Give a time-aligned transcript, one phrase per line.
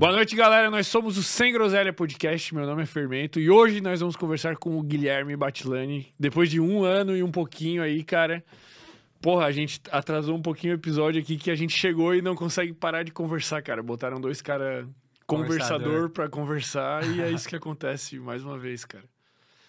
[0.00, 0.70] Boa noite, galera.
[0.70, 2.54] Nós somos o Sem Groselha Podcast.
[2.54, 6.10] Meu nome é Fermento e hoje nós vamos conversar com o Guilherme Batilani.
[6.18, 8.42] Depois de um ano e um pouquinho aí, cara.
[9.20, 12.34] Porra, a gente atrasou um pouquinho o episódio aqui que a gente chegou e não
[12.34, 13.82] consegue parar de conversar, cara.
[13.82, 14.88] Botaram dois caras
[15.26, 19.04] conversador para conversar e é isso que acontece mais uma vez, cara.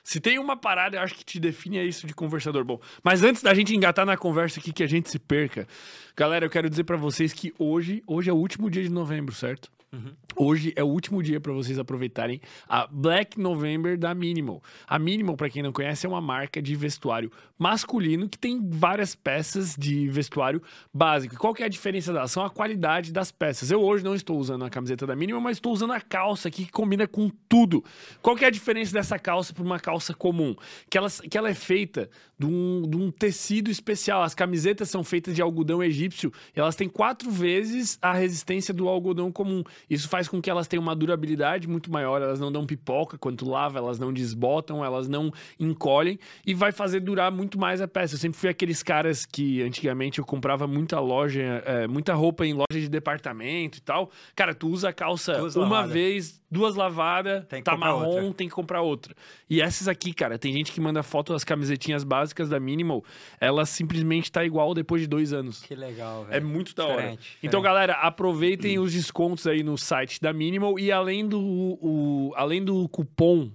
[0.01, 2.63] Se tem uma parada, eu acho que te define é isso de conversador.
[2.63, 5.67] Bom, mas antes da gente engatar na conversa aqui que a gente se perca,
[6.15, 9.35] galera, eu quero dizer para vocês que hoje, hoje é o último dia de novembro,
[9.35, 9.69] certo?
[9.93, 10.13] Uhum.
[10.37, 14.63] Hoje é o último dia para vocês aproveitarem a Black November da Minimal.
[14.87, 19.13] A Minimal, para quem não conhece, é uma marca de vestuário masculino que tem várias
[19.13, 20.61] peças de vestuário
[20.93, 21.35] básico.
[21.35, 23.69] E qual que é a diferença da São a qualidade das peças.
[23.69, 26.63] Eu hoje não estou usando a camiseta da Minimal, mas estou usando a calça aqui
[26.63, 27.83] que combina com tudo.
[28.21, 30.55] Qual que é a diferença dessa calça para uma calça comum?
[30.89, 34.23] Que ela, que ela é feita de um, de um tecido especial.
[34.23, 38.87] As camisetas são feitas de algodão egípcio e elas têm quatro vezes a resistência do
[38.87, 39.63] algodão comum.
[39.89, 43.47] Isso faz com que elas tenham uma durabilidade muito maior, elas não dão pipoca quando
[43.47, 48.15] lava, elas não desbotam, elas não encolhem e vai fazer durar muito mais a peça.
[48.15, 52.53] Eu sempre fui aqueles caras que antigamente eu comprava muita loja, é, muita roupa em
[52.53, 54.09] loja de departamento e tal.
[54.35, 55.93] Cara, tu usa a calça uma lavada.
[55.93, 58.33] vez, duas lavadas, tá marrom, outra.
[58.33, 59.15] tem que comprar outra.
[59.49, 63.03] E essas aqui, cara, tem gente que manda foto das camisetinhas básicas da Minimal,
[63.39, 65.61] ela simplesmente tá igual depois de dois anos.
[65.63, 66.37] Que legal, velho.
[66.37, 66.95] É muito da hora.
[66.95, 67.37] Diferente.
[67.41, 72.63] Então, galera, aproveitem os descontos aí no site da Minimal e além do, o, além
[72.63, 73.49] do cupom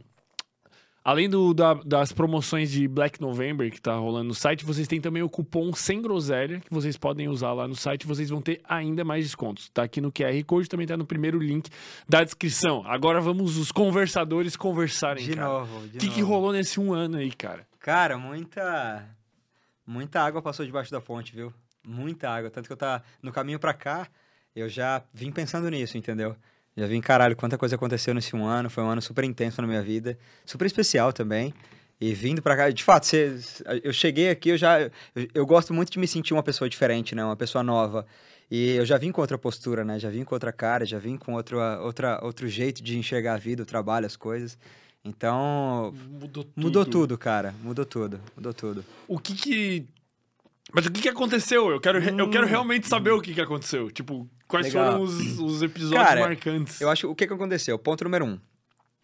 [1.06, 5.00] Além do, da, das promoções de Black November que tá rolando no site, vocês têm
[5.00, 8.04] também o cupom Sem Groselha, que vocês podem usar lá no site.
[8.04, 9.68] Vocês vão ter ainda mais descontos.
[9.68, 11.70] Tá aqui no QR Code, também tá no primeiro link
[12.08, 12.82] da descrição.
[12.84, 15.46] Agora vamos os conversadores conversarem, de cara.
[15.46, 17.64] novo, de O que, que rolou nesse um ano aí, cara?
[17.78, 19.08] Cara, muita...
[19.86, 21.54] Muita água passou debaixo da ponte, viu?
[21.86, 22.50] Muita água.
[22.50, 24.08] Tanto que eu tá no caminho para cá,
[24.56, 26.34] eu já vim pensando nisso, entendeu?
[26.76, 28.68] Já vim, caralho, quanta coisa aconteceu nesse um ano.
[28.68, 30.18] Foi um ano super intenso na minha vida.
[30.44, 31.54] Super especial também.
[31.98, 33.38] E vindo pra cá, de fato, cê,
[33.82, 34.82] eu cheguei aqui, eu já.
[34.82, 34.90] Eu,
[35.32, 37.24] eu, gosto muito de me sentir uma pessoa diferente, né?
[37.24, 38.06] Uma pessoa nova.
[38.50, 39.98] E eu já vim com outra postura, né?
[39.98, 43.38] Já vim com outra cara, já vim com outro, outra, outro jeito de enxergar a
[43.38, 44.58] vida, o trabalho, as coisas.
[45.02, 45.94] Então.
[46.10, 46.52] Mudou tudo.
[46.56, 47.54] Mudou tudo, cara.
[47.62, 48.20] Mudou tudo.
[48.36, 48.84] Mudou tudo.
[49.08, 49.86] O que que.
[50.72, 51.70] Mas o que que aconteceu?
[51.70, 52.18] Eu quero, hum.
[52.18, 52.48] eu quero hum.
[52.48, 53.90] realmente saber o que que aconteceu.
[53.90, 54.92] Tipo, Quais Legal.
[54.92, 56.80] foram os, os episódios Cara, marcantes?
[56.80, 57.78] Eu acho o que, que aconteceu.
[57.78, 58.38] Ponto número um.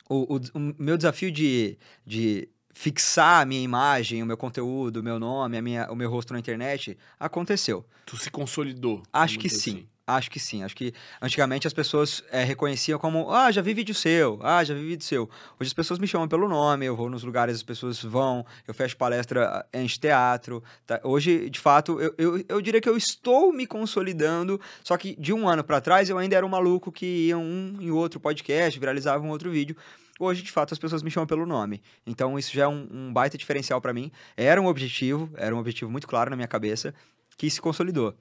[0.09, 5.03] O, o, o, meu desafio de, de fixar a minha imagem, o meu conteúdo, o
[5.03, 7.85] meu nome, a minha, o meu rosto na internet aconteceu.
[8.07, 9.03] Tu se consolidou?
[9.13, 9.71] Acho que sim.
[9.71, 9.89] Assim.
[10.05, 10.65] Acho que sim.
[10.65, 14.75] Acho que antigamente as pessoas é, reconheciam como, ah, já vi vídeo seu, ah, já
[14.75, 15.31] vi vídeo seu.
[15.61, 18.75] Hoje as pessoas me chamam pelo nome, eu vou nos lugares, as pessoas vão, eu
[18.75, 20.63] fecho palestra em teatro.
[20.87, 21.01] Tá?
[21.05, 25.33] Hoje, de fato, eu, eu, eu diria que eu estou me consolidando, só que de
[25.33, 28.79] um ano para trás eu ainda era um maluco que ia um em outro podcast,
[28.81, 29.77] viralizava um outro vídeo.
[30.19, 31.81] Hoje, de fato, as pessoas me chamam pelo nome.
[32.05, 34.11] Então, isso já é um, um baita diferencial para mim.
[34.37, 36.93] Era um objetivo, era um objetivo muito claro na minha cabeça,
[37.37, 38.15] que se consolidou.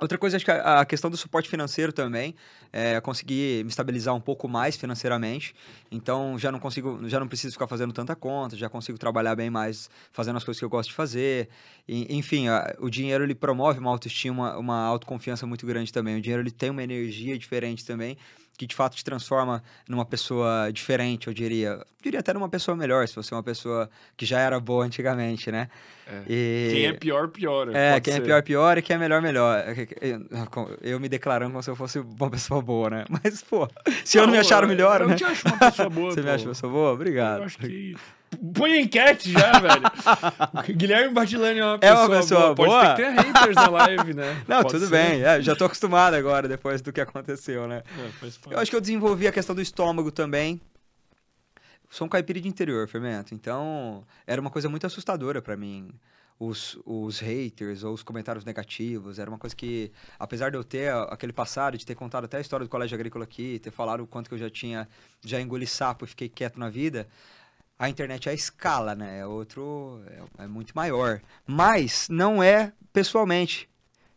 [0.00, 2.34] Outra coisa, acho que a, questão do suporte financeiro também,
[2.72, 5.54] é, conseguir me estabilizar um pouco mais financeiramente.
[5.90, 9.50] Então, já não consigo, já não preciso ficar fazendo tanta conta, já consigo trabalhar bem
[9.50, 11.48] mais fazendo as coisas que eu gosto de fazer.
[11.86, 16.16] E, enfim, a, o dinheiro ele promove uma autoestima, uma autoconfiança muito grande também.
[16.16, 18.16] O dinheiro ele tem uma energia diferente também
[18.60, 21.68] que de fato te transforma numa pessoa diferente, eu diria.
[21.68, 23.88] Eu diria até numa pessoa melhor, se você é uma pessoa
[24.18, 25.70] que já era boa antigamente, né?
[26.06, 26.22] É.
[26.28, 26.68] E...
[26.70, 27.74] Quem é pior, pior.
[27.74, 28.22] É, quem é ser.
[28.22, 29.64] é pior, pior e quem é melhor, melhor.
[30.82, 33.04] Eu me declarando como se eu fosse uma pessoa boa, né?
[33.08, 33.66] Mas, pô,
[34.04, 35.14] se não, eu não me acharam melhor, eu né?
[35.14, 36.10] Eu te acho uma pessoa boa.
[36.12, 36.26] você pô.
[36.26, 36.92] me acha uma pessoa boa?
[36.92, 37.38] Obrigado.
[37.38, 37.96] Eu acho que
[38.54, 40.76] Põe enquete já, velho.
[40.76, 42.68] Guilherme Batilani é uma pessoa, é uma pessoa boa.
[42.68, 42.84] boa.
[42.84, 44.42] Pode ter haters na live, né?
[44.46, 44.90] Não, Pode tudo ser.
[44.90, 45.22] bem.
[45.22, 47.82] É, já tô acostumado agora, depois do que aconteceu, né?
[47.98, 50.60] É, eu acho que eu desenvolvi a questão do estômago também.
[51.90, 53.34] Sou um caipira de interior, Fermento.
[53.34, 55.90] Então, era uma coisa muito assustadora para mim.
[56.38, 59.18] Os, os haters ou os comentários negativos.
[59.18, 62.40] Era uma coisa que, apesar de eu ter aquele passado, de ter contado até a
[62.40, 64.88] história do colégio agrícola aqui, ter falado o quanto que eu já tinha,
[65.22, 67.06] já engoli sapo e fiquei quieto na vida,
[67.80, 69.20] a internet é a escala, né?
[69.20, 70.02] É outro.
[70.38, 71.22] É, é, muito maior.
[71.46, 73.66] Mas não é pessoalmente.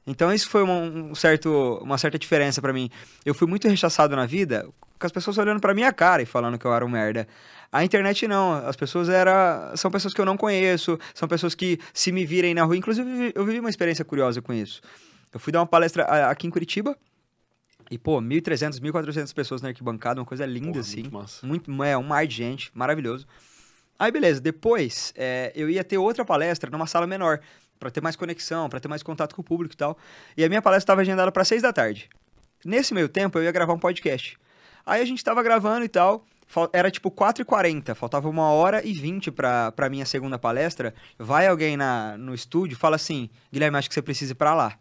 [0.05, 2.89] Então isso foi uma, um certo, uma certa diferença para mim.
[3.25, 4.67] Eu fui muito rechaçado na vida
[4.99, 7.25] com as pessoas olhando para minha cara e falando que eu era um merda.
[7.71, 11.79] A internet não, as pessoas era, são pessoas que eu não conheço, são pessoas que
[11.93, 14.81] se me virem na rua, inclusive eu vivi uma experiência curiosa com isso.
[15.33, 16.97] Eu fui dar uma palestra aqui em Curitiba,
[17.89, 21.01] e, pô, 1.300, 1.400 pessoas na arquibancada, uma coisa linda, Porra, assim.
[21.01, 21.47] Muito, massa.
[21.47, 23.27] muito É, um mar de gente, maravilhoso.
[23.97, 24.41] Aí, beleza.
[24.41, 27.39] Depois, é, eu ia ter outra palestra numa sala menor,
[27.79, 29.97] para ter mais conexão, para ter mais contato com o público e tal.
[30.37, 32.09] E a minha palestra estava agendada para seis da tarde.
[32.63, 34.37] Nesse meio tempo, eu ia gravar um podcast.
[34.85, 36.25] Aí a gente tava gravando e tal.
[36.71, 40.93] Era tipo 4h40, faltava uma hora e 20 pra, pra minha segunda palestra.
[41.17, 44.77] Vai alguém na, no estúdio fala assim: Guilherme, acho que você precisa ir pra lá.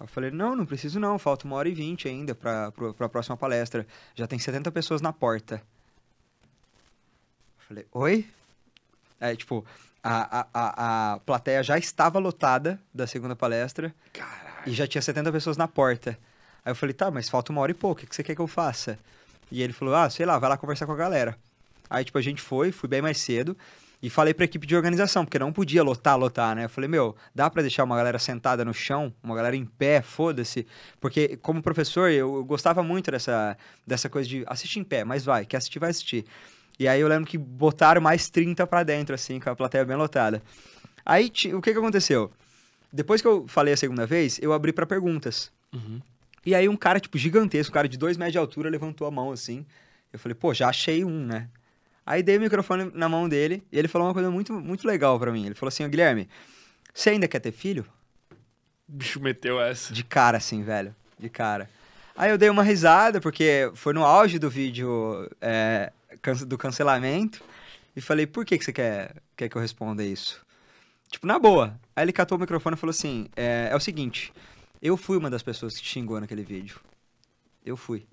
[0.00, 3.08] Eu falei: não, não preciso não, falta uma hora e 20 ainda pra, pra, pra
[3.08, 3.86] próxima palestra.
[4.14, 5.62] Já tem 70 pessoas na porta.
[7.72, 8.26] Falei: oi?
[9.18, 9.64] É, tipo,
[10.02, 13.94] a, a, a, a plateia já estava lotada da segunda palestra.
[14.12, 14.62] Caralho.
[14.66, 16.18] E já tinha 70 pessoas na porta.
[16.64, 18.40] Aí eu falei, tá, mas falta uma hora e pouco, o que você quer que
[18.40, 18.98] eu faça?
[19.50, 21.36] E ele falou, ah, sei lá, vai lá conversar com a galera.
[21.88, 23.56] Aí, tipo, a gente foi, fui bem mais cedo.
[24.02, 26.64] E falei pra equipe de organização, porque não podia lotar, lotar, né?
[26.64, 30.02] Eu falei, meu, dá para deixar uma galera sentada no chão, uma galera em pé,
[30.02, 30.66] foda-se.
[31.00, 35.24] Porque, como professor, eu, eu, gostava muito dessa, dessa coisa de assistir em pé, mas
[35.24, 36.26] vai, quer assistir, vai assistir.
[36.78, 39.96] E aí eu lembro que botaram mais 30 para dentro, assim, com a plateia bem
[39.96, 40.42] lotada.
[41.04, 42.30] Aí, o que que aconteceu?
[42.92, 45.50] Depois que eu falei a segunda vez, eu abri para perguntas.
[45.72, 46.00] Uhum.
[46.44, 49.10] E aí um cara, tipo, gigantesco, um cara de dois metros de altura, levantou a
[49.10, 49.64] mão assim.
[50.12, 51.48] Eu falei, pô, já achei um, né?
[52.04, 55.18] Aí dei o microfone na mão dele e ele falou uma coisa muito, muito legal
[55.18, 55.46] para mim.
[55.46, 56.28] Ele falou assim, Guilherme,
[56.92, 57.86] você ainda quer ter filho?
[58.86, 59.94] Bicho meteu essa.
[59.94, 60.94] De cara, assim, velho.
[61.18, 61.70] De cara.
[62.16, 65.92] Aí eu dei uma risada, porque foi no auge do vídeo é,
[66.46, 67.42] do cancelamento.
[67.94, 70.44] E falei, por que, que você quer, quer que eu responda isso?
[71.10, 71.78] Tipo, na boa.
[71.94, 74.32] Aí ele catou o microfone e falou assim, é, é o seguinte...
[74.84, 76.80] Eu fui uma das pessoas que xingou naquele vídeo.
[77.64, 78.04] Eu fui.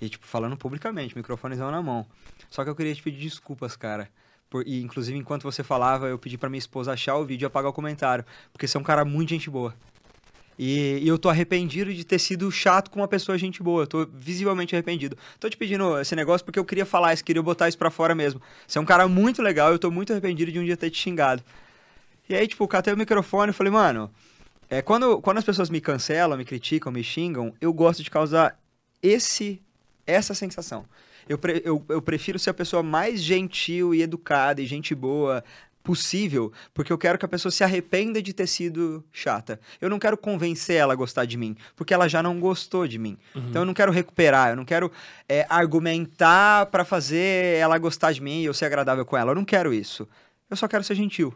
[0.00, 2.06] E, tipo, falando publicamente, microfonezão na mão.
[2.48, 4.08] Só que eu queria te pedir desculpas, cara.
[4.48, 7.48] Por, e, inclusive, enquanto você falava, eu pedi pra minha esposa achar o vídeo e
[7.48, 8.24] apagar o comentário.
[8.50, 9.74] Porque você é um cara muito gente boa.
[10.58, 13.82] E, e, eu tô arrependido de ter sido chato com uma pessoa gente boa.
[13.82, 15.16] Eu tô visivelmente arrependido.
[15.38, 18.14] Tô te pedindo esse negócio porque eu queria falar isso, queria botar isso pra fora
[18.14, 18.40] mesmo.
[18.66, 20.98] Você é um cara muito legal, eu tô muito arrependido de um dia ter te
[20.98, 21.42] xingado.
[22.28, 24.10] E aí, tipo, catei o microfone e falei, mano,
[24.68, 28.58] é, quando, quando as pessoas me cancelam, me criticam, me xingam, eu gosto de causar
[29.02, 29.60] esse
[30.06, 30.86] essa sensação.
[31.28, 35.42] Eu, pre, eu, eu prefiro ser a pessoa mais gentil e educada e gente boa
[35.86, 39.60] possível, porque eu quero que a pessoa se arrependa de ter sido chata.
[39.80, 42.98] Eu não quero convencer ela a gostar de mim, porque ela já não gostou de
[42.98, 43.16] mim.
[43.32, 43.46] Uhum.
[43.48, 44.90] Então eu não quero recuperar, eu não quero
[45.28, 49.30] é, argumentar para fazer ela gostar de mim e eu ser agradável com ela.
[49.30, 50.08] Eu não quero isso.
[50.50, 51.32] Eu só quero ser gentil.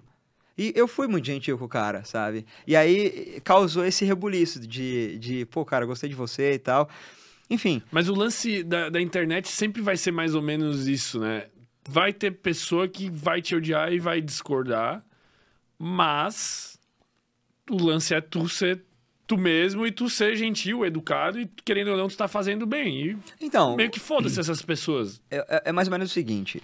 [0.59, 2.45] E eu fui muito gentil com o cara, sabe?
[2.67, 6.91] E aí causou esse rebuliço de, de pô, cara, gostei de você e tal.
[7.49, 7.81] Enfim.
[7.93, 11.47] Mas o lance da, da internet sempre vai ser mais ou menos isso, né?
[11.93, 15.05] Vai ter pessoa que vai te odiar e vai discordar,
[15.77, 16.79] mas
[17.69, 18.85] o lance é tu ser
[19.27, 23.11] tu mesmo e tu ser gentil, educado e querendo ou não tu tá fazendo bem.
[23.11, 25.21] E então, meio que foda-se essas pessoas.
[25.31, 26.61] É, é, é, mais ou menos o seguinte,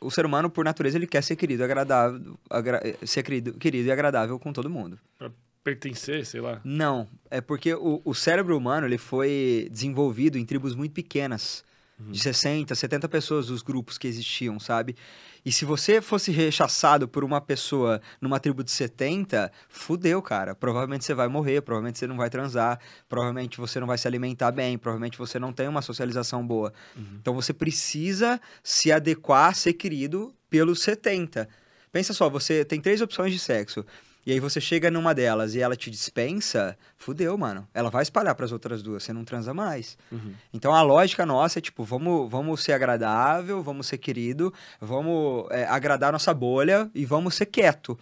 [0.00, 3.92] o ser humano por natureza ele quer ser querido, agradável, agra ser querido, querido e
[3.92, 4.98] agradável com todo mundo.
[5.18, 5.30] Pra
[5.62, 6.60] pertencer, sei lá.
[6.64, 11.64] Não, é porque o, o cérebro humano ele foi desenvolvido em tribos muito pequenas,
[12.00, 12.12] uhum.
[12.12, 14.96] de 60, 70 pessoas os grupos que existiam, sabe?
[15.44, 20.54] E se você fosse rechaçado por uma pessoa numa tribo de 70, fudeu, cara.
[20.54, 24.50] Provavelmente você vai morrer, provavelmente você não vai transar, provavelmente você não vai se alimentar
[24.52, 26.72] bem, provavelmente você não tem uma socialização boa.
[26.94, 27.18] Uhum.
[27.20, 31.48] Então você precisa se adequar, ser querido pelos 70.
[31.90, 33.84] Pensa só, você tem três opções de sexo.
[34.26, 37.66] E aí você chega numa delas e ela te dispensa, fudeu, mano.
[37.72, 39.96] Ela vai espalhar para as outras duas, você não transa mais.
[40.12, 40.34] Uhum.
[40.52, 45.64] Então a lógica nossa é tipo, vamos, vamos ser agradável, vamos ser querido, vamos é,
[45.64, 47.98] agradar nossa bolha e vamos ser quieto.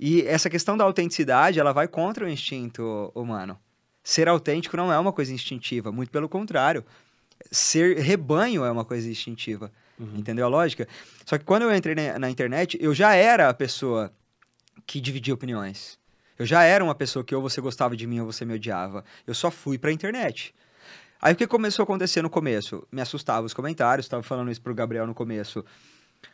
[0.00, 3.58] E essa questão da autenticidade, ela vai contra o instinto humano.
[4.02, 6.84] Ser autêntico não é uma coisa instintiva, muito pelo contrário.
[7.50, 9.70] Ser rebanho é uma coisa instintiva.
[9.98, 10.16] Uhum.
[10.16, 10.88] Entendeu a lógica?
[11.26, 14.10] Só que quando eu entrei na, na internet, eu já era a pessoa
[14.86, 15.98] que dividia opiniões.
[16.38, 19.04] Eu já era uma pessoa que ou você gostava de mim ou você me odiava.
[19.26, 20.54] Eu só fui pra internet.
[21.20, 22.86] Aí o que começou a acontecer no começo?
[22.90, 25.64] Me assustava os comentários, estava falando isso pro Gabriel no começo.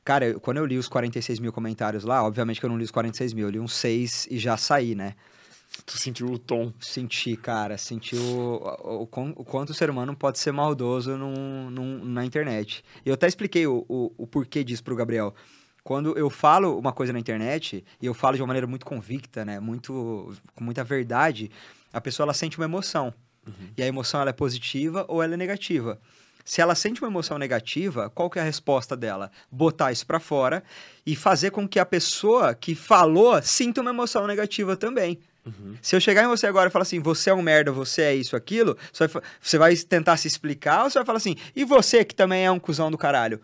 [0.05, 2.85] Cara, eu, quando eu li os 46 mil comentários lá, obviamente que eu não li
[2.85, 5.15] os 46 mil, eu li uns 6 e já saí, né?
[5.85, 6.73] Tu sentiu o tom?
[6.81, 7.77] Senti, cara.
[7.77, 12.25] Senti o, o, o, o quanto o ser humano pode ser maldoso num, num, na
[12.25, 12.83] internet.
[13.05, 15.35] E eu até expliquei o, o, o porquê disso pro Gabriel.
[15.89, 19.43] Quando eu falo uma coisa na internet, e eu falo de uma maneira muito convicta,
[19.43, 19.59] né?
[19.59, 21.51] Muito, com muita verdade,
[21.91, 23.15] a pessoa ela sente uma emoção.
[23.47, 23.71] Uhum.
[23.75, 25.99] E a emoção ela é positiva ou ela é negativa.
[26.45, 29.31] Se ela sente uma emoção negativa, qual que é a resposta dela?
[29.51, 30.63] Botar isso para fora
[31.07, 35.19] e fazer com que a pessoa que falou sinta uma emoção negativa também.
[35.47, 35.75] Uhum.
[35.81, 38.15] Se eu chegar em você agora e falar assim, você é um merda, você é
[38.15, 41.65] isso, aquilo, você vai, você vai tentar se explicar ou você vai falar assim, e
[41.65, 43.41] você que também é um cuzão do caralho?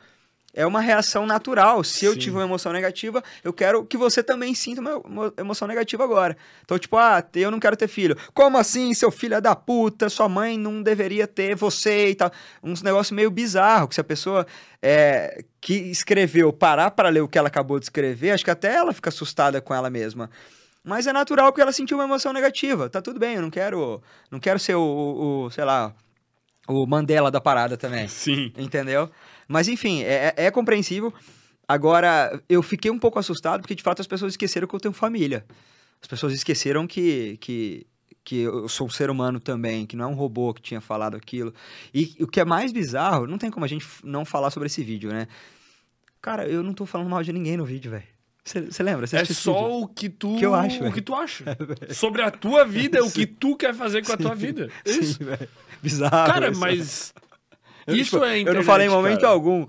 [0.55, 1.83] É uma reação natural.
[1.83, 6.05] Se eu tive uma emoção negativa, eu quero que você também sinta uma emoção negativa
[6.05, 6.37] agora.
[6.65, 8.17] Então, tipo, ah, eu não quero ter filho.
[8.33, 10.09] Como assim, seu filho é da puta?
[10.09, 12.31] Sua mãe não deveria ter você e tal.
[12.63, 14.47] Uns negócios meio bizarro, que se a pessoa
[14.81, 18.75] é, que escreveu parar para ler o que ela acabou de escrever, acho que até
[18.75, 20.31] ela fica assustada com ela mesma.
[20.85, 22.89] Mas é natural porque ela sentiu uma emoção negativa.
[22.89, 25.95] Tá tudo bem, eu não quero, não quero ser o, o, o sei lá,
[26.69, 28.07] o Mandela da parada também.
[28.07, 28.53] Sim.
[28.57, 29.11] Entendeu?
[29.49, 31.13] Mas enfim, é, é, é compreensível.
[31.67, 34.95] Agora, eu fiquei um pouco assustado porque de fato as pessoas esqueceram que eu tenho
[34.95, 35.45] família.
[36.01, 37.87] As pessoas esqueceram que, que,
[38.23, 41.17] que eu sou um ser humano também, que não é um robô que tinha falado
[41.17, 41.55] aquilo.
[41.93, 44.83] E o que é mais bizarro, não tem como a gente não falar sobre esse
[44.83, 45.27] vídeo, né?
[46.21, 48.15] Cara, eu não tô falando mal de ninguém no vídeo, velho.
[48.45, 49.07] Você lembra?
[49.07, 51.57] Cê é só o que tu que eu acho, o que tu acha.
[51.95, 54.71] Sobre a tua vida, o que tu quer fazer com a tua vida.
[54.85, 55.15] Isso.
[55.15, 55.47] Sim,
[55.83, 56.31] Bizarro.
[56.31, 56.61] Cara, isso.
[56.61, 57.15] mas
[57.89, 59.33] isso tipo, é internet, Eu não falei em momento cara.
[59.33, 59.67] algum.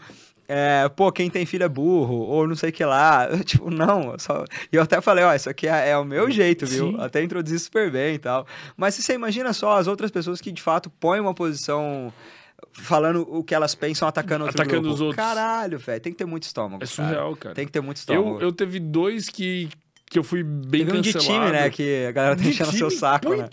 [0.48, 3.28] É, pô, quem tem filho é burro, ou não sei o que lá.
[3.32, 4.46] Eu, tipo, não, eu só.
[4.72, 6.92] E eu até falei, ó, isso aqui é, é o meu jeito, viu?
[6.92, 6.98] Sim.
[7.00, 8.46] Até introduzi super bem e tal.
[8.78, 12.14] Mas se você imagina só as outras pessoas que de fato põem uma posição
[12.74, 14.96] falando o que elas pensam, atacando outro Atacando grupo.
[14.96, 15.16] os outros.
[15.16, 16.02] Caralho, velho.
[16.02, 16.84] Tem que ter muito estômago.
[16.84, 17.38] É surreal, cara.
[17.38, 17.56] cara.
[17.56, 18.38] Tem que ter muito estômago.
[18.40, 19.70] Eu, eu teve dois que,
[20.10, 21.20] que eu fui bem Teve um cancelado.
[21.20, 21.70] de time, né?
[21.70, 23.50] Que a galera tá enchendo o seu saco, né?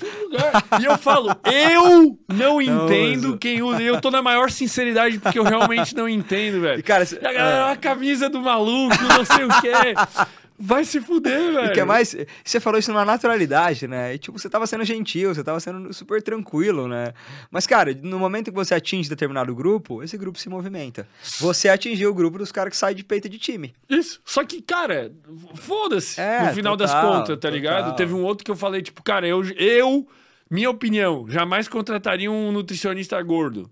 [0.80, 3.82] E eu falo, eu não entendo quem usa.
[3.82, 6.78] Eu tô na maior sinceridade porque eu realmente não entendo, velho.
[6.78, 9.94] E, cara, a galera, a camisa do maluco, não sei o quê.
[10.58, 11.66] Vai se fuder, velho.
[11.66, 12.14] E que mais.
[12.44, 14.14] Você falou isso numa naturalidade, né?
[14.14, 17.12] E, tipo, você tava sendo gentil, você tava sendo super tranquilo, né?
[17.50, 21.08] Mas, cara, no momento que você atinge determinado grupo, esse grupo se movimenta.
[21.40, 23.74] Você atingiu o grupo dos caras que saem de peito de time.
[23.88, 24.20] Isso.
[24.24, 25.12] Só que, cara,
[25.54, 26.20] foda-se.
[26.20, 27.84] É, no final das total, contas, tá ligado?
[27.84, 27.96] total.
[27.96, 30.06] Teve um outro que eu falei, tipo, cara, eu, eu,
[30.50, 33.70] minha opinião, jamais contrataria um nutricionista gordo.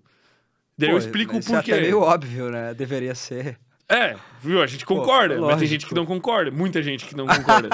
[0.77, 1.75] Daí eu Pô, explico o isso é porquê.
[1.75, 2.73] meio óbvio, né?
[2.73, 3.57] Deveria ser.
[3.93, 4.61] É, viu?
[4.61, 6.49] A gente concorda, mas tem gente que não concorda.
[6.51, 7.69] Muita gente que não concorda.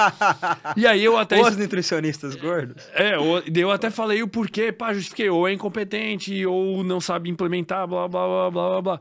[0.75, 1.39] e aí eu até.
[1.39, 2.83] Os nutricionistas gordos.
[2.93, 6.99] É, o- daí eu até falei o porquê, pá, justifiquei, ou é incompetente, ou não
[6.99, 8.99] sabe implementar, blá, blá, blá, blá, blá, blá.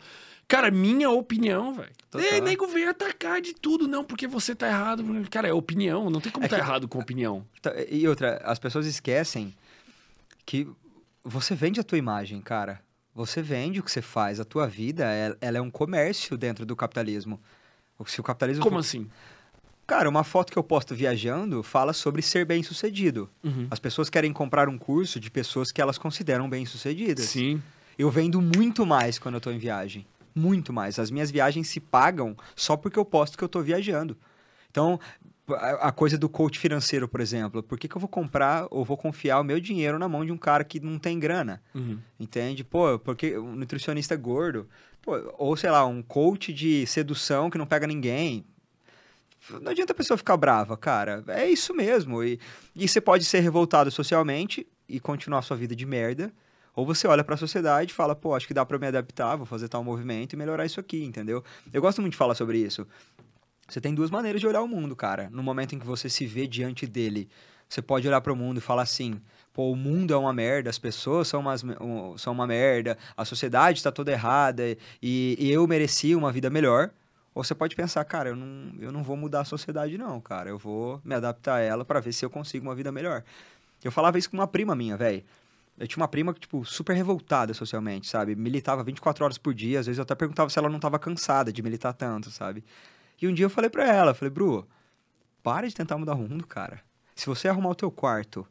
[0.49, 1.91] Cara, minha opinião, velho.
[2.09, 2.27] Total.
[2.35, 5.03] E nego vem atacar de tudo, não, porque você tá errado.
[5.29, 7.45] Cara, é opinião, não tem como É tá que- errado com opinião.
[7.61, 9.53] Tá, E outra, as pessoas esquecem
[10.45, 10.69] que
[11.25, 12.81] você vende a tua imagem, cara.
[13.17, 14.39] Você vende o que você faz.
[14.39, 17.41] A tua vida, é- ela é um comércio dentro do capitalismo.
[18.05, 19.09] Se o capitalismo Como for- assim?
[19.87, 23.31] Cara, uma foto que eu posto viajando fala sobre ser bem-sucedido.
[23.43, 23.69] Uhum.
[23.71, 27.25] As pessoas querem comprar um curso de pessoas que elas consideram bem-sucedidas.
[27.25, 27.63] Sim.
[27.99, 30.07] Eu vendo muito mais quando eu tô em viagem.
[30.35, 30.99] Muito mais.
[30.99, 34.15] As minhas viagens se pagam só porque eu posto que eu tô viajando.
[34.71, 35.01] Então,
[35.55, 37.63] a a coisa do coach financeiro, por exemplo.
[37.63, 40.33] Por que, que eu vou comprar ou vou confiar o meu dinheiro na mão de
[40.33, 41.63] um cara que não tem grana?
[41.75, 41.99] Uhum.
[42.19, 42.65] Entende?
[42.65, 44.69] Pô, porque um nutricionista gordo,
[45.03, 48.45] pô, ou sei lá, um coach de sedução que não pega ninguém.
[49.49, 51.23] Não adianta a pessoa ficar brava, cara.
[51.29, 52.23] É isso mesmo.
[52.25, 52.41] E,
[52.75, 56.33] e você pode ser revoltado socialmente e continuar sua vida de merda.
[56.75, 59.47] Ou você olha pra sociedade e fala, pô, acho que dá pra me adaptar, vou
[59.47, 61.43] fazer tal movimento e melhorar isso aqui, entendeu?
[61.73, 62.87] Eu gosto muito de falar sobre isso.
[63.69, 65.29] Você tem duas maneiras de olhar o mundo, cara.
[65.31, 67.29] No momento em que você se vê diante dele,
[67.69, 69.21] você pode olhar pro mundo e falar assim:
[69.53, 73.25] pô, o mundo é uma merda, as pessoas são, umas, um- são uma merda, a
[73.25, 74.63] sociedade está toda errada
[75.03, 76.91] e, e eu mereci uma vida melhor.
[77.35, 80.49] Ou você pode pensar, cara, eu não, eu não vou mudar a sociedade, não, cara.
[80.49, 83.23] Eu vou me adaptar a ela para ver se eu consigo uma vida melhor.
[83.85, 85.23] Eu falava isso com uma prima minha, velho.
[85.79, 88.35] Eu tinha uma prima, tipo, super revoltada socialmente, sabe?
[88.35, 89.81] Militava 24 horas por dia.
[89.81, 92.65] Às vezes eu até perguntava se ela não tava cansada de militar tanto, sabe?
[93.21, 94.67] E um dia eu falei pra ela, falei, Bru,
[95.43, 96.81] para de tentar mudar o mundo, cara.
[97.15, 98.47] Se você arrumar o teu quarto,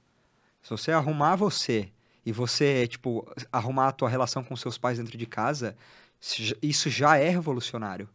[0.63, 1.89] se você arrumar você
[2.25, 5.75] e você, tipo, arrumar a tua relação com seus pais dentro de casa,
[6.19, 8.10] isso já- isso já é revolucionário.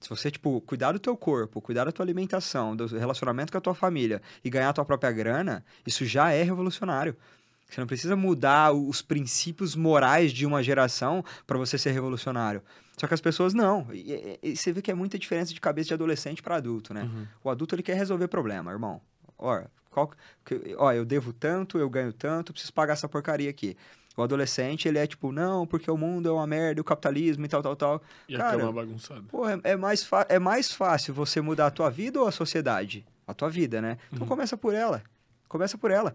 [0.00, 3.60] Se você, tipo, cuidar do teu corpo, cuidar da tua alimentação, do relacionamento com a
[3.60, 7.16] tua família e ganhar a tua própria grana, isso já é revolucionário.
[7.68, 12.62] Você não precisa mudar os princípios morais de uma geração para você ser revolucionário.
[13.00, 13.86] Só que as pessoas não.
[13.94, 16.92] E, e- e você vê que é muita diferença de cabeça de adolescente para adulto,
[16.92, 17.04] né?
[17.04, 17.26] Uhum.
[17.42, 19.00] O adulto ele quer resolver problema, irmão.
[19.38, 20.12] Ó, qual,
[20.44, 23.74] que- ó, eu devo tanto, eu ganho tanto, preciso pagar essa porcaria aqui.
[24.14, 27.48] O adolescente, ele é tipo, não, porque o mundo é uma merda, o capitalismo e
[27.48, 28.02] tal, tal, tal.
[28.28, 29.22] E Cara, cama bagunçada.
[29.28, 33.06] Pô, é, é mais é mais fácil você mudar a tua vida ou a sociedade?
[33.26, 33.96] A tua vida, né?
[34.12, 34.28] Então Uhum.
[34.28, 35.02] começa por ela.
[35.48, 36.12] Começa por ela.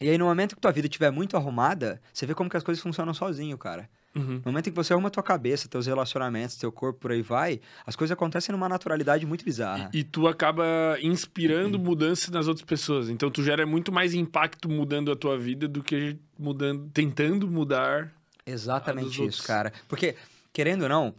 [0.00, 2.64] E aí, no momento que tua vida estiver muito arrumada, você vê como que as
[2.64, 3.88] coisas funcionam sozinho, cara.
[4.14, 4.42] Uhum.
[4.44, 7.60] No momento em que você arruma tua cabeça, teus relacionamentos, teu corpo, por aí vai,
[7.86, 9.88] as coisas acontecem numa naturalidade muito bizarra.
[9.92, 11.84] E tu acaba inspirando Uhum.
[11.84, 13.08] mudança nas outras pessoas.
[13.08, 18.12] Então tu gera muito mais impacto mudando a tua vida do que mudando, tentando mudar.
[18.46, 19.38] a Exatamente outros.
[19.38, 19.72] isso, cara.
[19.88, 20.14] Porque,
[20.52, 21.14] querendo ou não,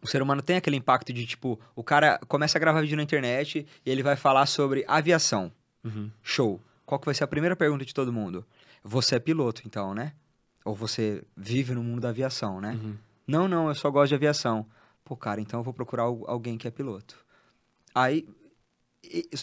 [0.00, 3.02] o ser humano tem aquele impacto de, tipo, o cara começa a gravar vídeo na
[3.02, 5.52] internet e ele vai falar sobre aviação.
[5.84, 6.10] Uhum.
[6.22, 6.60] Show.
[6.86, 8.46] Qual que vai ser a primeira pergunta de todo mundo?
[8.82, 10.12] Você é piloto, então, né?
[10.64, 12.78] Ou você vive no mundo da aviação, né?
[12.82, 12.96] Uhum.
[13.26, 14.66] Não, não, eu só gosto de aviação.
[15.04, 17.16] Pô, cara, então eu vou procurar alguém que é piloto.
[17.94, 18.28] Aí,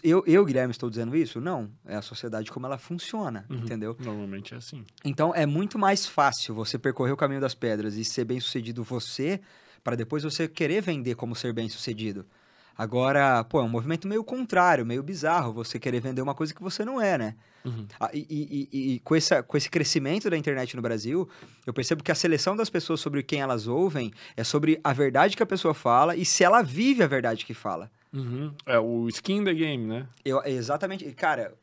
[0.04, 1.42] eu, eu, Guilherme, estou dizendo isso?
[1.42, 1.72] Não.
[1.86, 3.58] É a sociedade como ela funciona, Uhum.
[3.58, 3.96] entendeu?
[4.00, 4.86] Normalmente é assim.
[5.04, 8.84] Então, é muito mais fácil você percorrer o caminho das pedras e ser bem sucedido
[8.84, 9.42] você,
[9.84, 12.26] para depois você querer vender como ser bem sucedido.
[12.78, 16.62] Agora, pô, é um movimento meio contrário, meio bizarro, você querer vender uma coisa que
[16.62, 17.36] você não é, né?
[17.66, 17.88] Uhum.
[18.00, 21.28] Ah, E, e- e- e com, essa, com esse crescimento da internet no Brasil,
[21.66, 25.36] eu percebo que a seleção das pessoas sobre quem elas ouvem é sobre a verdade
[25.36, 27.90] que a pessoa fala e se ela vive a verdade que fala.
[28.14, 28.54] Uhum.
[28.66, 30.08] É o skin the game, né?
[30.24, 31.04] Eu, é exatamente.
[31.14, 31.54] Cara,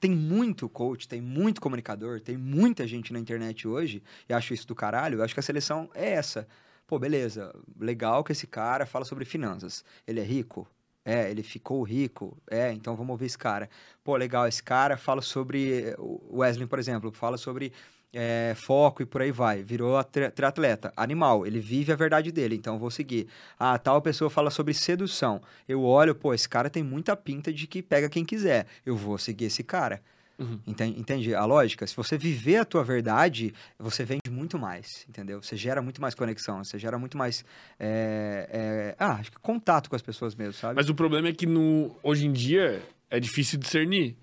[0.00, 4.66] tem muito coach, tem muito comunicador, tem muita gente na internet hoje, e acho isso
[4.66, 5.18] do caralho.
[5.18, 6.48] Eu acho que a seleção é essa.
[6.86, 9.84] Pô, beleza, legal que esse cara fala sobre finanças.
[10.06, 10.68] Ele é rico?
[11.04, 12.36] É, ele ficou rico?
[12.48, 13.68] É, então vamos ouvir esse cara.
[14.04, 15.94] Pô, legal, esse cara fala sobre.
[15.98, 17.72] O Wesley, por exemplo, fala sobre
[18.12, 19.62] é, foco e por aí vai.
[19.62, 20.92] Virou triatleta.
[20.96, 23.28] Animal, ele vive a verdade dele, então vou seguir.
[23.58, 25.40] Ah, tal pessoa fala sobre sedução.
[25.68, 28.66] Eu olho, pô, esse cara tem muita pinta de que pega quem quiser.
[28.84, 30.00] Eu vou seguir esse cara.
[30.38, 30.60] Uhum.
[30.66, 31.86] Entende, entende a lógica?
[31.86, 35.42] Se você viver a tua verdade, você vende muito mais, entendeu?
[35.42, 37.44] Você gera muito mais conexão, você gera muito mais
[37.80, 40.76] é, é, ah, acho que contato com as pessoas mesmo, sabe?
[40.76, 44.16] Mas o problema é que no, hoje em dia é difícil discernir.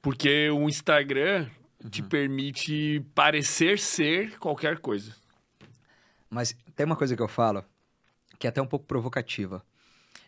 [0.00, 1.48] Porque o Instagram
[1.88, 5.14] te permite parecer ser qualquer coisa.
[6.28, 7.64] Mas tem uma coisa que eu falo
[8.42, 9.64] que é até um pouco provocativa.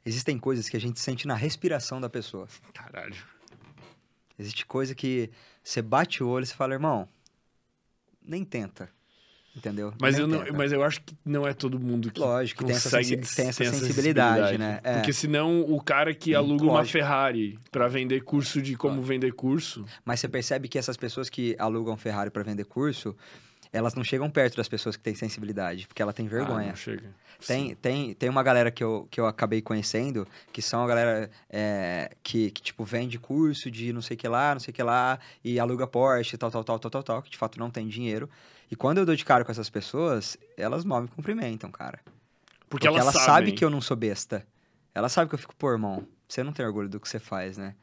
[0.07, 2.47] Existem coisas que a gente sente na respiração da pessoa.
[2.73, 3.17] Caralho.
[4.39, 5.31] Existe coisa que
[5.63, 7.09] você bate o olho e você fala, irmão,
[8.23, 8.89] nem tenta.
[9.57, 9.95] Entendeu?
[10.01, 12.67] Mas Nem eu, não, mas eu acho que não é todo mundo que Lógico que
[12.67, 14.81] tem essa consegue tem essa ter sensibilidade, né?
[14.83, 14.95] É.
[14.95, 16.99] Porque senão o cara que aluga uma lógico.
[16.99, 19.87] Ferrari pra vender curso de como vender curso...
[20.05, 23.15] Mas você percebe que essas pessoas que alugam Ferrari para vender curso,
[23.75, 26.69] elas não chegam perto das pessoas que têm sensibilidade, porque ela tem Ah, vergonha.
[26.69, 27.13] não chega.
[27.45, 31.29] Tem, tem, tem uma galera que eu, que eu acabei conhecendo, que são a galera
[31.51, 34.75] é, que, que, tipo, vende curso de não sei o que lá, não sei o
[34.75, 37.69] que lá, e aluga Porsche, tal, tal, tal, tal, tal, tal, que de fato não
[37.69, 38.31] tem dinheiro.
[38.71, 41.99] E quando eu dou de cara com essas pessoas, elas mal me cumprimentam, cara.
[42.69, 43.27] Porque, elas, elas sabem.
[43.27, 44.47] sabem que eu não sou besta.
[44.95, 47.59] Elas sabem que eu fico, pô, irmão, você não tem orgulho do que você faz,
[47.59, 47.75] né?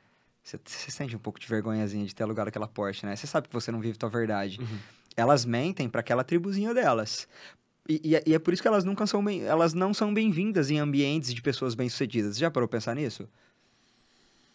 [0.41, 3.15] Você, você sente um pouco de vergonhazinha de ter alugado aquela Porsche, né?
[3.15, 4.59] Você sabe que você não vive tua verdade.
[4.59, 4.79] Uhum.
[5.15, 7.27] Elas mentem para aquela tribuzinha delas.
[7.89, 10.13] E, e é- e é por isso que elas nunca são bem, elas não são
[10.13, 12.37] bem-vindas em ambientes de pessoas bem-sucedidas.
[12.37, 13.27] Já parou pensar nisso?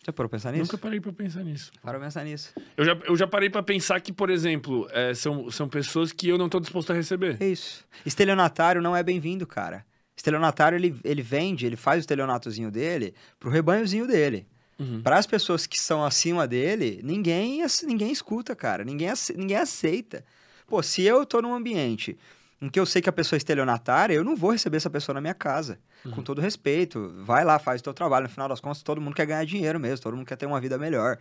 [0.06, 0.62] Já parou pensar nisso?
[0.64, 1.72] Nunca parei pra pensar nisso.
[1.82, 2.52] Parou pra pensar nisso.
[2.76, 6.28] Eu já, eu já parei pra pensar que, por exemplo, é, são, são pessoas que
[6.28, 7.36] eu não tô disposto a receber.
[7.40, 7.84] É isso.
[8.04, 9.84] Estelionatário não é bem-vindo, cara.
[10.16, 14.46] Estelionatário, ele, ele vende, ele faz o estelionatozinho dele pro rebanhozinho dele.
[14.78, 15.02] Uhum.
[15.02, 18.84] Para as pessoas que são acima dele, ninguém, ninguém escuta, cara.
[18.84, 20.24] Ninguém, ninguém aceita.
[20.66, 22.16] Pô, se eu tô num ambiente
[22.60, 25.14] em que eu sei que a pessoa é estelionatária, eu não vou receber essa pessoa
[25.14, 25.78] na minha casa.
[26.14, 27.12] Com todo respeito.
[27.24, 28.24] Vai lá, faz o teu trabalho.
[28.24, 30.02] No final das contas, todo mundo quer ganhar dinheiro mesmo.
[30.02, 31.18] Todo mundo quer ter uma vida melhor.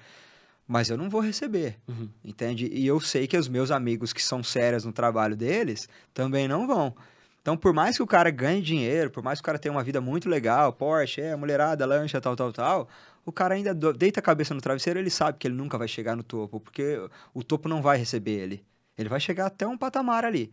[0.67, 1.77] Mas eu não vou receber.
[1.87, 2.09] Uhum.
[2.23, 2.69] Entende?
[2.71, 6.65] E eu sei que os meus amigos que são sérios no trabalho deles também não
[6.67, 6.95] vão.
[7.41, 9.83] Então, por mais que o cara ganhe dinheiro, por mais que o cara tenha uma
[9.83, 12.89] vida muito legal, Porsche, é, mulherada, lancha, tal, tal, tal,
[13.23, 16.15] o cara ainda deita a cabeça no travesseiro, ele sabe que ele nunca vai chegar
[16.15, 16.99] no topo, porque
[17.35, 18.63] o topo não vai receber ele.
[18.97, 20.51] Ele vai chegar até um patamar ali.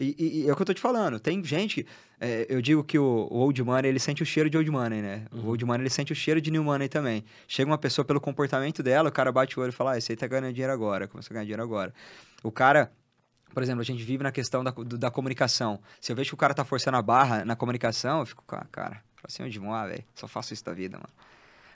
[0.00, 1.18] E, e- e é o que eu tô te falando.
[1.18, 1.84] Tem gente.
[2.20, 5.02] é, eu digo que o, o old money, ele sente o cheiro de old money,
[5.02, 5.26] né?
[5.32, 7.24] O old money, ele sente o cheiro de new money também.
[7.48, 10.12] Chega uma pessoa pelo comportamento dela, o cara bate o olho e fala: Ah, esse
[10.12, 11.92] aí tá ganhando dinheiro agora, começou a ganhar dinheiro agora.
[12.42, 12.92] O cara.
[13.54, 15.80] Por exemplo, a gente vive na questão da, do- da comunicação.
[16.00, 18.66] Se eu vejo que o cara tá forçando a barra na comunicação, eu fico, "Ah,
[18.70, 20.04] cara, pra cima de moar, velho.
[20.14, 21.08] Só faço isso da vida, mano.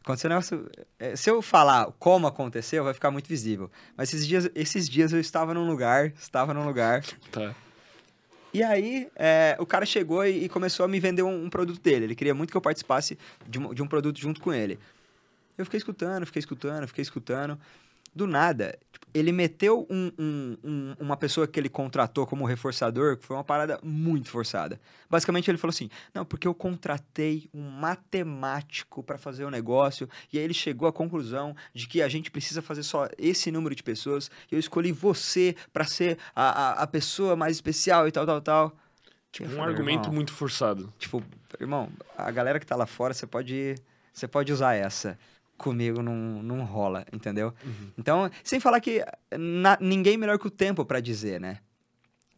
[0.03, 0.71] Aconteceu um negócio.
[0.99, 3.71] é, se eu falar como aconteceu, vai ficar muito visível.
[3.97, 7.55] Mas esses dias, esses dias eu estava num lugar, estava num lugar, Tá.
[8.53, 11.81] e aí, é, o cara chegou e, e começou a me vender um, um produto
[11.81, 12.07] dele.
[12.07, 13.17] Ele queria muito que eu participasse
[13.49, 14.79] de um, de um produto junto com ele.
[15.57, 17.59] Eu fiquei escutando, fiquei escutando, fiquei escutando.
[18.15, 23.16] Do nada, tipo, ele meteu um- um- um- uma pessoa que ele contratou como reforçador,
[23.16, 24.81] que foi uma parada muito forçada.
[25.11, 30.38] Basicamente, ele falou assim: Não, porque eu contratei um matemático para fazer o negócio, e
[30.38, 33.83] aí ele chegou à conclusão de que a gente precisa fazer só esse número de
[33.83, 36.42] pessoas, e eu escolhi você para ser a,
[36.81, 38.77] a, a pessoa mais especial e tal, tal, tal.
[39.31, 40.92] Tipo, Eu um falei, argumento "Irmão, muito forçado.
[40.98, 41.22] Tipo,
[41.59, 43.75] irmão, a galera que tá lá fora, você pode,
[44.12, 45.18] você pode usar essa.
[45.62, 47.55] Comigo não, não rola, entendeu?
[47.96, 49.03] Então, sem falar que
[49.38, 51.59] na- ninguém melhor que o tempo pra dizer, né?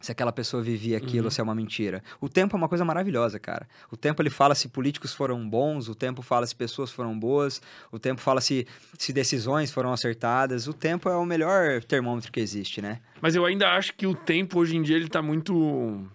[0.05, 1.31] se aquela pessoa vivia aquilo, uhum.
[1.31, 2.03] se é uma mentira.
[2.21, 3.67] O tempo é uma coisa maravilhosa, cara.
[3.91, 7.59] O tempo ele fala se políticos foram bons, o tempo fala se pessoas foram boas,
[7.91, 8.67] o tempo fala se,
[8.99, 10.67] se decisões foram acertadas.
[10.67, 12.99] O tempo é o melhor termômetro que existe, né?
[13.19, 16.05] Mas eu ainda acho que o tempo hoje em dia ele tá muito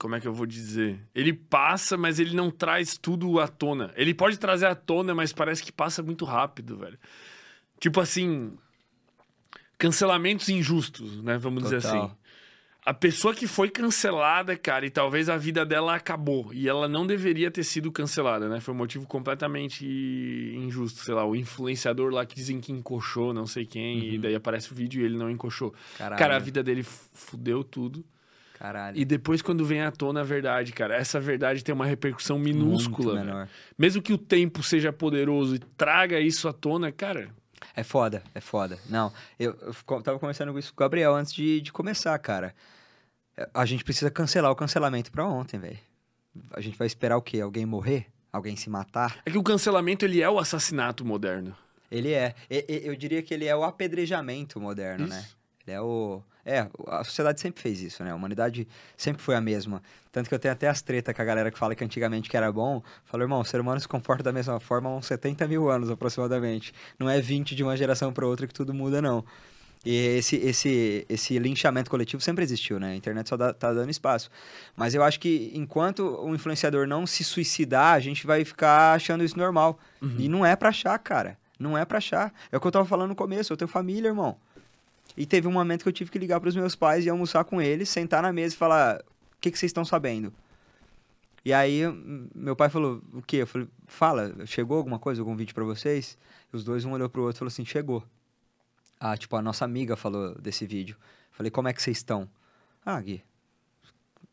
[0.00, 0.98] como é que eu vou dizer?
[1.14, 3.92] Ele passa, mas ele não traz tudo à tona.
[3.94, 6.98] Ele pode trazer à tona, mas parece que passa muito rápido, velho.
[7.78, 8.56] Tipo assim,
[9.78, 11.36] cancelamentos injustos, né?
[11.36, 11.78] Vamos Total.
[11.78, 12.10] dizer assim
[12.84, 16.52] a pessoa que foi cancelada, cara, e talvez a vida dela acabou.
[16.52, 18.58] E ela não deveria ter sido cancelada, né?
[18.58, 19.86] Foi um motivo completamente
[20.56, 21.00] injusto.
[21.00, 24.14] Sei lá, o influenciador lá que dizem que encoxou não sei quem, uhum.
[24.14, 25.74] e daí aparece o vídeo e ele não encoxou.
[25.98, 26.18] Caralho.
[26.18, 28.04] Cara, a vida dele fudeu tudo.
[28.60, 28.98] Caralho.
[28.98, 33.48] E depois, quando vem à tona a verdade, cara, essa verdade tem uma repercussão minúscula.
[33.78, 37.30] Mesmo que o tempo seja poderoso e traga isso à tona, cara,
[37.74, 38.78] é foda, é foda.
[38.86, 42.54] Não, eu, eu tava conversando com isso com o Gabriel antes de, de começar, cara.
[43.54, 45.78] A gente precisa cancelar o cancelamento pra ontem, velho.
[46.52, 47.40] A gente vai esperar o quê?
[47.40, 48.08] Alguém morrer?
[48.30, 49.22] Alguém se matar?
[49.24, 51.56] É que o cancelamento, ele é o assassinato moderno.
[51.90, 52.34] Ele é.
[52.68, 55.18] Eu diria que ele é o apedrejamento moderno, né?
[55.18, 55.28] isso.
[55.28, 55.34] né?
[55.66, 56.22] Ele é o...
[56.44, 58.10] É, a sociedade sempre fez isso, né?
[58.10, 59.82] A humanidade sempre foi a mesma.
[60.10, 62.36] Tanto que eu tenho até as tretas com a galera que fala que antigamente que
[62.36, 62.82] era bom.
[63.04, 65.90] Falou, irmão, o ser humano se comporta da mesma forma há uns 70 mil anos
[65.90, 66.72] aproximadamente.
[66.98, 69.24] Não é 20 de uma geração para outra que tudo muda, não.
[69.84, 72.92] E esse, esse, esse linchamento coletivo sempre existiu, né?
[72.92, 74.30] A internet só dá, tá dando espaço.
[74.76, 79.24] Mas eu acho que enquanto o influenciador não se suicidar, a gente vai ficar achando
[79.24, 79.78] isso normal.
[80.02, 80.16] Uhum.
[80.18, 81.38] E não é pra achar, cara.
[81.58, 82.32] Não é pra achar.
[82.52, 83.52] É o que eu tava falando no começo.
[83.52, 84.36] Eu tenho família, irmão.
[85.20, 87.60] E teve um momento que eu tive que ligar pros meus pais e almoçar com
[87.60, 89.02] eles, sentar na mesa e falar:
[89.36, 90.32] O que, que vocês estão sabendo?
[91.44, 91.82] E aí,
[92.34, 93.36] meu pai falou: O quê?
[93.36, 96.16] Eu falei: Fala, chegou alguma coisa, algum vídeo para vocês?
[96.50, 98.02] E os dois, um olhou pro outro e falou assim: Chegou.
[98.98, 100.96] Ah, tipo, a nossa amiga falou desse vídeo.
[101.32, 102.26] Falei, como é que vocês estão?
[102.82, 103.22] Ah, Gui,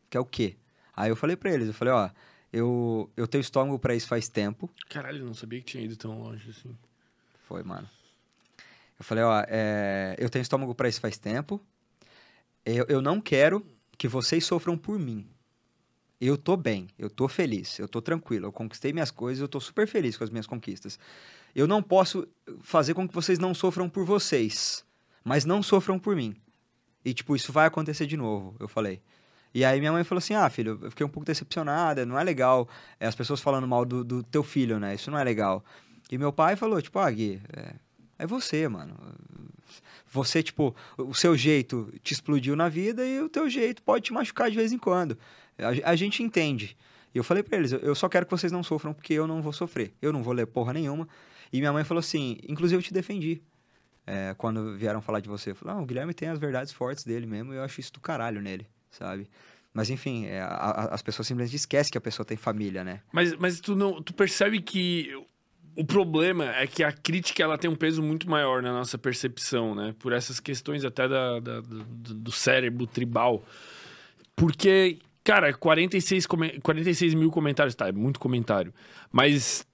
[0.08, 0.56] quer o quê?
[0.96, 2.08] Aí eu falei pra eles, eu falei, ó,
[2.50, 4.70] eu, eu tenho estômago para isso faz tempo.
[4.88, 6.74] Caralho, eu não sabia que tinha ido tão longe assim.
[7.46, 7.88] Foi, mano.
[8.98, 11.60] Eu falei, ó, é, eu tenho estômago para isso faz tempo.
[12.64, 13.64] Eu, eu não quero
[13.96, 15.28] que vocês sofram por mim.
[16.20, 19.60] Eu tô bem, eu tô feliz, eu tô tranquilo, eu conquistei minhas coisas, eu tô
[19.60, 20.98] super feliz com as minhas conquistas.
[21.54, 22.26] Eu não posso
[22.60, 24.84] fazer com que vocês não sofram por vocês,
[25.22, 26.34] mas não sofram por mim.
[27.04, 29.00] E, tipo, isso vai acontecer de novo, eu falei.
[29.54, 32.24] E aí minha mãe falou assim: ah, filho, eu fiquei um pouco decepcionada, não é
[32.24, 34.94] legal é, as pessoas falando mal do, do, teu filho, né?
[34.94, 35.64] Isso não é legal.
[36.10, 37.74] E meu pai falou, tipo, ah, Gui, é,
[38.18, 38.96] é você, mano.
[40.10, 44.12] Você, tipo, o seu jeito te explodiu na vida e o teu jeito pode te
[44.12, 45.18] machucar de vez em quando.
[45.58, 46.76] A, a gente entende.
[47.14, 49.40] E eu falei para eles, eu só quero que vocês não sofram porque eu não
[49.42, 49.92] vou sofrer.
[50.00, 51.08] Eu não vou ler porra nenhuma.
[51.52, 53.42] E minha mãe falou assim, inclusive eu te defendi.
[54.06, 55.54] É, quando vieram falar de você.
[55.54, 58.00] Falou, não, o Guilherme tem as verdades fortes dele mesmo e eu acho isso do
[58.00, 59.28] caralho nele, sabe?
[59.72, 63.00] Mas enfim, é, a, a, as pessoas simplesmente esquecem que a pessoa tem família, né?
[63.12, 65.12] Mas, mas tu, não, tu percebe que
[65.78, 69.76] o problema é que a crítica ela tem um peso muito maior na nossa percepção,
[69.76, 69.94] né?
[70.00, 73.44] Por essas questões até da, da do, do cérebro tribal.
[74.34, 78.74] Porque, cara, 46, 46 mil comentários, tá, é muito comentário.
[79.12, 79.64] Mas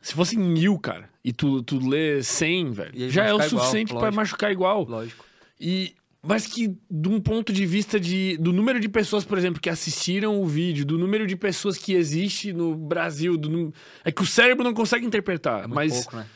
[0.00, 4.12] se fosse mil, cara, e tu, tu lê 100, velho, já é o suficiente para
[4.12, 4.84] machucar igual.
[4.84, 5.24] Lógico.
[5.60, 9.60] E, mas que, de um ponto de vista de, do número de pessoas, por exemplo,
[9.60, 13.72] que assistiram o vídeo, do número de pessoas que existe no Brasil, do,
[14.04, 15.64] é que o cérebro não consegue interpretar.
[15.64, 16.26] É muito mas, pouco, né?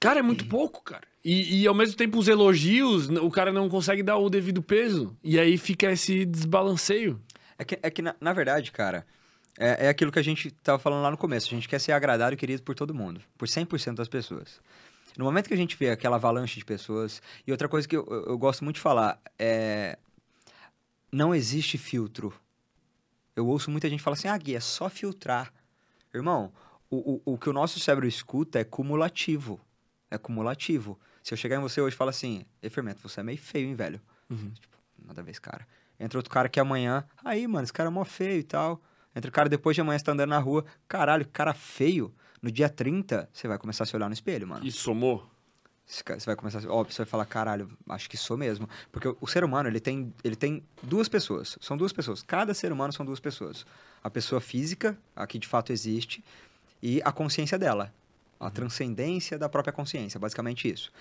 [0.00, 1.06] Cara, é muito pouco, cara.
[1.24, 5.16] E, e, ao mesmo tempo, os elogios, o cara não consegue dar o devido peso.
[5.24, 7.18] E aí fica esse desbalanceio.
[7.58, 9.06] É que, é que na, na verdade, cara,
[9.58, 11.46] é, é aquilo que a gente estava falando lá no começo.
[11.46, 14.60] A gente quer ser agradado e querido por todo mundo, por 100% das pessoas.
[15.16, 17.22] No momento que a gente vê aquela avalanche de pessoas.
[17.46, 19.98] E outra coisa que eu, eu gosto muito de falar é.
[21.12, 22.34] Não existe filtro.
[23.36, 25.52] Eu ouço muita gente falar assim: ah, Gui, é só filtrar.
[26.12, 26.52] Irmão,
[26.90, 29.60] o, o, o que o nosso cérebro escuta é cumulativo.
[30.10, 30.98] É cumulativo.
[31.22, 33.68] Se eu chegar em você hoje e falar assim: Ei, Fermento, você é meio feio,
[33.68, 34.00] hein, velho?
[34.28, 34.50] Uhum.
[34.50, 35.66] Tipo, nada a ver esse cara.
[35.98, 37.04] Entra outro cara que amanhã.
[37.24, 38.82] Aí, mano, esse cara é mó feio e tal.
[39.14, 42.12] Entre o cara depois de amanhã você tá andando na rua, caralho, cara feio.
[42.44, 44.66] No dia 30, você vai começar a se olhar no espelho, mano.
[44.66, 45.26] E somou?
[45.86, 48.68] Você vai começar, óbvio, você vai falar, caralho, acho que sou mesmo.
[48.92, 51.56] Porque o, ser humano, ele tem, ele tem duas pessoas.
[51.62, 52.22] São duas pessoas.
[52.22, 53.64] Cada ser humano são duas pessoas.
[54.02, 56.22] A pessoa física, a que de fato existe,
[56.82, 57.90] e a consciência dela.
[58.38, 60.92] A transcendência da própria consciência, basicamente isso.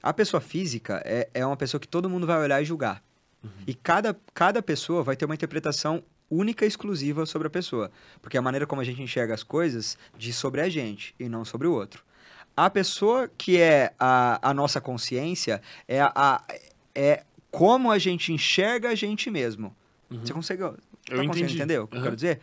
[0.00, 3.02] A pessoa física é, é uma pessoa que todo mundo vai olhar e julgar.
[3.42, 3.50] Uhum.
[3.66, 6.00] E cada, cada pessoa vai ter uma interpretação
[6.32, 7.90] única e exclusiva sobre a pessoa.
[8.20, 11.44] Porque a maneira como a gente enxerga as coisas diz sobre a gente e não
[11.44, 12.02] sobre o outro.
[12.56, 16.42] A pessoa que é a, a nossa consciência é, a,
[16.94, 19.74] é como a gente enxerga a gente mesmo.
[20.10, 20.20] Uhum.
[20.24, 20.62] Você consegue.
[20.62, 20.74] Tá
[21.10, 21.54] eu entendi.
[21.54, 22.00] entender o que uhum.
[22.00, 22.40] eu quero dizer?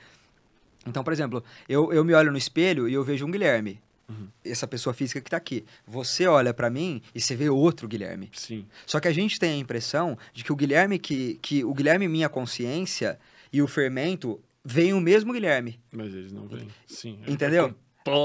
[0.86, 3.82] Então, por exemplo, eu, eu me olho no espelho e eu vejo um Guilherme.
[4.08, 4.28] Uhum.
[4.44, 5.64] Essa pessoa física que tá aqui.
[5.86, 8.30] Você olha para mim e você vê outro Guilherme.
[8.34, 8.66] Sim.
[8.86, 12.08] Só que a gente tem a impressão de que o Guilherme que, que o Guilherme
[12.08, 13.20] minha consciência
[13.52, 15.80] e o fermento vem o mesmo Guilherme.
[15.92, 16.68] Mas eles não vêm.
[16.86, 17.20] Sim.
[17.26, 17.74] É Entendeu?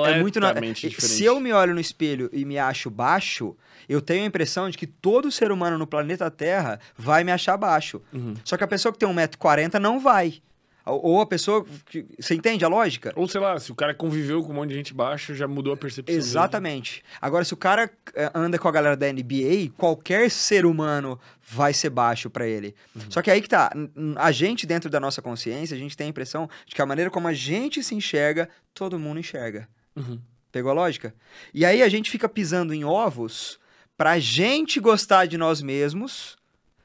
[0.07, 0.53] É muito na...
[0.53, 1.01] diferente.
[1.01, 3.57] Se eu me olho no espelho e me acho baixo,
[3.89, 7.57] eu tenho a impressão de que todo ser humano no planeta Terra vai me achar
[7.57, 8.01] baixo.
[8.13, 8.35] Uhum.
[8.45, 10.41] Só que a pessoa que tem 1,40m não vai.
[10.87, 11.65] Ou a pessoa.
[11.87, 13.13] Que, você entende a lógica?
[13.17, 15.73] Ou sei lá, se o cara conviveu com um monte de gente baixa, já mudou
[15.73, 16.15] a percepção.
[16.15, 17.01] Exatamente.
[17.01, 17.15] Dele.
[17.23, 21.73] Agora, se o cara eh, anda com a galera da NBA, qualquer ser humano vai
[21.73, 22.75] ser baixo para ele.
[22.95, 23.03] Uhum.
[23.09, 23.73] Só que aí que tá.
[24.17, 27.11] A gente, dentro da nossa consciência, a gente tem a impressão de que a maneira
[27.11, 29.67] como a gente se enxerga, todo mundo enxerga.
[29.97, 30.21] Uhum.
[30.53, 31.15] Pegou a lógica?
[31.53, 33.59] E aí a gente fica pisando em ovos
[33.97, 36.37] pra gente gostar de nós mesmos.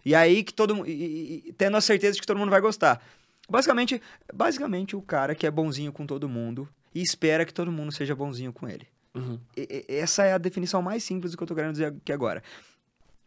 [0.05, 0.87] E aí que todo mundo.
[1.57, 3.01] Tendo a certeza de que todo mundo vai gostar.
[3.49, 4.01] Basicamente,
[4.33, 8.15] basicamente o cara que é bonzinho com todo mundo e espera que todo mundo seja
[8.15, 8.87] bonzinho com ele.
[9.13, 9.39] Uhum.
[9.57, 12.43] E, essa é a definição mais simples do que eu tô querendo dizer aqui agora.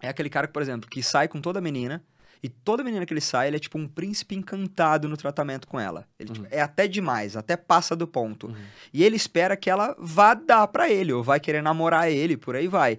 [0.01, 2.03] É aquele cara, por exemplo, que sai com toda menina
[2.43, 5.79] e toda menina que ele sai, ele é tipo um príncipe encantado no tratamento com
[5.79, 6.07] ela.
[6.19, 6.45] Ele tipo, uhum.
[6.45, 8.49] tipo, é até demais, até passa do ponto.
[8.49, 8.57] Uhum.
[8.93, 12.57] E ele espera que ela vá dar para ele, ou vai querer namorar ele, por
[12.57, 12.99] aí vai.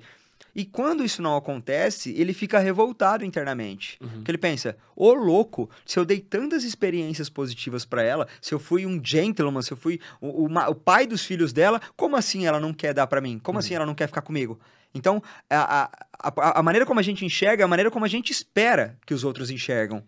[0.55, 3.97] E quando isso não acontece, ele fica revoltado internamente.
[4.01, 4.09] Uhum.
[4.09, 8.59] Porque ele pensa: ô louco, se eu dei tantas experiências positivas para ela, se eu
[8.59, 12.45] fui um gentleman, se eu fui o, o, o, pai dos filhos dela, como assim
[12.45, 13.39] ela não quer dar para mim?
[13.39, 13.69] Como assim uhum.
[13.69, 14.59] assim ela não quer ficar comigo?
[14.93, 15.89] Então, a,
[16.19, 19.13] a, a, maneira como a gente enxerga é a maneira como a gente espera que
[19.13, 20.03] os outros enxergam.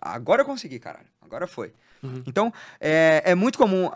[0.00, 1.06] Agora eu consegui, caralho.
[1.20, 1.74] Agora foi.
[2.02, 2.22] Uhum.
[2.26, 3.90] Então, é, é muito comum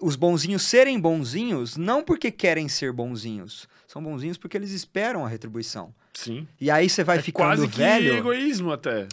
[0.00, 3.68] os bonzinhos serem bonzinhos, não porque querem ser bonzinhos.
[3.86, 5.94] São bonzinhos porque eles esperam a retribuição.
[6.12, 6.46] Sim.
[6.60, 8.12] E aí você vai é ficando quase velho.
[8.12, 9.06] Que egoísmo até.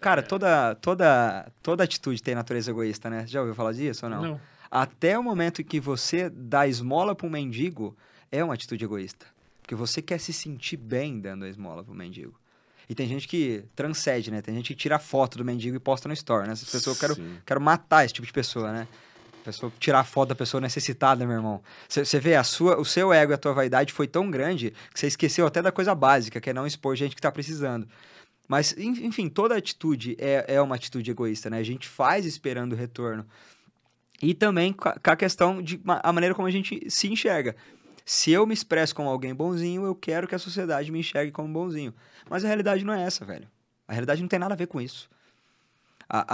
[0.00, 3.26] Cara, toda, toda, toda atitude tem natureza egoísta, né?
[3.26, 4.22] Já ouviu falar disso ou não?
[4.22, 4.40] Não.
[4.70, 7.96] Até o momento em que você dá esmola para um mendigo,
[8.30, 9.26] é uma atitude egoísta.
[9.60, 12.34] Porque você quer se sentir bem dando a esmola para o mendigo.
[12.88, 14.42] E tem gente que transcende, né?
[14.42, 16.52] Tem gente que tira foto do mendigo e posta no store, né?
[16.52, 17.16] Essa pessoa, eu quero,
[17.46, 18.88] quero matar esse tipo de pessoa, né?
[19.44, 21.62] pessoa tirar foto da pessoa necessitada, meu irmão.
[21.88, 24.98] Você vê, a sua, o seu ego e a tua vaidade foi tão grande que
[24.98, 27.86] você esqueceu até da coisa básica, que é não expor gente que tá precisando.
[28.48, 31.58] Mas, enfim, toda atitude é, é uma atitude egoísta, né?
[31.58, 33.26] A gente faz esperando o retorno.
[34.22, 37.54] E também com a questão de a maneira como a gente se enxerga.
[38.04, 41.48] Se eu me expresso como alguém bonzinho, eu quero que a sociedade me enxergue como
[41.48, 41.94] bonzinho.
[42.28, 43.48] Mas a realidade não é essa, velho.
[43.88, 45.08] A realidade não tem nada a ver com isso.
[46.08, 46.24] A,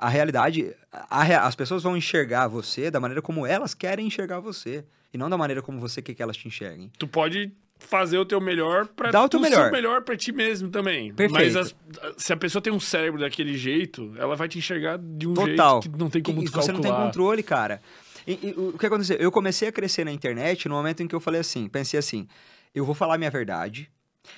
[0.00, 4.40] a, a realidade, a, as pessoas vão enxergar você da maneira como elas querem enxergar
[4.40, 4.84] você.
[5.12, 6.90] E não da maneira como você quer que elas te enxerguem.
[6.98, 9.70] Tu pode fazer o teu melhor para Dar o teu melhor.
[9.70, 11.12] melhor para ti mesmo também.
[11.14, 11.54] Perfeito.
[11.54, 11.74] Mas as,
[12.16, 15.80] se a pessoa tem um cérebro daquele jeito, ela vai te enxergar de um Total.
[15.82, 16.74] jeito que não tem como e, tu Você calcular.
[16.74, 17.80] não tem controle, cara.
[18.28, 19.16] E, e, o que aconteceu?
[19.16, 22.28] Eu comecei a crescer na internet no momento em que eu falei assim, pensei assim,
[22.74, 23.90] eu vou falar minha verdade,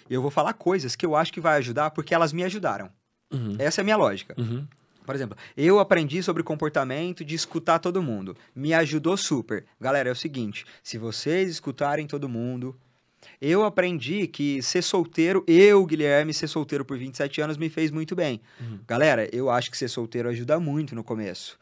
[0.08, 2.88] eu vou falar coisas que eu acho que vai ajudar porque elas me ajudaram.
[3.32, 3.56] Uhum.
[3.58, 4.34] Essa é a minha lógica.
[4.38, 4.64] Uhum.
[5.04, 8.36] Por exemplo, eu aprendi sobre comportamento de escutar todo mundo.
[8.54, 9.64] Me ajudou super.
[9.80, 12.76] Galera, é o seguinte: se vocês escutarem todo mundo,
[13.40, 18.14] eu aprendi que ser solteiro, eu, Guilherme, ser solteiro por 27 anos me fez muito
[18.14, 18.40] bem.
[18.60, 18.78] Uhum.
[18.86, 21.58] Galera, eu acho que ser solteiro ajuda muito no começo.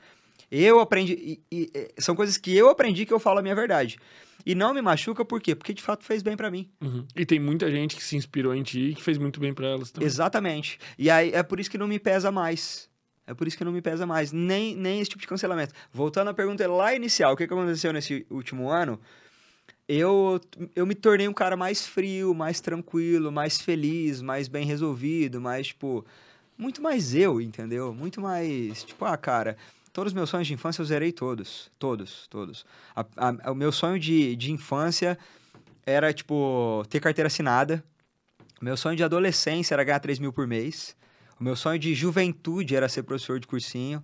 [0.51, 1.41] Eu aprendi.
[1.51, 3.99] E, e, são coisas que eu aprendi que eu falo a minha verdade.
[4.47, 5.55] E não me machuca por quê?
[5.55, 6.69] Porque de fato fez bem para mim.
[6.81, 7.05] Uhum.
[7.15, 9.67] E tem muita gente que se inspirou em ti e que fez muito bem para
[9.67, 10.07] elas também.
[10.07, 10.79] Exatamente.
[10.99, 12.89] E aí é por isso que não me pesa mais.
[13.27, 14.33] É por isso que não me pesa mais.
[14.33, 15.75] Nem, nem esse tipo de cancelamento.
[15.93, 18.99] Voltando à pergunta lá inicial, o que, que aconteceu nesse último ano?
[19.87, 20.41] Eu,
[20.75, 25.69] eu me tornei um cara mais frio, mais tranquilo, mais feliz, mais bem resolvido, mais,
[25.69, 26.07] tipo,
[26.57, 27.95] muito mais eu, entendeu?
[27.95, 29.57] Muito mais, tipo, ah, cara,
[29.92, 31.70] todos os meus sonhos de infância eu zerei todos.
[31.79, 32.64] Todos, todos.
[32.94, 35.18] A, a, o meu sonho de, de infância
[35.85, 37.83] era, tipo, ter carteira assinada.
[38.61, 40.96] Meu sonho de adolescência era ganhar 3 mil por mês.
[41.38, 44.03] O meu sonho de juventude era ser professor de cursinho.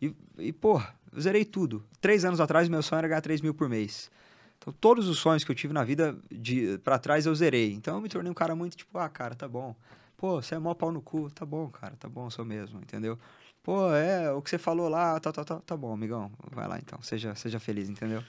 [0.00, 1.84] E, e porra, eu zerei tudo.
[2.00, 4.10] Três anos atrás, meu sonho era ganhar 3 mil por mês.
[4.58, 7.72] Então, todos os sonhos que eu tive na vida de para trás, eu zerei.
[7.72, 9.74] Então, eu me tornei um cara muito tipo, ah, cara, tá bom.
[10.16, 11.30] Pô, você é mó pau no cu.
[11.30, 13.18] Tá bom, cara, tá bom, sou mesmo, entendeu?
[13.66, 16.30] Pô, é, o que você falou lá, tá, tá, tá, tá bom, amigão.
[16.52, 18.22] Vai lá então, seja, seja feliz, entendeu?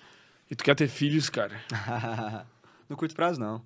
[0.49, 1.61] E tu quer ter filhos, cara?
[2.89, 3.61] no curto prazo, não.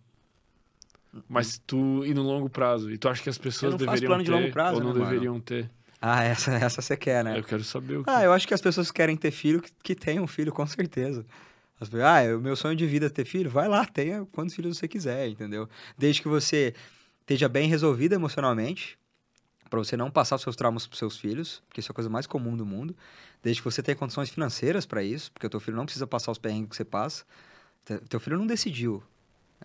[1.29, 2.91] Mas tu e no longo prazo.
[2.91, 5.35] E tu acha que as pessoas deveriam ter de longo prazo, ou não né, deveriam
[5.35, 5.45] mano?
[5.45, 5.71] ter?
[6.01, 7.39] Ah, essa, essa você quer, né?
[7.39, 8.09] Eu quero saber o que...
[8.09, 10.67] Ah, eu acho que as pessoas que querem ter filho, que, que tenham filho, com
[10.67, 11.25] certeza.
[12.03, 13.49] Ah, é o meu sonho de vida é ter filho?
[13.49, 15.69] Vai lá, tenha quantos filhos você quiser, entendeu?
[15.97, 16.75] Desde que você
[17.21, 18.99] esteja bem resolvido emocionalmente,
[19.71, 22.09] para você não passar os seus traumas para seus filhos, porque isso é a coisa
[22.09, 22.93] mais comum do mundo,
[23.41, 26.29] desde que você tenha condições financeiras para isso, porque o teu filho não precisa passar
[26.29, 27.23] os perrengues que você passa.
[28.09, 29.01] Teu filho não decidiu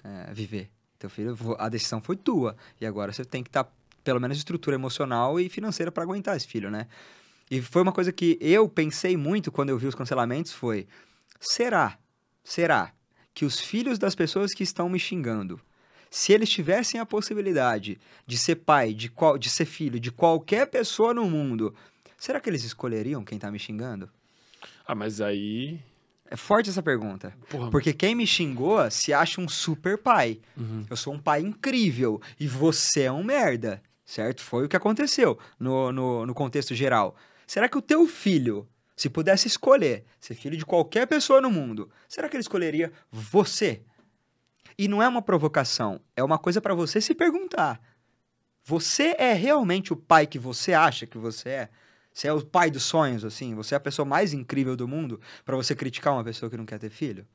[0.05, 0.71] é, viver.
[0.97, 2.57] Teu filho, a decisão foi tua.
[2.81, 3.71] E agora você tem que estar, tá,
[4.05, 6.87] pelo menos, estrutura emocional e financeira para aguentar esse filho, né?
[7.51, 10.87] E foi uma coisa que eu pensei muito quando eu vi os cancelamentos, foi...
[11.41, 11.99] Será,
[12.45, 12.93] será
[13.35, 15.61] que os filhos das pessoas que estão me xingando,
[16.17, 20.67] se eles tivessem a possibilidade de ser pai, de, qual, de ser filho de qualquer
[20.67, 21.75] pessoa no mundo,
[22.17, 24.09] será que eles escolheriam quem tá me xingando?
[24.87, 25.79] Ah, mas aí.
[26.31, 27.37] É forte essa pergunta.
[27.51, 30.41] Porra, porque quem me xingou se acha um super pai.
[30.57, 30.87] Uhum.
[30.89, 33.83] Eu sou um pai incrível e você é um merda.
[34.03, 34.43] Certo?
[34.43, 37.15] Foi o que aconteceu no, no, no contexto geral.
[37.47, 41.91] Será que o teu filho, se pudesse escolher ser filho de qualquer pessoa no mundo,
[42.09, 43.83] será que ele escolheria você?
[44.79, 47.81] E não é uma provocação, é uma coisa para você se perguntar.
[48.65, 51.69] Você é realmente o pai que você acha que você é?
[52.13, 53.55] Você é o pai dos sonhos, assim?
[53.55, 56.67] Você é a pessoa mais incrível do mundo para você criticar uma pessoa que não
[56.67, 57.27] quer ter filho?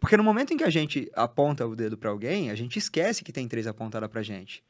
[0.00, 3.22] Porque no momento em que a gente aponta o dedo para alguém, a gente esquece
[3.22, 4.64] que tem três apontadas pra gente.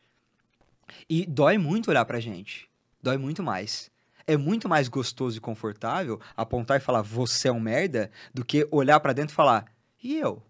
[1.09, 2.69] E dói muito olhar pra gente.
[3.03, 3.91] Dói muito mais.
[4.27, 8.69] É muito mais gostoso e confortável apontar e falar você é um merda do que
[8.71, 9.65] olhar para dentro e falar
[10.03, 10.43] e eu?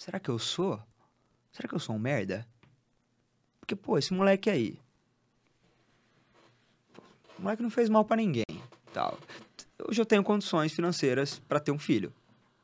[0.00, 0.82] Será que eu sou?
[1.52, 2.48] Será que eu sou um merda?
[3.60, 4.78] Porque, pô, esse moleque aí.
[7.38, 8.46] O moleque não fez mal para ninguém.
[8.94, 9.18] Tal.
[9.86, 12.14] Hoje eu tenho condições financeiras para ter um filho.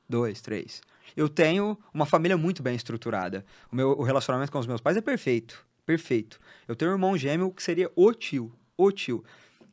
[0.09, 0.81] Dois, três.
[1.15, 3.45] Eu tenho uma família muito bem estruturada.
[3.71, 5.63] O meu o relacionamento com os meus pais é perfeito.
[5.85, 6.41] Perfeito.
[6.67, 8.51] Eu tenho um irmão gêmeo que seria o tio.
[8.79, 9.23] O tio.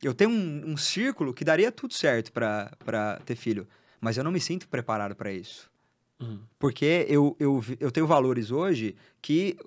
[0.01, 3.65] Eu tenho um, um círculo que daria tudo certo para ter filho.
[4.01, 5.71] Mas eu não me sinto preparado para isso.
[6.23, 6.39] Uhum.
[6.57, 9.57] Porque eu, eu, eu tenho valores hoje que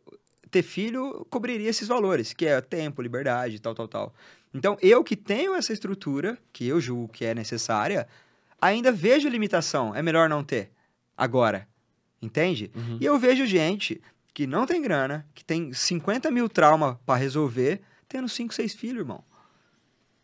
[0.50, 4.14] ter filho cobriria esses valores, que é tempo, liberdade, tal, tal, tal.
[4.54, 8.08] Então, eu que tenho essa estrutura, que eu julgo que é necessária,
[8.60, 9.94] ainda vejo limitação.
[9.94, 10.70] É melhor não ter.
[11.16, 11.68] Agora.
[12.22, 12.70] Entende?
[12.74, 12.98] Uhum.
[12.98, 14.00] E eu vejo gente
[14.32, 19.00] que não tem grana, que tem 50 mil trauma para resolver, tendo 5, 6 filhos,
[19.00, 19.22] irmão.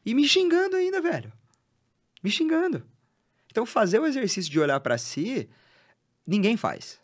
[0.05, 1.31] E me xingando ainda, velho.
[2.23, 2.83] Me xingando.
[3.51, 5.49] Então, fazer o exercício de olhar para si
[6.26, 7.00] Ninguém faz.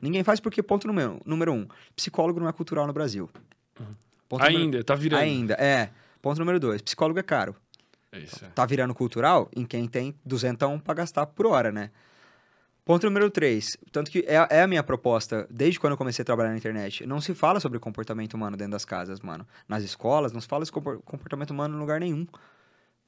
[0.00, 3.28] Ninguém faz porque, ponto número, número um, psicólogo não é cultural no Brasil.
[4.28, 5.20] Ponto Ainda, número, tá virando.
[5.20, 5.90] Ainda, é.
[6.22, 7.54] Ponto número dois, psicólogo é caro.
[8.12, 8.48] É isso, é.
[8.48, 11.90] Tá virando cultural em quem tem duzentão para gastar por hora, né?
[12.84, 16.26] Ponto número três, tanto que é, é, a minha proposta, desde quando eu comecei a
[16.26, 19.46] trabalhar na internet, não se fala sobre comportamento humano dentro das casas, mano.
[19.68, 22.26] Nas escolas, não se fala sobre comportamento humano em lugar nenhum.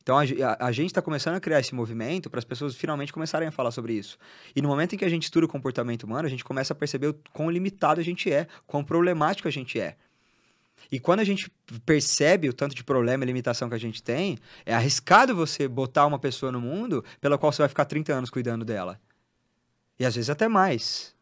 [0.03, 0.23] Então a,
[0.59, 3.71] a, gente está começando a criar esse movimento para as pessoas finalmente começarem a falar
[3.71, 4.19] sobre isso.
[4.55, 6.77] E no momento em que a gente estuda o comportamento humano, a gente começa a
[6.77, 9.97] perceber o quão limitado a gente é, quão problemático a gente é.
[10.91, 11.51] E quando a gente
[11.87, 16.05] percebe o tanto de problema e limitação que a gente tem, é arriscado você botar
[16.07, 19.01] uma pessoa no mundo pela qual você vai ficar 30 anos cuidando dela.
[19.99, 21.15] E às vezes até mais.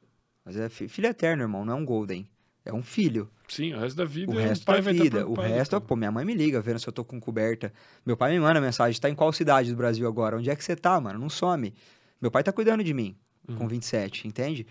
[0.44, 2.26] Mas é filho eterno, irmão, não é um golden.
[2.64, 3.30] É um filho.
[3.48, 4.32] Sim, o resto da vida.
[4.32, 5.26] O resto da vida.
[5.26, 7.72] O resto, pô, minha mãe me liga vendo se eu tô com coberta.
[8.04, 10.36] Meu pai me manda mensagem: tá em qual cidade do Brasil agora?
[10.36, 11.18] Onde é que você tá, mano?
[11.18, 11.74] Não some.
[12.20, 13.16] Meu pai tá cuidando de mim
[13.48, 13.56] uhum.
[13.56, 14.66] com 27, entende?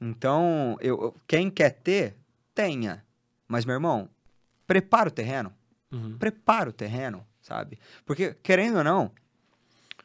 [0.00, 2.16] Então, eu, quem quer ter,
[2.54, 3.04] tenha.
[3.48, 4.08] Mas, meu irmão,
[4.66, 5.52] prepara o terreno.
[5.90, 6.16] Uhum.
[6.18, 7.78] Prepara o terreno, sabe?
[8.06, 9.10] Porque, querendo ou não,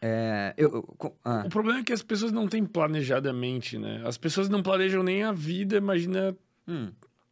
[0.02, 0.70] é, eu,
[1.02, 1.44] eu, ah.
[1.46, 4.02] O problema é que as pessoas não têm planejadamente, né?
[4.06, 6.36] As pessoas não planejam nem a vida, imagina
[6.68, 6.92] Hum.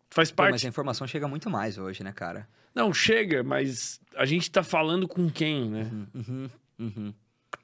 [0.10, 0.50] Faz parte.
[0.50, 2.48] Pô, mas a informação chega muito mais hoje, né, cara?
[2.76, 5.90] Não, chega, mas a gente tá falando com quem, né?
[5.92, 7.14] Uhum, uhum, uhum.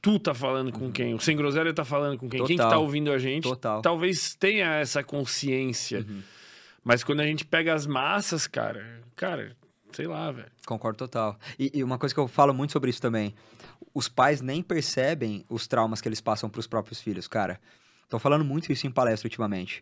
[0.02, 0.92] Tu tá falando com uhum.
[0.92, 1.14] quem?
[1.14, 2.40] O Sem Groselha tá falando com quem?
[2.40, 2.48] Total.
[2.48, 3.44] Quem que tá ouvindo a gente?
[3.44, 3.82] Total.
[3.82, 6.06] Talvez tenha essa consciência.
[6.08, 6.22] Uhum.
[6.84, 9.56] Mas quando a gente pega as massas, cara, cara,
[9.92, 10.50] sei lá, velho.
[10.66, 11.38] Concordo total.
[11.58, 13.34] E, e, uma coisa que eu falo muito sobre isso também:
[13.94, 17.60] os pais nem percebem os traumas que eles passam pros próprios filhos, cara.
[18.10, 19.82] Tô falando muito isso em palestra ultimamente.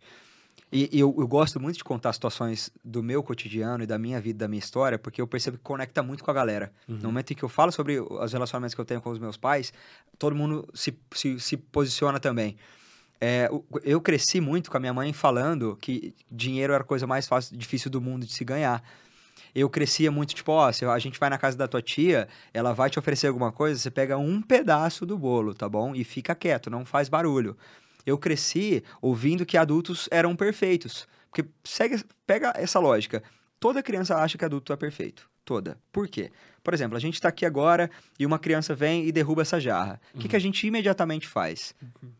[0.75, 4.19] E, e eu, eu, gosto muito de contar situações do meu cotidiano e da minha
[4.19, 6.69] vida, da minha história, porque eu percebo que conecta muito com a galera.
[6.85, 6.97] Uhum.
[6.97, 9.37] No momento em que eu falo sobre os relacionamentos que eu tenho com os meus
[9.37, 9.71] pais,
[10.19, 12.57] todo mundo se, se, se posiciona também.
[13.21, 13.49] É,
[13.85, 17.55] eu cresci muito com a minha mãe falando que dinheiro era a coisa mais fácil,
[17.55, 18.83] difícil do mundo de se ganhar.
[19.55, 22.73] Eu crescia muito, tipo, ó, se a gente vai na casa da tua tia, ela
[22.73, 25.95] vai te oferecer alguma coisa, você pega um pedaço do bolo, tá bom?
[25.95, 27.55] E fica quieto, não faz barulho
[28.05, 31.07] eu cresci ouvindo que adultos eram perfeitos.
[31.31, 33.21] Porque segue, pega essa lógica.
[33.59, 35.29] Toda criança acha que adulto é perfeito.
[35.43, 35.77] Toda.
[35.91, 36.31] Por quê?
[36.63, 40.01] Por exemplo, a gente está aqui agora e uma criança vem e derruba essa jarra.
[40.13, 41.75] O que, que a gente imediatamente faz?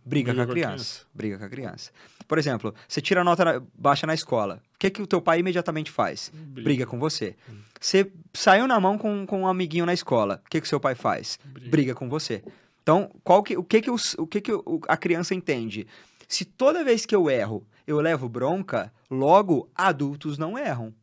[0.05, 1.01] Briga, Briga com a criança.
[1.13, 1.91] Briga com a criança.
[2.27, 4.61] Por exemplo, você tira a nota na- baixa na escola.
[4.75, 6.31] O que, que o teu pai imediatamente faz?
[6.36, 7.36] Briga com você.
[7.81, 10.41] Você saiu na mão com, com um amiguinho na escola.
[10.45, 11.39] O que, que seu pai faz?
[11.43, 11.69] Briga.
[11.71, 12.43] Briga com você.
[12.86, 14.51] Então, qual que, o que, que, os- o que, que
[14.88, 15.88] a criança entende?
[16.27, 20.93] Se toda vez que eu erro, eu levo bronca, logo adultos não erram.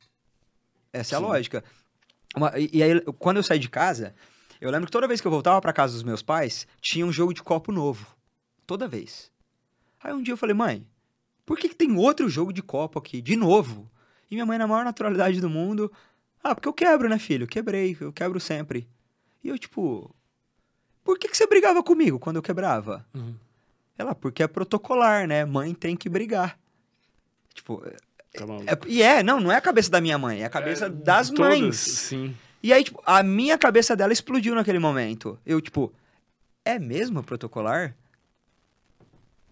[0.93, 1.27] Essa é a Sim.
[1.27, 1.65] lógica.
[2.37, 4.15] Uma- e, e aí, quando eu saí de casa,
[4.61, 7.11] eu lembro que toda vez que eu voltava pra casa dos meus pais, tinha um
[7.11, 8.07] jogo de copo novo.
[8.65, 9.29] Toda vez.
[10.01, 10.87] Aí um dia eu falei, mãe,
[11.45, 13.21] por que, que tem outro jogo de copo aqui?
[13.21, 13.91] De novo?
[14.31, 15.91] E minha mãe, na maior naturalidade do mundo,
[16.45, 17.45] ah, porque eu quebro, né, filho?
[17.49, 18.89] Quebrei, eu quebro sempre.
[19.43, 20.15] E eu, tipo,
[21.05, 23.05] por que, que você brigava comigo quando eu quebrava?
[23.15, 23.35] Uhum.
[23.99, 25.45] Ela, porque é protocolar, né?
[25.45, 26.59] Mãe tem que brigar.
[27.55, 27.83] Tipo,
[28.35, 30.87] Tá é- e é, não, não é a cabeça da minha mãe, é a cabeça
[30.87, 31.77] É, das todas, mães.
[31.77, 32.35] Sim.
[32.63, 35.39] E aí, tipo, a minha cabeça dela explodiu naquele momento.
[35.45, 35.93] Eu, tipo,
[36.65, 37.95] é mesmo protocolar?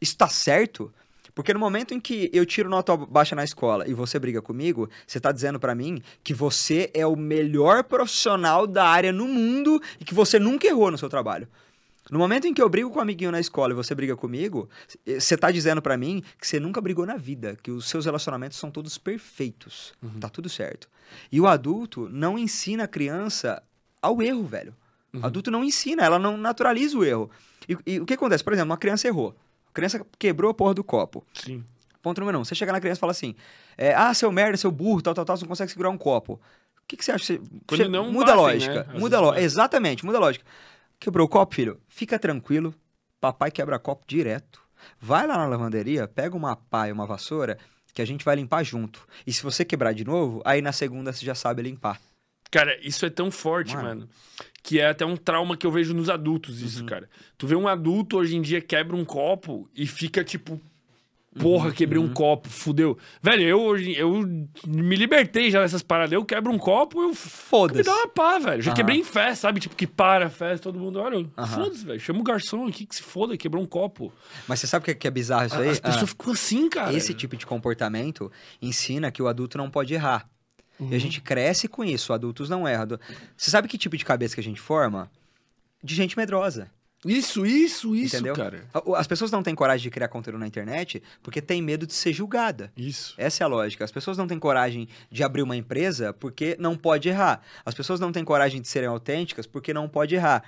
[0.00, 0.90] Isso tá certo?
[1.34, 4.88] Porque no momento em que eu tiro nota baixa na escola e você briga comigo,
[5.06, 9.80] você tá dizendo pra mim que você é o melhor profissional da área no mundo
[9.98, 11.48] e que você nunca errou no seu trabalho.
[12.10, 14.68] No momento em que eu brigo com um amiguinho na escola e você briga comigo,
[15.06, 18.58] você tá dizendo pra mim que você nunca brigou na vida, que os seus relacionamentos
[18.58, 19.92] são todos perfeitos.
[20.18, 20.88] Tá tudo certo.
[21.30, 23.62] E o adulto não ensina a criança
[24.02, 24.74] ao erro, velho.
[25.12, 27.30] O adulto não ensina, ela não naturaliza o erro.
[27.68, 28.42] E, e o que acontece?
[28.42, 29.36] Por exemplo, uma criança errou.
[29.70, 31.24] A criança quebrou a porra do copo.
[31.34, 31.64] Sim.
[32.02, 32.44] Ponto número um.
[32.44, 33.34] Você chega na criança e fala assim:
[33.78, 36.34] é, Ah, seu merda, seu burro, tal, tal, tal, você não consegue segurar um copo.
[36.34, 37.24] O que, que você acha?
[37.24, 38.84] Você- Quando não muda a batem, lógica.
[38.92, 38.98] né?
[38.98, 39.42] Muda a lógica.
[39.42, 40.44] Exatamente, muda a lógica.
[40.98, 41.80] Quebrou o copo, filho?
[41.88, 42.74] Fica tranquilo.
[43.20, 44.60] Papai quebra copo direto.
[44.98, 47.58] Vai lá na lavanderia, pega uma pá e uma vassoura
[47.92, 49.06] que a gente vai limpar junto.
[49.26, 52.00] E se você quebrar de novo, aí na segunda você já sabe limpar.
[52.50, 53.88] Cara, isso é tão forte, Mano.
[53.88, 54.08] mano.
[54.62, 56.66] Que é até um trauma que eu vejo nos adultos, Uhum.
[56.66, 57.08] isso, cara.
[57.38, 60.60] Tu vê um adulto hoje em dia quebra um copo e fica tipo.
[61.32, 62.98] Uhum, Porra, quebrei um copo, fudeu.
[63.22, 64.20] Velho, eu hoje eu
[64.66, 66.10] me libertei já dessas paradas.
[66.12, 67.84] Eu quebro um copo, eu me Foda-se.
[67.84, 68.60] dá uma pá, velho.
[68.60, 68.76] Já Aham.
[68.76, 69.60] quebrei em festa, sabe?
[69.60, 71.24] Tipo, que para a festa, todo mundo olha.
[71.38, 71.46] Aham.
[71.46, 72.00] Foda-se, velho.
[72.00, 74.12] Chama o garçom aqui que se foda, quebrou um copo.
[74.48, 75.68] Mas você sabe o que é- que é bizarro isso aí?
[75.68, 76.92] As pessoas Ah, ficam assim, cara.
[76.92, 78.30] Esse tipo de comportamento
[78.60, 80.28] ensina que o adulto não pode errar.
[80.80, 80.98] E a Uhum.
[80.98, 82.98] gente cresce com isso, adultos não erram.
[83.36, 85.10] Você sabe que tipo de cabeça que a gente forma?
[85.82, 86.70] De gente medrosa.
[87.04, 88.34] Isso, isso, isso, Entendeu?
[88.34, 88.64] cara.
[88.94, 92.12] As pessoas não têm coragem de criar conteúdo na internet porque tem medo de ser
[92.12, 92.70] julgada.
[92.76, 93.14] Isso.
[93.16, 93.82] Essa é a lógica.
[93.82, 97.40] As pessoas não têm coragem de abrir uma empresa porque não pode errar.
[97.64, 100.44] As pessoas não têm coragem de serem autênticas porque não pode errar.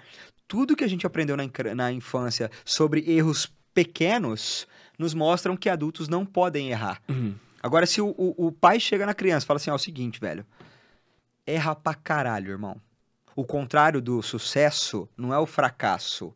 [0.46, 4.66] Tudo que a gente aprendeu na, na infância sobre erros pequenos
[4.98, 7.00] nos mostram que adultos não podem errar.
[7.08, 7.34] Uhum.
[7.62, 9.78] Agora, se o, o, o pai chega na criança e fala assim, ó, é o
[9.78, 10.44] seguinte, velho,
[11.46, 12.80] erra pra caralho, irmão.
[13.34, 16.34] O contrário do sucesso não é o fracasso,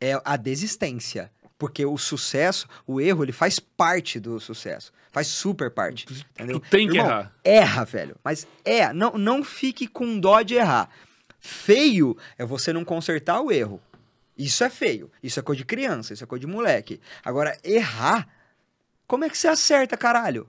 [0.00, 1.30] é a desistência.
[1.56, 4.92] Porque o sucesso, o erro, ele faz parte do sucesso.
[5.12, 6.04] Faz super parte.
[6.32, 6.58] Entendeu?
[6.58, 7.32] Tu tem que Irmão, errar.
[7.44, 8.16] Erra, velho.
[8.24, 10.90] Mas é, não, não fique com dó de errar.
[11.38, 13.80] Feio é você não consertar o erro.
[14.36, 15.10] Isso é feio.
[15.22, 17.00] Isso é coisa de criança, isso é coisa de moleque.
[17.24, 18.28] Agora, errar,
[19.06, 20.48] como é que você acerta, caralho?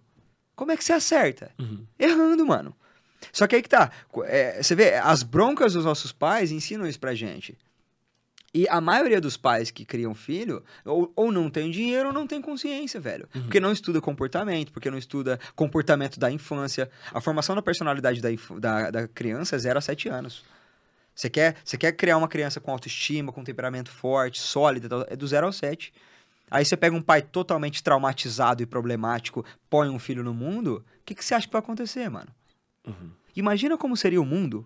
[0.55, 1.51] Como é que você acerta?
[1.59, 1.85] Uhum.
[1.99, 2.75] Errando, mano.
[3.31, 3.91] Só que aí que tá.
[4.25, 7.57] é, você vê, as broncas dos nossos pais ensinam isso pra gente.
[8.53, 12.25] E a maioria dos pais que criam filho, ou, ou não tem dinheiro ou não
[12.25, 13.27] tem consciência, velho.
[13.41, 16.89] Porque não estuda comportamento, porque não estuda comportamento da infância.
[17.13, 20.45] A formação da personalidade da, da, da criança é 0 a 7 anos.
[21.13, 25.17] Você quer, você quer criar uma criança com autoestima, com temperamento forte, sólido, tal, é
[25.17, 25.93] do 0 ao 7.
[26.49, 31.03] Aí você pega um pai totalmente traumatizado e problemático, põe um filho no mundo, o
[31.05, 32.27] que, que você acha que vai acontecer, mano?
[33.35, 34.65] Imagina como seria o mundo,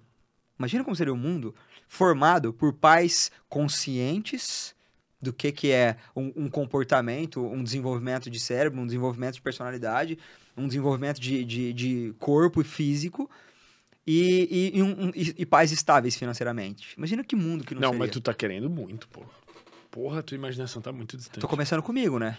[0.57, 1.55] imagina como seria o mundo
[1.87, 4.75] formado por pais conscientes
[5.21, 10.17] do que, que é um, um comportamento, um desenvolvimento de cérebro, um desenvolvimento de personalidade,
[10.55, 13.29] um desenvolvimento de, de, de corpo e físico,
[14.07, 16.95] e, e, e um- e- pais estáveis financeiramente.
[16.97, 17.99] Imagina que mundo que não, Não, seria.
[17.99, 19.21] mas tu tá querendo muito, pô.
[19.91, 21.39] Porra, tua imaginação tá muito distante.
[21.39, 22.37] Tô começando comigo, né?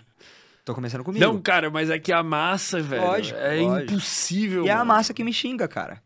[0.65, 1.25] Tô começando comigo.
[1.25, 3.93] Não, cara, mas é que a massa, velho, Lógico, é lógico.
[3.93, 4.65] impossível.
[4.65, 4.89] e é a mano.
[4.89, 6.03] massa que me xinga, cara.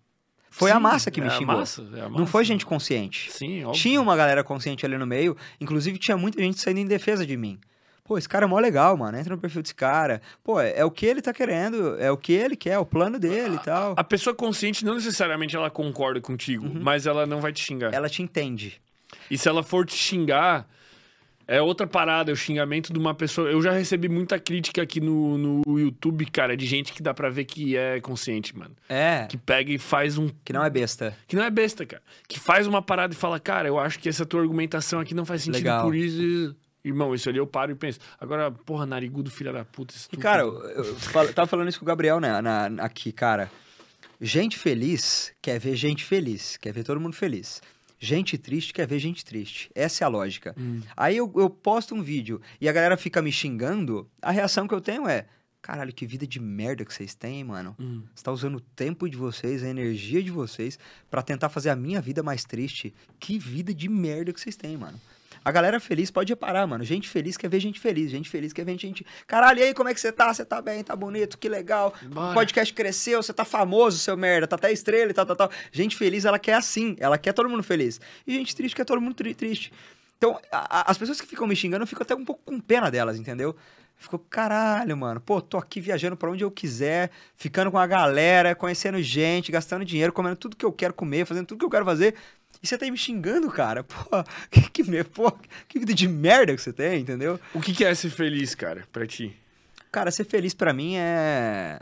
[0.51, 1.57] Foi a Sim, massa que me é a xingou.
[1.57, 2.27] massa, é a Não massa.
[2.27, 3.31] foi gente consciente.
[3.33, 3.83] Sim, óbvio.
[3.83, 7.37] Tinha uma galera consciente ali no meio, inclusive tinha muita gente saindo em defesa de
[7.37, 7.59] mim.
[8.05, 9.19] Pô, esse cara é mó legal, mano.
[9.19, 10.23] Entra no perfil desse cara.
[10.45, 12.85] Pô, é, é o que ele tá querendo, é o que ele quer, é o
[12.87, 13.95] plano dele e tal.
[13.97, 17.93] A pessoa consciente não necessariamente ela concorda contigo, mas ela não vai te xingar.
[17.93, 18.81] Ela te entende.
[19.31, 20.69] E se ela for te xingar,
[21.47, 23.51] É outra parada, o xingamento de uma pessoa.
[23.51, 27.29] Eu já recebi muita crítica aqui no, no YouTube, cara, de gente que dá pra
[27.29, 28.75] ver que é consciente, mano.
[28.89, 29.27] É.
[29.29, 30.31] Que pega e faz um.
[30.45, 31.17] Que não é besta.
[31.27, 32.03] Que não é besta, cara.
[32.29, 35.25] Que faz uma parada e fala, cara, eu acho que essa tua argumentação aqui não
[35.25, 35.85] faz sentido Legal.
[35.85, 36.57] por isso.
[36.85, 37.99] Irmão, isso ali eu paro e penso.
[38.21, 39.95] Agora, porra, narigudo, filha da puta.
[40.13, 43.51] E, cara, eu, eu tava falando isso com o Gabriel, né, na, aqui, cara.
[44.21, 47.61] Gente feliz quer ver gente feliz, quer ver todo mundo feliz.
[48.05, 49.71] Gente triste quer ver gente triste.
[49.75, 50.55] Essa é a lógica.
[50.59, 50.83] Hum.
[50.95, 54.75] Aí eu, eu posto um vídeo e a galera fica me xingando, a reação que
[54.75, 55.25] eu tenho é:
[55.63, 57.75] caralho, que vida de merda que vocês têm, mano.
[57.81, 58.03] Hum.
[58.15, 60.79] Você tá usando o tempo de vocês, a energia de vocês
[61.11, 62.93] para tentar fazer a minha vida mais triste.
[63.19, 65.01] Que vida de merda que vocês têm, mano.
[65.45, 66.83] A galera feliz pode reparar, mano.
[66.83, 68.11] Gente feliz quer ver gente feliz.
[68.11, 69.05] Gente feliz quer ver gente.
[69.27, 70.33] Caralho, e aí, como é que você tá?
[70.33, 71.93] Você tá bem, tá bonito, que legal.
[72.03, 72.31] Bora.
[72.31, 75.51] O podcast cresceu, você tá famoso, seu merda, tá até estrela e tal, tal, tal.
[75.71, 76.97] Gente feliz, ela quer assim.
[76.99, 78.01] Ela quer todo mundo feliz.
[78.27, 79.71] E gente triste quer todo mundo tri triste.
[80.17, 82.59] Então, a, a, as pessoas que ficam me xingando, eu fico até um pouco com
[82.59, 83.55] pena delas, entendeu?
[83.97, 85.21] Ficou, caralho, mano.
[85.21, 89.85] Pô, tô aqui viajando para onde eu quiser, ficando com a galera, conhecendo gente, gastando
[89.85, 92.15] dinheiro, comendo tudo que eu quero comer, fazendo tudo que eu quero fazer.
[92.65, 93.85] E você tá aí me xingando, cara.
[93.85, 93.95] Pô,
[94.51, 95.31] que, que, pô,
[95.69, 97.39] que vida de merda que você tem, entendeu?
[97.53, 99.37] O que, que é ser feliz, cara, pra ti?
[99.93, 101.79] Cara, ser feliz para mim é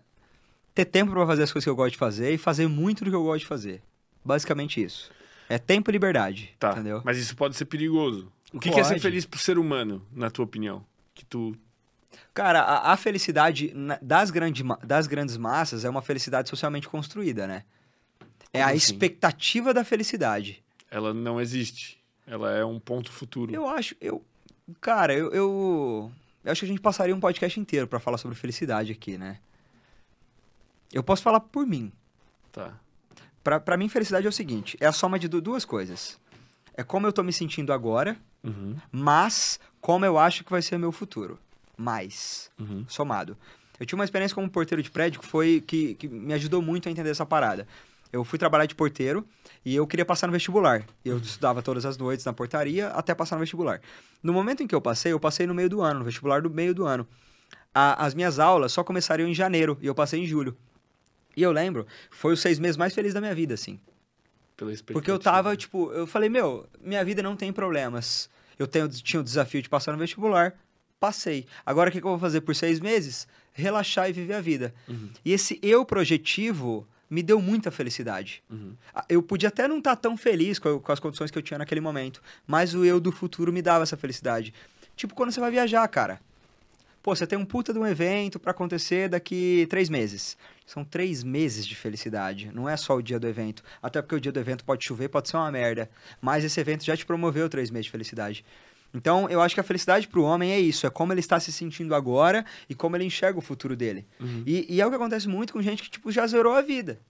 [0.74, 3.10] ter tempo para fazer as coisas que eu gosto de fazer e fazer muito do
[3.10, 3.80] que eu gosto de fazer.
[4.24, 5.12] Basicamente isso.
[5.48, 7.00] É tempo e liberdade, tá, entendeu?
[7.04, 8.32] Mas isso pode ser perigoso.
[8.52, 10.84] O que, que é ser feliz pro ser humano, na tua opinião?
[11.14, 11.56] Que tu
[12.34, 13.72] Cara, a, a, felicidade
[14.02, 17.62] das, grande, das grandes massas é uma felicidade socialmente construída, né?
[18.52, 18.76] É Como a assim?
[18.78, 20.61] expectativa da felicidade
[20.92, 21.98] ela não existe.
[22.26, 23.52] Ela é um ponto futuro.
[23.52, 24.22] Eu acho, eu,
[24.80, 26.12] cara, eu, eu,
[26.44, 29.38] eu acho que a gente passaria um podcast inteiro para falar sobre felicidade aqui, né?
[30.92, 31.90] Eu posso falar por mim.
[32.52, 32.78] Tá.
[33.42, 36.20] Pra, pra mim, felicidade é o seguinte: é a soma de duas coisas.
[36.74, 38.76] É como eu tô me sentindo agora, uhum.
[38.90, 41.38] mas como eu acho que vai ser o meu futuro.
[41.76, 42.50] Mais.
[42.58, 42.84] Uhum.
[42.86, 43.36] Somado.
[43.80, 46.88] Eu tinha uma experiência como porteiro de prédio que foi que, que me ajudou muito
[46.88, 47.66] a entender essa parada.
[48.12, 49.26] Eu fui trabalhar de porteiro
[49.64, 50.84] e eu queria passar no vestibular.
[51.02, 51.22] Eu uhum.
[51.22, 53.80] estudava todas as noites na portaria até passar no vestibular.
[54.22, 56.50] No momento em que eu passei, eu passei no meio do ano, no vestibular do
[56.50, 57.08] meio do ano.
[57.74, 60.54] A, as minhas aulas só começariam em janeiro e eu passei em julho.
[61.34, 63.80] E eu lembro, foi os seis meses mais felizes da minha vida, assim.
[64.92, 68.28] Porque eu tava, tipo, eu falei, meu, minha vida não tem problemas.
[68.58, 70.54] Eu tenho, tinha o desafio de passar no vestibular,
[71.00, 71.46] passei.
[71.64, 73.26] Agora o que, que eu vou fazer por seis meses?
[73.54, 74.74] Relaxar e viver a vida.
[74.86, 75.08] Uhum.
[75.24, 78.42] E esse eu projetivo me deu muita felicidade.
[78.48, 78.74] Uhum.
[79.06, 81.58] Eu podia até não estar tá tão feliz com, com, as condições que eu tinha
[81.58, 84.54] naquele momento, mas o eu do futuro me dava essa felicidade.
[84.96, 86.18] Tipo quando você vai viajar, cara.
[87.02, 90.38] Pô, você tem um puta de um evento para acontecer daqui três meses.
[90.64, 92.50] São três meses de felicidade.
[92.54, 93.62] Não é só o dia do evento.
[93.82, 95.90] Até porque o dia do evento pode chover, pode ser uma merda.
[96.18, 98.42] Mas esse evento já te promoveu três meses de felicidade.
[98.94, 101.40] Então, eu acho que a felicidade para o homem é isso, é como ele está
[101.40, 104.06] se sentindo agora e como ele enxerga o futuro dele.
[104.20, 104.42] Uhum.
[104.46, 107.00] E, e, é o que acontece muito com gente que tipo, já zerou a vida.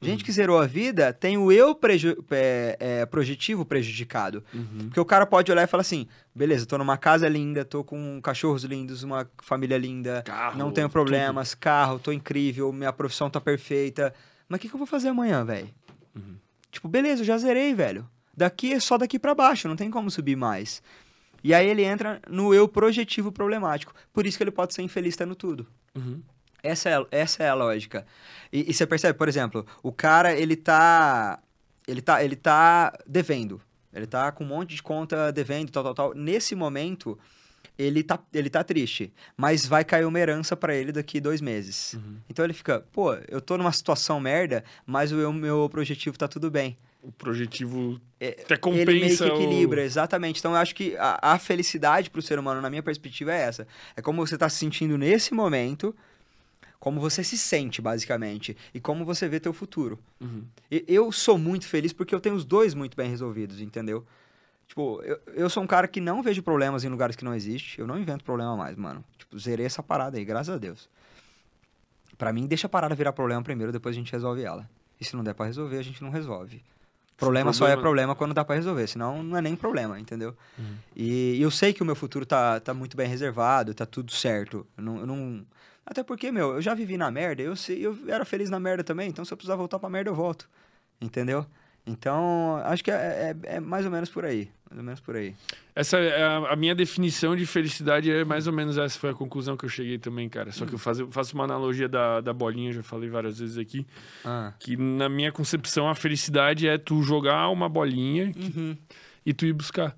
[0.00, 0.26] Gente uhum.
[0.26, 4.44] que zerou a vida tem o eu preju é, é, projetivo prejudicado.
[4.52, 4.78] Uhum.
[4.84, 8.20] Porque o cara pode olhar e falar assim: beleza, tô numa casa linda, tô com
[8.20, 11.60] cachorros lindos, uma família linda, carro, não tenho problemas, tudo.
[11.60, 14.12] carro, tô incrível, minha profissão tá perfeita.
[14.46, 15.68] Mas o que, que eu vou fazer amanhã, velho?
[16.14, 16.36] Uhum.
[16.70, 18.06] Tipo, beleza, eu já zerei, velho.
[18.36, 20.82] Daqui é só daqui para baixo, não tem como subir mais.
[21.46, 23.94] E aí ele entra no eu projetivo problemático.
[24.12, 25.64] Por isso que ele pode ser infeliz tendo tudo.
[25.94, 26.20] Uhum.
[26.60, 28.04] Essa, é, essa é a lógica.
[28.52, 31.38] E, e, você percebe, por exemplo, o cara, ele tá,
[31.86, 33.60] ele tá, ele tá devendo.
[33.92, 36.14] Ele tá com um monte de conta devendo, tal, tal, tal.
[36.14, 37.16] Nesse momento,
[37.78, 39.12] ele tá, ele tá triste.
[39.36, 41.92] Mas vai cair uma herança para ele daqui dois meses.
[41.94, 42.16] Uhum.
[42.28, 46.50] Então ele fica, pô, eu tô numa situação merda, mas o meu projetivo tá tudo
[46.50, 46.76] bem
[47.06, 49.84] o projetivo é, até compensa ele meio que equilibra, o...
[49.84, 50.40] exatamente.
[50.40, 53.42] Então eu acho que a, a felicidade para o ser humano, na minha perspectiva, é
[53.42, 53.66] essa.
[53.94, 55.94] É como você está se sentindo nesse momento,
[56.80, 60.00] como você se sente, basicamente, e como você vê teu futuro.
[60.20, 60.42] Uhum.
[60.68, 64.04] E, eu sou muito feliz porque eu tenho os dois muito bem resolvidos, entendeu?
[64.66, 67.78] Tipo, eu, eu sou um cara que não vejo problemas em lugares que não existe.
[67.78, 69.04] Eu não invento problema mais, mano.
[69.16, 70.88] Tipo, zerei essa parada aí, graças a Deus.
[72.18, 74.68] Para mim, deixa a parada virar problema primeiro, depois a gente resolve ela.
[75.00, 76.64] E se não der para resolver, a gente não resolve.
[77.16, 80.36] Problema, só é problema quando dá para resolver, senão não é nem problema, entendeu?
[80.58, 80.76] Uhum.
[80.94, 84.12] E, e, eu sei que o meu futuro tá, tá muito bem reservado, tá tudo
[84.12, 84.66] certo.
[84.76, 85.46] Eu não, eu não,
[85.86, 88.84] Até porque, meu, eu já vivi na merda, eu sei, eu era feliz na merda
[88.84, 90.46] também, então se eu precisar voltar pra merda, eu volto.
[91.00, 91.46] Entendeu?
[91.86, 94.50] Então, acho que é, é, é mais ou menos por aí.
[94.68, 95.36] Mais ou menos por aí.
[95.72, 99.14] Essa é a, a, minha definição de felicidade é mais ou menos essa foi a
[99.14, 100.50] conclusão que eu cheguei também, cara.
[100.50, 103.86] Só que eu faço, faço uma analogia da, da bolinha, já falei várias vezes aqui.
[104.24, 104.52] Ah.
[104.58, 108.76] Que na minha concepção a felicidade é tu jogar uma bolinha uhum.
[109.24, 109.96] e tu ir buscar.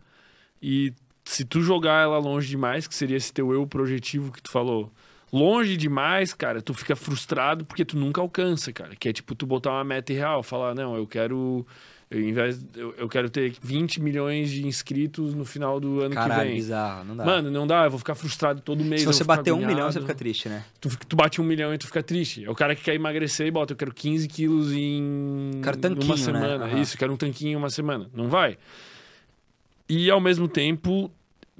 [0.61, 0.93] E
[1.25, 4.93] se tu jogar ela longe demais, que seria esse teu eu projetivo que tu falou,
[5.33, 8.95] longe demais, cara, tu fica frustrado porque tu nunca alcança, cara.
[8.97, 11.67] Que é tipo tu botar uma meta real, falar, não, eu quero.
[12.11, 16.15] Eu, em vez, eu, eu quero ter 20 milhões de inscritos no final do ano
[16.15, 16.55] Caralho, que vem.
[16.57, 17.23] bizarro, não dá.
[17.23, 19.03] Mano, não dá, eu vou ficar frustrado todo mês.
[19.03, 19.93] Se você bater um milhão, agoniado.
[19.93, 20.65] você fica triste, né?
[20.81, 22.47] Tu, tu bate um milhão e tu fica triste.
[22.47, 26.05] É o cara que quer emagrecer e bota, eu quero 15 quilos em Quero tanquinho,
[26.07, 26.23] uma né?
[26.23, 26.65] semana.
[26.65, 26.81] Aham.
[26.81, 28.09] Isso, quero um tanquinho em uma semana.
[28.15, 28.57] Não vai.
[29.87, 31.11] E ao mesmo tempo,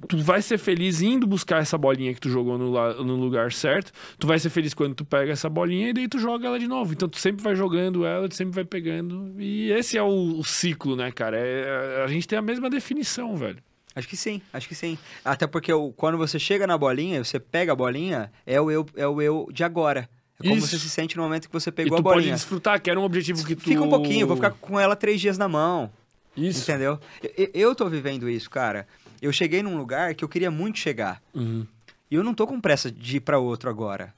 [0.07, 2.71] tu vai ser feliz indo buscar essa bolinha que tu jogou no,
[3.03, 3.91] no lugar certo.
[4.17, 6.67] Tu vai ser feliz quando tu pega essa bolinha e daí tu joga ela de
[6.67, 6.93] novo.
[6.93, 9.33] Então tu sempre vai jogando ela, tu sempre vai pegando.
[9.37, 11.37] E esse é o, o ciclo, né, cara?
[11.37, 13.57] É, a gente tem a mesma definição, velho.
[13.95, 14.97] Acho que sim, acho que sim.
[15.25, 18.85] Até porque o- quando você chega na bolinha, você pega a bolinha, é o eu,
[18.95, 20.07] é o eu de agora.
[20.39, 20.67] É como Isso.
[20.67, 22.33] você se sente no momento que você E pegou tu a pode bolinha.
[22.33, 23.63] desfrutar, que era um objetivo que tu...
[23.63, 25.91] Fica um pouquinho, vou ficar com ela três dias na mão.
[26.37, 26.61] Isso.
[26.71, 26.97] Entendeu?
[27.35, 28.87] Eu, eu tô vivendo isso, cara.
[29.21, 31.21] Eu cheguei num lugar que eu queria muito chegar.
[31.33, 31.65] Uhum.
[32.09, 34.13] E eu não tô com pressa de ir pra outro agora.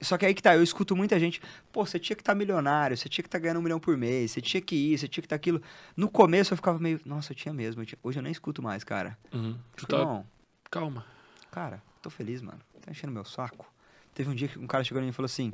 [0.00, 1.40] Só que aí que tá, eu escuto muita gente,
[1.72, 4.30] pô, você tinha que estar milionário, você tinha que estar ganhando um milhão por mês,
[4.30, 5.60] você tinha que ir, você tinha que estar aquilo.
[5.96, 7.82] No começo eu ficava meio, nossa, eu tinha mesmo.
[7.82, 9.18] eu tinha- Hoje eu nem escuto mais, cara.
[9.32, 9.58] Uhum.
[9.74, 9.98] Falei, tá...
[9.98, 10.26] Irmão,
[10.70, 11.06] Calma.
[11.50, 12.60] cara, tô feliz, mano.
[12.80, 13.66] Tá enchendo meu saco.
[14.14, 15.52] Teve um dia que um cara chegou em mim e falou assim,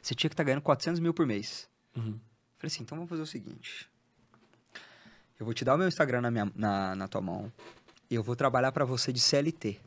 [0.00, 1.68] você tinha que estar ganhando 400 mil por mês.
[1.94, 2.18] Uhum.
[2.56, 3.86] Falei assim, então vamos fazer o seguinte.
[5.38, 7.52] Eu vou te dar o meu Instagram na, minha, na, na tua mão.
[8.10, 9.80] E eu vou trabalhar pra você de CLT.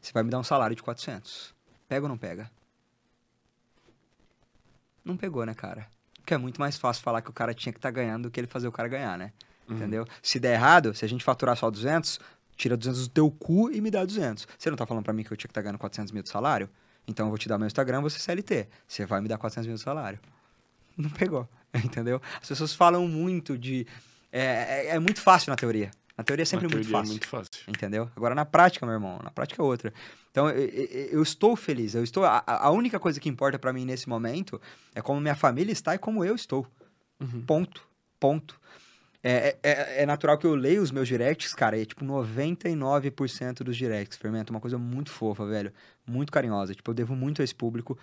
[0.00, 1.54] Você vai me dar um salário de 400.
[1.88, 2.50] Pega ou não pega?
[5.04, 5.86] Não pegou, né, cara?
[6.16, 8.40] Porque é muito mais fácil falar que o cara tinha que estar ganhando do que
[8.40, 9.32] ele fazer o cara ganhar, né?
[9.68, 9.76] Uhum.
[9.76, 10.06] Entendeu?
[10.22, 12.18] Se der errado, se a gente faturar só 200,
[12.56, 14.48] tira 200 do teu cu e me dá 200.
[14.58, 16.28] Você não tá falando pra mim que eu tinha que estar ganhando 400 mil de
[16.28, 16.68] salário?
[17.06, 18.66] Então eu vou te dar meu Instagram, você CLT.
[18.88, 20.18] Você vai me dar 400 mil de salário.
[20.96, 21.48] Não pegou,
[21.84, 22.20] entendeu?
[22.40, 23.86] As pessoas falam muito de...
[24.32, 25.90] É, é, é muito fácil na teoria.
[26.16, 27.10] Na teoria é sempre Na muito teoria fácil.
[27.10, 27.64] É muito fácil.
[27.68, 28.10] Entendeu?
[28.14, 29.92] Agora na prática, meu irmão, na prática é outra.
[30.30, 31.94] Então eu, eu- eu estou feliz.
[31.94, 32.24] Eu estou.
[32.24, 34.60] A, a única coisa que importa pra mim nesse momento
[34.94, 36.66] é como minha família está e como eu estou.
[37.20, 37.42] Uhum.
[37.46, 37.82] Ponto.
[38.20, 38.60] Ponto.
[39.22, 42.04] É, é- é, é natural que eu leio os meus directs, cara, e é tipo
[42.04, 44.52] 99% dos directs, Fermento.
[44.52, 45.72] Uma coisa muito fofa, velho.
[46.06, 46.74] Muito carinhosa.
[46.74, 47.98] Tipo, eu devo muito a esse público.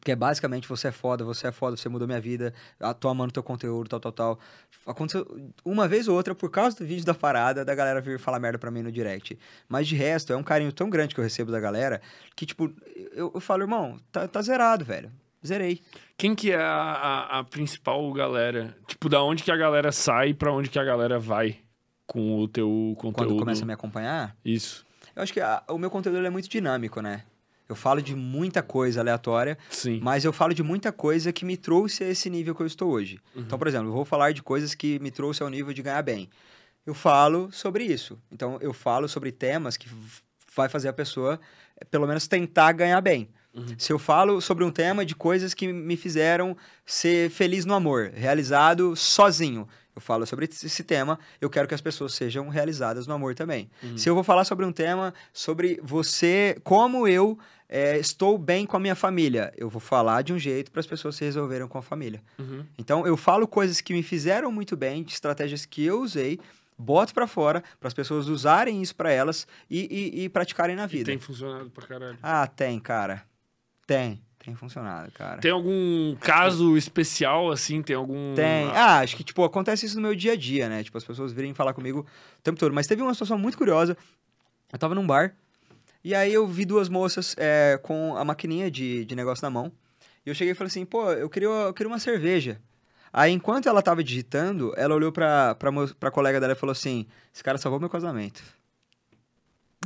[0.00, 2.54] Porque é basicamente você é foda, você é foda, você mudou minha vida,
[2.98, 4.38] tô amando teu conteúdo, tal, tal, tal.
[4.86, 5.26] Aconteceu
[5.62, 8.58] uma vez ou outra, por causa do vídeo da parada, da galera vir falar merda
[8.58, 9.38] pra mim no direct.
[9.68, 12.00] Mas de resto, é um carinho tão grande que eu recebo da galera,
[12.34, 12.72] que tipo,
[13.12, 15.12] eu, eu falo, irmão, tá, tá zerado, velho.
[15.46, 15.82] Zerei.
[16.16, 18.74] Quem que é a, a, a principal galera?
[18.86, 21.58] Tipo, da onde que a galera sai pra onde que a galera vai
[22.06, 23.28] com o teu conteúdo?
[23.28, 24.84] Quando começa a me acompanhar, Isso.
[25.14, 27.22] eu acho que a- o meu conteúdo é muito dinâmico, né?
[27.70, 30.00] Eu falo de muita coisa aleatória, Sim.
[30.02, 32.90] Mas eu falo de muita coisa que me trouxe a esse nível que eu estou
[32.90, 33.20] hoje.
[33.34, 36.02] Então, por exemplo, eu vou falar de coisas que me trouxe ao nível de ganhar
[36.02, 36.28] bem.
[36.84, 38.18] Eu falo sobre isso.
[38.32, 39.88] Então, eu falo sobre temas que
[40.56, 41.40] vai fazer a pessoa,
[41.80, 43.28] eh, pelo menos, tentar ganhar bem.
[43.78, 46.56] Se eu falo sobre um tema de coisas que me fizeram
[46.86, 51.80] ser feliz no amor, realizado sozinho, eu falo sobre esse tema, eu quero que as
[51.80, 53.68] pessoas sejam realizadas no amor também.
[53.96, 57.36] Se eu vou falar sobre um tema sobre você, como eu
[57.72, 60.86] é, estou bem com a minha família, eu vou falar de um jeito para as
[60.88, 62.20] pessoas se resolverem com a família.
[62.36, 62.64] Uhum.
[62.76, 66.40] Então eu falo coisas que me fizeram muito bem, de estratégias que eu usei,
[66.76, 69.86] boto para fora para as pessoas usarem isso para elas e,
[70.18, 71.04] e- e praticarem na E vida.
[71.04, 72.18] tem funcionado pra caralho.
[72.22, 73.22] Ah, tem, cara.
[73.86, 74.20] Tem.
[74.42, 75.38] Tem funcionado, cara.
[75.38, 77.82] Tem algum caso especial, assim?
[77.82, 78.34] Tem algum...
[78.34, 78.68] Tem.
[78.74, 80.82] Ah, acho que, tipo, acontece isso no meu dia a dia, né?
[80.82, 82.00] Tipo, as pessoas virem falar comigo
[82.38, 82.72] o tempo todo.
[82.74, 83.94] Mas teve uma situação muito curiosa.
[84.72, 85.34] Eu tava num bar,
[86.02, 89.72] e aí eu vi duas moças é, com a maquininha de, de negócio na mão.
[90.24, 92.60] E eu cheguei e falei assim, pô, eu queria, eu queria uma cerveja.
[93.12, 97.06] Aí, enquanto ela tava digitando, ela olhou pra, pra, pra colega dela e falou assim,
[97.34, 98.42] esse cara salvou meu casamento.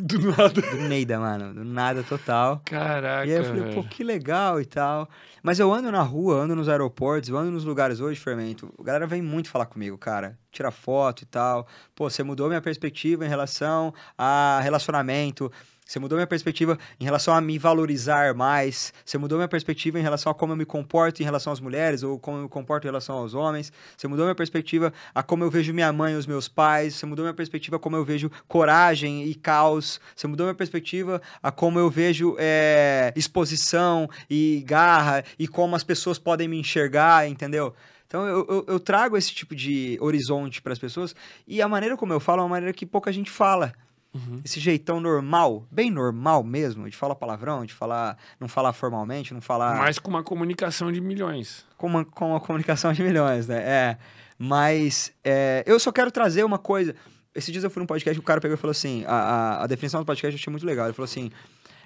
[0.01, 0.61] Do nada.
[0.61, 1.55] Do Neida, mano.
[1.55, 2.61] Do nada total.
[2.65, 5.09] Caraca, E aí eu falei, pô, que legal e tal.
[5.41, 8.75] Mas eu ando na rua, ando nos aeroportos, eu ando nos lugares hoje, Fermento.
[8.77, 10.37] A galera vem muito falar comigo, cara.
[10.51, 11.69] Tira foto e tal.
[11.95, 15.51] Pô, você mudou minha perspectiva em relação a relacionamento.
[15.87, 18.93] Você mudou minha perspectiva em relação a me valorizar mais.
[19.05, 22.03] Você mudou minha perspectiva em relação a como eu me comporto em relação às mulheres
[22.03, 23.71] ou como eu me comporto em relação aos homens.
[23.95, 26.95] Você mudou minha perspectiva a como eu vejo minha mãe e os meus pais.
[26.95, 30.01] Você mudou minha perspectiva a como eu vejo coragem e caos.
[30.17, 35.85] Você mudou minha perspectiva a como eu vejo é, exposição e garra e como as
[35.85, 37.75] pessoas podem me enxergar, entendeu?
[38.07, 41.15] Então eu, eu, eu trago esse tipo de horizonte para as pessoas
[41.47, 43.75] e a maneira como eu falo é uma maneira que pouca gente fala.
[44.15, 44.41] Uhum.
[44.45, 49.41] Esse jeitão normal, bem normal mesmo, de falar palavrão, de falar, não falar formalmente, não
[49.41, 51.67] falar Mas com uma comunicação de milhões.
[51.77, 53.57] com uma, com uma comunicação de milhões, né?
[53.59, 53.99] É,
[54.39, 56.95] mas é, eu só quero trazer uma coisa.
[57.35, 59.67] Esses dias eu fui num podcast, o cara pegou e falou assim: a, a, a
[59.67, 60.87] definição do podcast eu achei muito legal.
[60.87, 61.33] Ele falou assim: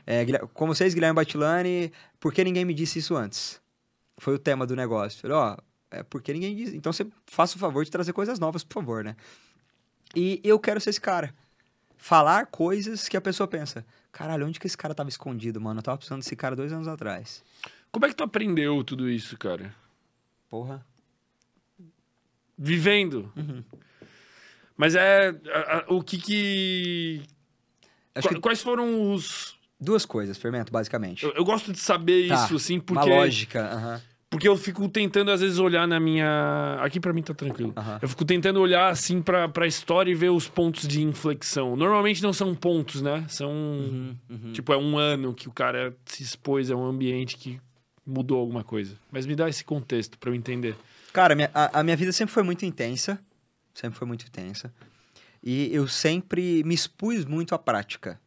[0.07, 3.61] é, com vocês, Guilherme Batilani, por que ninguém me disse isso antes?
[4.19, 5.21] Foi o tema do negócio.
[5.21, 5.57] Falei, ó,
[5.91, 6.75] é porque ninguém diz.
[6.75, 9.17] Então você faça o favor de trazer coisas novas, por favor, né?
[10.15, 11.35] E eu quero ser esse cara.
[11.99, 15.81] Falar coisas que a pessoa pensa: caralho, onde que esse cara tava escondido, mano?
[15.81, 17.43] Eu tava precisando desse cara dois anos atrás.
[17.91, 19.75] Como é que tu aprendeu tudo isso, cara?
[20.49, 20.85] Porra.
[22.57, 23.33] Vivendo.
[23.37, 23.63] Uhum.
[24.77, 25.29] Mas é.
[25.53, 27.23] A, a, o que que.
[28.23, 29.57] Qu- que Quais foram os.
[29.81, 31.25] duas coisas, Fermento, basicamente.
[31.25, 33.09] Eu, eu gosto de saber Tá, isso, assim, Uma porque.
[33.11, 33.61] lógica.
[33.65, 34.03] aham.
[34.31, 36.77] Porque eu fico tentando, às vezes, olhar na minha.
[36.83, 37.73] Aqui pra mim tá tranquilo.
[37.77, 37.99] Aham.
[38.03, 41.75] Eu fico tentando olhar, assim, pra, pra história e ver os pontos de inflexão.
[41.77, 43.25] Normalmente não são pontos, né?
[43.29, 43.51] São.
[43.51, 44.53] Uhum, uhum.
[44.53, 47.59] Tipo, é um ano que o cara se expôs a um ambiente que
[48.07, 48.97] mudou alguma coisa.
[49.11, 50.77] Mas me dá esse contexto pra eu entender.
[51.13, 53.19] Cara, minha- a, a minha vida sempre foi muito intensa.
[53.73, 54.71] Sempre foi muito intensa.
[55.43, 58.21] E eu sempre me expus muito à prática.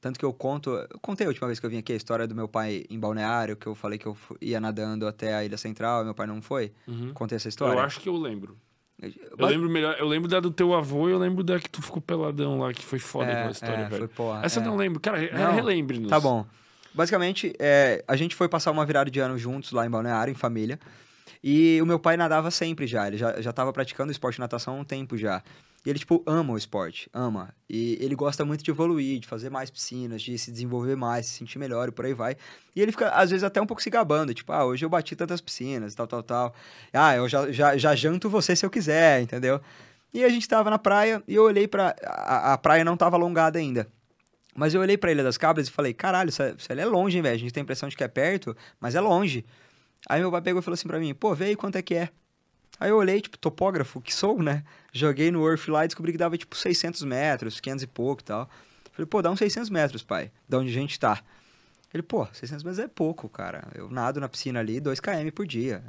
[0.00, 0.70] Tanto que eu conto.
[0.70, 2.98] Eu contei a última vez que eu vim aqui a história do meu pai em
[2.98, 6.40] balneário, que eu falei que eu ia nadando até a Ilha Central, meu pai não
[6.40, 6.72] foi.
[6.88, 7.12] Uhum.
[7.12, 7.74] Contei essa história.
[7.74, 8.56] Eu acho que eu lembro.
[9.02, 9.96] Eu Bas- lembro melhor.
[9.98, 12.72] Eu lembro da do teu avô e eu lembro da que tu ficou peladão lá,
[12.72, 13.98] que foi foda é, aquela história, é, velho.
[13.98, 14.62] foi, porra, Essa é.
[14.62, 15.00] eu não lembro.
[15.00, 15.18] Cara,
[15.52, 16.08] relembre-nos.
[16.08, 16.46] Tá bom.
[16.94, 20.34] Basicamente, é, a gente foi passar uma virada de ano juntos lá em Balneário, em
[20.34, 20.78] família.
[21.42, 23.06] E o meu pai nadava sempre já.
[23.06, 25.42] Ele já, já tava praticando esporte de natação há um tempo já.
[25.84, 27.08] E ele, tipo, ama o esporte.
[27.12, 27.54] Ama.
[27.68, 31.32] E ele gosta muito de evoluir, de fazer mais piscinas, de se desenvolver mais, se
[31.38, 32.36] sentir melhor e por aí vai.
[32.76, 34.34] E ele fica, às vezes, até um pouco se gabando.
[34.34, 36.54] Tipo, ah, hoje eu bati tantas piscinas, tal, tal, tal.
[36.92, 39.58] Ah, eu já, já, já janto você se eu quiser, entendeu?
[40.12, 41.94] E a gente tava na praia e eu olhei pra...
[42.04, 43.88] A, a praia não tava alongada ainda.
[44.54, 47.16] Mas eu olhei pra Ilha das Cabras e falei, caralho, isso, é- ali é longe,
[47.16, 47.36] hein, velho?
[47.36, 49.46] A gente tem a impressão de que é perto, mas é longe.
[50.08, 51.94] Aí meu pai pegou e falou assim pra mim, pô, vê aí quanto é que
[51.94, 52.10] é.
[52.78, 54.64] Aí eu olhei, tipo, topógrafo que sou, né?
[54.92, 58.24] Joguei no Earth lá e descobri que dava, tipo, 600 metros, 500 e pouco e
[58.24, 58.50] tal.
[58.92, 61.22] Falei, pô, dá uns 600 metros, pai, da onde a gente tá.
[61.94, 63.66] Ele, pô, 600 metros é pouco, cara.
[63.74, 65.82] Eu nado na piscina ali 2 km por dia.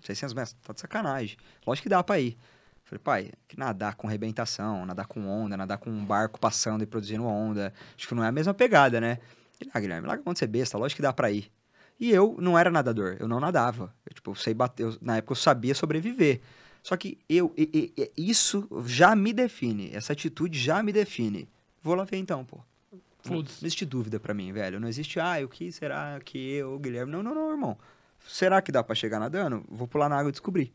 [0.00, 1.36] 600 metros, tá de sacanagem.
[1.66, 2.36] Lógico que dá pra ir.
[2.84, 6.86] Falei, pai, que nadar com rebentação, nadar com onda, nadar com um barco passando e
[6.86, 7.72] produzindo onda.
[7.96, 9.18] Acho que não é a mesma pegada, né?
[9.60, 11.50] Ele, ah, Guilherme, larga a mão de ser besta, lógico que dá pra ir.
[12.00, 13.92] E eu não era nadador, eu não nadava.
[14.06, 16.40] Eu, tipo, eu sei bater, eu- na época eu sabia sobreviver.
[16.82, 21.48] Só que eu, e- e- isso já me define, essa atitude já me define.
[21.82, 22.58] Vou lá ver então, pô.
[22.92, 23.58] Não Foda-se.
[23.64, 24.80] existe dúvida pra mim, velho.
[24.80, 27.12] Não existe, ah, o que será que eu, Guilherme.
[27.12, 27.76] Não, não, não, irmão.
[28.26, 29.64] Será que dá pra chegar nadando?
[29.68, 30.72] Vou pular na água e descobrir.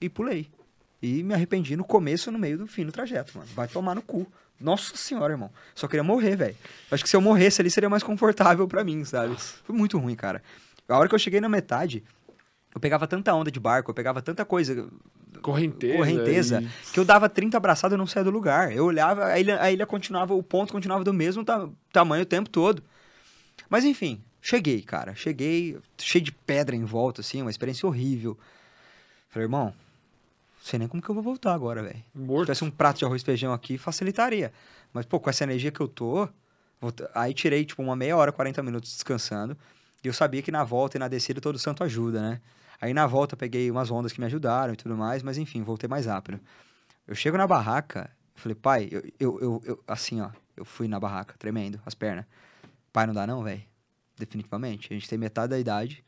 [0.00, 0.48] E pulei.
[1.02, 3.48] E me arrependi no começo, no meio do fim do trajeto, mano.
[3.54, 4.26] Vai tomar no cu.
[4.60, 5.50] Nossa senhora, irmão.
[5.74, 6.56] Só queria morrer, velho.
[6.90, 9.36] Acho que se eu morresse ali seria mais confortável pra mim, sabe?
[9.64, 10.42] Foi muito ruim, cara.
[10.88, 12.02] A hora que eu cheguei na metade,
[12.74, 14.88] eu pegava tanta onda de barco, eu pegava tanta coisa,
[15.38, 15.96] Correnteza.
[15.96, 18.72] correnteza, e- que eu dava 30 abraçadas e não saía do lugar.
[18.72, 22.26] Eu olhava, a ilha, a ilha continuava, o ponto continuava do mesmo ta- tamanho o
[22.26, 22.82] tempo todo.
[23.68, 25.14] Mas enfim, cheguei, cara.
[25.14, 28.38] Cheguei, cheio de pedra em volta, assim, uma experiência horrível.
[29.30, 29.74] Falei, irmão, não
[30.62, 32.02] sei nem como que eu vou voltar agora, velho.
[32.40, 34.52] Se tivesse um prato de arroz e feijão aqui, facilitaria.
[34.92, 36.28] Mas, pô, com essa energia que eu tô.
[37.14, 39.56] Aí tirei, tipo, uma meia hora, 40 minutos descansando.
[40.02, 42.40] E eu sabia que na volta e na descida todo santo ajuda, né?
[42.80, 45.88] Aí na volta peguei umas ondas que me ajudaram e tudo mais, mas enfim, voltei
[45.88, 46.40] mais rápido.
[47.06, 51.00] Eu chego na barraca, falei, pai, eu, eu, eu, eu- assim, ó, eu fui na
[51.00, 52.24] barraca, tremendo, as pernas.
[52.92, 53.62] Pai, não dá não, velho.
[54.16, 54.92] Definitivamente.
[54.92, 56.04] A gente tem metade da idade.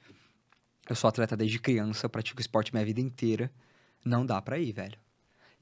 [0.88, 3.50] Eu sou atleta desde criança, pratico esporte minha vida inteira.
[4.04, 4.98] Não dá pra ir, velho.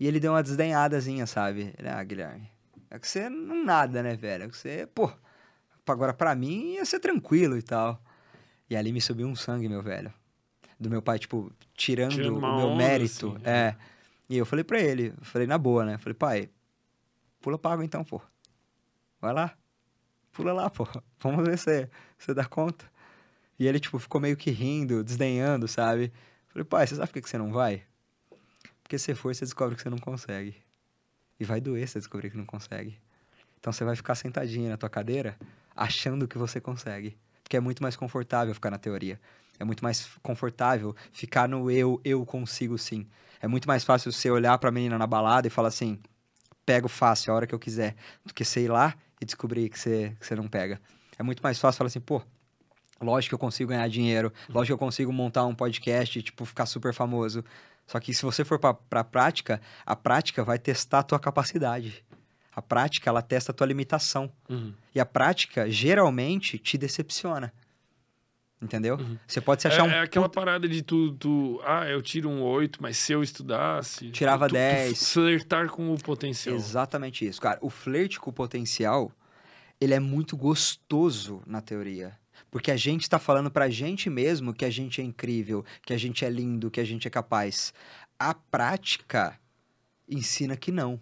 [0.01, 1.75] E ele deu uma desdenhadazinha, sabe?
[1.85, 2.51] Ah, Guilherme,
[2.91, 4.45] é que você não nada, né, velho?
[4.45, 5.11] É que você, pô,
[5.87, 8.01] agora pra mim ia ser tranquilo e tal.
[8.71, 10.13] E ali me subiu um sangue, meu velho.
[10.79, 13.37] Do meu pai, tipo, tirando Tirando o meu mérito.
[13.37, 13.75] assim, é.
[14.29, 15.99] E eu falei pra ele, falei na boa, né?
[15.99, 16.51] Falei, pai,
[17.41, 18.21] pula água então, pô.
[19.21, 19.57] Vai lá.
[20.33, 20.87] Pula lá, pô.
[21.19, 22.85] Vamos ver se você dá conta.
[23.59, 26.13] E ele, tipo, ficou meio que rindo, desdenhando, sabe?
[26.49, 27.83] Falei, pai, você sabe por que que você não vai?
[28.83, 30.57] Porque se for, você descobre que você não consegue.
[31.41, 32.99] E vai doer você descobrir que não consegue.
[33.59, 35.37] Então você vai ficar sentadinho na tua cadeira,
[35.75, 37.17] achando que você consegue.
[37.43, 39.21] Porque é muito mais confortável ficar na teoria.
[39.59, 43.07] É muito mais confortável ficar no eu, eu consigo sim.
[43.41, 45.99] É muito mais fácil você olhar pra menina na balada e falar assim:
[46.65, 47.95] pego fácil a hora que eu quiser,
[48.25, 50.81] do que você ir lá e descobrir que você, que você não pega.
[51.19, 52.23] É muito mais fácil falar assim, pô,
[53.01, 56.67] lógico que eu consigo ganhar dinheiro, lógico que eu consigo montar um podcast, tipo, ficar
[56.67, 57.45] super famoso.
[57.87, 62.05] Só que se você for pra, pra prática, a prática vai testar a tua capacidade.
[62.55, 64.31] A prática, ela testa a tua limitação.
[64.49, 64.75] Uhum.
[64.95, 67.53] E a prática, geralmente, te decepciona.
[68.61, 68.97] Entendeu?
[68.97, 69.17] Uhum.
[69.27, 69.91] Você pode se achar é, um.
[69.91, 71.61] É aquela parada de tu, tu.
[71.65, 74.11] Ah, eu tiro um 8, mas se eu estudasse.
[74.11, 74.99] Tirava tu, 10.
[74.99, 76.57] Tu flertar com o potencial.
[76.57, 77.41] Exatamente isso.
[77.41, 79.13] Cara, o flerte com o potencial,
[79.81, 82.19] ele é muito gostoso na teoria.
[82.51, 85.99] Porque a gente está falando pra gente mesmo que a gente é incrível, que a
[85.99, 87.73] gente é lindo, que a gente é capaz.
[88.19, 89.39] A prática
[90.09, 91.01] ensina que não.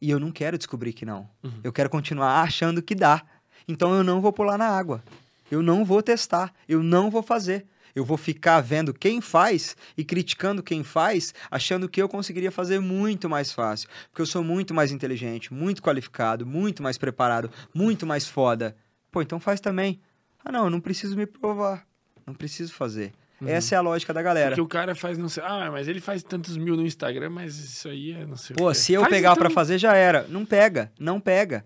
[0.00, 1.28] E eu não quero descobrir que não.
[1.42, 1.60] Uhum.
[1.64, 3.22] Eu quero continuar achando que dá.
[3.66, 5.02] Então eu não vou pular na água.
[5.50, 7.66] Eu não vou testar, eu não vou fazer.
[7.94, 12.78] Eu vou ficar vendo quem faz e criticando quem faz, achando que eu conseguiria fazer
[12.78, 13.88] muito mais fácil.
[14.10, 18.76] Porque eu sou muito mais inteligente, muito qualificado, muito mais preparado, muito mais foda.
[19.10, 20.00] Pô, então faz também.
[20.44, 21.84] Ah, não, eu não preciso me provar.
[22.26, 23.12] Não preciso fazer.
[23.40, 23.48] Uhum.
[23.48, 24.50] Essa é a lógica da galera.
[24.50, 25.42] Porque o cara faz, não sei.
[25.44, 28.72] Ah, mas ele faz tantos mil no Instagram, mas isso aí é não sei Pô,
[28.74, 29.42] se eu faz pegar então...
[29.42, 30.26] para fazer, já era.
[30.28, 31.64] Não pega, não pega.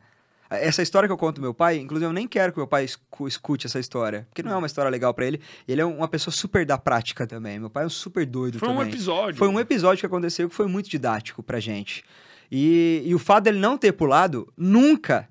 [0.61, 3.66] Essa história que eu conto meu pai, inclusive eu nem quero que meu pai escute
[3.66, 5.40] essa história, porque não é uma história legal para ele.
[5.66, 7.59] Ele é uma pessoa super da prática também.
[7.59, 8.82] Meu pai é um super doido foi também.
[8.82, 9.38] Foi um episódio.
[9.38, 12.05] Foi um episódio que aconteceu que foi muito didático pra gente.
[12.50, 15.26] E, e o fato dele não ter pulado, nunca,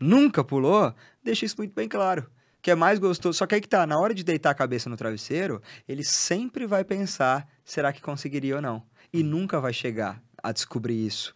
[0.00, 2.28] nunca pulou, deixa isso muito bem claro.
[2.60, 3.38] Que é mais gostoso.
[3.38, 6.66] Só que aí que tá, na hora de deitar a cabeça no travesseiro, ele sempre
[6.66, 8.82] vai pensar: será que conseguiria ou não?
[9.12, 11.34] E nunca vai chegar a descobrir isso.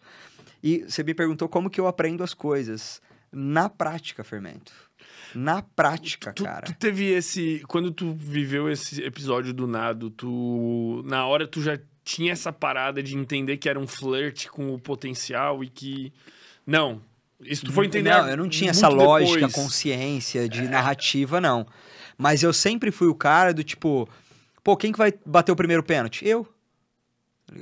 [0.61, 3.01] E você me perguntou como que eu aprendo as coisas.
[3.31, 4.73] Na prática, Fermento.
[5.35, 6.65] Na prática, tu, cara.
[6.65, 7.63] Tu teve esse.
[7.67, 11.03] Quando tu viveu esse episódio do nado, tu.
[11.05, 14.79] Na hora tu já tinha essa parada de entender que era um flerte com o
[14.79, 16.11] potencial e que.
[16.65, 17.01] Não.
[17.39, 18.09] Isso tu foi entender.
[18.09, 19.53] Não, eu não tinha essa lógica, depois.
[19.53, 20.67] consciência de é.
[20.67, 21.65] narrativa, não.
[22.17, 24.09] Mas eu sempre fui o cara do tipo.
[24.63, 26.27] Pô, quem que vai bater o primeiro pênalti?
[26.27, 26.47] Eu.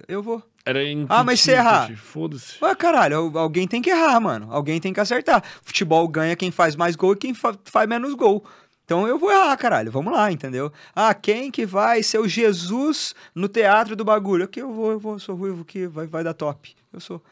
[0.07, 0.41] Eu vou.
[0.67, 1.89] Era Ah, mas se errar.
[1.95, 2.61] Foda-se.
[2.61, 4.51] Ué, caralho, alguém tem que errar, mano.
[4.51, 5.41] Alguém tem que acertar.
[5.63, 8.43] Futebol ganha quem faz mais gol e quem fa faz menos gol.
[8.83, 9.89] Então eu vou errar, caralho.
[9.91, 10.71] Vamos lá, entendeu?
[10.93, 14.43] Ah, quem que vai ser o Jesus no teatro do bagulho?
[14.43, 16.75] Aqui eu vou, eu vou, sou ruivo que vai, vai dar top.
[16.91, 17.23] Eu sou.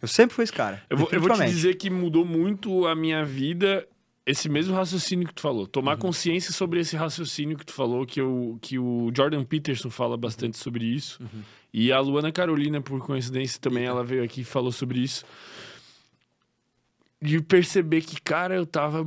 [0.00, 0.82] Eu sempre fui esse cara.
[0.90, 3.88] Eu vou, eu vou te dizer que mudou muito a minha vida
[4.26, 5.66] esse mesmo raciocínio que tu falou.
[5.66, 5.98] Tomar uhum.
[5.98, 10.56] consciência sobre esse raciocínio que tu falou, que, eu, que o Jordan Peterson fala bastante
[10.56, 11.22] sobre isso.
[11.22, 11.42] Uhum.
[11.72, 15.24] E a Luana Carolina, por coincidência, também ela veio aqui e falou sobre isso.
[17.20, 19.04] De perceber que, cara, eu tava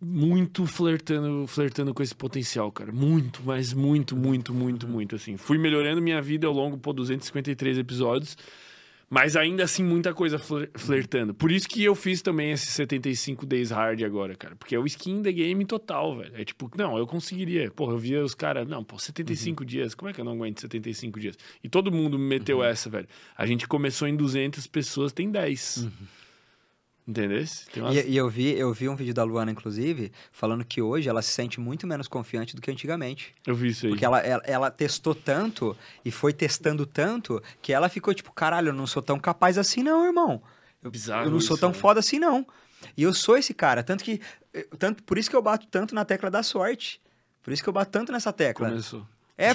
[0.00, 2.92] muito flertando, flertando com esse potencial, cara.
[2.92, 5.36] Muito, mas muito, muito, muito, muito, assim.
[5.36, 8.36] Fui melhorando minha vida ao longo, por 253 episódios.
[9.14, 11.34] Mas ainda assim, muita coisa flertando.
[11.34, 14.56] Por isso que eu fiz também esse 75 Days Hard agora, cara.
[14.56, 16.32] Porque é o skin the game total, velho.
[16.34, 17.70] É tipo, não, eu conseguiria.
[17.70, 19.66] Porra, eu via os caras, não, pô, 75 uhum.
[19.66, 21.36] dias, como é que eu não aguento 75 dias?
[21.62, 22.64] E todo mundo meteu uhum.
[22.64, 23.06] essa, velho.
[23.36, 25.76] A gente começou em 200 pessoas, tem 10.
[25.76, 25.90] Uhum.
[27.06, 27.44] Entendeu?
[27.76, 27.96] Umas...
[27.96, 31.20] E, e, eu, vi, eu vi um vídeo da Luana, inclusive, falando que hoje ela
[31.20, 33.34] se sente muito menos confiante do que antigamente.
[33.46, 33.92] Eu vi isso aí.
[33.92, 38.68] Porque ela, ela, ela, testou tanto e foi testando tanto que ela ficou tipo, caralho,
[38.68, 40.42] eu não sou tão capaz assim não, irmão.
[40.82, 41.74] Eu, Bizarro eu não sou tão né?
[41.74, 42.46] foda assim não.
[42.96, 44.20] E eu sou esse cara, tanto que
[44.78, 47.00] tanto por isso que eu bato tanto na tecla da sorte.
[47.42, 48.68] Por isso que eu bato tanto nessa tecla.
[48.68, 49.06] Começou.
[49.36, 49.50] É,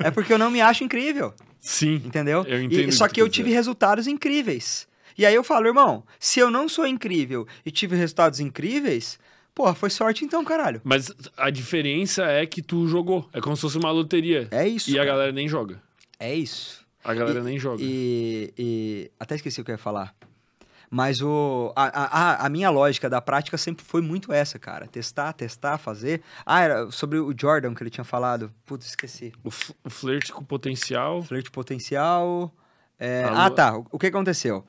[0.00, 1.34] é porque eu não me acho incrível.
[1.60, 1.96] Sim.
[2.04, 2.44] Entendeu?
[2.46, 4.87] Eu entendo e, só que, que eu tive resultados incríveis.
[5.18, 9.18] E aí eu falo, irmão, se eu não sou incrível e tive resultados incríveis,
[9.58, 10.80] Porra, foi sorte então, caralho.
[10.84, 13.28] Mas a diferença é que tu jogou.
[13.32, 14.46] É como se fosse uma loteria.
[14.52, 14.88] É isso.
[14.88, 15.02] E cara.
[15.02, 15.82] a galera nem joga.
[16.16, 16.86] É isso.
[17.02, 17.82] A galera e, nem joga.
[17.82, 20.14] E, e, Até esqueci o que eu ia falar.
[20.88, 24.86] Mas o, a, a, a minha lógica da prática sempre foi muito essa, cara.
[24.86, 26.22] Testar, testar, fazer.
[26.46, 28.52] Ah, era sobre o Jordan que ele tinha falado.
[28.64, 29.32] Putz, esqueci.
[29.42, 29.48] O,
[29.82, 31.20] o flerte com potencial.
[31.24, 32.54] Flerte potencial.
[32.96, 33.24] É...
[33.24, 33.76] Ah, tá.
[33.76, 34.64] O, o que aconteceu?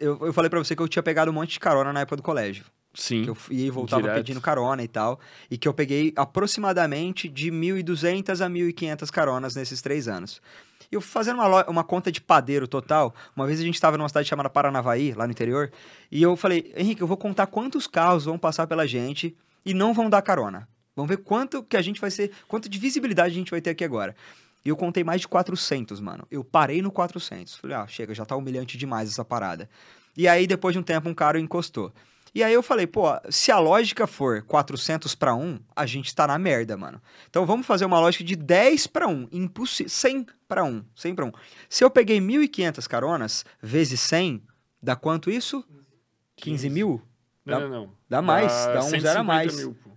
[0.00, 2.16] Eu, eu falei para você que eu tinha pegado um monte de carona na época
[2.16, 2.64] do colégio.
[2.94, 3.22] Sim.
[3.24, 4.16] Que eu ia e voltava direto.
[4.16, 5.18] pedindo carona e tal.
[5.50, 10.42] E que eu peguei aproximadamente de 1.200 a 1.500 caronas nesses três anos.
[10.90, 14.08] E eu fazendo uma, uma conta de padeiro total, uma vez a gente estava numa
[14.08, 15.72] cidade chamada Paranavaí, lá no interior,
[16.10, 19.34] e eu falei, Henrique, eu vou contar quantos carros vão passar pela gente
[19.64, 20.68] e não vão dar carona.
[20.94, 23.70] Vamos ver quanto que a gente vai ser, quanto de visibilidade a gente vai ter
[23.70, 24.14] aqui agora.
[24.64, 26.26] E eu contei mais de 400, mano.
[26.30, 27.56] Eu parei no 400.
[27.56, 29.68] Falei, ah, chega, já tá humilhante demais essa parada.
[30.16, 31.92] E aí, depois de um tempo, um cara encostou.
[32.34, 36.26] E aí eu falei, pô, se a lógica for 400 para 1, a gente tá
[36.26, 37.00] na merda, mano.
[37.28, 41.26] Então vamos fazer uma lógica de 10 para 1, impossível, 100 para 1, 100 para
[41.26, 41.32] 1.
[41.68, 44.42] Se eu peguei 1.500 caronas vezes 100,
[44.82, 45.62] dá quanto isso?
[46.36, 47.02] 15 mil?
[47.44, 47.92] Não, dá, não, não.
[48.08, 49.54] Dá mais, dá, dá um zero a mais.
[49.54, 49.90] Mil, pô.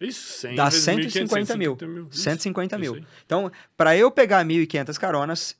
[0.00, 1.76] Isso, 100 Dá 150 mil.
[1.82, 2.08] mil.
[2.10, 3.04] 150 mil.
[3.26, 5.56] Então, para eu pegar 1.500 caronas.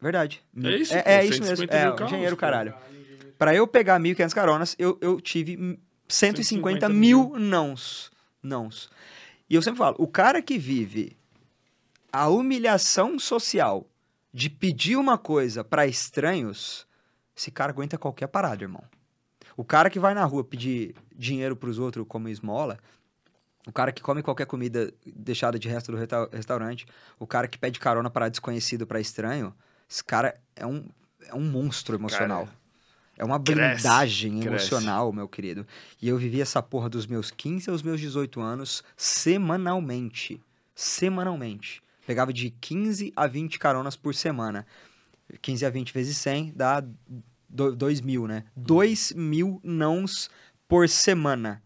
[0.00, 0.42] Verdade.
[0.62, 1.64] É isso, É, é isso mesmo.
[1.64, 2.74] É, carros, engenheiro caralho.
[3.36, 8.10] Para eu pegar 1.500 caronas, eu, eu tive 150 mil, mil nãos.
[8.42, 8.90] nãos.
[9.50, 11.16] E eu sempre falo, o cara que vive
[12.12, 13.86] a humilhação social
[14.32, 16.86] de pedir uma coisa para estranhos,
[17.36, 18.84] esse cara aguenta qualquer parada, irmão.
[19.56, 22.78] O cara que vai na rua pedir dinheiro pros outros como esmola,
[23.66, 25.98] o cara que come qualquer comida deixada de resto do
[26.32, 26.86] restaurante,
[27.18, 29.54] o cara que pede carona para desconhecido, para estranho,
[29.88, 30.88] esse cara é um,
[31.26, 32.46] é um monstro emocional.
[32.46, 32.58] Cara,
[33.18, 35.16] é uma blindagem cresce, emocional, cresce.
[35.16, 35.66] meu querido.
[36.00, 40.40] E eu vivi essa porra dos meus 15 aos meus 18 anos semanalmente.
[40.74, 41.82] Semanalmente.
[42.06, 44.64] Pegava de 15 a 20 caronas por semana.
[45.42, 46.82] 15 a 20 vezes 100 dá
[47.50, 48.44] 2 mil, né?
[48.56, 50.30] 2 mil nãos
[50.68, 51.60] por semana.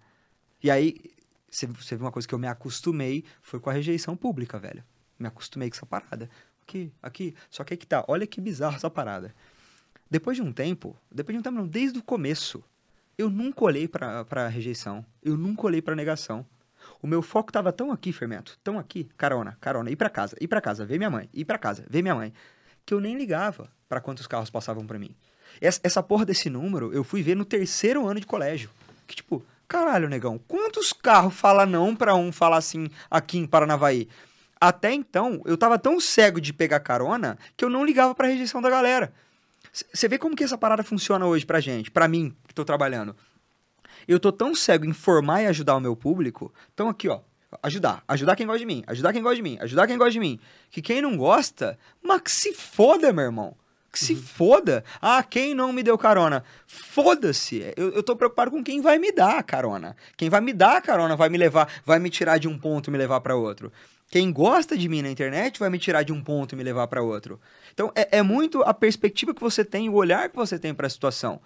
[0.62, 1.11] E aí,
[1.52, 4.82] você viu uma coisa que eu me acostumei, foi com a rejeição pública, velho.
[5.18, 6.30] Me acostumei com essa parada.
[6.62, 7.34] Aqui, aqui.
[7.50, 9.34] Só que aí que tá, olha que bizarro essa parada.
[10.10, 12.64] Depois de um tempo, depois de um tempo não, desde o começo,
[13.16, 15.04] eu nunca olhei pra rejeição.
[15.22, 16.46] Eu nunca olhei pra negação.
[17.00, 20.48] O meu foco tava tão aqui, fermento, tão aqui, carona, carona, ir para casa, ir
[20.48, 22.32] para casa, ver minha mãe, ir para casa, ver minha mãe,
[22.84, 25.14] que eu nem ligava para quantos carros passavam para mim.
[25.60, 28.70] Essa, essa porra desse número eu fui ver no terceiro ano de colégio.
[29.06, 34.08] Que tipo, caralho, negão, quantos carros fala não para um falar assim aqui em Paranavaí?
[34.60, 38.60] Até então, eu tava tão cego de pegar carona que eu não ligava pra rejeição
[38.60, 39.12] da galera.
[39.72, 43.16] Você vê como que essa parada funciona hoje pra gente, pra mim, que tô trabalhando
[44.06, 46.52] eu tô tão cego em formar e ajudar o meu público.
[46.72, 47.20] Então aqui, ó,
[47.62, 50.20] ajudar, ajudar quem gosta de mim, ajudar quem gosta de mim, ajudar quem gosta de
[50.20, 50.38] mim.
[50.70, 53.56] Que quem não gosta, mas que se foda, meu irmão.
[53.92, 54.82] Que se foda.
[55.02, 56.42] Ah, quem não me deu carona?
[56.66, 57.62] Foda-se.
[57.76, 59.94] Eu, eu tô preocupado com quem vai me dar carona.
[60.16, 62.90] Quem vai me dar carona vai me levar, vai me tirar de um ponto e
[62.90, 63.70] me levar para outro.
[64.10, 66.86] Quem gosta de mim na internet vai me tirar de um ponto e me levar
[66.86, 67.38] para outro.
[67.74, 70.86] Então é, é muito a perspectiva que você tem, o olhar que você tem para
[70.86, 71.40] a situação.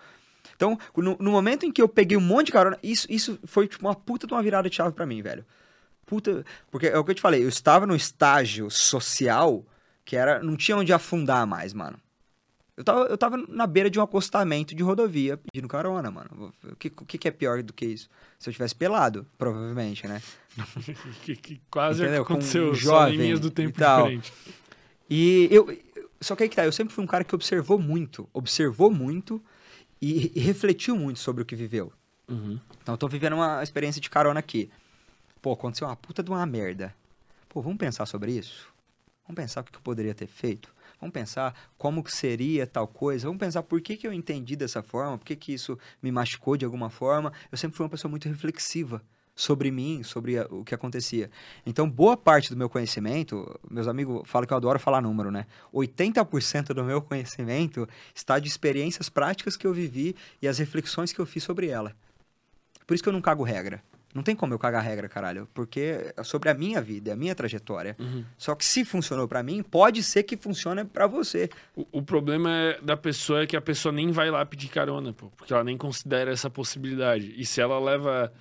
[0.55, 3.68] Então, no, no, momento em que eu peguei um monte de carona, isso, isso foi
[3.68, 5.44] tipo uma puta de uma virada de chave para mim, velho.
[6.07, 6.44] Puta.
[6.70, 9.64] Porque é o que eu te falei, eu estava no estágio social
[10.05, 10.40] que era.
[10.42, 11.99] Não tinha onde afundar mais, mano.
[12.77, 16.53] Eu tava, eu tava na beira de um acostamento de rodovia pedindo carona, mano.
[16.62, 18.11] O que, o que é pior do que isso?
[18.39, 20.20] Se eu tivesse pelado, provavelmente, né?
[21.24, 22.22] que, que quase Entendeu?
[22.22, 24.03] aconteceu, Com um jovem do tempo e tal.
[24.03, 24.33] diferente.
[25.09, 25.74] E eu.
[26.20, 28.29] Só que aí que tá, eu sempre fui um cara que observou muito.
[28.33, 29.43] Observou muito
[30.01, 31.93] e, e refletiu muito sobre o que viveu.
[32.29, 32.59] Uhum.
[32.83, 34.70] Então eu tô vivendo uma experiência de carona aqui.
[35.41, 36.95] Pô, aconteceu uma puta de uma merda.
[37.49, 38.68] Pô, vamos pensar sobre isso?
[39.27, 40.74] Vamos pensar o que eu poderia ter feito?
[41.07, 43.28] Vamos pensar como que seria tal coisa?
[43.28, 45.16] Vamos pensar por que, que eu entendi dessa forma?
[45.16, 47.32] Por que, que isso me machucou de alguma forma?
[47.50, 49.00] Eu sempre fui uma pessoa muito reflexiva
[49.32, 51.30] sobre mim, sobre o que acontecia.
[51.64, 55.46] Então, boa parte do meu conhecimento, meus amigos falam que eu adoro falar número, né?
[55.72, 61.20] 80% do meu conhecimento está de experiências práticas que eu vivi e as reflexões que
[61.20, 61.94] eu fiz sobre ela.
[62.84, 63.80] Por isso que eu não cago regra.
[64.16, 65.46] Não tem como eu cagar regra, caralho.
[65.52, 67.94] Porque é sobre a minha vida, é a minha trajetória.
[67.98, 68.24] Uhum.
[68.38, 71.50] Só que se funcionou para mim, pode ser que funcione para você.
[71.76, 75.12] O, o, problema é da pessoa é que a pessoa nem vai lá pedir carona,
[75.12, 75.30] pô.
[75.36, 77.34] Porque ela nem considera essa possibilidade.
[77.36, 78.32] E se ela leva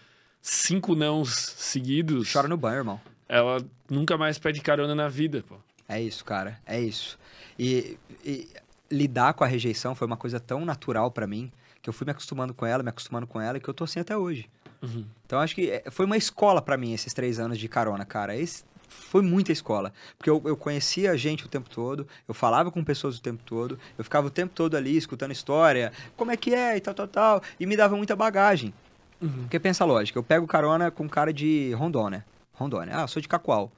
[0.41, 2.31] cinco nãos seguidos.
[2.31, 3.01] Chora no banho, irmão.
[3.27, 5.57] Ela nunca mais pede carona na vida, pô.
[5.89, 6.57] É isso, cara.
[6.65, 7.19] É isso.
[7.59, 8.47] E, e
[8.89, 11.51] lidar com a rejeição foi uma coisa tão natural para mim
[11.85, 13.99] que eu fui me acostumando com ela, me acostumando com ela, que eu tô assim
[13.99, 14.49] até hoje.
[14.81, 15.05] Uhum.
[15.23, 18.35] Então acho que é, foi uma escola para mim esses três anos de carona, cara.
[18.35, 19.93] Esse foi muita escola.
[20.17, 23.77] Porque eu, eu conhecia gente o tempo todo, eu falava com pessoas o tempo todo,
[23.99, 27.07] eu ficava o tempo todo ali escutando história, como é que é e tal, tal,
[27.07, 28.73] tal, e me dava muita bagagem.
[29.21, 29.43] Uhum.
[29.43, 32.25] Porque pensa a lógica, eu pego carona com um cara de Rondônia.
[32.53, 32.95] Rondônia.
[32.95, 33.71] Ah, sou de Cacoal.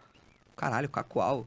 [0.56, 1.46] Caralho, Cacoal.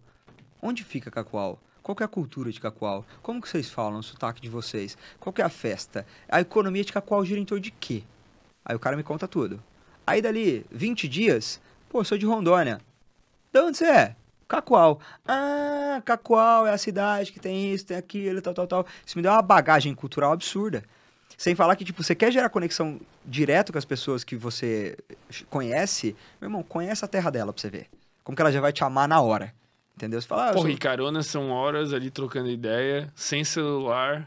[0.61, 1.59] Onde fica Cacoal?
[1.91, 3.05] Qual é a cultura de Cacoal?
[3.21, 4.97] Como que vocês falam o sotaque de vocês?
[5.19, 6.07] Qual é a festa?
[6.29, 8.05] A economia de Cacoal gira em torno de quê?
[8.65, 9.61] Aí o cara me conta tudo.
[10.07, 12.81] Aí dali 20 dias, pô, sou de Rondônia.
[13.53, 14.17] De onde você é?
[14.47, 15.01] Cacoal.
[15.27, 18.87] Ah, Cacoal é a cidade que tem isso, tem aquilo, tal, tal, tal.
[19.05, 20.85] Isso me deu uma bagagem cultural absurda.
[21.37, 24.97] Sem falar que, tipo, você quer gerar conexão direto com as pessoas que você
[25.49, 27.89] conhece, meu irmão, conhece a terra dela pra você ver.
[28.23, 29.53] Como que ela já vai te amar na hora.
[30.01, 30.19] Entendeu?
[30.19, 30.71] Você fala, ah, Porra, sou...
[30.71, 34.27] e carona são horas ali trocando ideia, sem celular.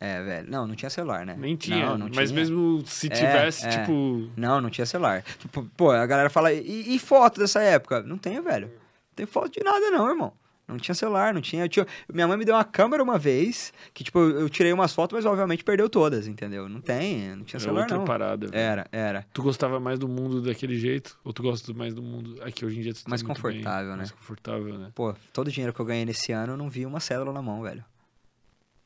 [0.00, 0.50] É, velho.
[0.50, 1.36] Não, não tinha celular, né?
[1.38, 1.90] Nem tinha.
[1.90, 2.40] Não, não mas tinha.
[2.40, 3.78] mesmo se é, tivesse, é, é.
[3.78, 4.28] tipo.
[4.36, 5.22] Não, não tinha celular.
[5.38, 8.02] Tipo, pô, a galera fala, e, e foto dessa época?
[8.02, 8.66] Não tem, velho.
[8.66, 10.32] Não tem foto de nada, não, irmão.
[10.66, 14.02] Não tinha celular, não tinha, tinha, Minha mãe me deu uma câmera uma vez, que,
[14.04, 16.68] tipo, eu, tirei umas fotos, mas obviamente perdeu todas, entendeu?
[16.68, 18.04] Não tem, não tinha era celular, outra não.
[18.04, 18.48] parada.
[18.52, 19.26] Era, era.
[19.32, 21.18] Tu gostava mais do mundo daquele jeito?
[21.24, 22.94] Ou tu gosta mais do mundo aqui hoje em dia?
[22.94, 23.96] Tu tá mais confortável, bem, né?
[23.96, 24.90] Mais confortável, né?
[24.94, 27.42] Pô, todo o dinheiro que eu ganhei nesse ano, eu não vi uma cédula na
[27.42, 27.84] mão, velho.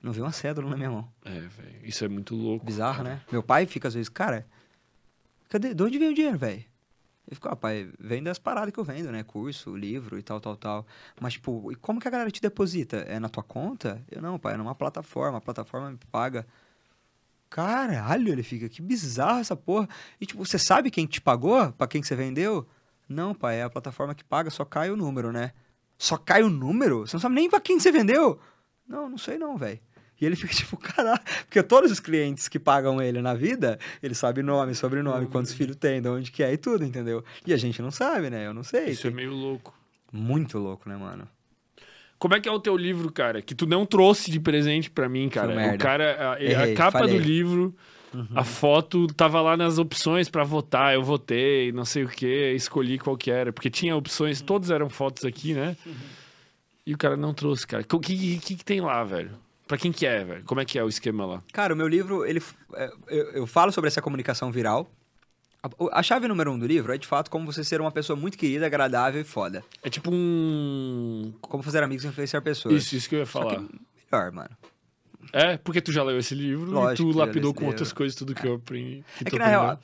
[0.03, 1.09] Não vi uma cédula na minha mão.
[1.24, 1.81] É, velho.
[1.83, 2.64] Isso é muito louco.
[2.64, 3.09] Bizarro, cara.
[3.11, 3.20] né?
[3.31, 4.47] Meu pai fica às vezes, cara,
[5.49, 5.74] cadê?
[5.74, 6.64] De onde veio o dinheiro, velho?
[7.27, 7.91] Ele ficou, ah, pai,
[8.31, 9.24] as paradas que eu vendo, né?
[9.24, 10.87] Curso, livro e tal, tal, tal.
[11.20, 12.99] Mas, tipo, e como que a galera te deposita?
[12.99, 14.01] É na tua conta?
[14.09, 15.39] Eu, não, pai, é numa plataforma.
[15.39, 16.47] A plataforma me paga.
[17.51, 19.89] Caralho, ele fica, que bizarro essa porra.
[20.20, 21.72] E, tipo, você sabe quem te pagou?
[21.72, 22.66] Pra quem que você vendeu?
[23.09, 25.53] Não, pai, é a plataforma que paga, só cai o número, né?
[25.99, 27.07] Só cai o número?
[27.07, 28.39] Você não sabe nem pra quem você vendeu?
[28.87, 29.81] Não, não sei não, velho.
[30.21, 31.21] E ele fica tipo, caralho.
[31.45, 35.77] Porque todos os clientes que pagam ele na vida, ele sabe nome, sobrenome, quantos filhos
[35.77, 37.25] tem, de onde que é e tudo, entendeu?
[37.47, 38.47] E a gente não sabe, né?
[38.47, 38.87] Eu não sei.
[38.91, 39.75] Isso é meio louco.
[40.12, 41.29] Muito louco, né, mano?
[42.19, 43.43] Como é que é o teu livro, cara?
[43.43, 45.75] Que tu não trouxe de presente para mim, cara.
[45.75, 47.19] O cara, a, Errei, a capa falei.
[47.19, 47.75] do livro,
[48.14, 48.27] uhum.
[48.35, 50.95] a foto tava lá nas opções para votar.
[50.95, 53.53] Eu votei, não sei o que, escolhi qual que era.
[53.53, 54.47] Porque tinha opções, uhum.
[54.47, 55.77] todos eram fotos aqui, né?
[55.85, 55.95] Uhum.
[56.87, 57.83] E o cara não trouxe, cara.
[57.83, 59.33] O que, que, que, que tem lá, velho?
[59.67, 60.45] Pra quem que é, velho?
[60.45, 61.43] Como é que é o esquema lá?
[61.53, 62.41] Cara, o meu livro, ele,
[62.75, 64.89] é, eu, eu falo sobre essa comunicação viral.
[65.62, 68.17] A, a, chave número um do livro é, de fato, como você ser uma pessoa
[68.17, 69.64] muito querida, agradável e foda.
[69.83, 71.35] É tipo um...
[71.41, 72.75] Como fazer amigos e influenciar pessoas.
[72.75, 73.61] Isso, isso que eu ia falar.
[74.12, 74.57] melhor, mano.
[75.33, 77.73] É, porque tu já leu esse livro Lógico e tu lapidou com livro.
[77.73, 78.51] outras coisas, tudo que é.
[78.51, 79.05] eu aprendi.
[79.19, 79.81] Que é que, na real,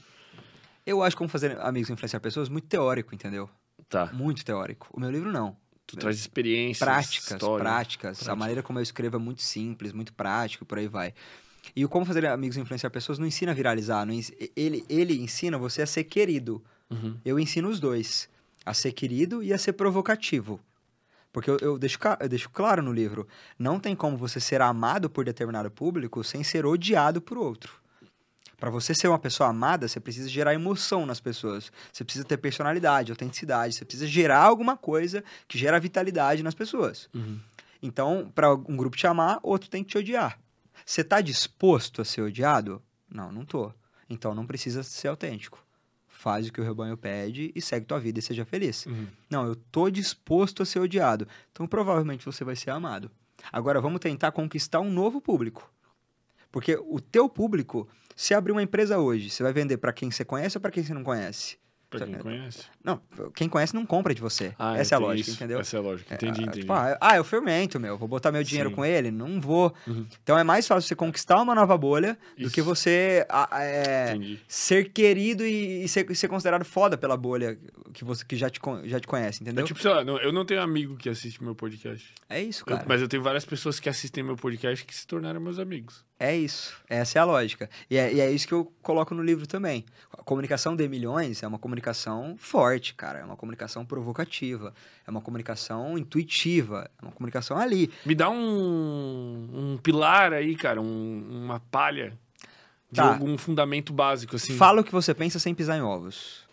[0.87, 3.51] eu acho como fazer amigos e influenciar pessoas muito teórico, entendeu?
[3.89, 4.07] Tá.
[4.13, 4.89] Muito teórico.
[4.93, 5.57] O meu livro, não.
[5.87, 8.19] Tu traz experiências, práticas, história, práticas.
[8.19, 8.33] Prática.
[8.33, 11.13] A maneira como eu escrevo é muito simples, muito prático, por aí vai.
[11.77, 14.05] E o Como Fazer Amigos e Influenciar Pessoas não ensina a viralizar.
[14.05, 14.15] Não
[14.57, 16.63] ele, ele ensina você a ser querido.
[16.91, 17.17] Uhum.
[17.25, 18.29] Eu ensino os dois.
[18.65, 20.61] A ser querido e a ser provocativo.
[21.33, 23.27] Porque eu, eu, deixo, eu deixo claro no livro:
[23.59, 27.82] não tem como você ser amado por determinado público sem ser odiado por outro.
[28.63, 31.73] Para você ser uma pessoa amada, você precisa gerar emoção nas pessoas.
[31.93, 33.75] Você precisa ter personalidade, autenticidade.
[33.75, 37.09] Você precisa gerar alguma coisa que gera vitalidade nas pessoas.
[37.13, 37.41] Uhum.
[37.83, 40.39] Então, para um grupo te amar, outro tem que te odiar.
[40.87, 42.81] Você está disposto a ser odiado?
[43.11, 43.73] Não, não tô.
[44.09, 45.59] Então não precisa ser autêntico.
[46.07, 48.87] Faz o que o rebanho pede e segue tua vida e seja feliz.
[48.87, 49.09] Uhum.
[49.29, 51.27] Não, eu tô disposto a ser odiado.
[51.51, 53.11] Então provavelmente você vai ser amado.
[53.53, 55.69] Agora vamos tentar conquistar um novo público.
[56.53, 60.25] Porque o teu público se abrir uma empresa hoje, você vai vender para quem você
[60.25, 61.57] conhece ou para quem você não conhece?
[61.99, 62.65] Pra quem conhece.
[62.83, 63.01] Não,
[63.35, 64.55] quem conhece não compra de você.
[64.59, 65.39] Ah, Essa é a lógica, isso.
[65.39, 65.61] entendeu?
[65.61, 66.61] Essa é a lógica, entendi, é, entendi.
[66.61, 68.77] Tipo, ah, ah, eu fermento, meu, vou botar meu dinheiro Sim.
[68.77, 69.11] com ele?
[69.11, 69.75] Não vou.
[69.87, 70.07] Uhum.
[70.23, 72.49] Então é mais fácil você conquistar uma nova bolha isso.
[72.49, 77.59] do que você é, ser querido e, e ser, ser, considerado foda pela bolha
[77.93, 79.63] que você que já te, já te conhece, entendeu?
[79.63, 82.09] É tipo, sei lá, não, eu não tenho amigo que assiste meu podcast.
[82.29, 82.83] É isso, cara.
[82.83, 86.03] Eu, mas eu tenho várias pessoas que assistem meu podcast que se tornaram meus amigos.
[86.23, 86.81] É isso.
[86.89, 87.69] Essa é a lógica.
[87.91, 89.85] E é, e é isso que eu coloco no livro também.
[90.13, 93.19] A comunicação de milhões é uma comunicação forte, cara.
[93.19, 94.73] É uma comunicação provocativa.
[95.05, 96.89] É uma comunicação intuitiva.
[96.97, 97.91] É uma comunicação ali.
[98.07, 100.81] Me dá um, um pilar aí, cara.
[100.81, 102.17] Um, uma palha
[102.89, 103.09] de tá.
[103.09, 104.57] algum fundamento básico, assim.
[104.57, 106.47] Fala o que você pensa sem pisar em ovos.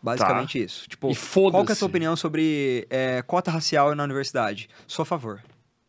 [0.00, 0.64] Basicamente tá.
[0.64, 0.88] isso.
[0.88, 1.12] Tipo,
[1.50, 4.70] qual é a sua opinião sobre é, cota racial na universidade?
[4.86, 5.42] Sou a favor.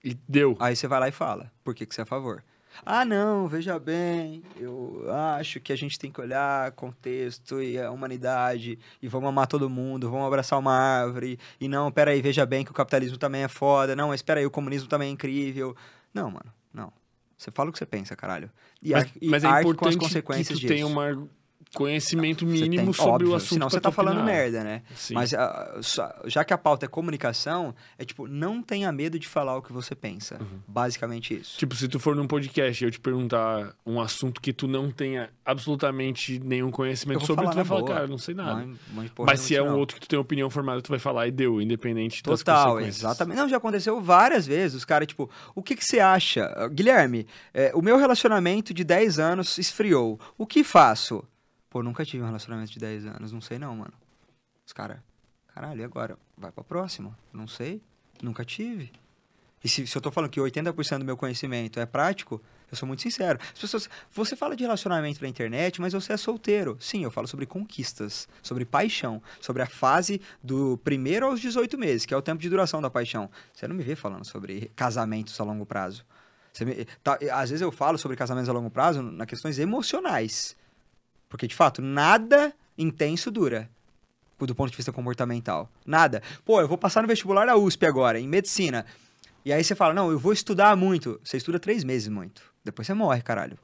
[0.03, 0.57] E deu.
[0.59, 1.51] Aí você vai lá e fala.
[1.63, 2.43] Por que, que você é a favor?
[2.85, 7.91] Ah, não, veja bem, eu acho que a gente tem que olhar contexto e a
[7.91, 12.63] humanidade e vamos amar todo mundo, vamos abraçar uma árvore e não, peraí, veja bem
[12.63, 15.75] que o capitalismo também é foda, não, mas peraí, o comunismo também é incrível.
[16.13, 16.91] Não, mano, não.
[17.37, 18.49] Você fala o que você pensa, caralho.
[18.81, 20.73] E, mas, e mas é importante com as consequências que tu disso.
[20.73, 21.27] tenha uma
[21.73, 23.53] conhecimento mínimo tem, sobre óbvio, o assunto.
[23.53, 24.81] Senão você tá falando merda, né?
[24.95, 25.13] Sim.
[25.13, 25.37] Mas uh,
[26.25, 29.73] já que a pauta é comunicação, é tipo, não tenha medo de falar o que
[29.73, 30.37] você pensa.
[30.39, 30.59] Uhum.
[30.67, 31.57] Basicamente isso.
[31.57, 34.91] Tipo, se tu for num podcast e eu te perguntar um assunto que tu não
[34.91, 37.93] tenha absolutamente nenhum conhecimento sobre, tu vai falar, boa.
[37.93, 38.55] cara, não sei nada.
[38.55, 41.27] Mãe, mãe, Mas se é um outro que tu tem opinião formada, tu vai falar
[41.27, 42.97] e deu, independente Total, das consequências.
[42.97, 43.37] exatamente.
[43.37, 44.77] Não, já aconteceu várias vezes.
[44.77, 46.67] Os caras, tipo, o que, que você acha?
[46.71, 50.19] Guilherme, é, o meu relacionamento de 10 anos esfriou.
[50.37, 51.23] O que faço?
[51.77, 53.93] Pô, nunca tive um relacionamento de 10 anos, não sei não, mano.
[54.65, 54.97] Os caras,
[55.53, 56.17] caralho, e agora?
[56.35, 57.15] Vai pra próxima?
[57.31, 57.83] Não sei,
[58.19, 58.91] nunca tive.
[59.63, 62.41] E se, se eu tô falando que 80% do meu conhecimento é prático,
[62.71, 63.37] eu sou muito sincero.
[63.53, 66.79] As pessoas, você fala de relacionamento na internet, mas você é solteiro.
[66.79, 72.07] Sim, eu falo sobre conquistas, sobre paixão, sobre a fase do primeiro aos 18 meses,
[72.07, 73.29] que é o tempo de duração da paixão.
[73.53, 76.03] Você não me vê falando sobre casamentos a longo prazo.
[76.59, 80.57] Me, tá, às vezes eu falo sobre casamentos a longo prazo na questões emocionais.
[81.29, 83.69] Porque, de fato, nada intenso dura.
[84.39, 85.67] Do ponto de vista comportamental.
[85.85, 86.21] Nada.
[86.45, 88.85] Pô, eu vou passar no vestibular da USP agora, em medicina.
[89.43, 91.19] E aí você fala, não, eu vou estudar muito.
[91.23, 92.43] Você estuda três meses muito.
[92.63, 93.57] Depois você morre, caralho.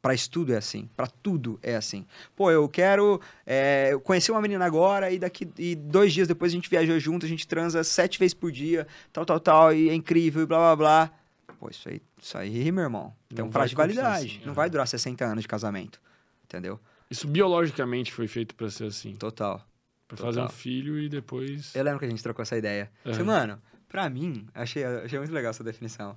[0.00, 2.06] Para estudo é assim, para tudo é assim.
[2.36, 6.54] Pô, eu quero é, conhecer uma menina agora e daqui e dois dias depois a
[6.54, 9.94] gente viajou junto, a gente transa sete vezes por dia, tal, tal, tal, e é
[9.94, 11.10] incrível, e blá, blá, blá.
[11.58, 14.36] Pô, isso aí, isso aí meu irmão, tem um prazo de validade.
[14.36, 14.54] Assim, não é.
[14.54, 16.00] vai durar 60 anos de casamento,
[16.44, 16.78] entendeu?
[17.10, 19.14] Isso biologicamente foi feito para ser assim.
[19.14, 19.64] Total.
[20.06, 21.74] Pra fazer um filho e depois.
[21.74, 22.90] Eu lembro que a gente trocou essa ideia.
[23.04, 26.16] Você, mano, pra mim, achei, achei muito legal essa definição.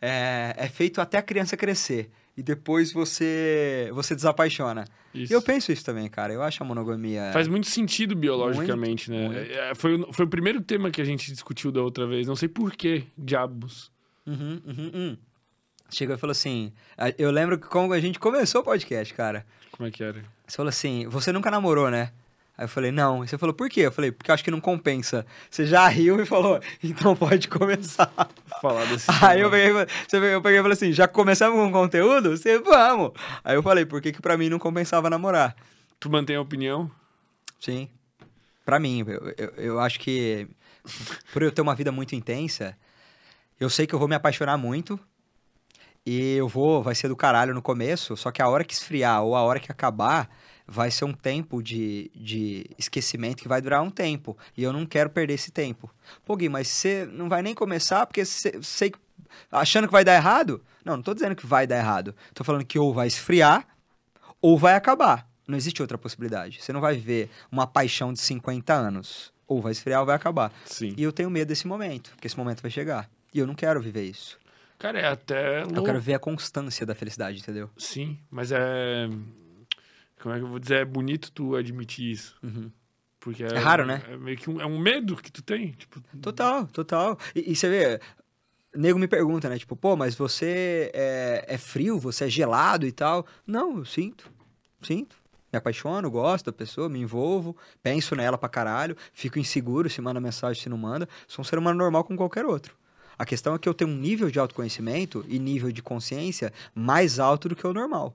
[0.00, 4.84] É, é feito até a criança crescer e depois você você desapaixona.
[5.14, 5.32] Isso.
[5.32, 6.32] E eu penso isso também, cara.
[6.32, 7.30] Eu acho a monogamia.
[7.32, 9.38] Faz muito sentido biologicamente, muito, né?
[9.38, 9.52] Muito.
[9.52, 12.26] É, foi, foi o primeiro tema que a gente discutiu da outra vez.
[12.26, 13.90] Não sei por que, diabos.
[14.26, 15.18] Uhum, uhum, uhum.
[15.90, 16.72] Chegou e falou assim.
[17.18, 19.46] Eu lembro que como a gente começou o podcast, cara.
[19.72, 20.24] Como é que era?
[20.46, 22.12] Você falou assim: você nunca namorou, né?
[22.58, 23.22] Aí eu falei, não.
[23.22, 23.82] E você falou, por quê?
[23.82, 25.26] Eu falei, porque eu acho que não compensa.
[25.50, 28.10] Você já riu e falou, então pode começar.
[28.62, 29.72] Falar desse Aí eu peguei,
[30.08, 32.30] você, eu peguei e falei assim, já começamos com conteúdo?
[32.30, 33.12] Você, vamos.
[33.44, 35.54] Aí eu falei, por que que pra mim não compensava namorar?
[36.00, 36.90] Tu mantém a opinião?
[37.60, 37.90] Sim.
[38.64, 40.48] Pra mim, eu, eu, eu acho que
[41.32, 42.76] por eu ter uma vida muito intensa,
[43.60, 44.98] eu sei que eu vou me apaixonar muito,
[46.06, 49.24] e eu vou, vai ser do caralho no começo, só que a hora que esfriar
[49.24, 50.30] ou a hora que acabar,
[50.66, 54.36] vai ser um tempo de, de esquecimento que vai durar um tempo.
[54.56, 55.90] E eu não quero perder esse tempo.
[56.24, 58.98] Pô, Gui, mas você não vai nem começar porque sei que.
[59.50, 60.62] Achando que vai dar errado?
[60.84, 62.14] Não, não tô dizendo que vai dar errado.
[62.32, 63.66] Tô falando que ou vai esfriar
[64.40, 65.28] ou vai acabar.
[65.46, 66.62] Não existe outra possibilidade.
[66.62, 69.32] Você não vai viver uma paixão de 50 anos.
[69.46, 70.52] Ou vai esfriar ou vai acabar.
[70.64, 70.94] Sim.
[70.96, 73.08] E eu tenho medo desse momento, porque esse momento vai chegar.
[73.32, 74.38] E eu não quero viver isso.
[74.78, 75.62] Cara, é até.
[75.62, 77.70] Eu quero ver a constância da felicidade, entendeu?
[77.76, 79.08] Sim, mas é
[80.20, 80.78] como é que eu vou dizer?
[80.78, 82.36] É bonito tu admitir isso.
[82.42, 82.70] Uhum.
[83.20, 84.02] Porque é, é, raro, né?
[84.08, 85.72] É meio que um, é um medo que tu tem.
[85.72, 86.02] Tipo...
[86.20, 87.18] Total, total.
[87.34, 88.00] E, e você vê,
[88.74, 89.58] nego me pergunta, né?
[89.58, 93.26] Tipo, pô, mas você é, é, frio, você é gelado e tal.
[93.46, 94.30] Não, eu sinto.
[94.82, 95.16] Sinto.
[95.52, 100.20] Me apaixono, gosto da pessoa, me envolvo, penso nela pra caralho, fico inseguro se manda
[100.20, 101.08] mensagem, se não manda.
[101.28, 102.76] Sou um ser humano normal como qualquer outro.
[103.18, 107.18] A questão é que eu tenho um nível de autoconhecimento e nível de consciência mais
[107.18, 108.14] alto do que o normal.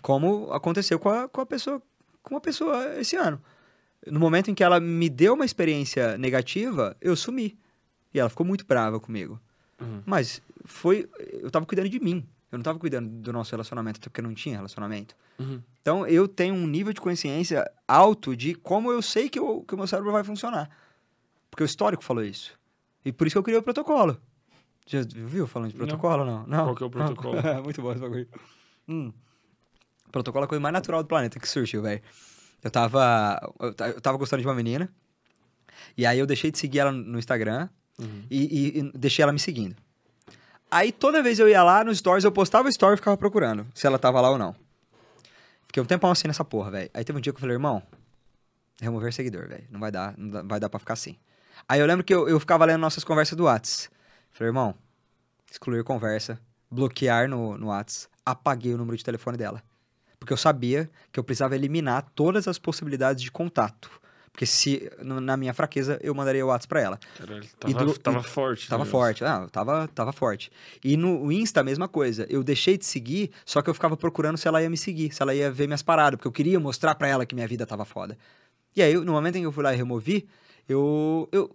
[0.00, 1.82] Como aconteceu com a, com a pessoa
[2.26, 3.40] com uma pessoa esse ano.
[4.04, 7.56] No momento em que ela me deu uma experiência negativa, eu sumi.
[8.12, 9.40] E ela ficou muito brava comigo.
[9.80, 10.02] Uhum.
[10.04, 11.08] Mas foi.
[11.40, 12.26] Eu tava cuidando de mim.
[12.50, 15.14] Eu não tava cuidando do nosso relacionamento, até porque não tinha relacionamento.
[15.38, 15.62] Uhum.
[15.80, 19.74] Então eu tenho um nível de consciência alto de como eu sei que, eu, que
[19.74, 20.68] o meu cérebro vai funcionar.
[21.50, 22.58] Porque o histórico falou isso.
[23.06, 24.20] E por isso que eu criei o protocolo.
[24.84, 26.40] Já viu falando de protocolo não?
[26.40, 26.46] Não.
[26.46, 26.64] não?
[26.64, 27.36] Qual que é o protocolo?
[27.62, 28.28] muito bom esse bagulho.
[28.88, 29.12] Hum.
[30.10, 32.02] Protocolo é a coisa mais natural do planeta que surgiu, velho.
[32.64, 33.40] Eu tava.
[33.60, 34.92] Eu tava gostando de uma menina.
[35.96, 37.68] E aí eu deixei de seguir ela no Instagram.
[37.96, 38.24] Uhum.
[38.28, 39.76] E, e, e, deixei ela me seguindo.
[40.68, 43.66] Aí toda vez eu ia lá nos stories, eu postava o story e ficava procurando
[43.72, 44.54] se ela tava lá ou não.
[45.68, 46.90] Fiquei um tempão assim nessa porra, velho.
[46.92, 47.80] Aí teve um dia que eu falei, irmão,
[48.80, 49.64] remover seguidor, velho.
[49.70, 51.16] Não vai dar, não vai dar pra ficar assim.
[51.68, 53.90] Aí eu lembro que eu, eu ficava lendo nossas conversas do Whats.
[54.32, 54.74] Falei, irmão,
[55.50, 56.38] excluir conversa,
[56.70, 59.62] bloquear no, no Whats, apaguei o número de telefone dela.
[60.18, 63.90] Porque eu sabia que eu precisava eliminar todas as possibilidades de contato.
[64.36, 67.00] Porque se, na minha fraqueza, eu mandaria o WhatsApp pra ela.
[67.16, 68.68] Caralho, tava, do, tava e, forte.
[68.68, 69.24] Tava forte.
[69.24, 70.52] Ah, tava, tava forte.
[70.84, 72.26] E no Insta, a mesma coisa.
[72.28, 75.22] Eu deixei de seguir, só que eu ficava procurando se ela ia me seguir, se
[75.22, 77.86] ela ia ver minhas paradas, porque eu queria mostrar pra ela que minha vida tava
[77.86, 78.18] foda.
[78.74, 80.28] E aí, no momento em que eu fui lá e removi,
[80.68, 81.54] eu, eu,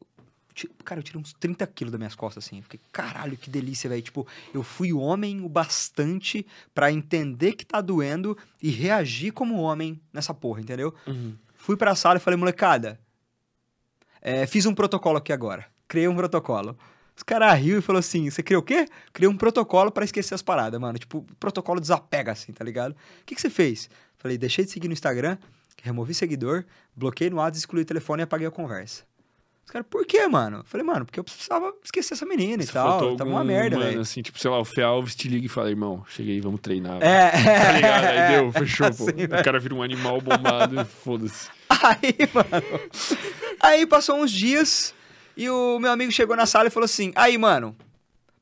[0.84, 2.58] Cara, eu tirei uns 30 quilos das minhas costas, assim.
[2.58, 4.02] Eu fiquei, caralho, que delícia, velho.
[4.02, 10.00] Tipo, eu fui homem o bastante para entender que tá doendo e reagir como homem
[10.12, 10.94] nessa porra, entendeu?
[11.08, 11.36] Uhum.
[11.56, 13.00] Fui pra sala e falei, molecada,
[14.22, 15.66] é, fiz um protocolo aqui agora.
[15.88, 16.78] Criei um protocolo.
[17.16, 18.88] Os caras riu e falou assim: você criou o quê?
[19.12, 20.98] Criei um protocolo para esquecer as paradas, mano.
[20.98, 22.92] Tipo, protocolo desapega, assim, tá ligado?
[22.92, 23.90] O que, que você fez?
[24.18, 25.38] Falei, deixei de seguir no Instagram,
[25.82, 26.64] removi seguidor,
[26.96, 29.04] bloqueei no WhatsApp, excluí o telefone e apaguei a conversa.
[29.64, 30.58] Os caras, por quê, mano?
[30.58, 33.16] Eu falei, mano, porque eu precisava esquecer essa menina e tal.
[33.16, 34.02] Tava uma merda, velho.
[34.02, 37.02] assim, tipo, sei lá, o Fê Alves te liga e fala, irmão, cheguei, vamos treinar.
[37.02, 38.04] É, Tá ligado?
[38.06, 39.14] Aí é, deu, fechou, assim, pô.
[39.14, 39.40] Véio.
[39.40, 41.48] O cara vira um animal bombado e foda-se.
[41.70, 42.82] Aí, mano.
[43.62, 44.94] Aí passou uns dias
[45.38, 47.76] e o meu amigo chegou na sala e falou assim: aí, mano,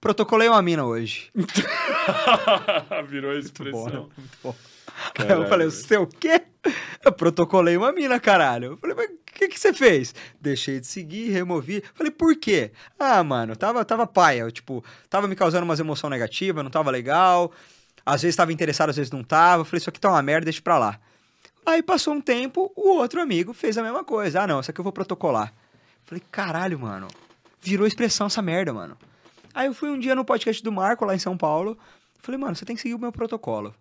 [0.02, 1.30] protocolei uma mina hoje.
[3.08, 3.82] Virou a expressão.
[3.82, 4.10] Muito bom, né?
[4.18, 4.56] muito bom.
[5.18, 6.42] Aí eu falei, você o quê?
[7.04, 8.74] Eu protocolei uma mina, caralho.
[8.74, 10.14] Eu falei, mas o que, que você fez?
[10.40, 11.84] Deixei de seguir, removi.
[11.94, 12.72] Falei, por quê?
[12.98, 14.42] Ah, mano, tava, tava paia.
[14.42, 17.52] Eu, tipo, tava me causando umas emoções negativas, não tava legal.
[18.06, 19.62] Às vezes tava interessado, às vezes não tava.
[19.62, 21.00] Eu falei, isso aqui tá uma merda, deixa pra lá.
[21.66, 24.42] Aí passou um tempo, o outro amigo fez a mesma coisa.
[24.42, 25.54] Ah, não, isso aqui eu vou protocolar.
[25.54, 27.08] Eu falei, caralho, mano.
[27.62, 28.98] Virou expressão essa merda, mano.
[29.54, 31.78] Aí eu fui um dia no podcast do Marco, lá em São Paulo.
[32.22, 33.74] Falei, mano, você tem que seguir o meu protocolo.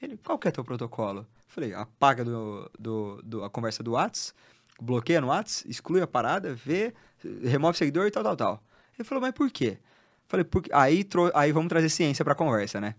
[0.00, 1.26] Ele, qual que é teu protocolo?
[1.48, 4.34] Falei, apaga do, do, do, a conversa do Whats,
[4.80, 6.94] bloqueia no Whats, exclui a parada, vê,
[7.42, 8.62] remove seguidor e tal, tal, tal.
[8.96, 9.78] Ele falou, mas por quê?
[10.26, 11.30] Falei, porque aí, tro...
[11.34, 12.94] aí vamos trazer ciência pra conversa, né?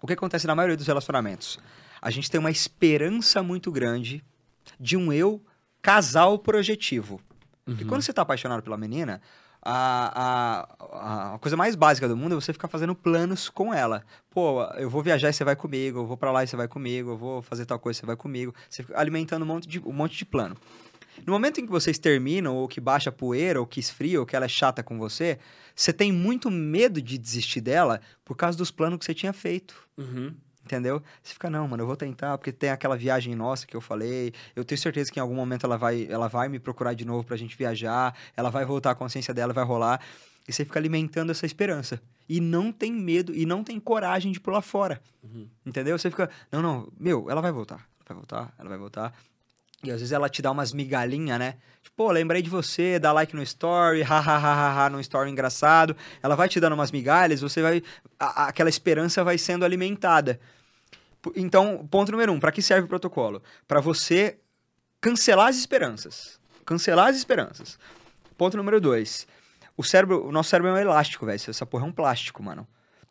[0.00, 1.58] O que acontece na maioria dos relacionamentos?
[2.00, 4.24] A gente tem uma esperança muito grande
[4.78, 5.42] de um eu
[5.82, 7.20] casal projetivo.
[7.66, 7.76] Uhum.
[7.80, 9.20] E quando você tá apaixonado pela menina,
[9.68, 14.04] a, a, a coisa mais básica do mundo é você ficar fazendo planos com ela.
[14.30, 16.68] Pô, eu vou viajar e você vai comigo, eu vou para lá e você vai
[16.68, 18.54] comigo, eu vou fazer tal coisa e você vai comigo.
[18.70, 20.56] Você fica alimentando um monte, de, um monte de plano.
[21.26, 24.36] No momento em que vocês terminam, ou que baixa poeira, ou que esfria, ou que
[24.36, 25.38] ela é chata com você,
[25.74, 29.74] você tem muito medo de desistir dela por causa dos planos que você tinha feito.
[29.96, 30.32] Uhum.
[30.66, 31.00] Entendeu?
[31.22, 34.32] Você fica, não, mano, eu vou tentar, porque tem aquela viagem nossa que eu falei.
[34.56, 37.22] Eu tenho certeza que em algum momento ela vai, ela vai me procurar de novo
[37.22, 40.00] pra gente viajar, ela vai voltar, a consciência dela vai rolar.
[40.48, 42.02] E você fica alimentando essa esperança.
[42.28, 45.00] E não tem medo, e não tem coragem de pular fora.
[45.22, 45.46] Uhum.
[45.64, 45.96] Entendeu?
[45.96, 49.14] Você fica, não, não, meu, ela vai voltar, ela vai voltar, ela vai voltar.
[49.84, 51.54] E às vezes ela te dá umas migalhinhas, né?
[51.82, 55.94] Tipo, pô, lembrei de você, dá like no story, hahaha, no story engraçado.
[56.20, 57.82] Ela vai te dando umas migalhas, você vai.
[58.18, 60.40] a- aquela esperança vai sendo alimentada.
[61.30, 63.42] P- Então, ponto número um, para que serve o protocolo?
[63.66, 64.38] Para você
[65.00, 66.40] cancelar as esperanças.
[66.64, 67.78] Cancelar as esperanças.
[68.36, 69.26] Ponto número dois.
[69.76, 71.40] O cérebro, o nosso cérebro é um elástico, velho.
[71.48, 72.66] Essa porra é um plástico, mano.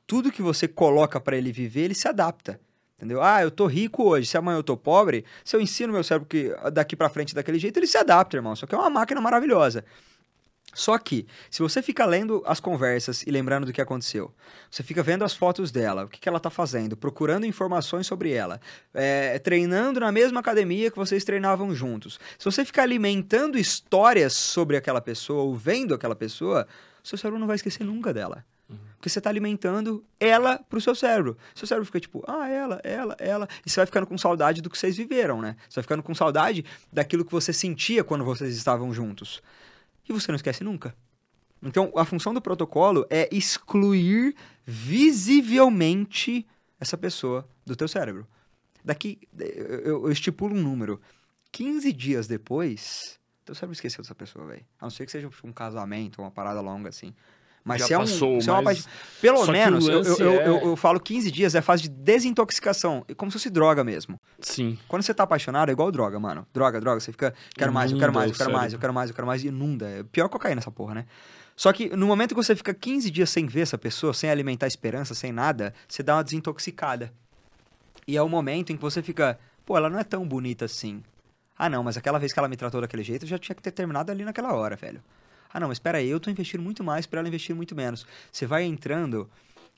[0.08, 2.60] Tudo que você coloca para ele viver, ele se adapta.
[2.98, 3.22] Entendeu?
[3.22, 6.30] Ah, eu tô rico hoje, se amanhã eu tô pobre, se eu ensino meu cérebro
[6.30, 8.56] que daqui pra frente daquele jeito, ele se adapta, irmão.
[8.56, 9.84] Só que é uma máquina maravilhosa.
[10.76, 14.34] Só que, se você fica lendo as conversas e lembrando do que aconteceu,
[14.70, 18.34] você fica vendo as fotos dela, o que, que ela tá fazendo, procurando informações sobre
[18.34, 18.60] ela,
[18.94, 22.20] é, treinando na mesma academia que vocês treinavam juntos.
[22.38, 26.68] Se você ficar alimentando histórias sobre aquela pessoa ou vendo aquela pessoa,
[27.02, 28.44] seu cérebro não vai esquecer nunca dela.
[28.98, 31.38] Porque você tá alimentando ela pro seu cérebro.
[31.54, 33.48] Seu cérebro fica tipo, ah, ela, ela, ela.
[33.66, 35.56] E você vai ficando com saudade do que vocês viveram, né?
[35.70, 39.44] Você vai ficando com saudade daquilo que você sentia quando vocês estavam juntos.
[40.08, 40.96] E você não esquece nunca.
[41.62, 46.46] Então, a função do protocolo é excluir visivelmente
[46.80, 48.28] essa pessoa do teu cérebro.
[48.84, 51.02] Daqui, eu, estipulo um número.
[51.52, 54.66] 15 dias depois, teu cérebro esqueceu dessa pessoa, velho.
[54.80, 57.16] A não ser que seja um casamento, uma parada longa assim.
[57.68, 58.88] Mas Já se é um, passou, se é uma mas-
[59.20, 63.04] Pelo Só menos, eu, eu, é- eu, eu falo 15 dias é fase de desintoxicação.
[63.08, 64.22] É como se fosse droga mesmo.
[64.40, 64.78] Sim.
[64.88, 66.46] Quando você tá apaixonado, é igual droga, mano.
[66.54, 67.00] Droga, droga.
[67.00, 69.28] Você fica, quero mais, eu quero mais, eu quero mais, eu quero mais, eu quero
[69.28, 69.44] mais.
[69.44, 69.90] Inunda.
[69.90, 71.06] É pior cocaína essa porra, né?
[71.56, 74.68] Só que no momento que você fica 15 dias sem ver essa pessoa, sem alimentar
[74.68, 77.12] esperança, sem nada, você dá uma desintoxicada.
[78.08, 81.02] E é o momento em que você fica, pô, ela não é tão bonita assim.
[81.58, 83.62] Ah, não, mas aquela vez que ela me tratou daquele jeito, eu já tinha que
[83.64, 85.02] ter terminado ali naquela hora, velho.
[85.56, 88.06] Ah, não, mas espera aí, eu tô investindo muito mais pra ela investir muito menos.
[88.30, 89.30] Você vai entrando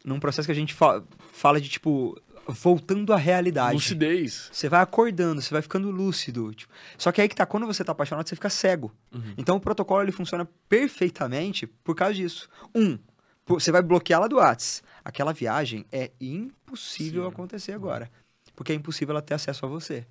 [0.04, 3.76] num processo que a gente fa- fala de, tipo, voltando à realidade.
[3.76, 4.50] Lucidez.
[4.52, 6.52] Você vai acordando, você vai ficando lúcido.
[6.56, 6.74] tipo.
[6.98, 8.92] Só que aí que tá, quando você tá apaixonado, você fica cego.
[9.14, 9.34] Uhum.
[9.38, 12.50] Então o protocolo ele funciona perfeitamente por causa disso.
[12.74, 12.98] Um,
[13.46, 14.82] você vai bloqueá-la do Whats.
[15.06, 17.30] Aquela viagem é impossível Sim.
[17.30, 18.10] acontecer agora.
[18.56, 20.08] Porque é impossível ela ter acesso a você.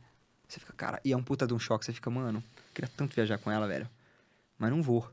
[0.49, 1.85] Você fica, cara, e é um puta de um choque.
[1.85, 2.41] Você fica, mano,
[2.73, 3.89] queria tanto viajar com ela, velho.
[4.59, 5.11] Mas não vou.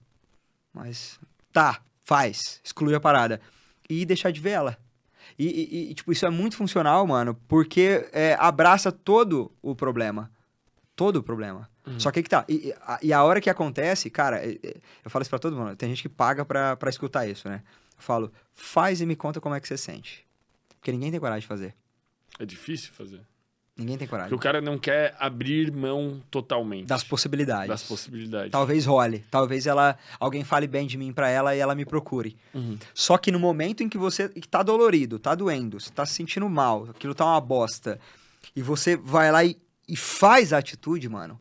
[0.74, 1.20] Mas
[1.52, 3.40] tá, faz, exclui a parada.
[3.90, 4.78] E deixar de ver ela.
[5.38, 10.32] E, e- tipo, isso é muito funcional, mano, porque é, abraça todo o problema.
[10.95, 11.70] Todo o problema.
[11.86, 12.00] Uhum.
[12.00, 12.45] Só que aí que tá.
[12.48, 15.40] E, e a, e a hora que acontece, cara, é- é- eu falo isso pra
[15.40, 15.76] todo mundo.
[15.76, 17.62] Tem gente que paga pra, pra escutar isso, né?
[17.98, 20.26] Eu falo, faz e me conta como é que você sente.
[20.80, 21.76] Porque ninguém tem coragem de fazer.
[22.40, 23.22] É difícil fazer.
[23.76, 24.30] Ninguém tem coragem.
[24.30, 26.86] Porque o cara não quer abrir mão totalmente.
[26.86, 27.68] Das possibilidades.
[27.68, 28.52] das possibilidades.
[28.52, 29.26] Talvez role.
[29.32, 32.38] Talvez ela, alguém fale bem de mim pra ela e ela me procure.
[32.54, 32.78] Uhum.
[32.94, 36.48] Só que no momento em que você tá dolorido, tá doendo, você tá se sentindo
[36.48, 38.00] mal, aquilo tá uma bosta,
[38.56, 41.40] e você vai lá e, e faz a atitude, mano,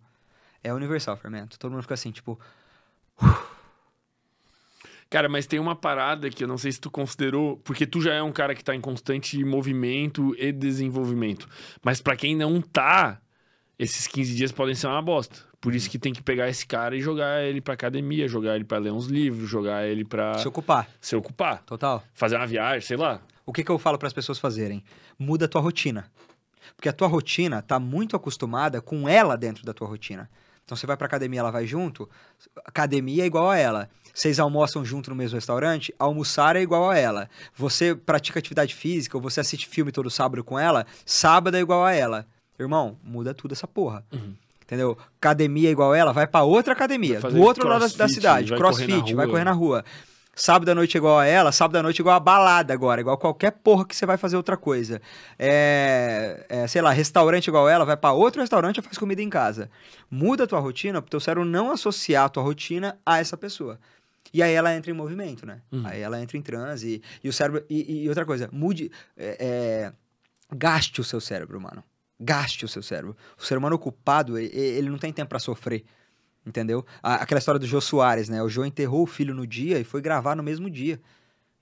[0.65, 1.59] é universal, fermento.
[1.59, 2.41] Todo mundo fica assim, tipo,
[5.13, 8.15] Cara, mas tem uma parada que eu não sei se tu considerou, porque tu já
[8.15, 11.47] é um cara que tá em constante movimento e desenvolvimento.
[11.85, 13.21] Mas pra quem não tá,
[13.79, 15.41] esses 15 dias podem ser uma bosta.
[15.61, 18.65] Por isso que tem que pegar esse cara e jogar ele pra academia, jogar ele
[18.65, 20.89] pra ler uns livros, jogar ele pra se ocupar.
[20.99, 22.03] se ocupar, Total.
[22.15, 23.21] fazer uma viagem, sei lá.
[23.45, 24.83] O que, que eu falo para as pessoas fazerem?
[25.19, 26.07] Muda a tua rotina.
[26.75, 30.31] Porque a tua rotina tá muito acostumada com ela dentro da tua rotina.
[30.65, 32.09] Então você vai pra academia, ela vai junto,
[32.65, 33.89] academia é igual a ela.
[34.15, 37.29] Vocês almoçam junto no mesmo restaurante, almoçar é igual a ela.
[37.57, 41.85] Você pratica atividade física, ou você assiste filme todo sábado com ela, sábado é igual
[41.85, 42.27] a ela.
[42.59, 44.05] Irmão, muda tudo essa porra.
[44.13, 44.35] Uhum.
[44.65, 44.97] Entendeu?
[45.19, 48.47] Academia é igual a ela, vai pra outra academia, do outro lado da- da cidade.
[48.59, 49.85] Crossfit, vai correr na rua.
[50.35, 53.03] Sábado à noite é igual a ela, sábado à noite é igual a balada agora,
[53.03, 55.01] igual qualquer porra que você vai fazer outra coisa.
[55.39, 59.29] É, é, sei lá, restaurante igual ela, vai pra outro restaurante e faz comida em
[59.29, 59.71] casa.
[60.11, 63.79] Muda a tua rotina pro teu cérebro não associar a tua rotina a essa pessoa.
[64.33, 65.61] E aí ela entra em movimento, né?
[65.71, 65.83] Uhum.
[65.87, 67.65] Aí ela entra em transe e, o cérebro.
[67.69, 68.91] E, e outra coisa, mude.
[69.17, 69.93] é, é,
[70.55, 71.85] gaste o seu cérebro, mano.
[72.19, 73.15] Gaste o seu cérebro.
[73.39, 75.85] O ser humano ocupado, e- e- ele não tem tempo pra sofrer.
[76.45, 76.85] Entendeu?
[77.03, 78.43] Aquela história do Jô Soares, né?
[78.43, 81.01] O Jô enterrou o filho no dia e foi gravar no mesmo dia.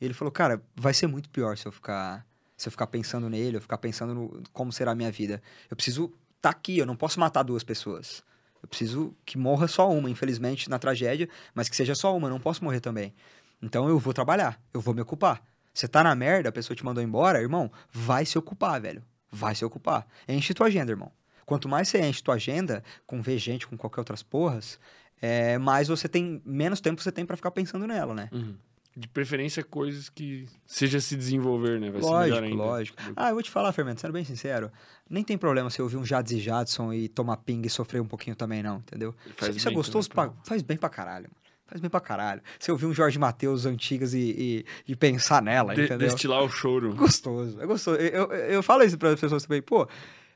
[0.00, 2.26] E ele falou, cara, vai ser muito pior se eu ficar
[2.56, 5.42] se eu ficar pensando nele, eu ficar pensando no como será a minha vida.
[5.70, 8.22] Eu preciso estar tá aqui, eu não posso matar duas pessoas.
[8.62, 12.30] Eu preciso que morra só uma, infelizmente, na tragédia, mas que seja só uma, eu
[12.30, 13.14] não posso morrer também.
[13.62, 15.42] Então eu vou trabalhar, eu vou me ocupar.
[15.72, 19.02] Você tá na merda, a pessoa te mandou embora, irmão, vai se ocupar, velho.
[19.30, 20.06] Vai se ocupar.
[20.28, 21.10] Enche tua agenda, irmão.
[21.50, 24.78] Quanto mais você enche tua agenda, com ver gente, com qualquer outras porras,
[25.20, 28.28] é, mais você tem, menos tempo você tem para ficar pensando nela, né?
[28.30, 28.54] Uhum.
[28.96, 31.90] De preferência, coisas que seja se desenvolver, né?
[31.90, 32.98] Vai lógico, lógico.
[33.16, 34.70] Ah, eu vou te falar, Fermento, sendo bem sincero,
[35.08, 38.06] nem tem problema você ouvir um Jads e Jadson e tomar ping e sofrer um
[38.06, 39.12] pouquinho também, não, entendeu?
[39.34, 40.32] Faz Isso é gostoso, pra...
[40.44, 41.40] faz bem pra caralho, mano.
[41.66, 42.42] Faz bem pra caralho.
[42.60, 46.08] Você ouvir um Jorge Matheus antigas e, e, e, pensar nela, De, entendeu?
[46.08, 46.94] Destilar o choro.
[46.94, 47.96] Gostoso, é gostoso.
[47.96, 49.88] Eu, eu, eu falo isso para as pessoas também, pô,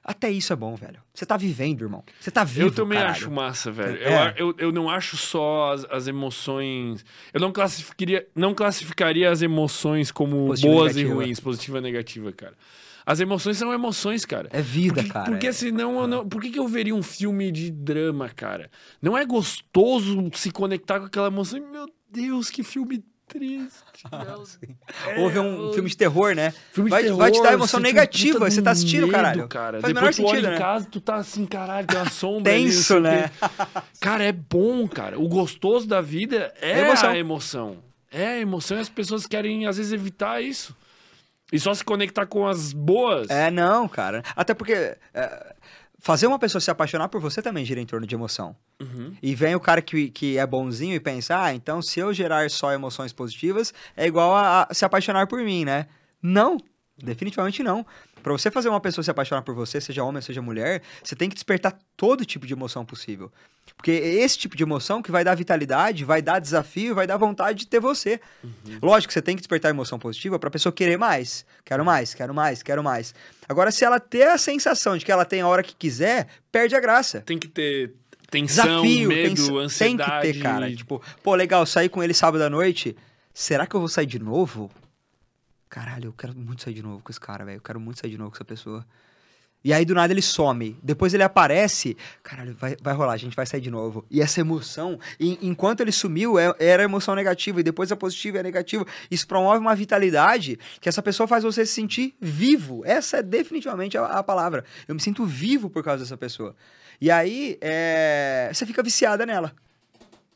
[0.04, 1.00] até isso é bom, velho.
[1.14, 2.04] Você tá vivendo, irmão.
[2.20, 3.16] Você tá vivo, Eu também caralho.
[3.16, 3.98] acho massa, velho.
[4.02, 4.34] É.
[4.36, 7.04] Eu, eu, eu não acho só as, as, emoções...
[7.32, 11.80] Eu não classificaria, não classificaria as emoções como Positiva boas e, e ruins, positiva e
[11.80, 12.54] negativa, cara.
[13.06, 14.48] As emoções são emoções, cara.
[14.50, 15.24] É vida, porque, cara.
[15.24, 15.52] Porque é.
[15.52, 18.70] senão, não, por que, que eu veria um filme de drama, cara?
[19.00, 21.60] Não é gostoso se conectar com aquela emoção?
[21.70, 24.04] Meu Deus, que filme triste.
[25.08, 26.52] é, Ou ver um filme de terror, né?
[26.72, 29.48] Filme vai, terror, vai te dar emoção negativa, você tá assistindo, medo, caralho.
[29.48, 29.80] Cara.
[29.80, 30.56] Faz Depois tu sentido, olha né?
[30.56, 33.30] em casa, tu tá assim, caralho, tem uma sombra Tenso, ali, né?
[34.00, 35.18] cara, é bom, cara.
[35.18, 37.10] O gostoso da vida é, é emoção.
[37.10, 37.76] a emoção.
[38.10, 40.76] É a emoção e as pessoas querem, às vezes, evitar isso.
[41.52, 43.28] E só se conectar com as boas.
[43.28, 44.22] É, não, cara.
[44.34, 44.96] Até porque...
[45.12, 45.53] É
[46.04, 48.54] fazer uma pessoa se apaixonar por você também gira em torno de emoção.
[48.78, 49.16] Uhum.
[49.22, 52.50] E vem o cara que, que é bonzinho e pensa, ah, então se eu gerar
[52.50, 55.86] só emoções positivas, é igual a, a se apaixonar por mim, né?
[56.22, 56.58] Não,
[57.02, 57.86] definitivamente não.
[58.24, 61.14] Para você fazer uma pessoa se apaixonar por você, seja homem ou seja mulher, você
[61.14, 63.30] tem que despertar todo tipo de emoção possível.
[63.76, 67.18] Porque é esse tipo de emoção que vai dar vitalidade, vai dar desafio, vai dar
[67.18, 68.18] vontade de ter você.
[68.42, 68.78] Uhum.
[68.82, 71.44] Lógico que você tem que despertar emoção positiva para a pessoa querer mais.
[71.66, 73.14] Quero mais, quero mais, quero mais.
[73.46, 76.74] Agora, se ela ter a sensação de que ela tem a hora que quiser, perde
[76.74, 77.20] a graça.
[77.20, 77.92] Tem que ter
[78.30, 79.50] tensão, Desafio, medo, tens...
[79.50, 80.22] ansiedade.
[80.22, 80.74] Tem que ter, cara.
[80.74, 82.96] Tipo, pô, legal, saí com ele sábado à noite.
[83.34, 84.70] Será que eu vou sair de novo?
[85.74, 87.56] Caralho, eu quero muito sair de novo com esse cara, velho.
[87.56, 88.86] Eu quero muito sair de novo com essa pessoa.
[89.64, 90.78] E aí, do nada, ele some.
[90.80, 91.96] Depois ele aparece.
[92.22, 94.06] Caralho, vai, vai rolar, a gente vai sair de novo.
[94.08, 97.58] E essa emoção, e, enquanto ele sumiu, é, era emoção negativa.
[97.58, 98.86] E depois a positiva é negativa.
[99.10, 102.84] Isso promove uma vitalidade que essa pessoa faz você se sentir vivo.
[102.84, 104.64] Essa é definitivamente a, a palavra.
[104.86, 106.54] Eu me sinto vivo por causa dessa pessoa.
[107.00, 108.48] E aí, é...
[108.52, 109.52] você fica viciada nela.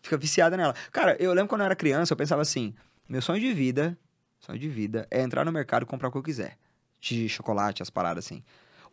[0.02, 0.74] Fica viciada nela.
[0.90, 2.74] Cara, eu lembro quando eu era criança, eu pensava assim:
[3.08, 3.96] meu sonho de vida
[4.40, 6.56] sonho de vida, é entrar no mercado e comprar o que eu quiser.
[7.00, 8.42] De chocolate, as paradas assim.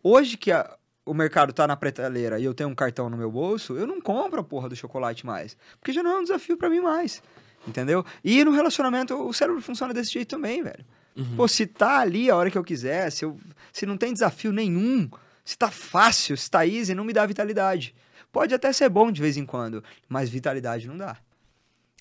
[0.04, 3.32] Hoje que a, o mercado tá na prateleira e eu tenho um cartão no meu
[3.32, 5.58] bolso, eu não compro a porra do chocolate mais.
[5.80, 7.22] Porque já não é um desafio para mim mais.
[7.68, 8.06] Entendeu?
[8.24, 10.86] E no relacionamento, o cérebro funciona desse jeito também, velho.
[11.16, 11.36] Uhum.
[11.38, 13.40] Pô, se tá ali a hora que eu quiser, se, eu,
[13.72, 15.10] se não tem desafio nenhum,
[15.44, 17.96] se tá fácil, se tá easy, não me dá vitalidade.
[18.32, 21.18] Pode até ser bom de vez em quando, mas vitalidade não dá.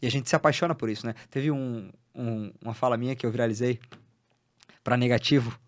[0.03, 1.15] E a gente se apaixona por isso, né?
[1.31, 3.81] Teve um, um, uma fala minha que eu viralizei
[4.83, 5.59] para negativo.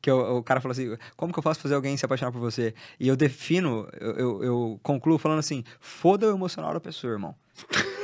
[0.00, 2.40] Que eu, o cara falou assim: como que eu faço fazer alguém se apaixonar por
[2.40, 2.74] você?
[2.98, 7.34] E eu defino, eu, eu, eu concluo falando assim: foda o emocional da pessoa, irmão.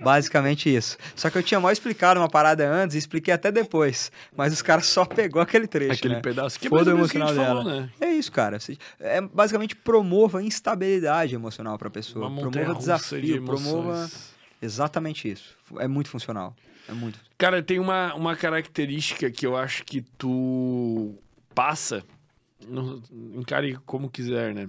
[0.00, 0.96] Basicamente isso.
[1.14, 4.12] Só que eu tinha mal explicado uma parada antes e expliquei até depois.
[4.36, 5.92] Mas os caras só pegou aquele trecho.
[5.92, 6.20] Aquele né?
[6.20, 7.46] pedaço que Foda o emocional dela.
[7.46, 7.90] Falou, né?
[8.00, 8.58] É isso, cara.
[9.00, 12.30] É basicamente promova instabilidade emocional pra pessoa.
[12.30, 14.08] Promova desafio, promova.
[14.62, 15.56] Exatamente isso.
[15.78, 16.54] É muito funcional.
[16.88, 17.20] É muito.
[17.36, 21.14] Cara, tem uma, uma característica que eu acho que tu
[21.54, 22.02] passa,
[22.66, 23.02] no,
[23.36, 24.68] encare como quiser, né?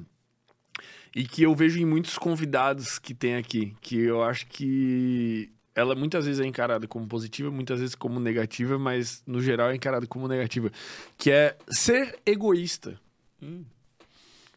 [1.15, 5.95] E que eu vejo em muitos convidados que tem aqui, que eu acho que ela
[5.95, 10.05] muitas vezes é encarada como positiva, muitas vezes como negativa, mas no geral é encarada
[10.05, 10.69] como negativa,
[11.17, 12.99] que é ser egoísta.
[13.41, 13.63] Hum.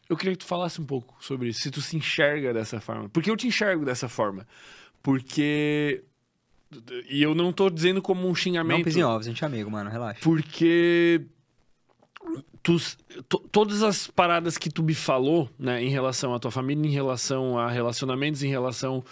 [0.09, 3.09] Eu queria que tu falasse um pouco sobre isso, se tu se enxerga dessa forma.
[3.09, 4.45] Porque eu te enxergo dessa forma.
[5.01, 6.03] Porque.
[7.09, 8.77] E eu não tô dizendo como um xingamento.
[8.77, 10.19] Não pise em ovos, a gente é amigo, mano, relaxa.
[10.21, 11.21] Porque.
[12.61, 12.77] Tu,
[13.51, 17.59] todas as paradas que tu me falou, né, em relação à tua família, em relação
[17.59, 19.03] a relacionamentos, em relação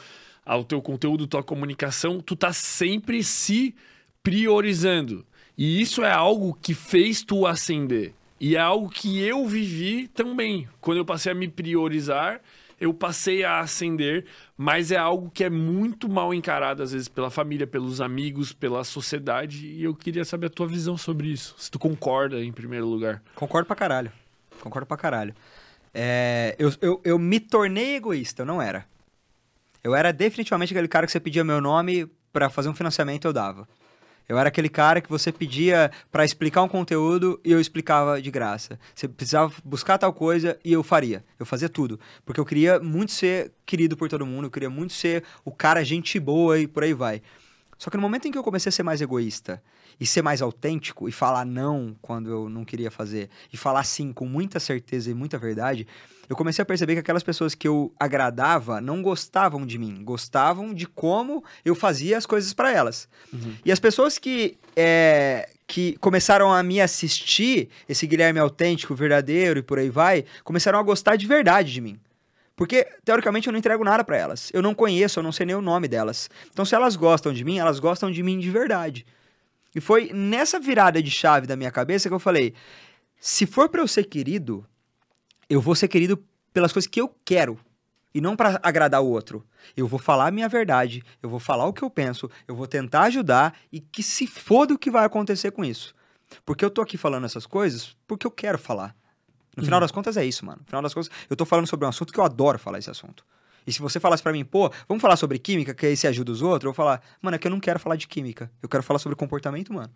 [0.46, 3.76] ao teu conteúdo, tua comunicação, tu tá sempre se
[4.24, 5.26] priorizando.
[5.58, 8.14] E isso é algo que fez tu ascender.
[8.40, 10.68] E é algo que eu vivi também.
[10.80, 12.42] Quando eu passei a me priorizar,
[12.82, 14.26] eu passei a ascender,
[14.58, 18.84] mas é algo que é muito mal encarado, às vezes, pela família, pelos amigos, pela
[18.84, 19.68] sociedade.
[19.68, 21.54] E eu queria saber a tua visão sobre isso.
[21.60, 23.22] Se tu concorda, em primeiro lugar.
[23.36, 24.12] Concordo pra caralho.
[24.60, 25.36] Concordo pra caralho.
[25.94, 28.84] É, eu, eu, eu me tornei egoísta, eu não era.
[29.84, 33.34] Eu era definitivamente aquele cara que você pedia meu nome para fazer um financiamento, eu
[33.34, 33.68] dava.
[34.32, 38.32] Eu era aquele cara que você pedia para explicar um conteúdo e eu explicava de
[38.32, 38.80] graça.
[38.96, 41.22] Você precisava buscar tal coisa e eu faria.
[41.38, 42.00] Eu fazia tudo.
[42.26, 45.84] Porque eu queria muito ser querido por todo mundo, eu queria muito ser o cara
[45.84, 47.22] gente boa e por aí vai.
[47.82, 49.60] Só que no momento em que eu comecei a ser mais egoísta
[50.00, 54.14] e ser mais autêntico e falar não quando eu não queria fazer e falar sim
[54.14, 55.88] com muita certeza e muita verdade,
[56.30, 60.76] eu comecei a perceber que aquelas pessoas que eu agradava não gostavam de mim, gostavam
[60.76, 63.10] de como eu fazia as coisas para elas.
[63.34, 63.56] Uhum.
[63.66, 69.64] E as pessoas que é, que começaram a me assistir, esse Guilherme autêntico, verdadeiro e
[69.64, 72.00] por aí vai, começaram a gostar de verdade de mim.
[72.62, 74.52] Porque, teoricamente, eu não entrego nada para elas.
[74.54, 76.30] Eu não conheço, eu não sei nem o nome delas.
[76.52, 79.04] Então, se elas gostam de mim, elas gostam de mim de verdade.
[79.74, 82.54] E foi nessa virada de chave da minha cabeça que eu falei:
[83.20, 84.64] se for para eu ser querido,
[85.50, 86.24] eu vou ser querido
[86.54, 87.60] pelas coisas que eu quero
[88.14, 89.44] e não para agradar o outro.
[89.76, 92.68] Eu vou falar a minha verdade, eu vou falar o que eu penso, eu vou
[92.68, 95.96] tentar ajudar e que se foda o que vai acontecer com isso.
[96.46, 98.96] Porque eu tô aqui falando essas coisas porque eu quero falar.
[99.56, 99.82] No final uhum.
[99.82, 100.60] das contas é isso, mano.
[100.62, 102.90] No final das contas, eu tô falando sobre um assunto que eu adoro falar esse
[102.90, 103.26] assunto.
[103.66, 106.32] E se você falasse para mim, pô, vamos falar sobre química, que aí você ajuda
[106.32, 108.52] os outros, eu vou falar, mano, é que eu não quero falar de química.
[108.62, 109.92] Eu quero falar sobre comportamento humano.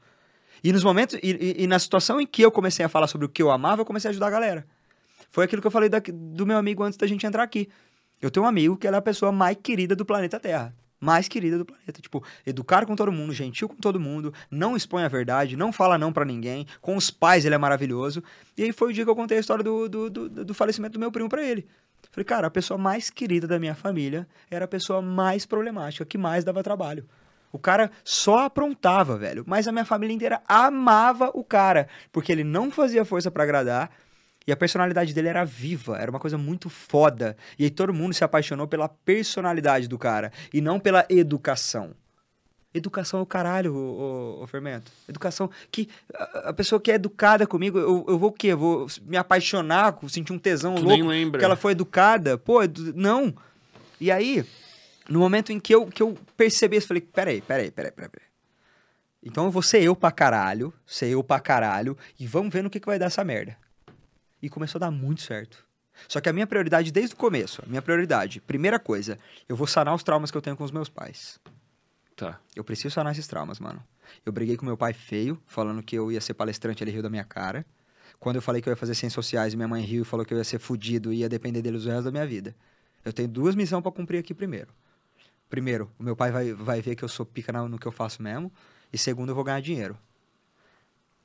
[0.64, 3.26] E nos momentos, e, e, e na situação em que eu comecei a falar sobre
[3.26, 4.68] o que eu amava, eu comecei a ajudar a galera.
[5.32, 7.70] Foi aquilo que eu falei da, do meu amigo antes da gente entrar aqui.
[8.22, 10.74] Eu tenho um amigo que é a pessoa mais querida do planeta Terra
[11.06, 12.02] mais querida do planeta.
[12.02, 15.98] Tipo, educar com todo mundo, gentil com todo mundo, não expõe a verdade, não fala
[15.98, 16.66] não para ninguém.
[16.82, 18.24] Com os pais ele é maravilhoso.
[18.58, 20.94] E aí foi o dia que eu contei a história do, do, do, do falecimento
[20.94, 21.68] do meu primo para ele.
[22.12, 26.18] Falei, cara, a pessoa mais querida da minha família era a pessoa mais problemática, que
[26.18, 27.06] mais dava trabalho.
[27.52, 29.44] O cara só aprontava, velho.
[29.48, 33.92] Mas a minha família inteira amava o cara, porque ele não fazia força para agradar
[34.48, 37.36] e a personalidade dele era viva, era uma coisa muito foda.
[37.58, 41.96] E aí todo mundo se apaixonou pela personalidade do cara e não pela educação.
[42.72, 44.92] Educação é o caralho, o, o, o Fermento.
[45.08, 48.50] Educação que a, a, pessoa que é educada comigo, eu, eu vou o quê?
[48.50, 51.32] Eu vou me apaixonar, sentir um tesão tu louco nem lembra.
[51.32, 52.38] porque ela foi educada?
[52.38, 52.60] Pô,
[52.94, 53.34] não.
[54.00, 54.46] E aí,
[55.10, 58.28] no momento em que eu, que eu percebi isso, falei, peraí, peraí, peraí, peraí, peraí.
[59.24, 62.70] Então eu vou ser eu pra caralho, ser eu pra caralho, e vamos ver no
[62.70, 63.58] que, que vai dar essa merda
[64.46, 65.66] e começou a dar muito certo.
[66.08, 69.18] Só que a minha prioridade desde o começo, a minha prioridade, primeira coisa,
[69.50, 71.40] eu vou sanar os traumas que eu tenho com os meus pais.
[72.16, 72.40] Tá.
[72.56, 73.84] Eu preciso sanar esses traumas, mano.
[74.26, 77.10] Eu briguei com meu pai feio, falando que eu ia ser palestrante, ele riu da
[77.10, 77.66] minha cara.
[78.20, 80.34] Quando eu falei que eu ia fazer ciências sociais, minha mãe riu e falou que
[80.34, 82.56] eu ia ser fudido e ia depender deles o resto da minha vida.
[83.04, 84.70] Eu tenho duas missões para cumprir aqui primeiro.
[85.50, 88.22] Primeiro, o meu pai vai, vai ver que eu sou pica no que eu faço
[88.22, 88.52] mesmo.
[88.92, 89.98] E segundo, eu vou ganhar dinheiro.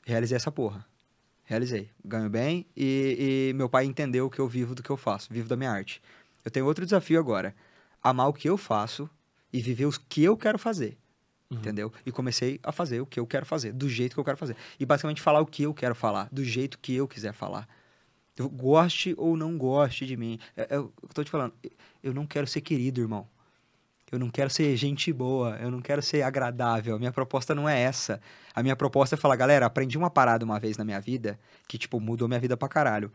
[0.05, 0.85] Realizei essa porra.
[1.51, 1.91] Realizei.
[2.05, 5.49] Ganho bem e, e meu pai entendeu que eu vivo do que eu faço, vivo
[5.49, 6.01] da minha arte.
[6.45, 7.57] Eu tenho outro desafio agora.
[8.01, 9.11] Amar o que eu faço
[9.53, 10.97] e viver o que eu quero fazer.
[11.51, 11.59] Uhum.
[11.59, 11.93] Entendeu?
[12.07, 14.55] E comecei a fazer o que eu quero fazer, do jeito que eu quero fazer.
[14.79, 17.69] E basicamente falar o que eu quero falar, do jeito que eu quiser falar.
[18.37, 20.39] Eu goste ou não goste de mim.
[20.57, 21.53] Eu, eu, eu tô te falando,
[22.01, 23.27] eu não quero ser querido, irmão.
[24.11, 26.97] Eu não quero ser gente boa, eu não quero ser agradável.
[26.97, 28.21] A minha proposta não é essa.
[28.55, 31.39] A minha proposta é falar, galera, aprendi uma parada uma vez na minha vida
[31.69, 33.13] que, tipo, mudou minha vida pra caralho.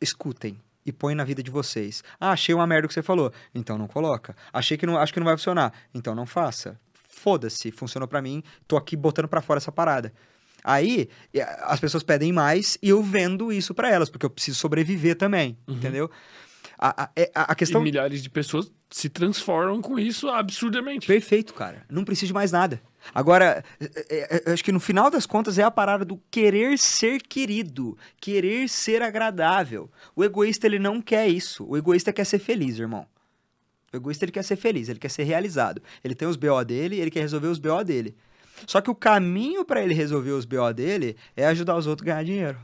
[0.00, 2.02] Escutem e põe na vida de vocês.
[2.18, 3.32] Ah, achei uma merda que você falou.
[3.54, 4.34] Então não coloca.
[4.52, 5.72] Achei que não, acho que não vai funcionar.
[5.94, 6.80] Então não faça.
[7.08, 10.12] Foda-se, funcionou para mim, tô aqui botando para fora essa parada.
[10.64, 11.08] Aí,
[11.62, 15.58] as pessoas pedem mais e eu vendo isso para elas, porque eu preciso sobreviver também,
[15.66, 15.74] uhum.
[15.74, 16.10] entendeu?
[16.84, 17.80] A, a, é, a, questão...
[17.80, 21.06] E milhares de pessoas se transformam com isso absurdamente.
[21.06, 21.86] Perfeito, cara.
[21.88, 22.82] Não preciso de mais nada.
[23.14, 27.22] Agora, é, é, acho que no final das contas é a parada do querer ser
[27.22, 29.88] querido, querer ser agradável.
[30.16, 31.64] O egoísta, ele não quer isso.
[31.68, 33.06] O egoísta quer ser feliz, irmão.
[33.92, 35.80] O egoísta, ele quer ser feliz, ele quer ser realizado.
[36.02, 38.16] Ele tem os BO dele, ele quer resolver os BO dele.
[38.66, 42.10] Só que o caminho para ele resolver os BO dele é ajudar os outros a
[42.10, 42.58] ganhar dinheiro.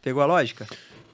[0.00, 0.66] Pegou a lógica?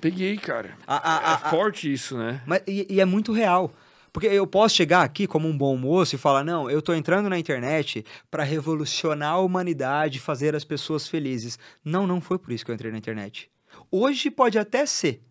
[0.05, 0.77] Peguei, cara.
[0.87, 2.43] A, a, a, é forte isso, né?
[2.45, 3.73] Mas, e, e, é muito real.
[4.13, 7.31] Porque eu posso chegar aqui como um bom moço e falar: não, eu tô entrando
[7.31, 11.59] na internet para revolucionar a humanidade, fazer as pessoas felizes.
[11.83, 13.51] Não, não foi por isso que eu entrei na internet.
[13.91, 15.23] Hoje pode até ser,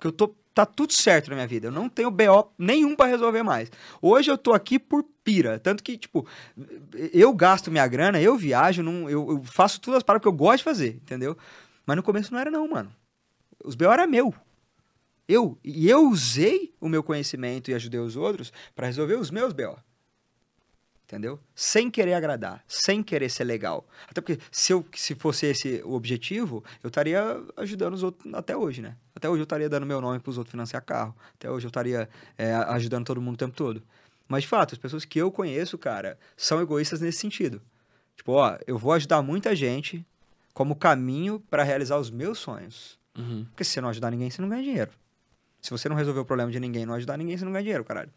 [0.00, 1.66] que eu tô tá tudo certo na minha vida.
[1.66, 3.70] Eu não tenho BO nenhum para resolver mais.
[4.00, 5.58] Hoje eu tô aqui por pira.
[5.58, 6.26] Tanto que, tipo,
[7.12, 10.32] eu gasto minha grana, eu viajo, não, eu, eu faço todas as paradas que eu
[10.32, 11.36] gosto de fazer, entendeu?
[11.86, 12.90] Mas no começo não era, não, mano.
[13.64, 14.34] Os BO era meu.
[15.28, 19.52] Eu, e eu usei o meu conhecimento e ajudei os outros para resolver os meus
[19.52, 19.78] BO.
[21.04, 21.38] entendeu?
[21.54, 23.86] Sem querer agradar, sem querer ser legal.
[24.08, 28.56] Até porque se, eu, se fosse esse o objetivo, eu estaria ajudando os outros até
[28.56, 28.96] hoje, né?
[29.14, 31.14] Até hoje eu estaria dando meu nome para os outros financiar carro.
[31.34, 33.82] Até hoje eu estaria é, ajudando todo mundo o tempo todo.
[34.26, 37.60] Mas, de fato, as pessoas que eu conheço, cara, são egoístas nesse sentido.
[38.16, 40.04] Tipo, ó, eu vou ajudar muita gente
[40.54, 42.98] como caminho para realizar os meus sonhos.
[43.16, 43.44] Uhum.
[43.50, 44.90] Porque se você não ajudar ninguém, você não ganha dinheiro.
[45.60, 47.84] Se você não resolver o problema de ninguém, não ajudar ninguém, você não ganha dinheiro,
[47.84, 48.10] caralho.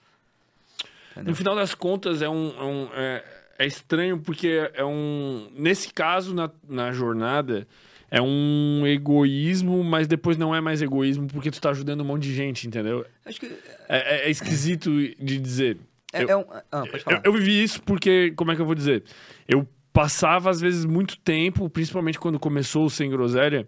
[1.12, 1.32] Entendeu?
[1.32, 2.50] No final das contas, é um.
[2.58, 3.24] É, um, é,
[3.60, 5.50] é, estranho porque é um.
[5.56, 7.68] Nesse caso, na, na jornada,
[8.10, 12.24] é um egoísmo, mas depois não é mais egoísmo porque tu tá ajudando um monte
[12.24, 13.06] de gente, entendeu?
[13.26, 13.46] Acho que.
[13.88, 15.78] É, é, é esquisito de dizer.
[16.12, 16.46] É, eu, é um...
[16.72, 19.04] ah, eu, eu vivi isso porque, como é que eu vou dizer?
[19.48, 23.68] Eu passava, às vezes, muito tempo, principalmente quando começou o Sem Groselha,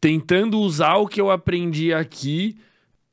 [0.00, 2.56] tentando usar o que eu aprendi aqui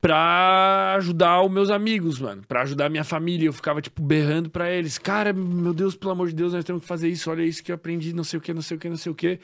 [0.00, 2.42] pra ajudar os meus amigos, mano.
[2.46, 3.46] Pra ajudar a minha família.
[3.46, 4.96] Eu ficava, tipo, berrando pra eles.
[4.96, 7.30] Cara, meu Deus, pelo amor de Deus, nós temos que fazer isso.
[7.30, 9.12] Olha isso que eu aprendi, não sei o que, não sei o que, não sei
[9.12, 9.38] o que.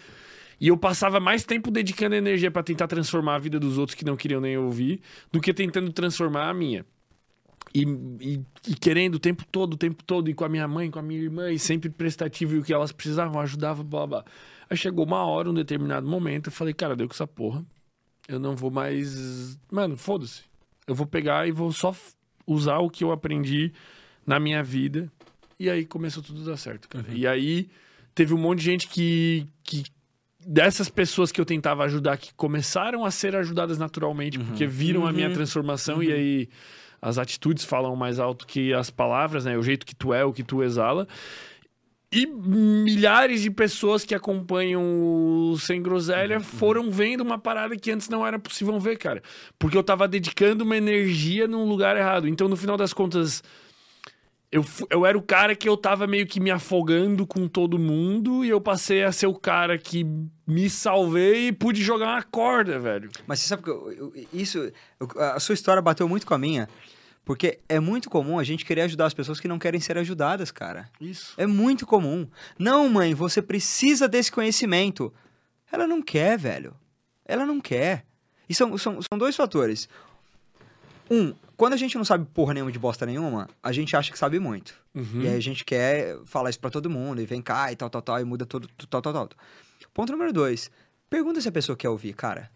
[0.60, 4.04] E eu passava mais tempo dedicando energia para tentar transformar a vida dos outros que
[4.04, 5.00] não queriam nem ouvir,
[5.32, 6.86] do que tentando transformar a minha.
[7.74, 7.82] E,
[8.20, 11.00] e, e, querendo o tempo todo, o tempo todo, e com a minha mãe, com
[11.00, 14.24] a minha irmã, e sempre prestativo e o que elas precisavam, ajudava, blá blá.
[14.68, 17.64] Aí chegou uma hora, um determinado momento, eu falei, cara, deu com essa porra
[18.28, 19.58] eu não vou mais.
[19.70, 20.42] Mano, foda-se.
[20.86, 21.94] Eu vou pegar e vou só
[22.46, 23.72] usar o que eu aprendi
[24.26, 25.10] na minha vida.
[25.58, 27.06] E aí começou tudo a dar certo, cara.
[27.08, 27.14] Uhum.
[27.14, 27.68] E aí
[28.14, 29.84] teve um monte de gente que, que.
[30.46, 34.44] Dessas pessoas que eu tentava ajudar, que começaram a ser ajudadas naturalmente, uhum.
[34.44, 35.06] porque viram uhum.
[35.06, 35.34] a minha uhum.
[35.34, 36.14] transformação e uhum.
[36.14, 36.48] aí
[37.00, 39.56] as atitudes falam mais alto que as palavras, né?
[39.56, 41.06] O jeito que tu é, o que tu exala
[42.14, 46.44] e milhares de pessoas que acompanham o Sem Groselha uhum.
[46.44, 49.22] foram vendo uma parada que antes não era possível ver, cara.
[49.58, 52.28] Porque eu tava dedicando uma energia num lugar errado.
[52.28, 53.42] Então, no final das contas,
[54.54, 58.44] eu, eu era o cara que eu tava meio que me afogando com todo mundo
[58.44, 60.06] e eu passei a ser o cara que
[60.46, 63.10] me salvei e pude jogar uma corda, velho.
[63.26, 64.70] Mas você sabe que isso.
[65.16, 66.68] A sua história bateu muito com a minha.
[67.24, 70.50] Porque é muito comum a gente querer ajudar as pessoas que não querem ser ajudadas,
[70.50, 70.90] cara.
[71.00, 71.34] Isso.
[71.38, 72.28] É muito comum.
[72.58, 75.12] Não, mãe, você precisa desse conhecimento.
[75.72, 76.76] Ela não quer, velho.
[77.24, 78.04] Ela não quer.
[78.48, 79.88] E são, são, são dois fatores.
[81.10, 84.18] Um, quando a gente não sabe porra nenhuma de bosta nenhuma, a gente acha que
[84.18, 84.74] sabe muito.
[84.94, 85.22] Uhum.
[85.22, 87.88] E aí a gente quer falar isso pra todo mundo, e vem cá e tal,
[87.88, 89.28] tal, tal, e muda tudo, tal, tal, tal.
[89.92, 90.70] Ponto número dois.
[91.08, 92.50] Pergunta se a pessoa quer ouvir, cara.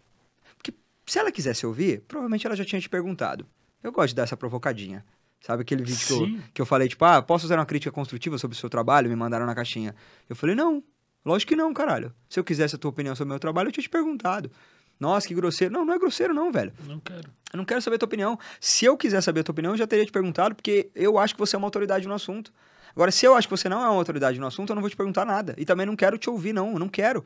[0.57, 0.73] Porque
[1.05, 3.45] se ela quisesse ouvir, provavelmente ela já tinha te perguntado.
[3.83, 5.05] Eu gosto de dar essa provocadinha.
[5.41, 8.37] Sabe aquele vídeo que eu, que eu, falei, tipo, ah, posso fazer uma crítica construtiva
[8.37, 9.09] sobre o seu trabalho?
[9.09, 9.95] Me mandaram na caixinha.
[10.29, 10.83] Eu falei, não.
[11.25, 12.13] Lógico que não, caralho.
[12.29, 14.51] Se eu quisesse a tua opinião sobre o meu trabalho, eu tinha te perguntado.
[14.99, 15.73] Nossa, que grosseiro.
[15.73, 16.73] Não, não é grosseiro, não, velho.
[16.85, 17.29] Não quero.
[17.53, 18.37] Eu não quero saber a tua opinião.
[18.59, 21.33] Se eu quiser saber a tua opinião, eu já teria te perguntado, porque eu acho
[21.33, 22.51] que você é uma autoridade no assunto.
[22.93, 24.89] Agora, se eu acho que você não é uma autoridade no assunto, eu não vou
[24.89, 25.55] te perguntar nada.
[25.57, 26.73] E também não quero te ouvir, não.
[26.73, 27.25] Eu não quero.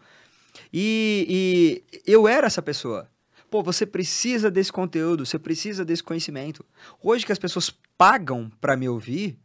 [0.72, 3.10] E, e eu era essa pessoa.
[3.54, 6.66] Pô, você precisa desse conteúdo, você precisa desse conhecimento.
[7.00, 9.38] Hoje que as pessoas pagam para me ouvir,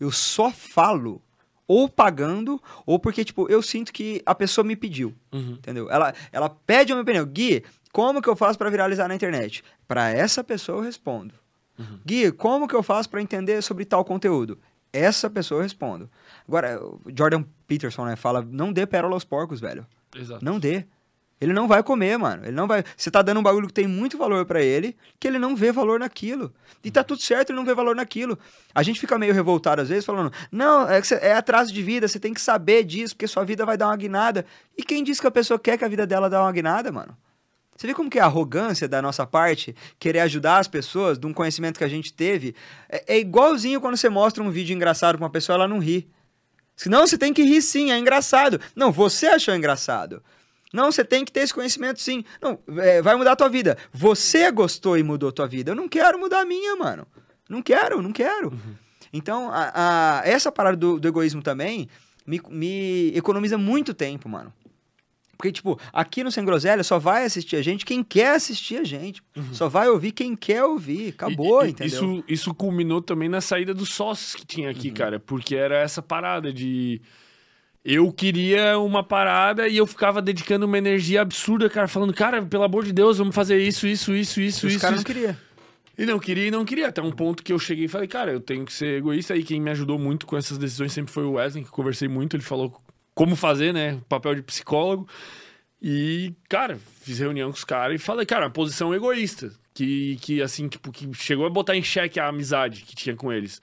[0.00, 1.20] eu só falo
[1.68, 5.58] ou pagando, ou porque, tipo, eu sinto que a pessoa me pediu, uhum.
[5.58, 5.90] entendeu?
[5.90, 7.26] Ela, ela pede a minha opinião.
[7.26, 7.62] Gui,
[7.92, 9.62] como que eu faço para viralizar na internet?
[9.86, 11.34] Para essa pessoa eu respondo.
[11.78, 12.00] Uhum.
[12.02, 14.58] Gui, como que eu faço para entender sobre tal conteúdo?
[14.90, 16.10] Essa pessoa eu respondo.
[16.48, 16.80] Agora,
[17.14, 19.86] Jordan Peterson, né, fala, não dê pérola aos porcos, velho.
[20.16, 20.42] Exato.
[20.42, 20.86] Não dê.
[21.40, 22.44] Ele não vai comer, mano.
[22.44, 22.84] Ele não vai.
[22.96, 25.72] Você tá dando um bagulho que tem muito valor para ele, que ele não vê
[25.72, 26.52] valor naquilo.
[26.84, 28.38] E tá tudo certo, ele não vê valor naquilo.
[28.74, 32.20] A gente fica meio revoltado às vezes, falando: não, é, é atraso de vida, você
[32.20, 34.44] tem que saber disso, porque sua vida vai dar uma guinada.
[34.76, 37.16] E quem disse que a pessoa quer que a vida dela dê uma guinada, mano?
[37.74, 41.26] Você vê como que é a arrogância da nossa parte, querer ajudar as pessoas, de
[41.26, 42.54] um conhecimento que a gente teve?
[42.86, 46.06] É, é igualzinho quando você mostra um vídeo engraçado pra uma pessoa, ela não ri.
[46.76, 48.60] Senão você tem que rir sim, é engraçado.
[48.76, 50.22] Não, você achou engraçado.
[50.72, 52.24] Não, você tem que ter esse conhecimento sim.
[52.40, 53.76] Não, é, vai mudar a tua vida.
[53.92, 55.72] Você gostou e mudou a tua vida.
[55.72, 57.06] Eu não quero mudar a minha, mano.
[57.48, 58.50] Não quero, não quero.
[58.50, 58.74] Uhum.
[59.12, 61.88] Então, a, a, essa parada do, do egoísmo também
[62.24, 64.52] me, me, economiza muito tempo, mano.
[65.36, 68.84] Porque, tipo, aqui no Sem Groselha só vai assistir a gente quem quer assistir a
[68.84, 69.22] gente.
[69.34, 69.54] Uhum.
[69.54, 71.08] Só vai ouvir quem quer ouvir.
[71.08, 71.86] Acabou, e, entendeu?
[71.86, 74.94] Isso, isso culminou também na saída dos sócios que tinha aqui, uhum.
[74.94, 75.18] cara.
[75.18, 77.00] Porque era essa parada de
[77.84, 82.64] eu queria uma parada e eu ficava dedicando uma energia absurda, cara, falando, cara, pelo
[82.64, 84.76] amor de Deus, vamos fazer isso, isso, isso, isso, Os isso.
[84.76, 85.36] Os caras não queriam.
[86.00, 86.88] E não queria e não queria.
[86.88, 89.36] Até um ponto que eu cheguei e falei, cara, eu tenho que ser egoísta.
[89.36, 92.36] E quem me ajudou muito com essas decisões sempre foi o Wesley, que conversei muito.
[92.36, 92.80] Ele falou
[93.14, 94.00] como fazer, né?
[94.08, 95.06] Papel de psicólogo.
[95.82, 99.52] E, cara, fiz reunião com os caras e falei, cara, uma posição egoísta.
[99.74, 103.30] Que, que assim, tipo, que chegou a botar em xeque a amizade que tinha com
[103.30, 103.60] eles.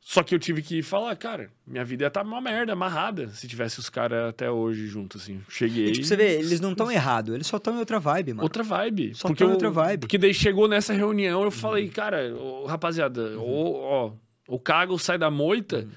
[0.00, 3.28] Só que eu tive que falar, cara, minha vida ia estar tá uma merda, amarrada,
[3.28, 5.40] se tivesse os caras até hoje juntos, assim.
[5.48, 5.88] Cheguei.
[5.88, 8.42] E, tipo, você vê, eles não estão errados, eles só estão em outra vibe, mano.
[8.42, 9.14] Outra vibe.
[9.14, 10.00] Só estão em outra vibe.
[10.00, 11.90] Porque daí chegou nessa reunião, eu falei, uhum.
[11.90, 13.74] cara, oh, rapaziada, uhum.
[13.74, 14.12] ó,
[14.48, 15.80] o cago sai da moita.
[15.80, 15.90] Uhum.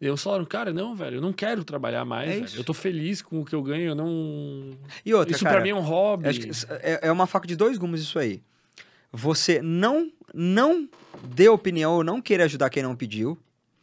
[0.00, 3.20] E eles falaram, cara, não, velho, eu não quero trabalhar mais, é Eu tô feliz
[3.20, 4.78] com o que eu ganho, eu não.
[5.04, 6.28] E outra, isso cara, pra mim é um hobby.
[6.80, 8.40] É, é uma faca de dois gumes isso aí.
[9.12, 10.88] Você não, não
[11.24, 13.36] dê opinião ou não querer ajudar quem não pediu.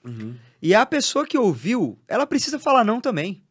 [0.05, 0.35] Uhum.
[0.61, 3.43] E a pessoa que ouviu, ela precisa falar não também.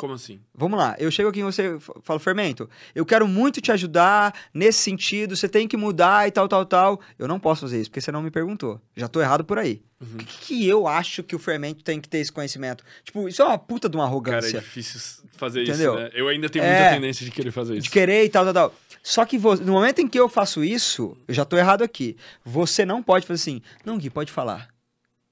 [0.00, 0.40] Como assim?
[0.54, 4.78] Vamos lá, eu chego aqui e você fala, Fermento, eu quero muito te ajudar nesse
[4.78, 7.00] sentido, você tem que mudar e tal, tal, tal.
[7.18, 8.80] Eu não posso fazer isso, porque você não me perguntou.
[8.96, 9.82] Já tô errado por aí.
[10.00, 10.16] Uhum.
[10.16, 12.82] que, que, eu acho que o Fermento tem que ter esse conhecimento?
[13.04, 14.52] Tipo, isso é uma puta de uma arrogância.
[14.52, 15.92] Cara, é difícil fazer Entendeu?
[15.92, 16.10] isso, né?
[16.14, 17.82] Eu ainda tenho muita é, tendência de querer fazer isso.
[17.82, 18.74] De querer e tal, tal, tal.
[19.02, 22.16] Só que no momento em que eu faço isso, eu já tô errado aqui.
[22.42, 24.69] Você não pode fazer assim, não, Gui, pode falar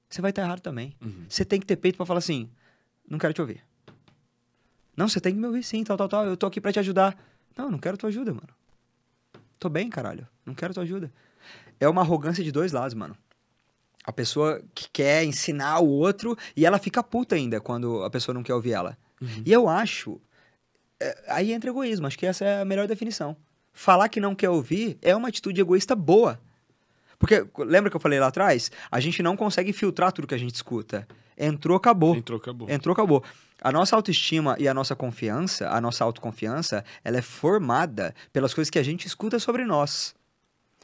[0.09, 0.95] você vai estar errado também.
[1.01, 1.25] Uhum.
[1.29, 2.49] Você tem que ter peito para falar assim:
[3.07, 3.63] não quero te ouvir.
[4.97, 6.25] Não, você tem que me ouvir sim, tal, tal, tal.
[6.25, 7.17] Eu tô aqui para te ajudar.
[7.55, 8.49] Não, não quero tua ajuda, mano.
[9.57, 10.27] Tô bem, caralho.
[10.45, 11.11] Não quero tua ajuda.
[11.79, 13.15] É uma arrogância de dois lados, mano.
[14.03, 18.33] A pessoa que quer ensinar o outro e ela fica puta ainda quando a pessoa
[18.33, 18.97] não quer ouvir ela.
[19.21, 19.43] Uhum.
[19.45, 20.19] E eu acho.
[20.99, 22.07] É, aí entra egoísmo.
[22.07, 23.37] Acho que essa é a melhor definição.
[23.71, 26.41] Falar que não quer ouvir é uma atitude egoísta boa.
[27.19, 28.71] Porque, lembra que eu falei lá atrás?
[28.89, 31.05] A gente não consegue filtrar tudo que a gente escuta.
[31.37, 32.15] Entrou, acabou.
[32.15, 32.69] Entrou, acabou.
[32.69, 33.23] Entrou, acabou.
[33.61, 38.69] A nossa autoestima e a nossa confiança, a nossa autoconfiança, ela é formada pelas coisas
[38.69, 40.15] que a gente escuta sobre nós.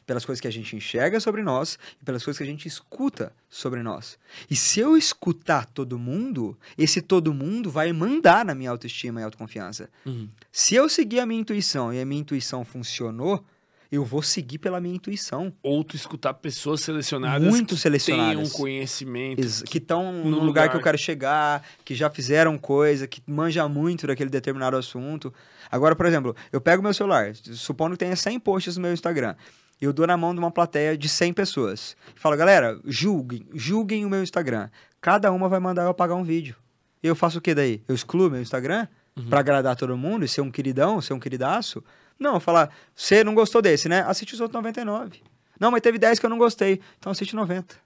[0.06, 3.32] Pelas coisas que a gente enxerga sobre nós e pelas coisas que a gente escuta
[3.48, 4.18] sobre nós.
[4.48, 9.24] E se eu escutar todo mundo, esse todo mundo vai mandar na minha autoestima e
[9.24, 9.90] autoconfiança.
[10.04, 10.28] Uhum.
[10.52, 13.44] Se eu seguir a minha intuição e a minha intuição funcionou,
[13.90, 15.52] eu vou seguir pela minha intuição.
[15.62, 20.70] Ou tu escutar pessoas selecionadas muito selecionadas que tenham conhecimento que estão no, lugar, lugar
[20.70, 25.32] que eu quero chegar, que já fizeram coisa, que manja muito daquele determinado assunto.
[25.70, 29.34] Agora, por exemplo, eu pego meu celular, supondo que tenha 100 posts no meu Instagram,
[29.80, 31.96] eu dou na mão de uma plateia de 100 pessoas.
[32.14, 34.70] Falo, galera, julguem, julguem o meu Instagram.
[35.00, 36.56] Cada uma vai mandar eu apagar um vídeo.
[37.02, 37.82] E eu faço o que daí?
[37.86, 39.28] Eu excluo meu Instagram uhum.
[39.28, 41.84] para agradar todo mundo e ser um queridão, ser um queridaço?
[42.18, 44.00] Não, falar, você não gostou desse, né?
[44.06, 45.22] Assiste os outros 99.
[45.58, 46.80] Não, mas teve 10 que eu não gostei.
[46.98, 47.76] Então assiste 90.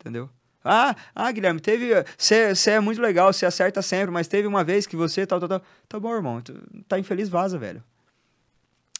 [0.00, 0.28] Entendeu?
[0.64, 1.90] Ah, ah, Guilherme, teve.
[2.16, 5.48] Você é muito legal, você acerta sempre, mas teve uma vez que você tal, tal,
[5.48, 5.62] tal.
[5.88, 6.42] Tá bom, irmão.
[6.86, 7.82] Tá infeliz, vaza, velho.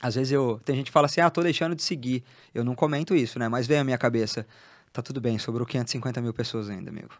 [0.01, 0.61] Às vezes eu.
[0.65, 2.25] Tem gente que fala assim, ah, tô deixando de seguir.
[2.53, 3.49] Eu não comento isso, né?
[3.49, 4.47] Mas vem a minha cabeça.
[4.93, 7.15] Tá tudo bem, sobrou 550 mil pessoas ainda, amigo.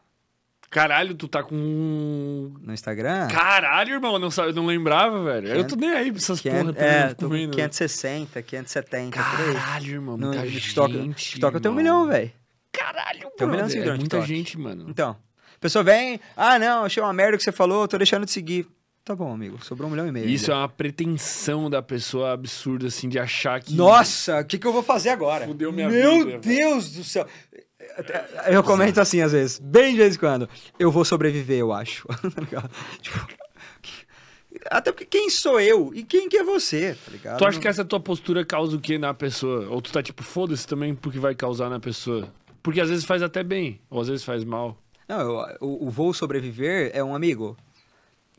[0.73, 2.55] Caralho, tu tá com.
[2.63, 3.29] No Instagram?
[3.29, 5.49] Caralho, irmão, não, eu não lembrava, velho.
[5.49, 6.87] 500, eu tô nem aí pra essas 500, porra.
[6.87, 9.11] É, tô com 560, 570.
[9.19, 11.25] Caralho, irmão, muita no TikTok, gente.
[11.25, 12.33] TikTok eu tenho um milhão, velho.
[12.73, 13.99] Caralho, Tem um milhão de seguidores.
[13.99, 14.87] É muita gente, mano.
[14.89, 18.33] Então, a pessoa vem, ah, não, achei uma merda que você falou, tô deixando de
[18.33, 18.67] seguir.
[19.05, 19.63] Tá bom, amigo.
[19.63, 20.27] Sobrou um milhão e meio.
[20.27, 20.55] Isso ainda.
[20.55, 23.75] é uma pretensão da pessoa absurda, assim, de achar que.
[23.75, 25.45] Nossa, o que, que eu vou fazer agora?
[25.45, 26.31] Fudeu minha Meu vida.
[26.31, 27.27] Meu Deus do céu.
[28.47, 30.49] Eu comento assim às vezes, bem de vez em quando.
[30.79, 32.07] Eu vou sobreviver, eu acho.
[33.01, 33.27] tipo,
[34.71, 37.39] até porque quem sou eu e quem que é você, tá ligado?
[37.39, 39.69] Tu acha que essa tua postura causa o que na pessoa?
[39.69, 42.29] Ou tu tá tipo, foda-se também porque vai causar na pessoa?
[42.63, 44.77] Porque às vezes faz até bem, ou às vezes faz mal.
[45.09, 47.57] Não, eu, o, o vou sobreviver é um amigo.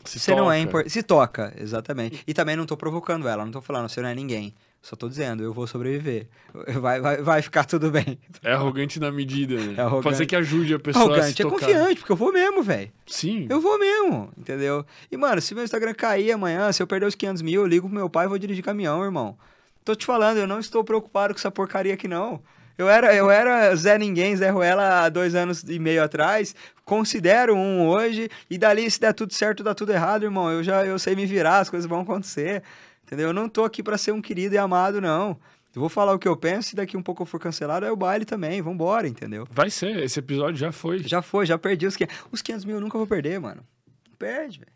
[0.06, 0.41] Se você toca.
[0.41, 0.90] não é impor...
[0.90, 2.24] Se toca, exatamente.
[2.28, 4.53] E também não tô provocando ela, não tô falando, você não é ninguém.
[4.84, 6.28] Só tô dizendo, eu vou sobreviver.
[6.82, 8.20] Vai, vai, vai ficar tudo bem.
[8.44, 9.76] É arrogante na medida, né?
[9.78, 10.04] É arrogante.
[10.04, 11.60] Pode ser que ajude a pessoa arrogante a se é tocar.
[11.66, 12.92] confiante, porque eu vou mesmo, velho.
[13.08, 13.48] Sim.
[13.50, 14.86] Eu vou mesmo, entendeu?
[15.10, 17.88] E, mano, se meu Instagram cair amanhã, se eu perder os 500 mil, eu ligo
[17.88, 19.38] pro meu pai e vou dirigir caminhão, irmão.
[19.86, 22.42] Tô te falando, eu não estou preocupado com essa porcaria aqui, não.
[22.78, 26.56] Eu era, eu era Zé Ninguém, Zé Ruela há dois anos e meio atrás.
[26.84, 28.30] Considero um hoje.
[28.50, 30.52] E dali, se der tudo certo, dá tudo errado, irmão.
[30.52, 32.64] Eu já eu sei me virar, as coisas vão acontecer.
[33.04, 33.28] Entendeu?
[33.28, 35.38] Eu não tô aqui para ser um querido e amado, não.
[35.76, 37.92] Eu vou falar o que eu penso e daqui um pouco eu for cancelado, é
[37.92, 38.62] o baile também.
[38.62, 39.48] Vambora, entendeu?
[39.50, 41.00] Vai ser, esse episódio já foi.
[41.00, 42.16] Já foi, já perdi os 500.
[42.32, 43.66] Os 500 mil eu nunca vou perder, mano.
[44.08, 44.72] Não perde, velho.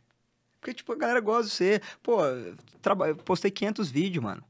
[0.59, 1.81] Porque, tipo, a galera gosta de você.
[2.01, 2.17] Pô,
[2.81, 3.13] traba...
[3.13, 4.43] postei 500 vídeos, mano.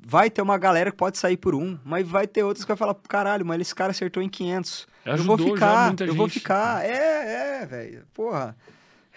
[0.00, 2.76] Vai ter uma galera que pode sair por um, mas vai ter outros que vai
[2.76, 4.86] falar, caralho, mas esse cara acertou em 500.
[5.04, 6.16] Ajudou eu vou ficar, eu gente.
[6.16, 6.84] vou ficar.
[6.84, 8.06] É, é, velho.
[8.12, 8.56] Porra.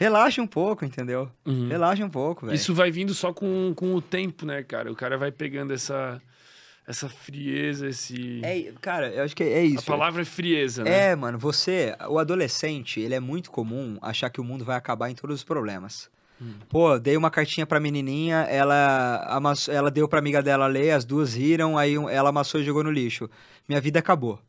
[0.02, 1.30] Relaxa um pouco, entendeu?
[1.46, 1.68] Uhum.
[1.68, 2.56] Relaxa um pouco, velho.
[2.56, 4.92] Isso vai vindo só com, com o tempo, né, cara?
[4.92, 6.22] O cara vai pegando essa
[6.88, 8.42] essa frieza, esse.
[8.44, 9.80] É, cara, eu acho que é isso.
[9.80, 11.12] A palavra é frieza, né?
[11.12, 15.10] É, mano, você, o adolescente, ele é muito comum achar que o mundo vai acabar
[15.10, 16.10] em todos os problemas.
[16.42, 16.54] Hum.
[16.68, 21.06] Pô, dei uma cartinha pra menininha, ela, amassou, ela deu pra amiga dela ler, as
[21.06, 23.30] duas riram, aí ela amassou e jogou no lixo.
[23.70, 24.40] Minha vida acabou.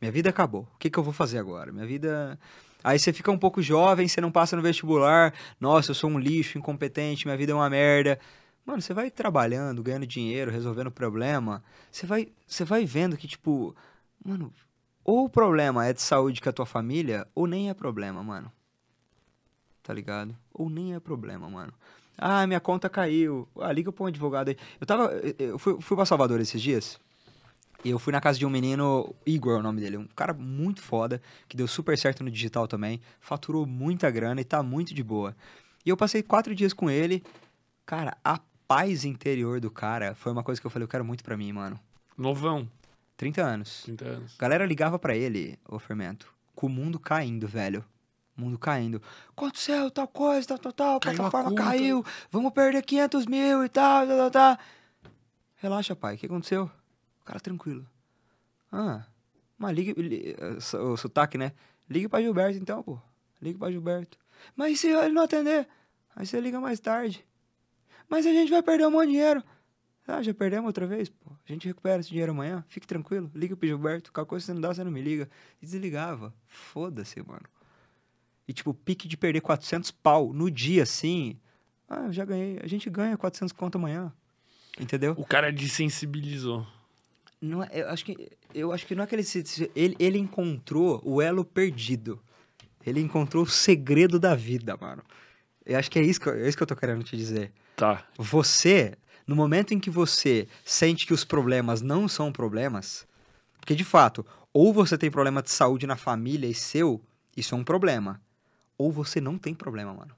[0.00, 0.62] Minha vida acabou.
[0.74, 1.70] O que, que eu vou fazer agora?
[1.70, 2.38] Minha vida.
[2.82, 5.32] Aí você fica um pouco jovem, você não passa no vestibular.
[5.60, 8.18] Nossa, eu sou um lixo, incompetente, minha vida é uma merda.
[8.64, 11.62] Mano, você vai trabalhando, ganhando dinheiro, resolvendo problema.
[11.90, 13.74] Você vai, você vai vendo que, tipo,
[14.24, 14.52] mano,
[15.04, 18.52] ou o problema é de saúde com a tua família, ou nem é problema, mano.
[19.82, 20.36] Tá ligado?
[20.54, 21.72] Ou nem é problema, mano.
[22.16, 23.48] Ah, minha conta caiu.
[23.58, 24.56] Ah, liga pra um advogado aí.
[24.80, 25.10] Eu tava.
[25.38, 27.00] Eu fui, fui pra Salvador esses dias.
[27.84, 30.32] E eu fui na casa de um menino, Igor é o nome dele, um cara
[30.32, 34.94] muito foda, que deu super certo no digital também, faturou muita grana e tá muito
[34.94, 35.34] de boa.
[35.84, 37.24] E eu passei quatro dias com ele.
[37.84, 38.38] Cara, a
[38.68, 41.52] paz interior do cara foi uma coisa que eu falei, eu quero muito pra mim,
[41.52, 41.78] mano.
[42.16, 42.68] Novão.
[43.16, 43.82] 30 anos.
[43.82, 44.36] 30 anos.
[44.38, 47.84] Galera ligava para ele, o Fermento, com o mundo caindo, velho.
[48.36, 49.02] Mundo caindo.
[49.30, 54.06] Aconteceu tal coisa, tal, tal, tal, a plataforma caiu, vamos perder 500 mil e tal,
[54.06, 54.58] tal, tal, tal.
[55.56, 56.70] Relaxa, pai, o que aconteceu?
[57.24, 57.86] Cara tranquilo.
[58.70, 59.04] Ah,
[59.58, 60.36] mas ligue, ligue
[60.74, 61.52] o sotaque, né?
[61.88, 62.98] Ligue pra Gilberto então, pô.
[63.40, 64.18] Ligue pra Gilberto.
[64.56, 65.68] Mas se ele não atender?
[66.16, 67.24] Aí você liga mais tarde.
[68.08, 69.42] Mas a gente vai perder um monte de dinheiro.
[70.06, 71.08] Ah, já perdemos outra vez?
[71.08, 72.64] Pô, a gente recupera esse dinheiro amanhã.
[72.68, 73.30] Fique tranquilo.
[73.34, 74.12] Liga pro Gilberto.
[74.12, 75.28] Qualquer coisa você não dá, você não me liga.
[75.60, 76.34] E desligava.
[76.46, 77.44] Foda-se, mano.
[78.48, 81.38] E tipo, pique de perder 400 pau no dia, assim.
[81.88, 82.58] Ah, já ganhei.
[82.62, 84.12] A gente ganha 400 conto amanhã.
[84.78, 85.14] Entendeu?
[85.16, 86.66] O cara desensibilizou.
[87.42, 90.16] Não, é, eu, acho que, eu acho que não é que ele, se, ele, ele
[90.16, 92.20] encontrou o elo perdido.
[92.86, 95.02] Ele encontrou o segredo da vida, mano.
[95.66, 97.52] Eu acho que é isso que, é isso que eu tô querendo te dizer.
[97.74, 98.06] Tá.
[98.16, 98.94] Você,
[99.26, 103.06] no momento em que você sente que os problemas não são problemas,
[103.58, 107.00] porque de fato, ou você tem problema de saúde na família e seu,
[107.36, 108.20] isso é um problema.
[108.78, 110.14] Ou você não tem problema, mano.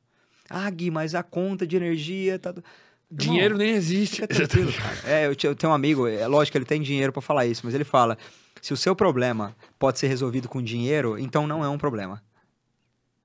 [0.49, 2.55] Ah, Gui, mas a conta de energia tá.
[3.17, 4.23] Dinheiro nem existe.
[5.07, 7.75] É, eu, tenho um amigo, é lógico que ele tem dinheiro para falar isso, mas
[7.75, 8.19] ele fala:
[8.61, 12.23] se o seu problema pode ser resolvido com dinheiro, então não é um problema.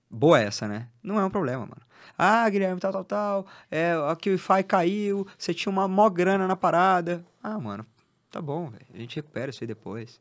[0.09, 0.87] Boa essa, né?
[1.03, 1.81] Não é um problema, mano.
[2.17, 3.47] Ah, Guilherme, tal, tal, tal.
[3.71, 7.23] É, aqui o Wi-Fi caiu, você tinha uma mó grana na parada.
[7.41, 7.85] Ah, mano,
[8.29, 8.85] tá bom, velho.
[8.93, 10.19] A gente recupera isso aí depois.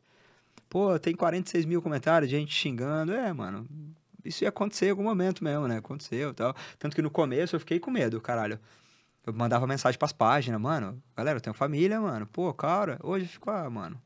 [0.69, 3.11] Pô, tem 46 mil comentários, gente xingando.
[3.11, 3.67] É, mano,
[4.23, 5.77] isso ia acontecer em algum momento mesmo, né?
[5.77, 6.55] Aconteceu tal.
[6.77, 8.59] Tanto que no começo eu fiquei com medo, caralho.
[9.25, 11.01] Eu mandava mensagem pras páginas, mano.
[11.15, 12.25] Galera, eu tenho família, mano.
[12.27, 14.01] Pô, cara, hoje ficou, ah, mano.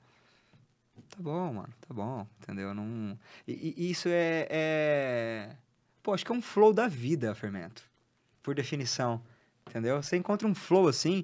[1.10, 2.74] Tá bom, mano, tá bom, entendeu?
[2.74, 3.18] Não...
[3.48, 5.56] E, e isso é, é,
[6.02, 7.84] Pô, acho que é um flow da vida, fermento.
[8.42, 9.22] Por definição,
[9.70, 10.02] entendeu?
[10.02, 11.24] Você encontra um flow assim.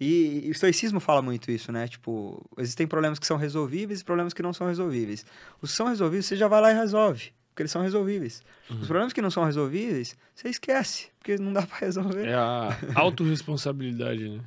[0.00, 1.86] E, e o estoicismo fala muito isso, né?
[1.86, 5.24] Tipo, existem problemas que são resolvíveis e problemas que não são resolvíveis.
[5.62, 8.40] Os que são resolvíveis, você já vai lá e resolve porque eles são resolvíveis.
[8.70, 8.80] Uhum.
[8.80, 12.28] Os problemas que não são resolvíveis, você esquece, porque não dá para resolver.
[12.28, 14.40] É a autorresponsabilidade, né?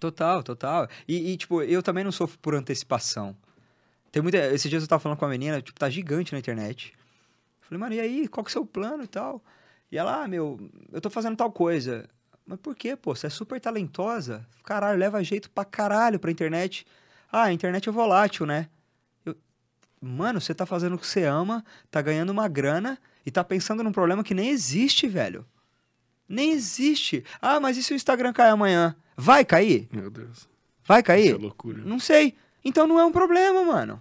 [0.00, 0.88] Total, total.
[1.06, 3.36] E, e, tipo, eu também não sofro por antecipação.
[4.10, 4.38] Tem muita...
[4.52, 6.92] Esses dias eu tava falando com uma menina, tipo, tá gigante na internet.
[7.60, 9.40] falei, mano, e aí, qual que é o seu plano e tal?
[9.90, 10.58] E ela, ah, meu,
[10.92, 12.08] eu tô fazendo tal coisa.
[12.44, 13.14] Mas por quê, pô?
[13.14, 14.44] Você é super talentosa.
[14.64, 16.84] Caralho, leva jeito pra caralho pra internet.
[17.30, 18.68] Ah, a internet é volátil, né?
[20.06, 23.82] Mano, você tá fazendo o que você ama, tá ganhando uma grana e tá pensando
[23.82, 25.44] num problema que nem existe, velho.
[26.28, 27.24] Nem existe.
[27.40, 28.96] Ah, mas e se o Instagram cair amanhã?
[29.16, 29.88] Vai cair?
[29.92, 30.48] Meu Deus.
[30.84, 31.26] Vai cair?
[31.26, 31.82] Isso é loucura.
[31.84, 32.34] Não sei.
[32.64, 34.00] Então não é um problema, mano.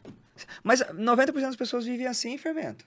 [0.64, 2.86] Mas 90% das pessoas vivem assim, fermento.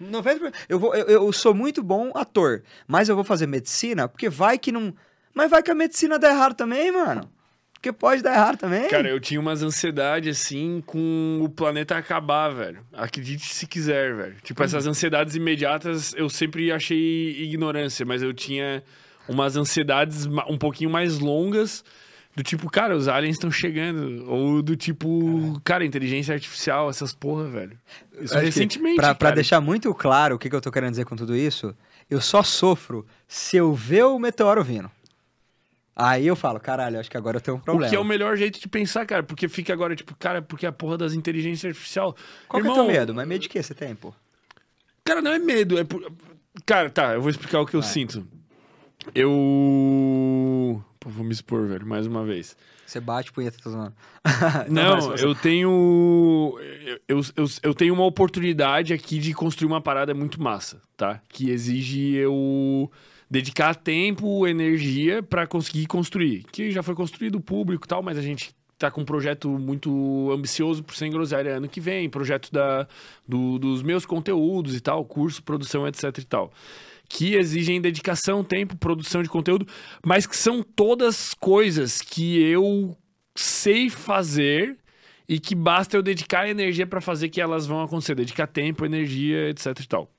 [0.00, 0.52] 90%.
[0.68, 4.58] Eu, vou, eu, eu sou muito bom ator, mas eu vou fazer medicina porque vai
[4.58, 4.94] que não.
[5.32, 7.30] Mas vai que a medicina dá errado também, mano.
[7.84, 8.88] Porque pode dar errado também.
[8.88, 12.78] Cara, eu tinha umas ansiedades, assim, com o planeta acabar, velho.
[12.90, 14.36] Acredite se quiser, velho.
[14.42, 14.64] Tipo, uhum.
[14.64, 18.82] essas ansiedades imediatas eu sempre achei ignorância, mas eu tinha
[19.28, 21.84] umas ansiedades um pouquinho mais longas.
[22.34, 24.24] Do tipo, cara, os aliens estão chegando.
[24.30, 27.78] Ou do tipo, cara, inteligência artificial, essas porra, velho.
[28.18, 28.96] Isso recentemente.
[28.96, 31.76] Pra, pra, deixar muito claro o que, que eu tô querendo dizer com tudo isso,
[32.08, 34.90] eu só sofro se eu ver o meteoro vindo.
[35.96, 37.86] Aí eu falo, caralho, acho que agora eu tenho um problema.
[37.86, 40.66] O que é o melhor jeito de pensar, cara, porque fica agora, tipo, cara, porque
[40.66, 42.16] a porra das inteligências artificial.
[42.48, 43.14] Qual Irmão, que é o teu medo?
[43.14, 44.12] Mas medo de que você tem, pô?
[45.04, 46.10] Cara, não é medo, é por...
[46.66, 48.26] Cara, tá, eu vou explicar o que eu sinto.
[49.14, 50.82] Eu.
[50.98, 52.56] Pô, vou me expor, velho, mais uma vez.
[52.86, 53.94] Você bate punheta, tô zoando.
[54.68, 56.58] não, não eu tenho.
[57.08, 61.20] Eu, eu, eu tenho uma oportunidade aqui de construir uma parada muito massa, tá?
[61.28, 62.90] Que exige eu
[63.34, 66.44] dedicar tempo, energia para conseguir construir.
[66.52, 70.30] Que já foi construído público e tal, mas a gente tá com um projeto muito
[70.30, 72.86] ambicioso pro Sem Groselha ano que vem, projeto da,
[73.26, 76.52] do, dos meus conteúdos e tal, curso, produção, etc e tal.
[77.08, 79.66] Que exigem dedicação, tempo, produção de conteúdo,
[80.06, 82.96] mas que são todas coisas que eu
[83.34, 84.78] sei fazer
[85.28, 89.50] e que basta eu dedicar energia para fazer que elas vão acontecer, dedicar tempo, energia,
[89.50, 90.13] etc e tal.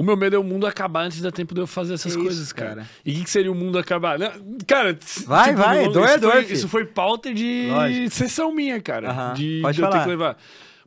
[0.00, 2.22] O meu medo é o mundo acabar antes da tempo de eu fazer essas Que
[2.22, 2.70] coisas, isso, cara.
[2.76, 2.88] cara?
[3.04, 4.18] E o que, que seria o mundo acabar?
[4.18, 4.30] Não,
[4.66, 6.44] cara, Vai, vai, isso dor é dor, foi-.
[6.44, 8.10] Isso foi pauta de Lógico.
[8.10, 9.10] sessão minha, cara.
[9.10, 10.04] Aham, De, pode de eu ter falar.
[10.04, 10.36] que levar.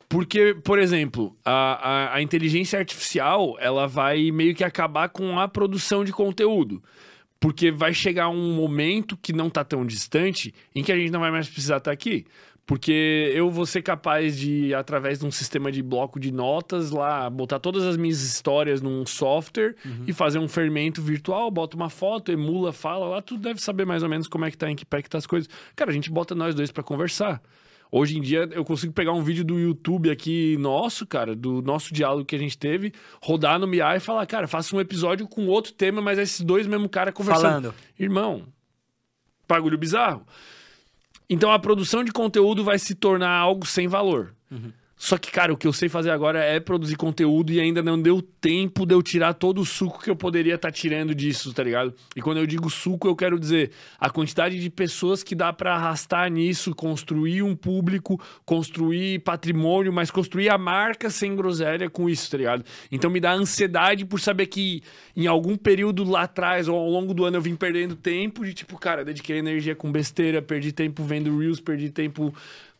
[0.09, 1.51] Porque, por exemplo, a,
[2.13, 6.81] a, a inteligência artificial, ela vai meio que acabar com a produção de conteúdo.
[7.39, 11.19] Porque vai chegar um momento que não tá tão distante em que a gente não
[11.19, 12.25] vai mais precisar estar aqui.
[12.65, 17.29] Porque eu vou ser capaz de, através de um sistema de bloco de notas lá,
[17.29, 19.75] botar todas as minhas histórias num software
[20.07, 24.01] e fazer um fermento virtual, bota uma foto, emula, fala lá, tu deve saber mais
[24.01, 25.49] ou menos como é que tá, em que pé que tá as coisas.
[25.75, 27.41] Cara, a gente bota nós dois pra conversar.
[27.91, 31.93] Hoje em dia eu consigo pegar um vídeo do YouTube aqui nosso, cara, do nosso
[31.93, 35.45] diálogo que a gente teve, rodar no MIA e falar, cara, faça um episódio com
[35.47, 37.71] outro tema, mas esses dois mesmo cara conversando.
[37.71, 37.75] Falando.
[37.99, 38.47] Irmão,
[39.47, 40.25] bagulho bizarro.
[41.29, 44.33] Então a produção de conteúdo vai se tornar algo sem valor.
[45.03, 48.01] Só que, cara, o que eu sei fazer agora é produzir conteúdo e ainda não
[48.01, 51.61] deu tempo de eu tirar todo o suco que eu poderia estar tirando disso, tá
[51.61, 51.93] ligado?
[52.15, 55.75] E quando eu digo suco, eu quero dizer a quantidade de pessoas que dá pra
[55.75, 62.31] arrastar nisso, construir um público, construir patrimônio, mas construir a marca sem groselha com isso,
[62.31, 62.63] tá ligado?
[62.89, 64.83] Então me dá ansiedade por saber que
[65.17, 68.53] em algum período lá atrás ou ao longo do ano eu vim perdendo tempo de
[68.53, 72.33] tipo, cara, dediquei energia com besteira, perdi tempo vendo Reels, perdi tempo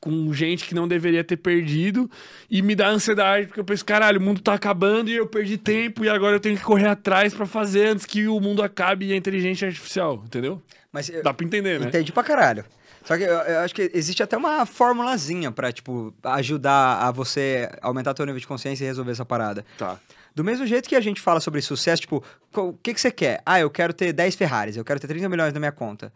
[0.04, 2.12] com gente que não deveria ter perdido
[2.52, 5.58] e me dá ansiedade porque eu penso, caralho, o mundo tá acabando e eu perdi
[5.58, 9.06] tempo e agora eu tenho que correr atrás pra fazer antes que o mundo acabe
[9.06, 10.62] e a inteligência artificial, entendeu?
[10.92, 11.88] Mas Dá pra entender, né?
[11.88, 12.66] entendi pra caralho.
[13.06, 17.70] Só que eu, eu acho que existe até uma formulazinha pra, tipo, ajudar a você
[17.82, 19.66] aumentar teu nível de consciência e resolver essa parada.
[19.78, 19.98] Tá.
[20.36, 22.22] Do mesmo jeito que a gente fala sobre sucesso, tipo,
[22.54, 23.42] o que, que você quer?
[23.46, 26.12] Ah, eu quero ter 10 Ferraris, eu quero ter 30 milhões na minha conta.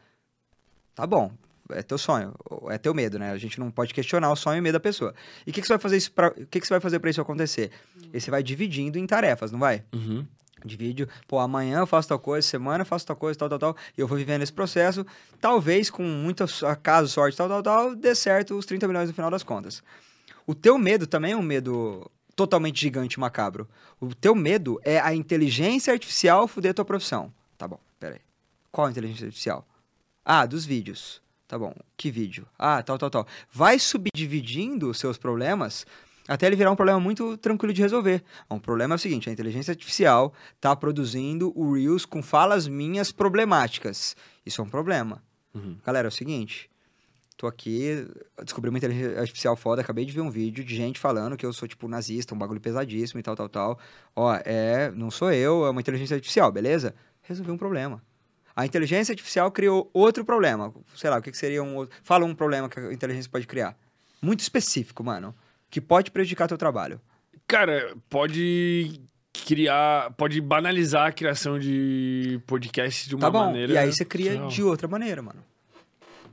[0.94, 1.32] Tá bom,
[1.70, 2.34] é teu sonho,
[2.70, 3.32] é teu medo, né?
[3.32, 5.14] A gente não pode questionar o sonho e o medo da pessoa.
[5.46, 7.00] E o que, que você vai fazer isso pra, o que, que você vai fazer
[7.00, 7.72] para isso acontecer?
[8.14, 9.84] E você vai dividindo em tarefas, não vai?
[9.94, 10.26] Uhum.
[10.66, 13.78] Divide, pô, amanhã eu faço tal coisa, semana eu faço tal coisa, tal, tal, tal,
[13.96, 15.06] e eu vou vivendo esse processo.
[15.40, 19.30] Talvez, com muito acaso, sorte, tal, tal, tal, dê certo os 30 milhões no final
[19.30, 19.84] das contas.
[20.46, 23.68] O teu medo também é um medo totalmente gigante e macabro.
[24.00, 27.32] O teu medo é a inteligência artificial fuder a tua profissão.
[27.58, 28.22] Tá bom, peraí.
[28.72, 29.68] Qual inteligência artificial?
[30.24, 31.22] Ah, dos vídeos.
[31.48, 32.46] Tá bom, que vídeo?
[32.60, 33.28] Ah, tal, tal, tal.
[33.52, 35.86] Vai subdividindo os seus problemas
[36.28, 38.22] até ele virar um problema muito tranquilo de resolver.
[38.52, 43.12] Um problema é o seguinte, a inteligência artificial está produzindo o Reels com falas minhas
[43.12, 44.16] problemáticas.
[44.46, 45.24] Isso é um problema.
[45.54, 45.78] Uhum.
[45.86, 46.70] Galera, é o seguinte,
[47.38, 48.06] tô aqui,
[48.44, 51.54] descobri uma inteligência artificial foda, acabei de ver um vídeo de gente falando que eu
[51.54, 53.80] sou, tipo, nazista, um bagulho pesadíssimo e tal, tal, tal.
[54.14, 56.94] Ó, é, não sou eu, é uma inteligência artificial, beleza?
[57.22, 58.04] Resolvi um problema.
[58.58, 60.74] A inteligência artificial criou outro problema.
[60.96, 61.96] Sei lá, o que, que seria um outro...
[62.02, 63.78] Fala um problema que a inteligência pode criar.
[64.20, 65.34] Muito específico, mano.
[65.70, 67.00] Que pode prejudicar teu trabalho.
[67.48, 69.00] Cara, pode
[69.46, 73.46] criar, pode banalizar a criação de podcast de uma Tá bom?
[73.46, 73.74] maneira.
[73.74, 74.48] E aí você cria Não.
[74.48, 75.44] de outra maneira, mano.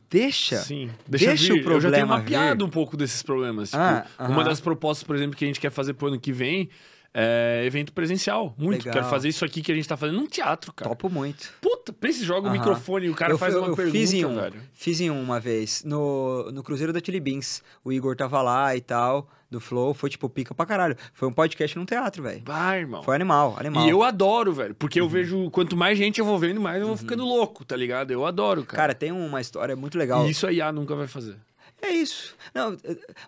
[0.09, 0.57] Deixa.
[0.59, 2.69] Sim, deixa, Deixa o Eu já tenho problema mapeado vir.
[2.69, 3.71] um pouco desses problemas.
[3.71, 4.45] Tipo, Ah, uma aham.
[4.45, 6.69] das propostas, por exemplo, que a gente quer fazer pro ano que vem
[7.13, 8.55] é evento presencial.
[8.57, 8.81] Muito.
[8.87, 8.93] Legal.
[8.95, 10.89] Quero fazer isso aqui que a gente tá fazendo num teatro, cara.
[10.89, 11.53] Topo muito.
[11.85, 12.59] Puta, pensa, joga o Aham.
[12.59, 14.61] microfone e o cara eu, faz eu- uma eu pergunta, fiz em um, velho.
[14.73, 17.63] Fiz em um uma vez, no, no Cruzeiro da Chili Beans.
[17.85, 19.93] O Igor tava lá e tal, do Flow.
[19.93, 20.97] Foi, tipo, pica pra caralho.
[21.13, 22.43] Foi um podcast num teatro, velho.
[22.47, 23.03] Vai, irmão.
[23.03, 23.83] Foi animal, animal.
[23.83, 23.89] Uhum.
[23.89, 24.75] E eu adoro, velho.
[24.75, 27.77] Porque eu vejo, quanto mais gente eu vou vendo, mais eu vou ficando louco, tá
[27.77, 28.11] ligado?
[28.11, 28.77] Eu adoro, cara.
[28.85, 30.27] Cara, tem uma história muito legal.
[30.27, 31.37] E isso a IA nunca vai fazer.
[31.83, 32.35] É isso.
[32.55, 32.77] Não,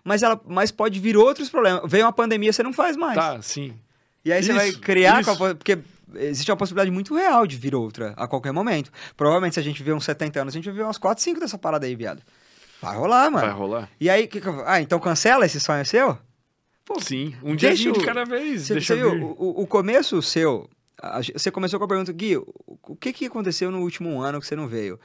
[0.03, 1.83] mas, ela, mas pode vir outros problemas.
[1.85, 3.13] Veio uma pandemia, você não faz mais.
[3.15, 3.75] Tá, sim.
[4.25, 5.77] E aí você vai Isso, criar, com a po- porque
[6.15, 8.91] existe uma possibilidade muito real de vir outra a qualquer momento.
[9.15, 11.39] Provavelmente, se a gente viver uns 70 anos, a gente vai viver umas 4, 5
[11.39, 12.21] dessa parada aí, viado.
[12.81, 13.45] Vai rolar, mano.
[13.47, 13.89] Vai rolar.
[13.99, 16.17] E aí, que que eu- ah, então cancela esse sonho seu?
[16.85, 17.35] Pô, Sim.
[17.43, 18.63] Um dia de cada vez.
[18.67, 19.05] Você, deixa vir.
[19.05, 20.69] o, o- o começo seu,
[21.33, 24.47] você começou com a pergunta, Gui, o, o que, que aconteceu no último ano que
[24.47, 24.99] você não veio?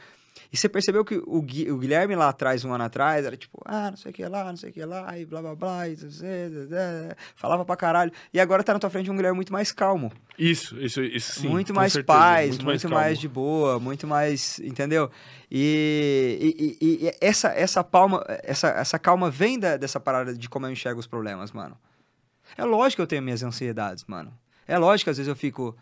[0.52, 3.58] E você percebeu que o, Gui- o Guilherme lá atrás, um ano atrás, era tipo,
[3.64, 5.88] ah, não sei o que lá, não sei o que lá, e blá blá blá,
[5.88, 5.96] e
[7.34, 8.12] falava pra caralho.
[8.32, 10.12] E agora tá na tua frente um Guilherme muito mais calmo.
[10.38, 11.48] Isso, isso, isso sim.
[11.48, 13.16] muito mais certeza, paz, muito, mais, calmo.
[13.20, 15.10] de boa, muito mais, entendeu?
[15.50, 20.48] E, e- e- e essa, essa, palma, essa, essa calma vem da- dessa parada de
[20.48, 21.76] como eu enxergo os problemas, mano.
[22.56, 24.32] É lógico que eu tenho minhas ansiedades, mano.
[24.66, 25.76] É lógico que às vezes eu fico,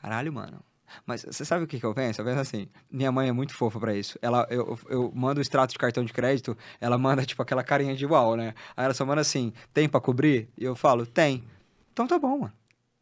[0.00, 0.62] caralho, mano.
[1.06, 2.20] Mas você sabe o que, que eu penso?
[2.20, 4.18] Eu penso assim, minha mãe é muito fofa pra isso.
[4.22, 7.94] Ela, eu, eu mando o extrato de cartão de crédito, ela manda, tipo, aquela carinha
[7.94, 8.54] de uau, né?
[8.76, 10.48] Aí ela só manda assim, tem pra cobrir?
[10.56, 11.44] E eu falo, tem.
[11.92, 12.52] Então tá bom, mano.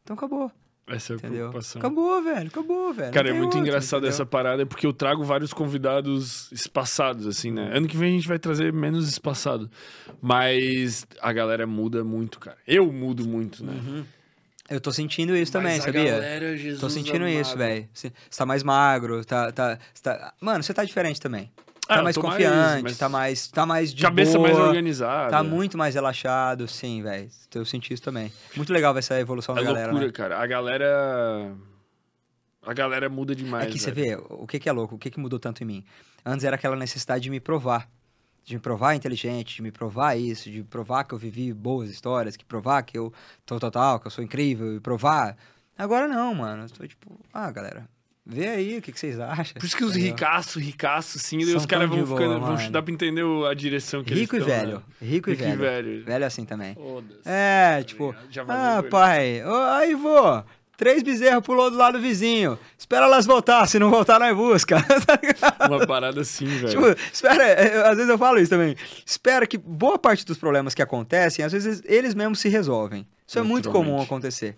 [0.02, 0.50] Então acabou.
[0.86, 1.38] Essa é a entendeu?
[1.38, 1.78] preocupação.
[1.78, 2.48] Acabou, velho.
[2.48, 3.12] Acabou, velho.
[3.12, 4.14] Cara, é muito outro, engraçado entendeu?
[4.14, 7.70] essa parada, porque eu trago vários convidados espaçados, assim, né?
[7.72, 9.70] Ano que vem a gente vai trazer menos espaçado.
[10.20, 12.58] Mas a galera muda muito, cara.
[12.66, 14.04] Eu mudo muito, né?
[14.70, 16.12] Eu tô sentindo isso também, Mas a sabia?
[16.12, 17.40] galera, Jesus Tô sentindo amado.
[17.40, 17.88] isso, velho.
[17.92, 20.32] Você tá mais magro, tá, tá, você tá...
[20.40, 21.50] Mano, você tá diferente também.
[21.88, 25.30] Ah, Tá mais mais, confiante, mas- tá mais, tá mais de Cabeça boa, mais organizada.
[25.32, 27.28] Tá muito mais relaxado, sim, velho.
[27.52, 28.32] Eu senti isso também.
[28.54, 30.12] Muito legal essa evolução É da galera, loucura, né?
[30.12, 30.38] cara.
[30.40, 31.52] A galera.
[32.64, 33.72] A galera muda É demais.
[33.72, 34.18] que você velho.
[34.28, 35.84] vê, o que que é louco, o que que mudou tanto em mim?
[36.24, 37.88] Antes era aquela necessidade de me provar.
[38.50, 42.36] De me provar inteligente, de me provar isso, de provar que eu vivi boas histórias,
[42.36, 43.12] que provar que eu
[43.46, 45.36] tô total, que eu sou incrível, e provar.
[45.78, 46.64] Agora não, mano.
[46.64, 47.88] Eu tô tipo, ah, galera,
[48.26, 49.54] vê aí o que, que vocês acham.
[49.54, 52.40] Por isso que os ricaços, ricaços, sim, São os caras vão ficando.
[52.40, 54.78] boa, vão, dá pra entender a direção que Rico e eles estão, velho.
[54.78, 54.82] né?
[55.00, 55.58] Rico e Rico e velho.
[55.58, 56.04] velho.
[56.04, 56.74] Velho assim também.
[56.74, 57.20] Foda-se.
[57.24, 59.42] É, tipo, Já valeu ah, pai,
[59.78, 60.42] aí vô,
[60.80, 62.58] três bezerros pulou do lado do vizinho.
[62.78, 64.78] Espera elas voltar, se não voltar, nós busca.
[65.68, 66.68] Uma parada assim, velho.
[66.70, 68.74] Tipo, espera, é, às vezes eu falo isso também.
[69.04, 73.06] Espera que boa parte dos problemas que acontecem, às vezes eles mesmos se resolvem.
[73.26, 74.56] Isso é muito comum acontecer.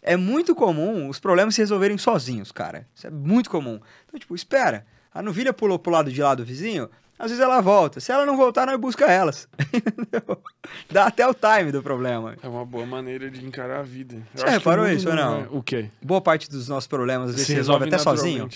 [0.00, 2.88] É muito comum os problemas se resolverem sozinhos, cara.
[2.94, 3.78] Isso é muito comum.
[4.08, 4.86] Então, tipo, espera.
[5.12, 6.88] A novilha pulou pro lado de lá do vizinho,
[7.20, 8.00] às vezes ela volta.
[8.00, 9.46] Se ela não voltar, nós busca elas.
[10.90, 12.34] Dá até o time do problema.
[12.42, 14.14] É uma boa maneira de encarar a vida.
[14.34, 15.40] Eu Você reparou isso ou não?
[15.42, 15.90] é- O quê?
[16.00, 18.48] Boa parte dos nossos problemas às vezes se, resolve até sozinho.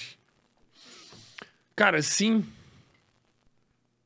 [1.76, 2.42] Cara, sim.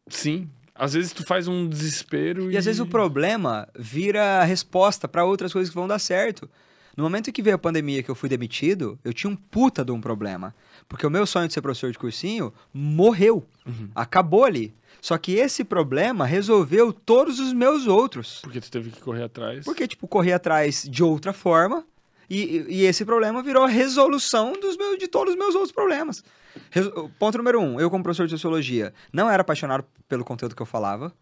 [0.08, 0.50] Sim.
[0.74, 2.54] Às vezes tu faz um desespero e...
[2.54, 6.50] E às vezes o problema vira a resposta pra outras coisas que vão dar certo.
[6.98, 9.92] No momento que veio a pandemia que eu fui demitido, eu tinha um puta de
[9.92, 10.52] um problema.
[10.88, 13.46] Porque o meu sonho de ser professor de cursinho morreu.
[13.94, 14.74] Acabou ali.
[15.00, 18.40] Só que esse problema resolveu todos os meus outros.
[18.42, 19.64] Porque tu teve que correr atrás.
[19.64, 21.86] Porque, tipo, corri atrás de outra forma.
[22.28, 26.24] E, e esse problema virou a resolução dos meus, de todos os meus outros problemas.
[26.68, 27.78] Resu- Ponto número um.
[27.78, 31.12] Eu, como professor de sociologia, não era apaixonado pelo conteúdo que eu falava.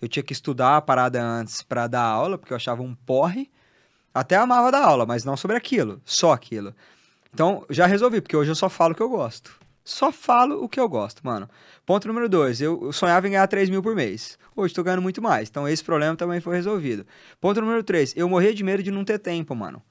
[0.00, 3.50] Eu tinha que estudar a parada antes pra dar aula, porque eu achava um porre.
[4.14, 6.00] Até amava dar aula, mas não sobre aquilo.
[6.04, 6.74] Só aquilo.
[7.32, 9.58] Então, já resolvi, porque hoje eu só falo o que eu gosto.
[9.84, 11.48] Só falo o que eu gosto, mano.
[11.84, 14.38] Ponto número dois, eu sonhava em ganhar 3 mil por mês.
[14.54, 15.48] Hoje tô ganhando muito mais.
[15.48, 17.04] Então esse problema também foi resolvido.
[17.40, 19.82] Ponto número três, eu morria de medo de não ter tempo, mano.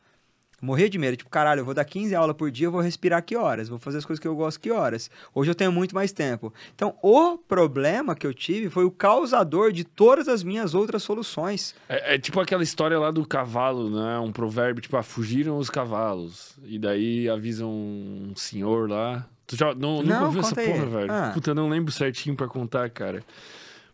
[0.62, 3.24] Morria de medo, tipo, caralho, eu vou dar 15 aulas por dia, eu vou respirar
[3.24, 3.68] que horas?
[3.68, 5.10] Vou fazer as coisas que eu gosto que horas?
[5.34, 6.54] Hoje eu tenho muito mais tempo.
[6.76, 11.74] Então, o problema que eu tive foi o causador de todas as minhas outras soluções.
[11.90, 14.20] É, é tipo aquela história lá do cavalo, né?
[14.20, 16.54] Um provérbio, tipo, ah, fugiram os cavalos.
[16.66, 19.26] E daí avisam um senhor lá.
[19.48, 20.72] Tu já não, nunca Não, ouviu essa conta aí.
[20.74, 21.12] porra, velho?
[21.12, 21.32] Ah.
[21.34, 23.24] Puta, eu não lembro certinho pra contar, cara.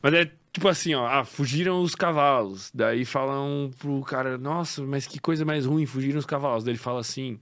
[0.02, 2.72] Mas é tipo assim, ó, ah, fugiram os cavalos.
[2.74, 6.64] Daí falam pro cara, nossa, mas que coisa mais ruim, fugiram os cavalos.
[6.64, 7.40] Daí ele fala assim,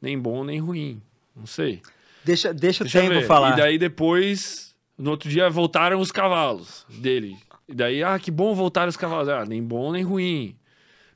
[0.00, 1.00] nem bom nem ruim.
[1.34, 1.80] Não sei.
[2.24, 3.26] Deixa, deixa, Deixa o tempo ver.
[3.26, 3.52] falar.
[3.52, 7.36] E daí depois, no outro dia, voltaram os cavalos dele.
[7.68, 9.28] E daí, ah, que bom voltar os cavalos.
[9.28, 10.56] Ah, nem bom nem ruim.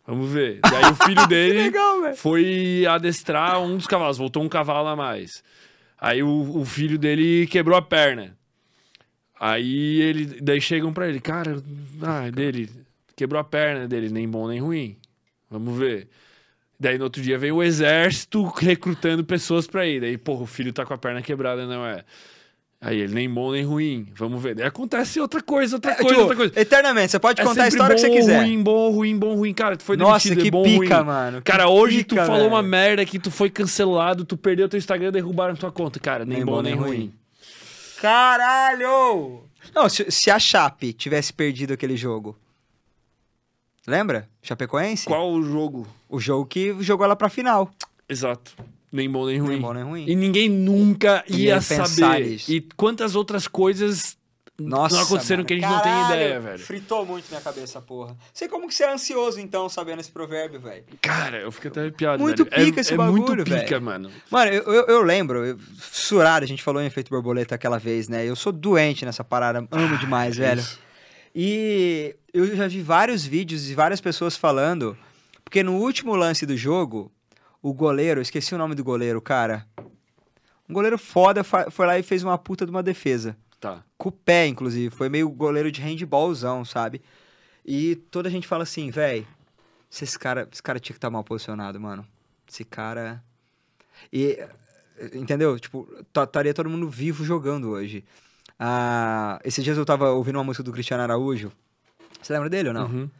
[0.06, 0.60] Vamos ver.
[0.62, 5.42] Daí o filho dele legal, foi adestrar um dos cavalos, voltou um cavalo a mais.
[5.98, 8.36] Aí o, o filho dele quebrou a perna.
[9.38, 11.62] Aí ele, daí chegam pra ele, cara,
[12.02, 12.70] ah, dele
[13.14, 14.96] quebrou a perna dele, nem bom nem ruim.
[15.50, 16.08] Vamos ver.
[16.78, 20.00] Daí no outro dia veio o exército recrutando pessoas pra ir.
[20.00, 22.04] Daí, porra, o filho tá com a perna quebrada, não é?
[22.78, 24.08] Aí ele nem bom nem ruim.
[24.14, 24.54] Vamos ver.
[24.54, 26.60] Daí acontece outra coisa, outra É, coisa, tipo, outra coisa.
[26.60, 28.42] Eternamente, você pode É contar a história que você bom, quiser.
[28.42, 29.54] ruim, bom, ruim, bom, ruim.
[29.54, 31.06] Cara, tu foi Nossa, demitido, que é bom, pica, ruim.
[31.06, 31.36] mano.
[31.38, 32.52] que Cara, hoje tu pica, falou velho.
[32.52, 35.98] uma merda que tu foi cancelado, tu perdeu teu Instagram, derrubaram tua conta.
[35.98, 37.12] Cara, nem, bom, nem ruim.
[38.00, 39.44] Caralho!
[39.74, 42.36] Não, se, se a Chape tivesse perdido aquele jogo.
[43.86, 44.28] Lembra?
[44.42, 45.06] Chapecoense?
[45.06, 45.86] Qual o jogo?
[46.08, 47.70] O jogo que jogou ela pra final.
[48.08, 48.56] Exato.
[48.90, 49.50] Nem bom, nem ruim.
[49.50, 50.06] Nem bom, nem ruim.
[50.08, 52.26] E ninguém nunca ia, saber.
[52.26, 52.50] nisso.
[52.50, 54.15] E quantas outras coisas
[54.58, 55.46] Nossa, não aconteceram mano.
[55.48, 56.58] que a gente não tem Caralho, ideia, velho.
[56.58, 58.16] Fritou muito minha cabeça, porra.
[58.32, 60.84] Sei como que você é ansioso, então, sabendo esse provérbio, velho.
[61.02, 62.64] Cara, eu fiquei até arrepiado, Muito velho.
[62.66, 63.82] pica é, esse é muito bagulho, pica, velho.
[63.82, 64.10] mano.
[64.30, 68.08] Mano, eu, eu, eu lembro, eu, Surara, a gente falou em efeito borboleta aquela vez,
[68.08, 68.24] né?
[68.24, 70.60] Eu sou doente nessa parada, amo demais, velho.
[70.60, 70.78] Isso.
[71.34, 74.96] E eu já vi vários vídeos e várias pessoas falando,
[75.44, 77.12] porque no último lance do jogo,
[77.62, 79.66] o goleiro, esqueci o nome do goleiro, cara.
[80.66, 83.36] Um goleiro foda foi lá e fez uma puta de uma defesa.
[83.66, 83.84] Tá.
[83.98, 84.94] Com o pé, inclusive.
[84.94, 87.02] Foi meio goleiro de handballzão, sabe?
[87.64, 89.26] E toda a gente fala assim, véi,
[89.90, 92.06] se esse cara, esse cara tinha que estar mal posicionado, mano.
[92.48, 93.22] Esse cara.
[94.12, 94.38] E.
[95.12, 95.58] Entendeu?
[95.58, 98.04] Tipo, tá- estaria todo mundo vivo jogando hoje.
[98.58, 101.52] Ah, esses dias eu tava ouvindo uma música do Cristiano Araújo.
[102.22, 102.86] Você lembra dele ou não?
[102.86, 103.10] Uhum.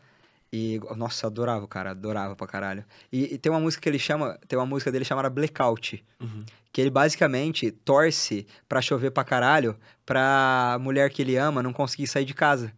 [0.53, 2.85] E, nossa, adorava o cara, adorava pra caralho.
[3.13, 6.45] E, e, tem uma música que ele chama, tem uma música dele chamada Blackout, uhum.
[6.77, 12.07] Que ele basicamente torce pra chover pra caralho pra mulher que ele ama não conseguir
[12.07, 12.71] sair de casa.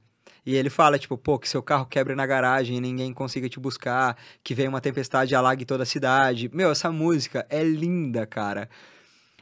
[0.46, 3.58] E ele fala, tipo, pô, que seu carro quebre na garagem e ninguém consiga te
[3.58, 6.48] buscar, que vem uma tempestade e alague toda a cidade.
[6.54, 8.70] Meu, essa música é linda, cara.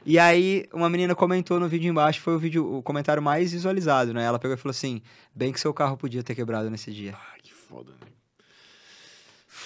[0.07, 4.15] E aí, uma menina comentou no vídeo embaixo, foi o vídeo, o comentário mais visualizado,
[4.15, 4.25] né?
[4.25, 5.03] Ela pegou e falou assim:
[5.35, 7.15] bem que seu carro podia ter quebrado nesse dia.
[7.15, 8.16] Ah, que foda, né?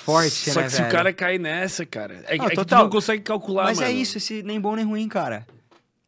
[0.05, 0.85] Forte, Só né, que velho?
[0.85, 2.85] se o cara cair nessa, cara, é, Não, é total.
[2.85, 3.97] não consegue calcular, Mas é mano.
[3.99, 5.47] isso, esse nem bom nem ruim, cara.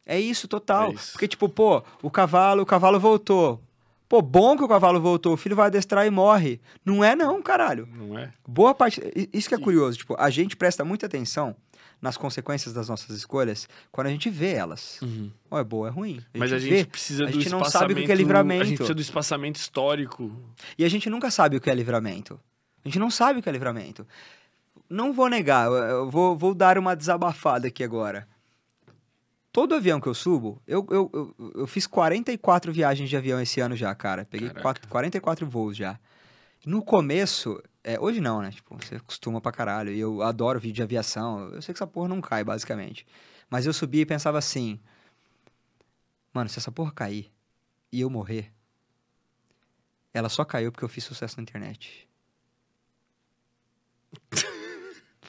[0.05, 0.91] É isso, total.
[0.91, 1.13] É isso.
[1.13, 3.61] Porque, tipo, pô, o cavalo, o cavalo voltou.
[4.09, 6.61] Pô, bom que o cavalo voltou, o filho vai adestrar e morre.
[6.85, 7.89] Não é não, caralho.
[7.95, 8.31] Não é?
[8.47, 9.01] Boa parte.
[9.33, 11.57] Isso que é curioso, tipo, a gente presta muita atenção
[12.01, 14.99] nas consequências das nossas escolhas quando a gente vê elas.
[15.49, 16.21] Ou é boa ou é ruim.
[16.35, 18.63] Mas a vê, gente precisa a do gente não sabe o que é livramento.
[18.63, 20.31] A gente precisa do espaçamento histórico.
[20.77, 22.39] E a gente nunca sabe o que é livramento.
[22.85, 24.07] A gente não sabe o que é livramento.
[24.89, 28.29] Não vou negar, eu- vou, vou dar uma desabafada aqui agora.
[29.53, 33.61] Todo avião que eu subo, eu, eu, eu, eu fiz 44 viagens de avião esse
[33.61, 34.25] ano já, cara.
[34.25, 35.99] Peguei quatro- 44 voos já.
[36.65, 38.51] No começo, é, hoje não, né?
[38.51, 39.93] Tipo, você acostuma pra caralho.
[39.93, 41.51] E eu adoro vídeo de aviação.
[41.53, 43.07] Eu sei que essa porra não cai, basicamente.
[43.51, 44.81] Mas eu subi e pensava assim:
[46.33, 47.31] Mano, se essa porra cair
[47.91, 48.51] e eu morrer,
[50.15, 52.09] ela só caiu porque eu fiz sucesso na internet.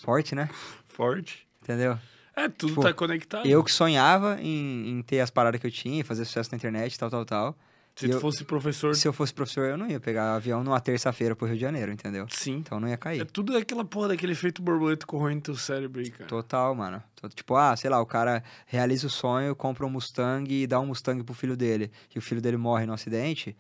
[0.03, 0.49] Forte, né?
[0.87, 1.47] Forte.
[1.61, 1.97] Entendeu?
[2.35, 3.45] É, tudo Tipo, tá conectado.
[3.47, 6.97] Eu que sonhava em, em ter as paradas que eu tinha, fazer sucesso na internet,
[6.99, 7.57] tal, tal, tal.
[7.95, 10.79] Se tu eu- fosse professor, Se eu fosse professor, eu não ia pegar avião numa
[10.81, 12.25] terça-feira pro Rio de Janeiro, entendeu?
[12.29, 12.55] sim.
[12.57, 13.23] Então não ia É cair.
[13.25, 16.25] tudo aquela porra daquele efeito borboleta corroendo teu cérebro aí, cara.
[16.27, 17.01] Total, mano.
[17.35, 20.87] Tipo, ah, sei lá, o cara realiza o sonho, compra um Mustang e dá um
[20.87, 21.91] Mustang pro filho dele.
[22.13, 23.55] E o filho dele morre no acidente.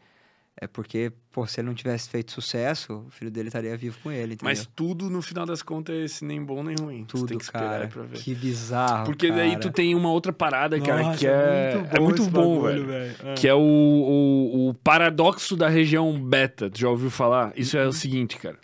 [0.61, 4.11] É porque, pô, se ele não tivesse feito sucesso, o filho dele estaria vivo com
[4.11, 4.43] ele, entendeu?
[4.43, 7.05] Mas tudo, no final das contas, é esse nem bom nem ruim.
[7.05, 7.87] tu Tudo, tem que esperar cara.
[7.87, 8.19] pra ver.
[8.19, 9.59] Que bizarro, Porque daí cara.
[9.61, 11.83] tu tem uma outra parada, cara, Nossa, que é...
[11.91, 12.85] É muito esse bom, velho.
[12.91, 13.33] É.
[13.35, 16.69] Que é o, o, o paradoxo da região beta.
[16.69, 17.51] Tu já ouviu falar?
[17.55, 17.83] Isso Uhum.
[17.83, 18.57] é o seguinte, cara.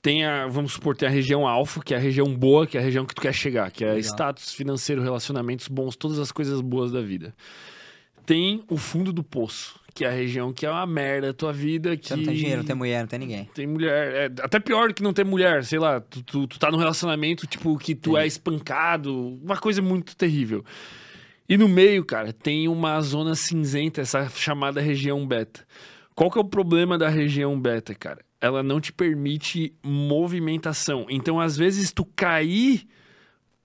[0.00, 2.80] Tem a, vamos supor, tem a região alfa, que é a região boa, que é
[2.80, 4.00] a região que tu quer chegar, que é Legal.
[4.00, 7.34] status financeiro, relacionamentos bons, todas as coisas boas da vida.
[8.24, 11.52] Tem o fundo do poço, que é a região que é uma merda a tua
[11.52, 13.50] vida, que Você não tem dinheiro, não tem mulher, não tem ninguém.
[13.52, 14.14] tem mulher.
[14.14, 16.00] É, até pior do que não ter mulher, sei lá.
[16.00, 19.36] Tu, tu, tu tá num relacionamento, tipo, que tu é espancado.
[19.42, 20.64] Uma coisa muito terrível.
[21.48, 25.66] E no meio, cara, tem uma zona cinzenta, essa chamada região beta.
[26.14, 28.20] Qual que é o problema da região beta, cara?
[28.40, 31.06] Ela não te permite movimentação.
[31.10, 32.86] Então, às vezes, tu cair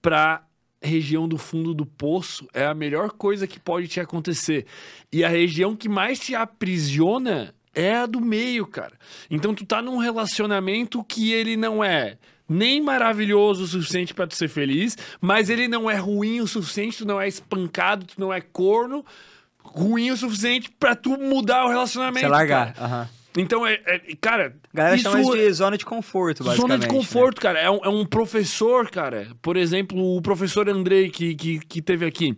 [0.02, 0.44] pra
[0.86, 4.66] região do fundo do poço é a melhor coisa que pode te acontecer.
[5.12, 8.92] E a região que mais te aprisiona é a do meio, cara.
[9.30, 12.16] Então tu tá num relacionamento que ele não é
[12.48, 16.98] nem maravilhoso o suficiente pra tu ser feliz, mas ele não é ruim o suficiente,
[16.98, 19.04] tu não é espancado, tu não é corno,
[19.58, 22.26] ruim o suficiente pra tu mudar o relacionamento.
[22.26, 22.74] Você largar.
[22.78, 23.08] aham.
[23.36, 26.60] Então é, é- cara, A galera isso chama de zona de conforto, basicamente.
[26.60, 26.92] Zona de né?
[26.92, 27.58] conforto, cara.
[27.58, 29.28] É um, é um professor, cara.
[29.42, 32.36] Por exemplo, o professor Andrei, que, que, que teve aqui.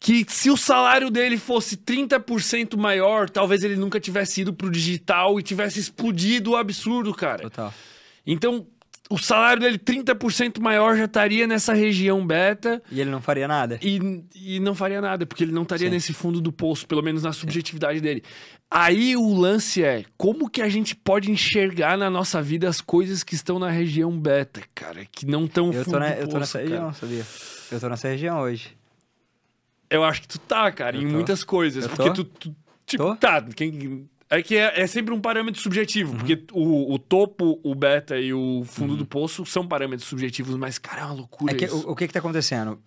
[0.00, 5.38] Que se o salário dele fosse 30% maior, talvez ele nunca tivesse ido pro digital
[5.38, 7.42] e tivesse explodido o absurdo, cara.
[7.42, 7.72] Total.
[8.26, 8.66] Então,
[9.12, 13.78] o salário dele 30% maior já estaria nessa região beta E ele não faria nada.
[13.82, 15.92] e, e não faria nada, porque ele não estaria Sim.
[15.94, 18.22] nesse fundo do poço, pelo menos na subjetividade dele.
[18.70, 23.22] Aí o lance é como que a gente pode enxergar na nossa vida as coisas
[23.22, 26.24] que estão na região beta, cara, que não estão fundo tô, na- do eu tô
[26.26, 26.70] poço, nessa cara.
[26.70, 27.26] região, sabia?
[27.70, 28.76] Eu tô nessa região hoje.
[29.90, 31.12] Eu acho que tu tá, cara, Eu em tô.
[31.12, 32.14] muitas coisas, Eu porque tô.
[32.14, 32.56] tu, tu-
[32.86, 34.08] tipo, tá, quem
[34.38, 38.32] é que é, é sempre um parâmetro subjetivo, porque o, o topo, o beta e
[38.32, 41.86] o fundo do poço são parâmetros subjetivos, mas cara, é uma loucura É que, isso.
[41.86, 42.78] o, o que que tá acontecendo?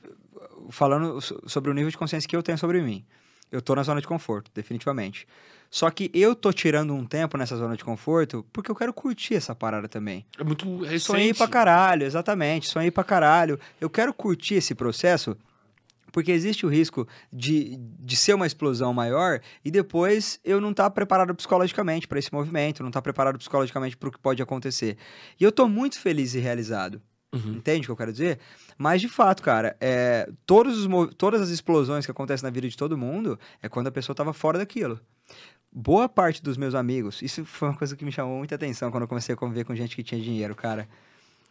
[0.70, 3.06] Falando so- sobre o nível de consciência que eu tenho sobre mim.
[3.52, 5.28] Eu tô na zona de conforto, definitivamente.
[5.70, 9.36] Só que eu tô tirando um tempo nessa zona de conforto porque eu quero curtir
[9.36, 10.26] essa parada também.
[10.40, 11.00] É muito recente.
[11.02, 12.68] Sonhei pra caralho, exatamente.
[12.68, 13.60] Sonhei pra caralho.
[13.80, 15.38] Eu quero curtir esse processo
[16.16, 20.90] porque existe o risco de, de ser uma explosão maior e depois eu não estar
[20.92, 24.96] preparado psicologicamente para esse movimento, não estar preparado psicologicamente para o que pode acontecer.
[25.38, 27.02] E eu tô muito feliz e realizado.
[27.34, 27.56] Uhum.
[27.56, 28.40] Entende o que eu quero dizer?
[28.78, 32.78] Mas, de fato, cara, é, todos os todas as explosões que acontecem na vida de
[32.78, 35.02] todo mundo é quando a pessoa estava fora daquilo.
[35.70, 39.04] Boa parte dos meus amigos, isso foi uma coisa que me chamou muita atenção quando
[39.04, 40.88] eu comecei a conviver com gente que tinha dinheiro, cara.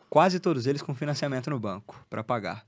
[0.08, 2.64] Quase todos eles com financiamento no banco para pagar.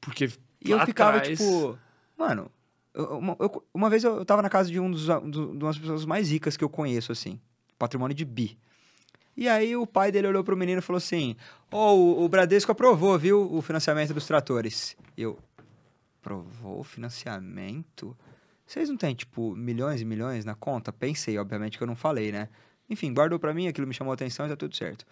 [0.00, 0.30] Porque
[0.64, 1.78] E eu ficava atrás- tipo,
[2.16, 2.50] mano,
[2.94, 6.04] uma, eu- uma vez eu tava na casa de um dos, do- de umas pessoas
[6.04, 7.40] mais ricas que eu conheço, assim.
[7.78, 8.58] patrimônio de bi.
[9.36, 11.36] E aí o pai dele olhou pro menino e falou assim:
[11.70, 14.96] Ó, oh, o Bradesco aprovou, viu, o financiamento dos tratores.
[15.16, 15.38] Eu,
[16.20, 18.16] aprovou o financiamento?
[18.66, 20.92] Vocês não têm, tipo, milhões e milhões na conta?
[20.92, 22.48] Pensei, obviamente, que eu não falei, né?
[22.90, 25.06] Enfim, guardou para mim, aquilo me chamou a atenção e tá tudo certo.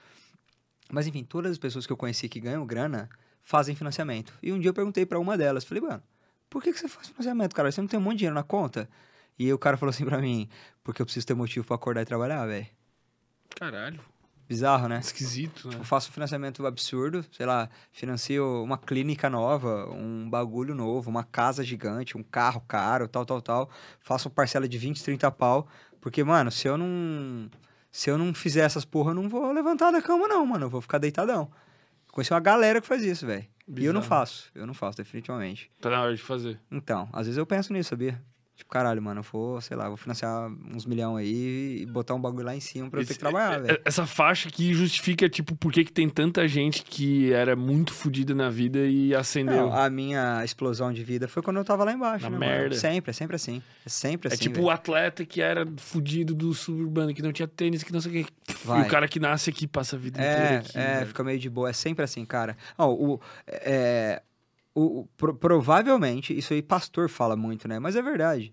[0.91, 3.09] Mas enfim, todas as pessoas que eu conheci que ganham grana
[3.47, 4.33] fazem financiamento.
[4.43, 6.03] E um dia eu perguntei para uma delas, falei, mano,
[6.51, 7.71] por que, que você faz financiamento, cara?
[7.71, 8.91] Você não tem um monte de dinheiro na conta?
[9.39, 10.49] E o cara falou assim pra mim,
[10.83, 12.67] porque eu preciso ter motivo para acordar e trabalhar, velho.
[13.55, 14.01] Caralho.
[14.49, 14.99] Bizarro, né?
[14.99, 15.75] Esquisito, né?
[15.75, 21.23] Tipo, faço um financiamento absurdo, sei lá, financio uma clínica nova, um bagulho novo, uma
[21.23, 23.71] casa gigante, um carro caro, tal, tal, tal.
[24.01, 25.69] Faço uma parcela de 20, 30 pau.
[26.01, 27.49] Porque, mano, se eu não.
[27.93, 30.67] Se eu não fizer essas porra, eu não vou levantar da cama, não, mano.
[30.67, 31.49] Eu vou ficar deitadão.
[32.17, 33.45] Conheci uma galera que faz isso, velho.
[33.77, 34.51] E eu não faço.
[34.55, 35.71] Eu não faço, definitivamente.
[35.79, 36.59] Tá na hora de fazer.
[36.71, 38.19] Então, às vezes eu penso nisso, sabia?
[38.57, 42.21] Tipo, caralho, mano, eu vou, sei lá, vou financiar uns milhão aí e botar um
[42.21, 43.81] bagulho lá em cima pra Esse, eu ter que trabalhar, é, velho.
[43.85, 48.35] Essa faixa aqui justifica, tipo, por que, que tem tanta gente que era muito fodida
[48.35, 49.67] na vida e acendeu.
[49.67, 52.25] Não, a minha explosão de vida foi quando eu tava lá embaixo.
[52.25, 52.69] Na né, merda.
[52.71, 52.75] Mano?
[52.75, 53.63] Sempre, é sempre assim.
[53.85, 54.45] É sempre é assim.
[54.45, 58.01] É tipo o atleta que era fudido do suburbano, que não tinha tênis, que não
[58.01, 58.33] sei o que.
[58.65, 58.81] Vai.
[58.81, 60.79] E o cara que nasce aqui passa a vida é, inteira aqui.
[60.79, 61.69] É, fica meio de boa.
[61.69, 62.57] É sempre assim, cara.
[62.79, 64.23] Oh, o, é,
[64.81, 67.79] o, pro, provavelmente, isso aí pastor fala muito, né?
[67.79, 68.53] Mas é verdade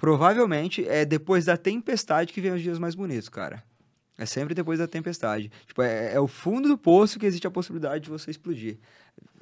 [0.00, 3.62] Provavelmente é depois da tempestade que vem os dias mais bonitos, cara.
[4.16, 5.52] É sempre depois da tempestade.
[5.66, 8.78] Tipo, é, é, o fundo do poço que existe a possibilidade de você explodir.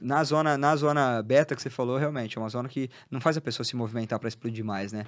[0.00, 3.36] Na zona, na zona beta que você falou, realmente, é uma zona que não faz
[3.36, 5.06] a pessoa se movimentar para explodir mais, né?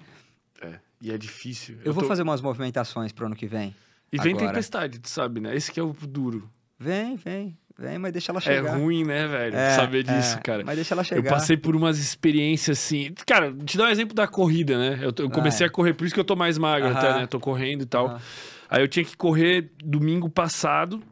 [0.62, 1.78] É, e é difícil.
[1.80, 2.08] Eu, Eu vou tô...
[2.08, 3.74] fazer umas movimentações pro ano que vem.
[4.12, 4.48] E vem agora.
[4.48, 5.54] tempestade, tu sabe, né?
[5.56, 6.48] Esse que é o duro.
[6.78, 7.58] Vem, vem.
[7.80, 8.76] Vem, mas deixa ela chegar.
[8.76, 9.56] É ruim, né, velho?
[9.56, 10.62] É, saber disso, é, cara.
[10.66, 11.24] Mas deixa ela chegar.
[11.24, 13.14] Eu passei por umas experiências assim.
[13.26, 14.98] Cara, te dar um exemplo da corrida, né?
[15.00, 16.98] Eu, eu comecei a correr, por isso que eu tô mais magro uh -huh.
[16.98, 17.26] até, né?
[17.26, 18.06] Tô correndo e tal.
[18.06, 18.20] Uh -huh.
[18.68, 21.02] Aí eu tinha que correr domingo passado.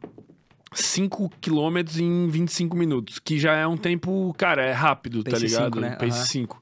[0.71, 5.41] 5 quilômetros em 25 minutos, que já é um tempo, cara, é rápido, tá Pace
[5.41, 5.73] tá ligado?
[5.73, 5.95] 5, né?
[5.95, 6.61] Pace 5.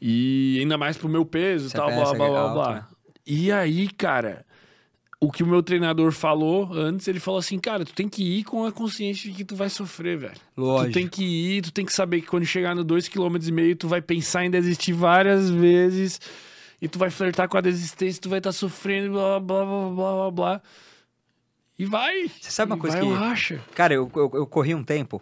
[0.00, 2.74] E ainda mais pro meu peso e tal, blá, blá, blá, blá.
[2.74, 2.84] Né?
[3.26, 4.46] E aí, cara,
[5.20, 8.44] o que o meu treinador falou antes, ele falou assim, cara, tu tem que ir
[8.44, 10.40] com a consciência de que tu vai sofrer, velho.
[10.56, 10.92] Lógico.
[10.92, 13.88] Tu tem que ir, tu tem que saber que quando chegar no 2,5 km, tu
[13.88, 16.20] vai pensar em desistir várias vezes
[16.80, 19.90] e tu vai flertar com a desistência, tu vai estar tá sofrendo, blá, blá, blá,
[19.90, 20.62] blá, blá, blá.
[21.76, 22.28] E vai.
[22.40, 23.12] Você sabe uma coisa vai, que...
[23.12, 23.60] Racha.
[23.74, 25.20] Cara, eu, eu, eu corri um tempo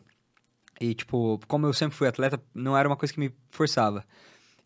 [0.81, 4.05] e, tipo, como eu sempre fui atleta, não era uma coisa que me forçava.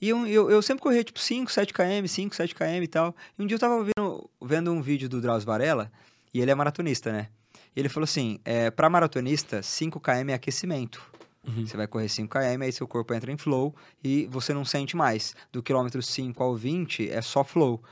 [0.01, 3.15] E eu, eu, eu sempre corria, tipo, 5, 7 km, 5, 7 km e tal.
[3.39, 5.93] E um dia eu tava vendo, vendo um vídeo do Drauzio Varela,
[6.33, 7.29] e ele é maratonista, né?
[7.75, 11.03] E ele falou assim, é, pra maratonista, 5 km é aquecimento.
[11.47, 11.67] Uhum.
[11.67, 14.97] Você vai correr 5 km, aí seu corpo entra em flow e você não sente
[14.97, 15.35] mais.
[15.53, 17.83] Do quilômetro 5 ao 20 é só flow.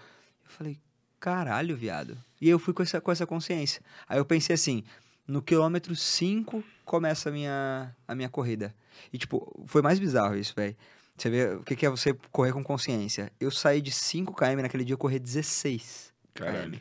[0.45, 0.79] Eu falei,
[1.21, 2.17] caralho, viado.
[2.41, 3.83] E eu fui com essa, com essa consciência.
[4.09, 4.85] Aí eu pensei assim,
[5.27, 8.75] no quilômetro 5 começa a minha, a minha corrida.
[9.13, 10.77] E, tipo, foi mais bizarro isso, velho.
[11.19, 13.31] Você vê o que é você correr com consciência.
[13.41, 16.73] Eu saí de 5 km naquele dia, eu corri 16 Caralho.
[16.73, 16.79] km.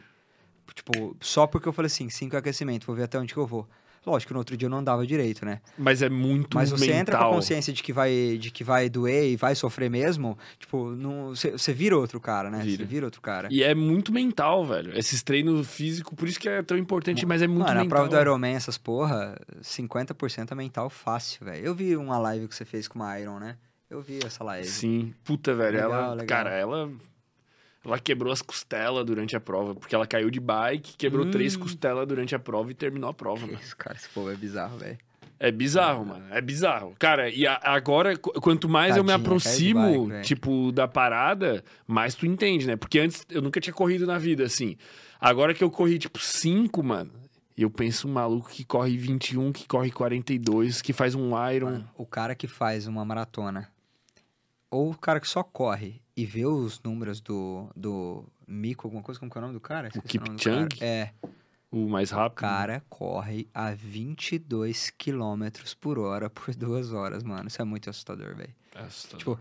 [0.75, 3.47] Tipo, só porque eu falei assim, 5 é aquecimento, vou ver até onde que eu
[3.47, 3.67] vou.
[4.05, 5.59] Lógico que no outro dia eu não andava direito, né?
[5.77, 6.99] Mas é muito Mas você mental.
[7.01, 10.37] entra com a consciência de que vai, de que vai doer e vai sofrer mesmo,
[10.57, 10.95] tipo,
[11.33, 12.59] você vira outro cara, né?
[12.59, 12.85] Você vira.
[12.85, 13.05] vira.
[13.05, 13.49] outro cara.
[13.51, 14.97] E é muito mental, velho.
[14.97, 17.83] Esses treinos físicos, por isso que é tão importante, mas é muito Mano, mental.
[17.83, 21.65] na prova do Ironman, essas porra, 50% é mental fácil, velho.
[21.65, 23.57] Eu vi uma live que você fez com uma Iron, né?
[23.89, 24.67] Eu vi essa live.
[24.67, 25.77] Sim, puta, velho.
[25.77, 26.27] Legal, ela, legal.
[26.27, 26.91] cara, ela.
[27.85, 31.31] Ela quebrou as costelas durante a prova, porque ela caiu de bike, quebrou hum.
[31.31, 33.57] três costelas durante a prova e terminou a prova, mano.
[33.61, 34.97] Isso, cara, esse povo é bizarro, velho.
[35.39, 36.25] É bizarro, mano.
[36.29, 36.95] É bizarro.
[36.99, 42.13] Cara, e a, agora, quanto mais Tadinha, eu me aproximo, bike, tipo, da parada, mais
[42.13, 42.75] tu entende, né?
[42.75, 44.75] Porque antes eu nunca tinha corrido na vida, assim.
[45.21, 47.11] Agora que eu corri, tipo, cinco, mano,
[47.55, 51.71] e eu penso um maluco que corre 21, que corre 42, que faz um Iron.
[51.71, 53.69] Mano, o cara que faz uma maratona
[54.69, 59.19] ou o cara que só corre e vê os números do, do Mico, alguma coisa,
[59.19, 59.89] como é o nome do cara?
[59.95, 60.69] o Kipchang?
[60.81, 61.11] É.
[61.69, 62.39] O mais rápido?
[62.39, 65.47] O cara corre a 22 km
[65.79, 67.47] por hora por duas horas, mano.
[67.47, 68.55] Isso é muito assustador, velho.
[68.73, 69.19] É assustador.
[69.19, 69.39] Tipo,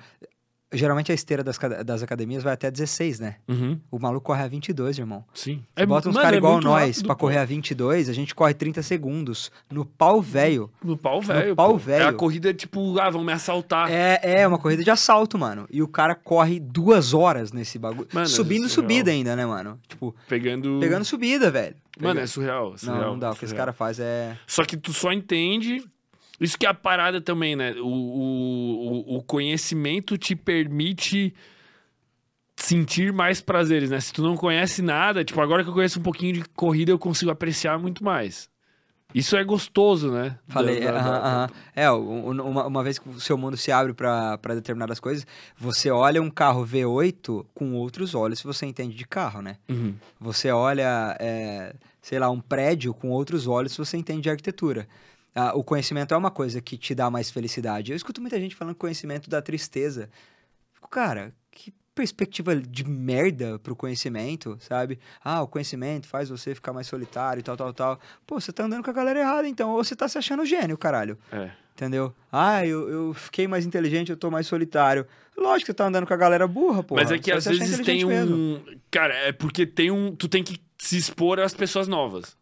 [0.72, 3.36] Geralmente a esteira das, das academias vai até 16, né?
[3.46, 3.78] Uhum.
[3.88, 5.24] O maluco corre a 22, irmão.
[5.32, 5.62] Sim.
[5.74, 8.52] Você é, bota uns caras é igual nós pra correr a 22, a gente corre
[8.52, 9.52] 30 segundos.
[9.70, 10.68] No pau velho.
[10.82, 11.50] No pau velho.
[11.50, 12.02] No pau velho.
[12.02, 13.90] É a corrida tipo, ah, vão me assaltar.
[13.90, 15.66] É, é uma corrida de assalto, mano.
[15.70, 18.08] E o cara corre duas horas nesse bagulho.
[18.12, 19.78] Mano, Subindo é subida ainda, né, mano?
[19.86, 20.14] Tipo.
[20.28, 20.78] Pegando.
[20.80, 21.76] Pegando subida, velho.
[22.00, 22.74] Mano, é surreal.
[22.74, 23.30] É surreal não, não dá.
[23.30, 24.36] O que esse cara faz é.
[24.46, 25.82] Só que tu só entende
[26.40, 27.72] isso que é a parada também, né?
[27.78, 31.34] O, o, o conhecimento te permite
[32.56, 34.00] sentir mais prazeres, né?
[34.00, 36.98] Se tu não conhece nada, tipo, agora que eu conheço um pouquinho de corrida, eu
[36.98, 38.48] consigo apreciar muito mais.
[39.14, 40.38] Isso é gostoso, né?
[40.48, 41.00] Falei, da, da,
[41.46, 45.26] da, é, uma, uma vez que o seu mundo se abre para determinadas coisas,
[45.56, 49.56] você olha um carro V8 com outros olhos se você entende de carro, né?
[49.68, 49.94] Uhum.
[50.20, 54.88] Você olha, é, sei lá, um prédio com outros olhos se você entende de arquitetura.
[55.38, 57.92] Ah, o conhecimento é uma coisa que te dá mais felicidade.
[57.92, 60.08] Eu escuto muita gente falando que conhecimento dá tristeza.
[60.90, 64.98] Cara, que perspectiva de merda pro conhecimento, sabe?
[65.22, 68.00] Ah, o conhecimento faz você ficar mais solitário e tal, tal, tal.
[68.26, 69.70] Pô, você tá andando com a galera errada, então.
[69.70, 71.18] Ou você tá se achando gênio, caralho.
[71.30, 71.50] É.
[71.76, 72.14] Entendeu?
[72.32, 75.06] Ah, eu, eu fiquei mais inteligente, eu tô mais solitário.
[75.36, 76.94] Lógico que você tá andando com a galera burra, pô.
[76.94, 78.08] Mas é que às vezes tem um.
[78.08, 78.62] Mesmo.
[78.90, 80.16] Cara, é porque tem um.
[80.16, 82.34] Tu tem que se expor às pessoas novas.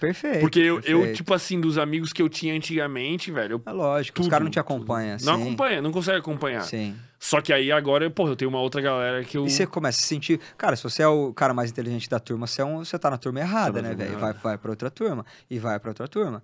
[0.00, 0.40] Perfeito.
[0.40, 1.06] Porque eu, perfeito.
[1.06, 3.62] eu, tipo assim, dos amigos que eu tinha antigamente, velho.
[3.64, 5.16] Eu, é lógico, tudo, os caras não te acompanham.
[5.22, 6.62] Não acompanha, não consegue acompanhar.
[6.62, 6.96] Sim.
[7.20, 9.46] Só que aí agora, pô, eu tenho uma outra galera que eu.
[9.46, 10.40] E você começa a se sentir.
[10.58, 12.78] Cara, se você é o cara mais inteligente da turma, você, é um...
[12.78, 14.18] você tá na turma errada, tá né, velho?
[14.18, 15.24] Vai, vai pra outra turma.
[15.48, 16.42] E vai pra outra turma.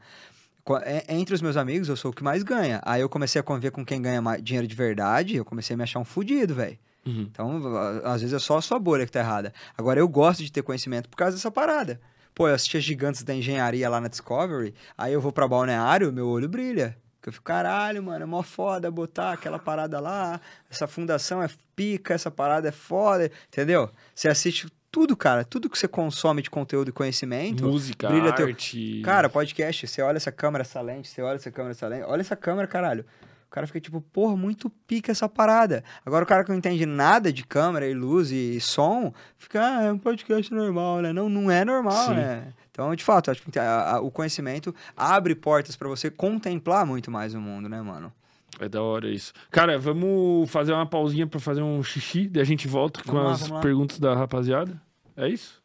[0.85, 2.81] É, entre os meus amigos, eu sou o que mais ganha.
[2.85, 5.77] Aí eu comecei a conviver com quem ganha mais dinheiro de verdade, eu comecei a
[5.77, 6.79] me achar um fudido, velho.
[7.07, 7.23] Uhum.
[7.23, 7.63] Então,
[8.05, 9.53] às vezes é só a sua bolha que tá errada.
[9.77, 12.01] Agora, eu gosto de ter conhecimento por causa dessa parada.
[12.35, 16.29] Pô, eu assistia Gigantes da Engenharia lá na Discovery, aí eu vou pra Balneário, meu
[16.29, 16.97] olho brilha.
[17.27, 20.41] Eu fico, caralho, mano, é mó foda botar aquela parada lá,
[20.71, 23.91] essa fundação é pica, essa parada é foda, entendeu?
[24.15, 27.65] Você assiste tudo, cara, tudo que você consome de conteúdo e conhecimento.
[27.65, 28.95] Música, brilha arte.
[28.95, 29.03] Teu...
[29.03, 32.21] Cara, podcast, você olha essa câmera, essa lente, você olha essa câmera, essa lente, olha
[32.21, 33.05] essa câmera, caralho.
[33.47, 35.83] O cara fica tipo, porra, muito pica essa parada.
[36.05, 39.85] Agora o cara que não entende nada de câmera e luz e som, fica, ah,
[39.85, 41.15] é um podcast normal, né?
[41.15, 42.15] Não, não é normal, Sim.
[42.15, 42.53] né?
[42.71, 47.11] Então, de fato, acho que a, a, o conhecimento abre portas para você contemplar muito
[47.11, 48.13] mais o mundo, né, mano?
[48.61, 49.33] É da hora isso.
[49.51, 53.33] Cara, vamos fazer uma pausinha para fazer um xixi, daí a gente volta com lá,
[53.33, 54.81] as perguntas da rapaziada.
[55.17, 55.63] É isso?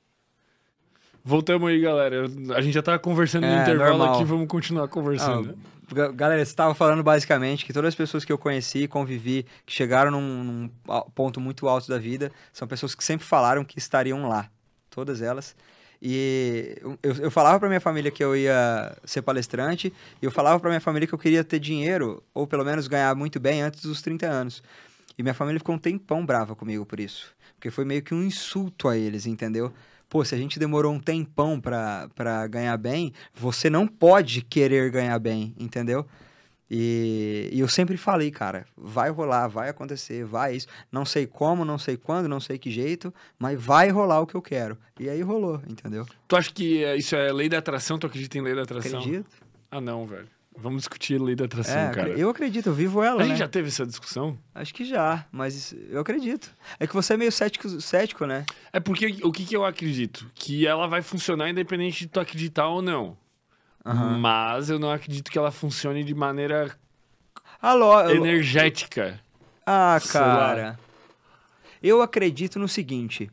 [1.23, 2.25] Voltamos aí, galera.
[2.55, 4.15] A gente já tava conversando é, no intervalo normal.
[4.15, 5.57] aqui, vamos continuar conversando.
[5.57, 5.73] Ah,
[6.13, 10.11] Galera, você estava falando basicamente que todas as pessoas que eu conheci, convivi, que chegaram
[10.11, 10.69] num, num,
[11.13, 14.49] ponto muito alto da vida, são pessoas que sempre falaram que estariam lá.
[14.89, 15.55] Todas elas.
[16.05, 20.59] E eu, eu falava para minha família que eu ia ser palestrante, e eu falava
[20.59, 23.83] para minha família que eu queria ter dinheiro, ou pelo menos ganhar muito bem antes
[23.83, 24.61] dos 30 anos.
[25.17, 27.33] E minha família ficou um tempão brava comigo por isso.
[27.55, 29.71] Porque foi meio que um insulto a eles, entendeu?
[30.13, 35.17] pô, se a gente demorou um tempão para ganhar bem, você não pode querer ganhar
[35.17, 36.05] bem, entendeu?
[36.75, 40.65] E, e, eu sempre falei, cara, vai rolar, vai acontecer, vai isso.
[40.91, 44.33] Não sei como, não sei quando, não sei que jeito, mas vai rolar o que
[44.33, 44.75] eu quero.
[44.99, 46.03] E aí rolou, entendeu?
[46.27, 47.99] Tu acha que é, isso é lei da atração?
[47.99, 49.01] Tu acredita em lei da atração?
[49.01, 49.29] Acredito.
[49.69, 50.27] Ah, não, velho.
[50.57, 52.09] Vamos discutir lei da atração, é, cara.
[52.09, 53.21] Eu acredito, eu vivo ela.
[53.21, 53.37] A gente né?
[53.37, 54.35] já teve essa discussão?
[54.55, 56.55] Acho que já, mas eu acredito.
[56.79, 58.45] É que você é meio cético, cético né?
[58.71, 60.25] É porque o que, que eu acredito?
[60.33, 63.15] Que ela vai funcionar independente de tu acreditar ou não.
[63.85, 64.17] Uhum.
[64.19, 66.75] Mas eu não acredito que ela funcione de maneira
[67.61, 69.19] Alô, energética.
[69.65, 70.79] Ah, cara.
[71.81, 73.29] Eu acredito no seguinte.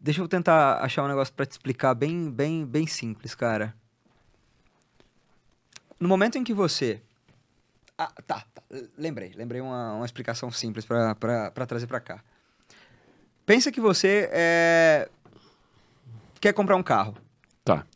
[0.00, 3.74] Deixa eu tentar achar um negócio para te explicar bem, bem, bem simples, cara.
[5.98, 7.00] No momento em que você.
[7.96, 8.62] Ah, tá, tá.
[8.98, 9.32] Lembrei.
[9.34, 12.22] Lembrei uma, uma explicação simples para trazer para cá.
[13.46, 15.08] Pensa que você é...
[16.40, 17.16] quer comprar um carro.
[17.64, 17.86] Tá.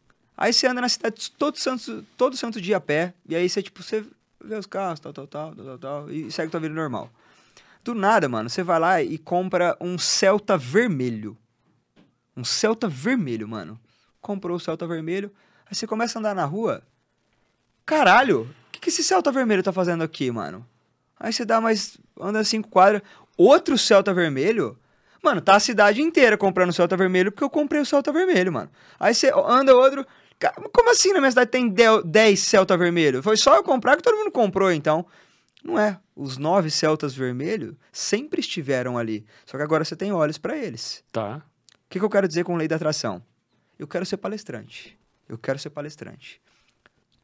[0.41, 3.13] Aí você anda na cidade todo santo, todo santo dia a pé.
[3.29, 4.05] E aí você, tipo, você
[4.41, 7.11] vê os carros, tal, tal, tal, tal, tal, e segue tua vida normal.
[7.83, 11.37] Do nada, mano, você vai lá e compra um Celta vermelho.
[12.37, 13.81] Um Celta vermelho, mano.
[14.21, 15.33] Comprou o Celta vermelho.
[15.67, 16.85] Aí você começa a andar na rua.
[17.85, 20.65] Caralho, o que, que esse Celta vermelho tá fazendo aqui, mano?
[21.19, 21.99] Aí você dá mais.
[22.21, 23.03] anda cinco quadras.
[23.37, 24.79] Outro Celta vermelho?
[25.21, 28.71] Mano, tá a cidade inteira comprando Celta vermelho porque eu comprei o Celta vermelho, mano.
[29.01, 30.07] Aí você anda outro.
[30.73, 33.23] Como assim na minha cidade tem 10 Celta vermelho?
[33.23, 35.05] Foi só eu comprar que todo mundo comprou, então.
[35.65, 35.99] Não é.
[36.15, 39.27] Os nove Celtas vermelhos sempre estiveram ali.
[39.45, 41.03] Só que agora você tem olhos para eles.
[41.11, 41.37] Tá.
[41.37, 43.23] O que, que eu quero dizer com lei da atração?
[43.79, 44.99] Eu quero ser palestrante.
[45.29, 46.41] Eu quero ser palestrante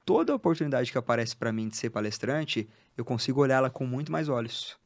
[0.04, 4.28] toda oportunidade que aparece para mim de ser palestrante, eu consigo olhá-la com muito mais
[4.28, 4.76] olhos.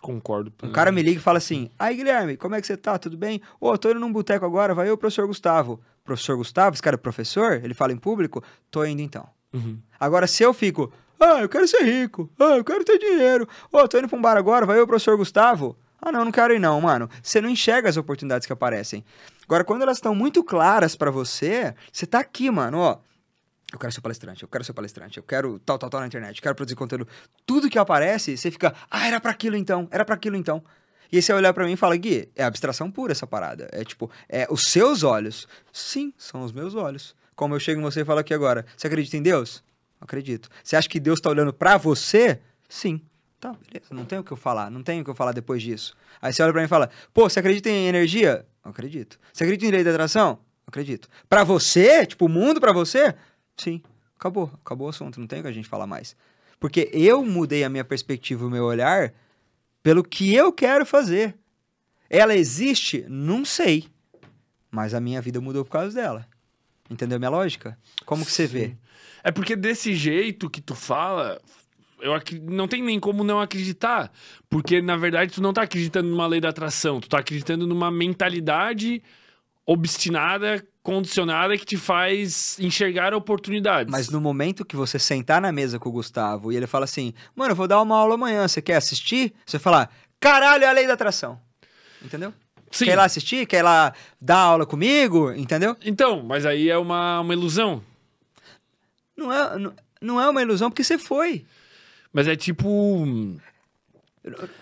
[0.00, 0.52] Concordo.
[0.62, 2.98] Um cara me liga e fala assim: Aí, Guilherme, como é que você tá?
[2.98, 3.40] Tudo bem?
[3.60, 5.80] Ô, oh, tô indo num boteco agora, vai eu, professor Gustavo.
[6.04, 7.60] Professor Gustavo, esse cara é professor?
[7.62, 8.42] Ele fala em público?
[8.70, 9.28] Tô indo então.
[9.52, 9.78] Uhum.
[9.98, 13.78] Agora, se eu fico, ah, eu quero ser rico, ah, eu quero ter dinheiro, ô,
[13.78, 15.76] oh, tô indo pra um bar agora, vai eu, professor Gustavo.
[16.00, 17.08] Ah, não, não quero ir não, mano.
[17.22, 19.04] Você não enxerga as oportunidades que aparecem.
[19.44, 22.98] Agora, quando elas estão muito claras para você, você tá aqui, mano, ó
[23.72, 26.36] eu quero ser palestrante, eu quero ser palestrante, eu quero tal, tal, tal na internet,
[26.36, 27.08] eu quero produzir conteúdo.
[27.46, 30.62] Tudo que aparece, você fica, ah, era para aquilo então, era para aquilo então.
[31.12, 33.68] E aí você olhar para mim e fala, Gui, é abstração pura essa parada.
[33.70, 35.46] É tipo, é os seus olhos.
[35.70, 37.14] Sim, são os meus olhos.
[37.36, 39.62] Como eu chego em você e falo aqui agora, você acredita em Deus?
[40.00, 40.48] Acredito.
[40.64, 42.40] Você acha que Deus tá olhando para você?
[42.66, 43.00] Sim.
[43.38, 43.92] Tá, beleza.
[43.92, 44.70] Não tem o que eu falar.
[44.70, 45.94] Não tem o que eu falar depois disso.
[46.20, 48.46] Aí você olha pra mim e fala, pô, você acredita em energia?
[48.64, 49.18] Acredito.
[49.32, 50.38] Você acredita em lei da atração?
[50.66, 51.08] Acredito.
[51.28, 53.14] Para você, tipo, o mundo para você?
[53.56, 53.82] Sim.
[54.16, 54.50] Acabou.
[54.64, 55.20] Acabou o assunto.
[55.20, 56.16] Não tem o que a gente falar mais.
[56.58, 59.12] Porque eu mudei a minha perspectiva, o meu olhar,
[59.82, 61.36] pelo que eu quero fazer.
[62.08, 63.04] Ela existe?
[63.08, 63.86] Não sei.
[64.70, 66.26] Mas a minha vida mudou por causa dela.
[66.90, 67.78] Entendeu minha lógica?
[68.04, 68.52] Como que você Sim.
[68.52, 68.76] vê?
[69.24, 71.40] É porque desse jeito que tu fala,
[72.00, 74.12] eu não tem nem como não acreditar.
[74.50, 77.90] Porque, na verdade, tu não tá acreditando numa lei da atração, tu tá acreditando numa
[77.90, 79.02] mentalidade
[79.66, 83.90] obstinada, condicionada, que te faz enxergar oportunidades.
[83.90, 87.14] Mas no momento que você sentar na mesa com o Gustavo e ele fala assim,
[87.34, 89.32] mano, eu vou dar uma aula amanhã, você quer assistir?
[89.46, 91.40] Você fala, caralho, é a lei da atração.
[92.02, 92.32] Entendeu?
[92.70, 92.86] Sim.
[92.86, 93.46] Quer ir lá assistir?
[93.46, 95.30] Quer ir lá dar aula comigo?
[95.32, 95.76] Entendeu?
[95.84, 97.82] Então, mas aí é uma, uma ilusão.
[99.16, 101.44] Não é, não, não é uma ilusão porque você foi.
[102.12, 103.36] Mas é tipo.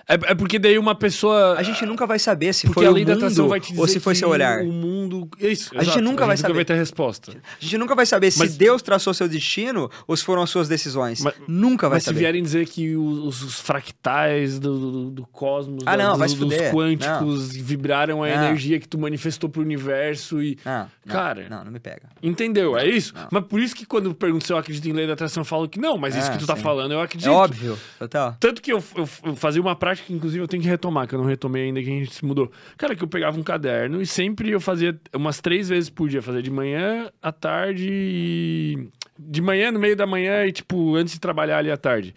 [0.08, 1.54] É, é porque daí uma pessoa.
[1.58, 3.60] A gente nunca vai saber se porque foi a o lei da atração mundo vai
[3.60, 4.60] te dizer ou se foi seu olhar.
[4.62, 5.28] O mundo.
[5.38, 6.00] Isso, A gente exato.
[6.00, 6.54] nunca vai nunca saber.
[6.54, 7.32] vai ter resposta.
[7.32, 10.48] A gente nunca vai saber Mas- se Deus traçou seu destino ou se foram as
[10.48, 11.20] suas decisões.
[11.20, 12.20] Mas- nunca vai Mas se saber.
[12.20, 16.36] vierem dizer que os, os fractais do, do, do cosmos, Ah, da- não, dos, se
[16.38, 18.44] dos quânticos vibraram a Não.
[18.46, 20.58] energia que tu manifestou pro universo e.
[20.64, 21.46] Ah, não, Cara.
[21.50, 22.08] Não, não me pega.
[22.22, 22.78] Entendeu?
[22.78, 23.12] É isso?
[23.14, 23.28] Não.
[23.30, 25.68] Mas por isso que quando pergunto se eu acredito em lei da atração, eu falo
[25.68, 26.62] que não, mas isso Ah, que tu tá sim.
[26.62, 27.30] falando eu É acredito.
[27.30, 27.78] óbvio.
[27.98, 28.36] Total.
[28.40, 31.14] Tanto que eu, eu- eu fazia uma prática que, inclusive, eu tenho que retomar, que
[31.14, 32.50] eu não retomei ainda, que a gente se mudou.
[32.78, 36.22] Cara, que eu pegava um caderno e sempre eu fazia umas três vezes por dia.
[36.22, 38.88] Fazia de manhã, à tarde e...
[39.18, 42.14] De manhã, no meio da manhã e, tipo, antes de trabalhar ali à tarde.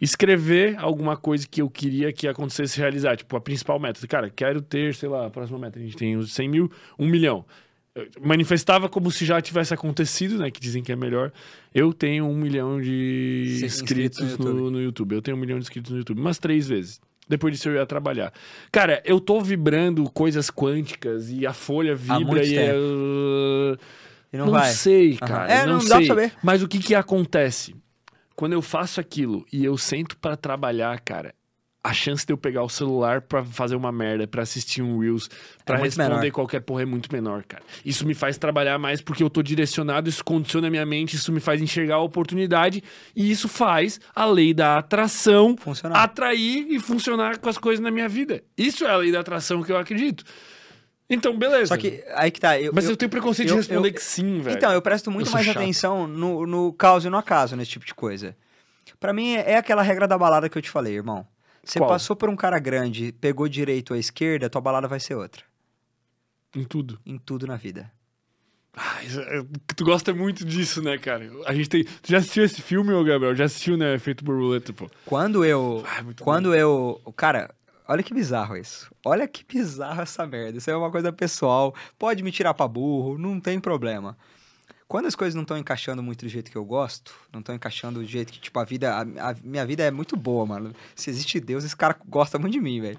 [0.00, 3.16] Escrever alguma coisa que eu queria que acontecesse realizar.
[3.16, 4.04] Tipo, a principal meta.
[4.06, 5.78] Cara, quero ter, sei lá, a próxima meta.
[5.78, 7.46] A gente tem os 100 mil, 1 milhão.
[7.94, 10.50] Eu manifestava como se já tivesse acontecido, né?
[10.50, 11.32] Que dizem que é melhor.
[11.72, 14.72] Eu tenho um milhão de Sim, inscritos, inscritos no YouTube.
[14.72, 15.14] no YouTube.
[15.14, 16.20] Eu tenho um milhão de inscritos no YouTube.
[16.20, 17.00] Umas três vezes.
[17.28, 18.32] Depois disso eu ia trabalhar.
[18.72, 22.74] Cara, eu tô vibrando coisas quânticas e a folha vibra e é...
[24.32, 25.28] E não, Não, sei, Aham.
[25.28, 25.52] cara.
[25.52, 25.88] É, não, não sei.
[25.90, 26.32] dá pra saber.
[26.42, 27.76] Mas o que que acontece?
[28.34, 31.32] Quando eu faço aquilo e eu sento pra trabalhar, cara,
[31.86, 35.28] a chance de eu pegar o celular pra fazer uma merda, pra assistir um Reels,
[35.66, 36.30] pra É responder menor.
[36.32, 37.62] qualquer porra é muito menor, cara.
[37.84, 41.30] Isso me faz trabalhar mais porque eu tô direcionado, isso condiciona a minha mente, isso
[41.30, 42.82] me faz enxergar a oportunidade
[43.14, 46.02] e isso faz a lei da atração Funcionar.
[46.02, 48.42] atrair e funcionar com as coisas na minha vida.
[48.56, 50.24] Isso é a lei da atração que eu acredito.
[51.10, 51.66] Então, beleza.
[51.66, 52.58] Só que aí que tá.
[52.58, 54.56] Eu, Mas eu, eu- tenho preconceito eu- de responder que sim, velho.
[54.56, 55.58] Então, eu presto muito mais chato.
[55.58, 58.34] atenção no, no caos e no acaso nesse tipo de coisa.
[58.98, 61.26] Pra mim, é aquela regra da balada que eu te falei, irmão.
[61.64, 61.88] Você Qual?
[61.88, 65.42] passou por um cara grande, pegou direito à esquerda, tua balada vai ser outra.
[66.54, 67.00] Em tudo.
[67.04, 67.90] Em tudo na vida.
[68.76, 69.44] Ah, isso é-
[69.76, 71.30] tu gosta muito disso, né, cara?
[71.46, 71.84] A gente tem.
[71.84, 73.34] Tu já assistiu esse filme, ô Gabriel?
[73.34, 73.98] Já assistiu, né?
[73.98, 74.90] Feito borboleta, pô.
[75.06, 75.84] Quando eu.
[75.86, 77.00] Ah, muito quando eu.
[77.16, 77.54] Cara,
[77.86, 78.90] olha que bizarro isso.
[79.04, 80.58] Olha que bizarro essa merda.
[80.58, 81.72] Isso é uma coisa pessoal.
[81.96, 84.16] Pode me tirar pra burro, não tem problema.
[84.86, 88.00] Quando as coisas não estão encaixando muito do jeito que eu gosto, não estão encaixando
[88.00, 88.94] do jeito que, tipo, a vida.
[88.94, 90.74] A, a minha vida é muito boa, mano.
[90.94, 92.98] Se existe Deus, esse cara gosta muito de mim, velho.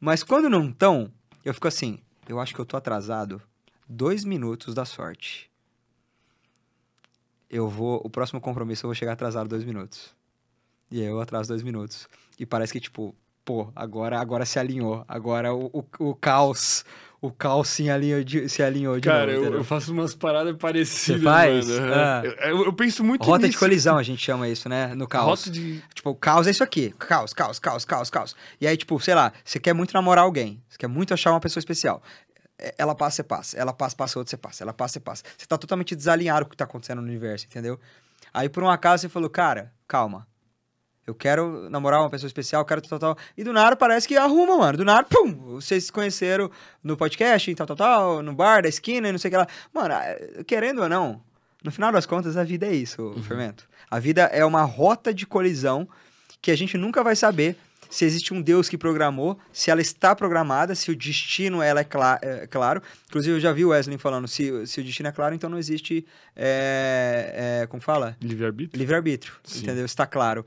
[0.00, 1.10] Mas quando não estão,
[1.44, 3.40] eu fico assim, eu acho que eu tô atrasado
[3.88, 5.50] dois minutos da sorte.
[7.48, 8.00] Eu vou.
[8.04, 10.14] O próximo compromisso eu vou chegar atrasado dois minutos.
[10.90, 12.08] E aí eu atraso dois minutos.
[12.38, 13.14] E parece que, tipo,
[13.44, 15.04] pô, agora, agora se alinhou.
[15.06, 16.84] Agora o, o, o caos.
[17.26, 19.46] O caos se alinhou de, se alinhou de Cara, novo.
[19.46, 21.68] eu, eu faço umas paradas parecidas, Você faz?
[21.68, 21.92] mano.
[21.94, 22.22] Ah.
[22.24, 23.58] Eu, eu- penso muito Rota de nisso.
[23.58, 24.94] colisão, a gente chama isso, né?
[24.94, 25.26] No caos.
[25.40, 25.82] Rota de.
[25.94, 26.90] Tipo, o caos é isso aqui.
[26.98, 28.36] Caos, caos, caos, caos, caos.
[28.60, 30.62] E aí, tipo, sei lá, você quer muito namorar alguém.
[30.68, 32.02] Você quer muito achar uma pessoa especial.
[32.58, 33.56] É, Ela passa, você passa.
[33.58, 34.62] Ela passa, passa outra, você passa.
[34.64, 35.22] Ela passa, você passa.
[35.36, 37.78] Você tá totalmente desalinhado com o que tá acontecendo no universo, entendeu?
[38.32, 40.26] Aí, por um acaso, você falou, cara, calma.
[41.06, 43.24] Eu quero namorar uma pessoa especial, quero tal, tal, tal.
[43.36, 44.78] E do nada parece que arruma, mano.
[44.78, 45.32] Do nada, pum!
[45.54, 46.50] Vocês se conheceram
[46.82, 49.46] no podcast, tal, tal, tal, no bar da esquina e não sei o que lá.
[49.72, 49.94] Mano,
[50.46, 51.22] querendo ou não,
[51.62, 53.68] no final das contas, a vida é isso, Fermento.
[53.88, 55.88] A vida é uma rota de colisão
[56.42, 57.56] que a gente nunca vai saber
[57.88, 61.84] se existe um Deus que programou, se ela está programada, se o destino ela é,
[61.84, 62.82] cla- é claro.
[63.08, 65.56] Inclusive, eu já vi o Wesley falando, se, se o destino é claro, então não
[65.56, 66.04] existe,
[66.34, 68.16] é, é, como fala?
[68.20, 68.76] Livre-arbítrio?
[68.76, 69.84] Livre-arbítrio, entendeu?
[69.86, 70.44] Está claro.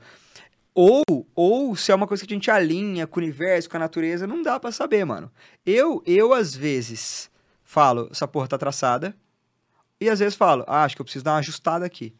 [0.74, 1.02] Ou,
[1.34, 4.26] ou se é uma coisa que a gente alinha com o universo, com a natureza,
[4.26, 5.30] não dá pra saber, mano.
[5.66, 7.30] Eu, eu às vezes,
[7.64, 9.14] falo, essa porra tá traçada,
[10.00, 12.14] e às vezes falo, ah, acho que eu preciso dar uma ajustada aqui.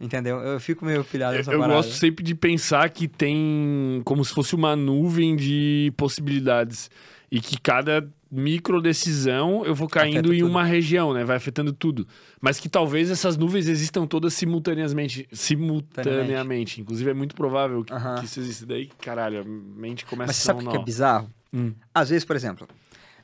[0.00, 0.36] Entendeu?
[0.38, 1.78] Eu fico meio pilhado nessa Eu parada.
[1.78, 6.88] gosto sempre de pensar que tem como se fosse uma nuvem de possibilidades.
[7.30, 10.50] E que cada micro decisão eu vou caindo Afeta em tudo.
[10.50, 11.24] uma região, né?
[11.24, 12.06] Vai afetando tudo.
[12.40, 15.26] Mas que talvez essas nuvens existam todas simultaneamente.
[15.32, 16.80] Simultaneamente.
[16.80, 18.16] Inclusive, é muito provável que, Aham.
[18.18, 18.66] que isso exista.
[18.66, 21.30] Daí, caralho, a mente começa Mas a sabe o que é bizarro?
[21.52, 21.72] Hum.
[21.94, 22.68] Às vezes, por exemplo,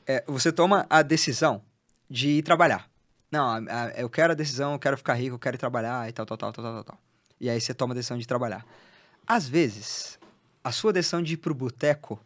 [0.06, 1.62] é, você toma a decisão
[2.08, 2.88] de ir trabalhar.
[3.30, 6.08] Não, a- a- eu quero a decisão, eu quero ficar rico, eu quero ir trabalhar
[6.08, 6.98] e tal, tal, tal, tal, tal, tal.
[7.40, 8.64] E aí você toma a decisão de trabalhar.
[9.26, 10.18] Às vezes,
[10.62, 12.20] a sua decisão de ir pro boteco,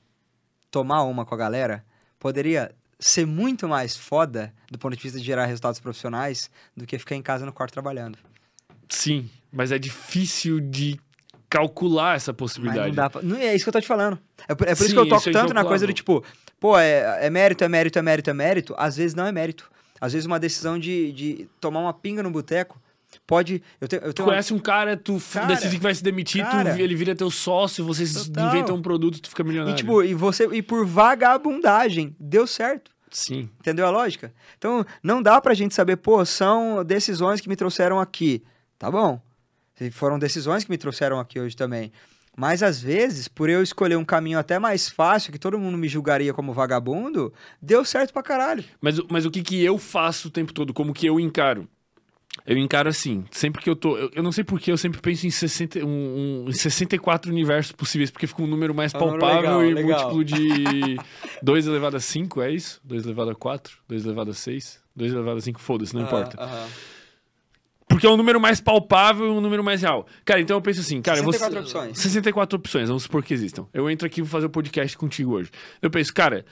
[0.71, 1.85] tomar uma com a galera,
[2.19, 6.99] poderia ser muito mais foda do ponto de vista de gerar resultados profissionais do que
[6.99, 8.19] ficar em casa no quarto trabalhando.
[8.89, 10.99] Sim, mas é difícil de
[11.49, 12.89] calcular essa Mas possibilidade.
[12.89, 13.23] não dá pra...
[13.23, 14.19] não, É isso que eu tô te falando.
[14.47, 16.23] É por, é por Sim, isso que eu toco é tanto na coisa do tipo,
[16.61, 18.74] pô, é, é mérito, é mérito, é mérito, é mérito.
[18.77, 19.70] Às vezes não é mérito.
[20.01, 22.81] Às vezes uma decisão de, de tomar uma pinga no boteco
[23.26, 23.62] pode.
[23.80, 26.02] Eu tenho, eu Tu tenho uma- conhece um cara, tu Cara, decide que vai se
[26.02, 26.80] demitir, tu, cara.
[26.80, 28.48] ele vira teu sócio, vocês Total.
[28.48, 29.74] inventam um produto, tu fica milionário.
[29.74, 30.47] E, tipo, e você.
[30.52, 30.85] E por
[31.32, 32.90] vagabundagem, deu certo.
[33.10, 33.48] Sim.
[33.59, 34.32] Entendeu a lógica?
[34.59, 38.43] Então, não dá pra gente saber, pô, são decisões que me trouxeram aqui.
[38.78, 39.20] Tá bom.
[39.93, 41.93] Foram decisões que me trouxeram aqui hoje também.
[42.36, 45.89] Mas às vezes, por eu escolher um caminho até mais fácil, que todo mundo me
[45.89, 48.62] julgaria como vagabundo, deu certo pra caralho.
[48.80, 50.72] Mas, o- mas o que, que eu faço o tempo todo?
[50.74, 51.68] Como que eu encaro?
[52.51, 53.99] Eu encaro assim, sempre que eu tô.
[53.99, 57.73] Eu, eu não sei porquê, eu sempre penso em, 60, um, um- em 64 universos
[57.73, 60.15] possíveis, porque fica um número mais um número palpável legal, e legal.
[60.15, 60.97] múltiplo de
[61.43, 62.81] 2 elevado a 5, é isso?
[62.85, 66.39] 2 elevado a 4, 2 elevado a 6, 2 elevado a 5, foda-se, não importa.
[67.87, 70.07] Porque é um número mais palpável e um número mais real.
[70.25, 71.99] Cara, então eu penso assim, cara, eu vou- 64 opções.
[71.99, 73.66] 64 opções, vamos supor que existam.
[73.75, 75.51] Eu entro aqui e vou fazer o podcast contigo hoje.
[75.83, 76.45] Eu penso, cara,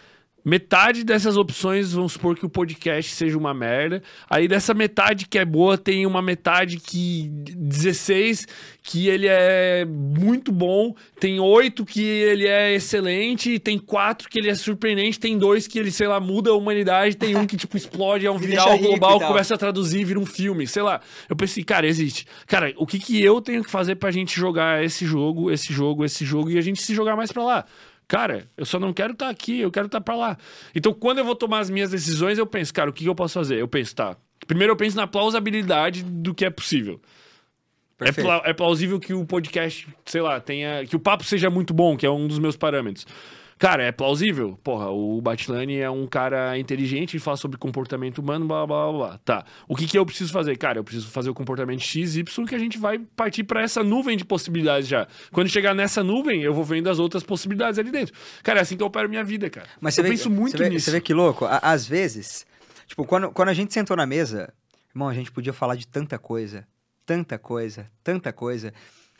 [0.46, 4.00] metade dessas opções, vamos supor que o podcast seja uma merda.
[4.30, 7.28] Aí dessa metade que é boa, tem uma metade que.
[7.32, 8.46] 16,
[8.80, 10.94] que ele é muito bom.
[11.18, 13.58] Tem 8 que ele é excelente.
[13.58, 15.18] Tem 4 que ele é surpreendente.
[15.18, 17.16] Tem 2 que ele, sei lá, muda a humanidade.
[17.16, 20.64] Tem um que, tipo, explode, é um viral global, começa a traduzir, vira um filme,
[20.68, 21.00] sei lá.
[21.28, 22.24] Eu pensei, cara, existe.
[22.46, 26.04] Cara, o que que eu tenho que fazer pra gente jogar esse jogo, esse jogo,
[26.04, 27.64] esse jogo e a gente se jogar mais pra lá?
[28.08, 30.38] Cara, eu só não quero estar aqui, eu quero estar pra lá.
[30.74, 33.14] Então, quando eu vou tomar as minhas decisões, eu penso, cara, o que que eu
[33.14, 33.56] posso fazer?
[33.60, 34.16] Eu penso, tá.
[34.46, 37.00] Primeiro eu penso na plausibilidade do que é possível.
[37.98, 40.84] É, pla- é plausível que o podcast, sei lá, tenha.
[40.86, 43.06] Que o papo seja muito bom, que é um dos meus parâmetros.
[43.58, 44.58] Cara, é plausível?
[44.62, 48.92] Porra, o Batlani é um cara inteligente e fala sobre comportamento humano, blá blá blá
[48.92, 49.18] blá.
[49.24, 49.44] Tá.
[49.66, 50.56] O que, que eu preciso fazer?
[50.58, 53.82] Cara, eu preciso fazer o comportamento X, Y, que a gente vai partir pra essa
[53.82, 55.08] nuvem de possibilidades já.
[55.32, 58.14] Quando chegar nessa nuvem, eu vou vendo as outras possibilidades ali dentro.
[58.42, 59.66] Cara, é assim que eu opero minha vida, cara.
[59.80, 60.84] Mas você eu vê, penso muito você vê, nisso.
[60.84, 61.46] Você vê que louco?
[61.46, 62.44] Às vezes,
[62.86, 64.52] tipo, quando, quando a gente sentou na mesa,
[64.94, 66.66] irmão, a gente podia falar de tanta coisa,
[67.06, 68.74] tanta coisa, tanta coisa.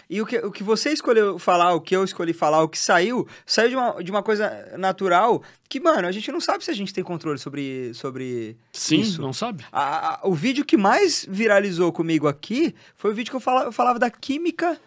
[0.09, 2.79] E o que, o que você escolheu falar, o que eu escolhi falar, o que
[2.79, 6.71] saiu, saiu de uma, de uma coisa natural que, mano, a gente não sabe se
[6.71, 9.21] a gente tem controle sobre, sobre Sim, isso.
[9.21, 9.65] não sabe?
[9.73, 13.67] A- a- o vídeo que mais viralizou comigo aqui foi o vídeo que eu falava,
[13.67, 14.81] eu falava da química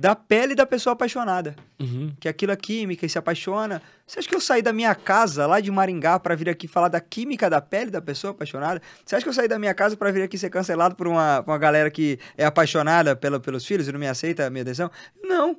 [0.00, 2.10] da pele da pessoa apaixonada Uhum.
[2.18, 3.82] que aquilo é química e se apaixona.
[4.06, 6.88] Você acha que eu saí da minha casa, lá de Maringá, pra vir aqui falar
[6.88, 8.80] da química da pele da pessoa apaixonada?
[9.04, 11.42] Você acha que eu saí da minha casa pra vir aqui ser cancelado por uma,
[11.42, 14.64] por uma galera que é apaixonada pela, pelos filhos e não me aceita a minha
[14.64, 14.90] decisão?
[15.22, 15.58] Não.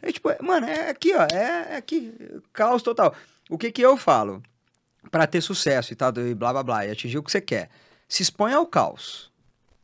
[0.00, 2.12] É tipo, é- mano, é aqui, ó, é, é aqui,
[2.52, 3.14] caos total.
[3.50, 4.42] O que que eu falo?
[5.10, 7.68] Pra ter sucesso e tal, e blá blá blá, e atingir o que você quer.
[8.08, 9.30] Se exponha ao caos.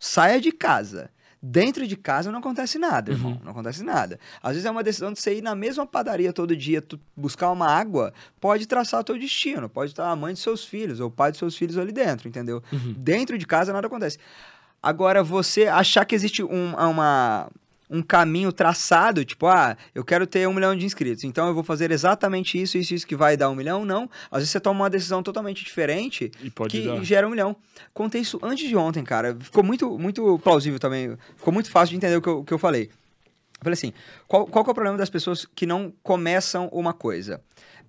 [0.01, 1.11] Saia de casa.
[1.41, 3.33] Dentro de casa não acontece nada, irmão.
[3.33, 3.41] Uhum.
[3.45, 4.19] Não acontece nada.
[4.43, 6.83] Às vezes é uma decisão de você ir na mesma padaria todo dia,
[7.17, 9.69] buscar uma água, pode traçar o teu destino.
[9.69, 12.29] Pode estar a mãe de seus filhos, ou o pai de seus filhos ali dentro,
[12.29, 12.63] entendeu?
[12.73, 12.95] Uhum.
[12.97, 14.19] Dentro de casa nada acontece.
[14.83, 17.49] Agora, você achar que existe um, uma,
[17.91, 21.63] um caminho traçado, tipo, ah, eu quero ter um milhão de inscritos, então eu vou
[21.63, 24.11] fazer exatamente isso, isso, isso que vai dar um milhão, não.
[24.31, 27.03] Às vezes você toma uma decisão totalmente diferente E que dar.
[27.03, 27.57] gera um milhão.
[27.95, 29.37] Contei isso antes de ontem, cara.
[29.41, 31.17] Ficou muito, muito plausível também.
[31.37, 32.91] Ficou muito fácil de entender o que eu, o que eu falei.
[33.59, 33.93] Eu falei assim,
[34.29, 37.41] qual, qual é o problema das pessoas que não começam uma coisa?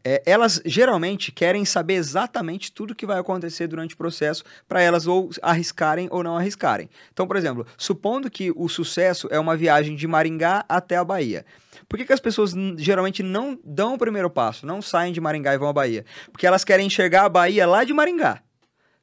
[0.03, 5.07] É, elas geralmente querem saber exatamente tudo que vai acontecer durante o processo para elas
[5.07, 6.89] ou arriscarem ou não arriscarem.
[7.11, 11.45] Então, por exemplo, supondo que o sucesso é uma viagem de Maringá até a Bahia.
[11.87, 15.53] Por que, que as pessoas geralmente não dão o primeiro passo, não saem de Maringá
[15.53, 16.05] e vão à Bahia?
[16.31, 18.41] Porque elas querem enxergar a Bahia lá de Maringá.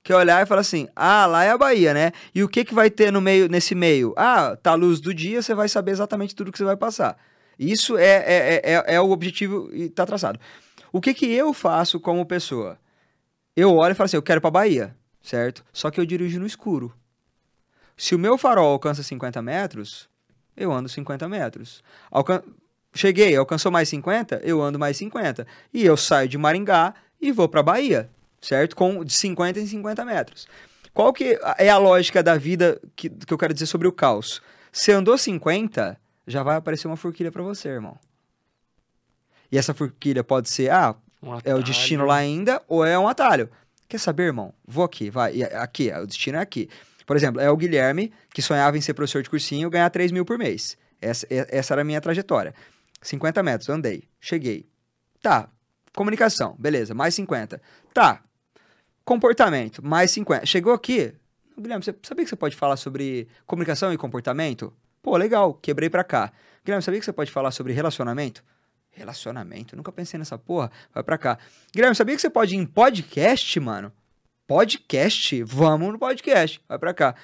[0.03, 2.13] Que é olhar e falar assim: ah, lá é a Bahia, né?
[2.33, 4.15] E o que, que vai ter no meio, nesse meio?
[4.17, 7.19] Ah, tá a luz do dia, você vai saber exatamente tudo que você vai passar.
[7.59, 10.39] Isso é, é, é, é o objetivo e tá traçado.
[10.97, 12.79] O que, que eu faço como pessoa?
[13.55, 15.63] Eu olho e falo assim: eu quero pra Bahia, certo?
[15.71, 16.91] Só que eu dirijo no escuro.
[17.95, 20.09] Se o meu farol alcança 50 metros,
[20.57, 21.85] eu ando 50 metros.
[22.11, 22.43] Alcan...
[22.95, 25.47] Cheguei, alcançou mais 50, eu ando mais 50.
[25.71, 28.09] E eu saio de Maringá e vou para Bahia,
[28.41, 28.75] certo?
[28.75, 30.49] Com de 50 em 50 metros.
[30.95, 34.41] Qual que é a lógica da vida que, que eu quero dizer sobre o caos?
[34.73, 37.99] Você andou 50, já vai aparecer uma forquilha para você, irmão.
[39.51, 43.09] E essa forquilha pode ser, ah, um é o destino lá ainda, ou é um
[43.09, 43.49] atalho.
[43.89, 44.53] Quer saber, irmão?
[44.67, 45.43] Vou aqui, vai.
[45.43, 46.69] Aqui, o destino é aqui.
[47.07, 50.11] Por exemplo, é o Guilherme que sonhava em ser professor de cursinho e ganhar 3
[50.11, 50.77] mil por mês.
[51.01, 52.53] Essa, essa era a minha trajetória.
[53.01, 54.67] 50 metros, andei, cheguei.
[55.23, 55.49] Tá,
[55.95, 57.61] comunicação, beleza, mais 50.
[57.95, 58.23] Tá,
[59.05, 60.47] comportamento, mais 50.
[60.47, 61.15] Chegou aqui,
[61.59, 64.73] Guilherme, você sabia que você pode falar sobre comunicação e comportamento?
[65.01, 66.33] Pô, legal, quebrei pra cá.
[66.65, 68.43] Guilherme, sabia que você pode falar sobre relacionamento?
[68.97, 69.77] Relacionamento?
[69.77, 70.71] Nunca pensei nessa porra.
[70.93, 71.39] Vai pra cá.
[71.73, 73.93] Guilherme, sabia que você pode ir em podcast, mano?
[74.47, 75.43] Podcast?
[75.43, 76.63] Vamos no podcast.
[76.67, 77.15] Vai pra cá.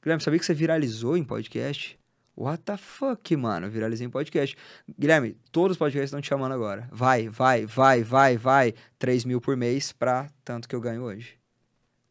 [0.00, 1.98] Guilherme, sabia que você viralizou em podcast?
[2.36, 3.68] What the fuck, mano?
[3.68, 4.56] Viralizei em podcast.
[4.96, 6.88] Guilherme, todos os podcasts estão te chamando agora.
[6.92, 8.74] Vai, vai, vai, vai, vai.
[8.96, 11.34] 3 mil por mês pra tanto que eu ganho hoje.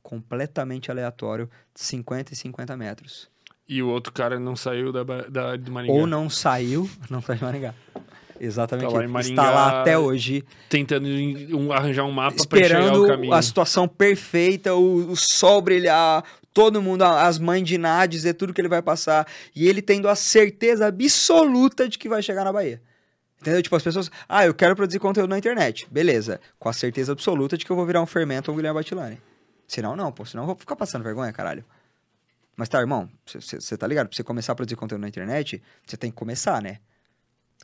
[0.03, 3.29] Completamente aleatório, 50 e 50 metros.
[3.69, 5.93] E o outro cara não saiu da, da, de Maringá.
[5.93, 7.73] Ou não saiu, não tá de Maringá.
[8.39, 8.91] Exatamente.
[8.91, 10.43] Tá lá Maringá, está lá até hoje.
[10.69, 13.33] Tentando um, arranjar um mapa para chegar o caminho.
[13.33, 18.53] a situação perfeita, o, o, sol brilhar, todo mundo, as mães de Ná dizer tudo
[18.53, 19.27] que ele vai passar.
[19.55, 22.81] E ele tendo a certeza absoluta de que vai chegar na Bahia.
[23.41, 23.61] Entendeu?
[23.61, 25.87] Tipo, as pessoas, ah, eu quero produzir conteúdo na internet.
[25.91, 26.39] Beleza.
[26.57, 29.21] Com a certeza absoluta de que eu vou virar um fermento ou um Guilherme Batilani.
[29.67, 30.25] Senão, não, pô.
[30.25, 31.63] Senão eu vou ficar passando vergonha, caralho.
[32.55, 34.07] Mas tá, irmão, você tá ligado?
[34.07, 36.79] Pra você começar a produzir conteúdo na internet, você tem que começar, né?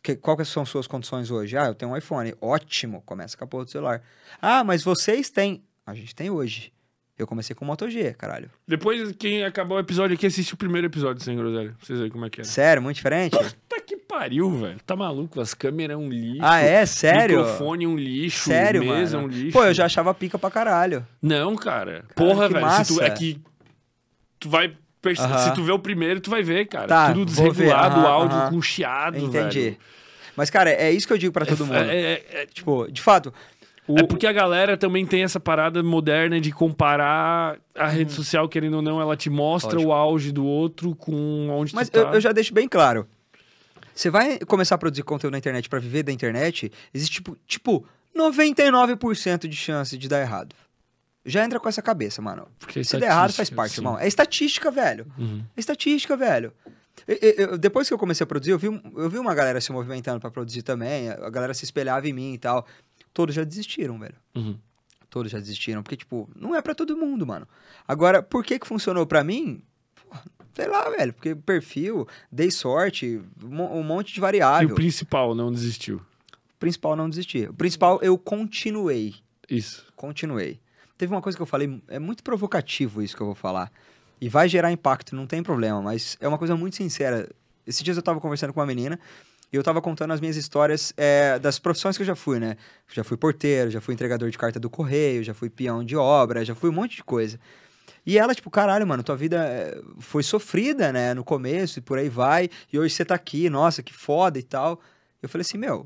[0.03, 1.57] Que, que são suas condições hoje?
[1.57, 2.35] Ah, eu tenho um iPhone.
[2.41, 4.01] Ótimo, começa com a porra do celular.
[4.41, 5.64] Ah, mas vocês têm.
[5.85, 6.73] A gente tem hoje.
[7.17, 8.49] Eu comecei com o Moto G, caralho.
[8.67, 11.69] Depois, quem acabou o episódio aqui, assiste o primeiro episódio sem groselha.
[11.69, 12.43] Pra vocês verem como é que é.
[12.43, 13.38] Sério, muito diferente?
[13.38, 14.80] Puta que pariu, velho.
[14.85, 15.40] Tá maluco?
[15.40, 16.41] As câmeras é um lixo.
[16.43, 16.85] Ah, é?
[16.85, 17.40] Sério?
[17.40, 18.49] Microfone um lixo.
[18.49, 19.30] Sério, mesa mano?
[19.30, 19.53] um lixo.
[19.53, 21.07] Pô, eu já achava pica pra caralho.
[21.22, 22.03] Não, cara.
[22.14, 22.65] Porra, velho.
[22.88, 23.40] Tu, é que
[24.40, 25.43] tu vai Uh -huh.
[25.43, 26.88] Se tu vê o primeiro, tu vai ver, cara.
[26.88, 28.49] Tá, Tudo desregulado, uh -huh, áudio uh -huh.
[28.49, 29.61] com chiado, Entendi.
[29.61, 29.77] Velho.
[30.35, 31.77] Mas, cara, é isso que eu digo para todo é, mundo.
[31.77, 33.33] É, é, é, tipo, de fato.
[33.88, 33.99] O...
[33.99, 38.15] É porque a galera também tem essa parada moderna de comparar a rede hum.
[38.15, 39.91] social, querendo ou não, ela te mostra Lógico.
[39.91, 41.99] o auge do outro com onde Mas tu tá.
[41.99, 43.06] eu, eu já deixo bem claro.
[43.93, 47.85] Você vai começar a produzir conteúdo na internet para viver da internet, existe tipo, tipo
[48.17, 50.56] 99% de chance de dar errado.
[51.26, 52.48] Já entra com essa cabeça, mano.
[52.60, 53.82] Porque Se der errado, faz parte, sim.
[53.82, 53.98] irmão.
[53.98, 55.06] É estatística, velho.
[55.18, 55.43] Uhum.
[55.56, 56.52] É estatística, velho.
[57.08, 59.72] Eu, eu, depois que eu comecei a produzir, eu vi, eu vi uma galera se
[59.72, 61.10] movimentando para produzir também.
[61.10, 62.66] A galera se espelhava em mim e tal.
[63.14, 64.16] Todos já desistiram, velho.
[64.35, 64.58] Uhum.
[65.10, 65.82] Todos já desistiram.
[65.82, 67.48] Porque, tipo, não é para todo mundo, mano.
[67.88, 69.61] Agora, por que que funcionou para mim?
[70.53, 71.14] sei lá, velho.
[71.14, 74.69] Porque perfil, dei sorte, um monte de variável.
[74.69, 75.98] E o principal não desistiu?
[75.98, 77.52] O principal não desistiu.
[77.52, 79.16] O principal, eu continuei.
[79.50, 79.85] Isso.
[79.95, 80.60] Continuei.
[81.03, 83.69] Teve uma coisa que eu falei, é muito provocativo isso que eu vou falar.
[84.22, 87.30] E vai gerar impacto, não tem problema, mas é uma coisa muito sincera.
[87.67, 88.98] Esses dias eu tava conversando com uma menina
[89.51, 92.56] e eu tava contando as minhas histórias é, das profissões que eu já fui, né?
[92.88, 96.45] Já fui porteiro, já fui entregador de carta do correio, já fui peão de obra,
[96.45, 97.38] já fui um monte de coisa.
[98.06, 101.14] E ela, tipo, caralho, mano, tua vida é, foi sofrida, né?
[101.14, 102.49] No começo e por aí vai.
[102.72, 104.80] E hoje você tá aqui, nossa, que foda e tal.
[105.22, 105.85] Eu falei assim, meu,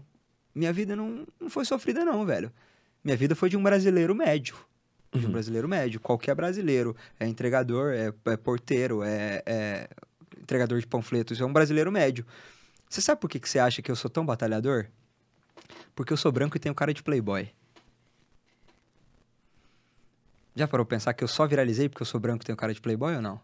[0.54, 2.52] minha vida não, não foi sofrida, não, velho.
[3.04, 4.56] Minha vida foi de um brasileiro médio
[5.14, 5.32] de um uhum.
[5.32, 6.00] brasileiro médio.
[6.00, 6.96] Qualquer brasileiro.
[7.20, 9.90] É entregador, é, é porteiro, é, é,
[10.40, 11.40] entregador de panfletos.
[11.40, 12.26] É um brasileiro médio.
[12.90, 14.88] Você sabe por que, que você acha que eu sou tão batalhador?
[15.96, 17.50] Porque eu sou branco e tenho cara de playboy.
[20.56, 22.74] Já parou pra pensar que eu só viralizei porque eu sou branco e tenho cara
[22.74, 23.40] de playboy ou não?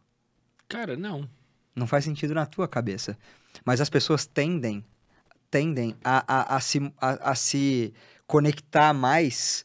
[0.67, 1.29] Cara, não.
[1.75, 3.17] Não faz sentido na tua cabeça.
[3.63, 4.83] Mas as pessoas tendem,
[5.51, 7.93] tendem a, a, a, se, a, a se
[8.25, 9.63] conectar mais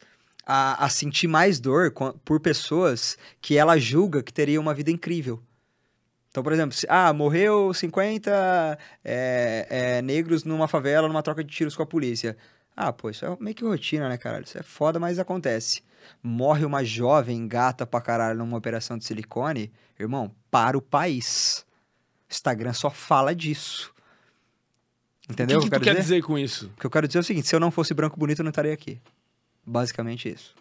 [0.51, 1.93] a, a sentir mais dor
[2.25, 5.43] por pessoas que ela julga que teria uma vida incrível.
[6.31, 11.55] Então, por exemplo, se, ah, morreu 50 é, é, negros numa favela, numa troca de
[11.55, 12.35] tiros com a polícia.
[12.75, 14.45] Ah, pô, isso é meio que rotina, né, caralho?
[14.45, 15.83] Isso é foda, mas acontece.
[16.23, 21.67] Morre uma jovem gata pra caralho numa operação de silicone, irmão, para o país.
[22.31, 23.93] Instagram só fala disso.
[25.29, 25.59] Entendeu?
[25.59, 26.03] O que, que, que tu quer dizer?
[26.03, 26.73] dizer com isso?
[26.75, 28.45] O que eu quero dizer é o seguinte: se eu não fosse branco bonito, eu
[28.45, 28.99] não estaria aqui.
[29.69, 30.55] Basicamente isso.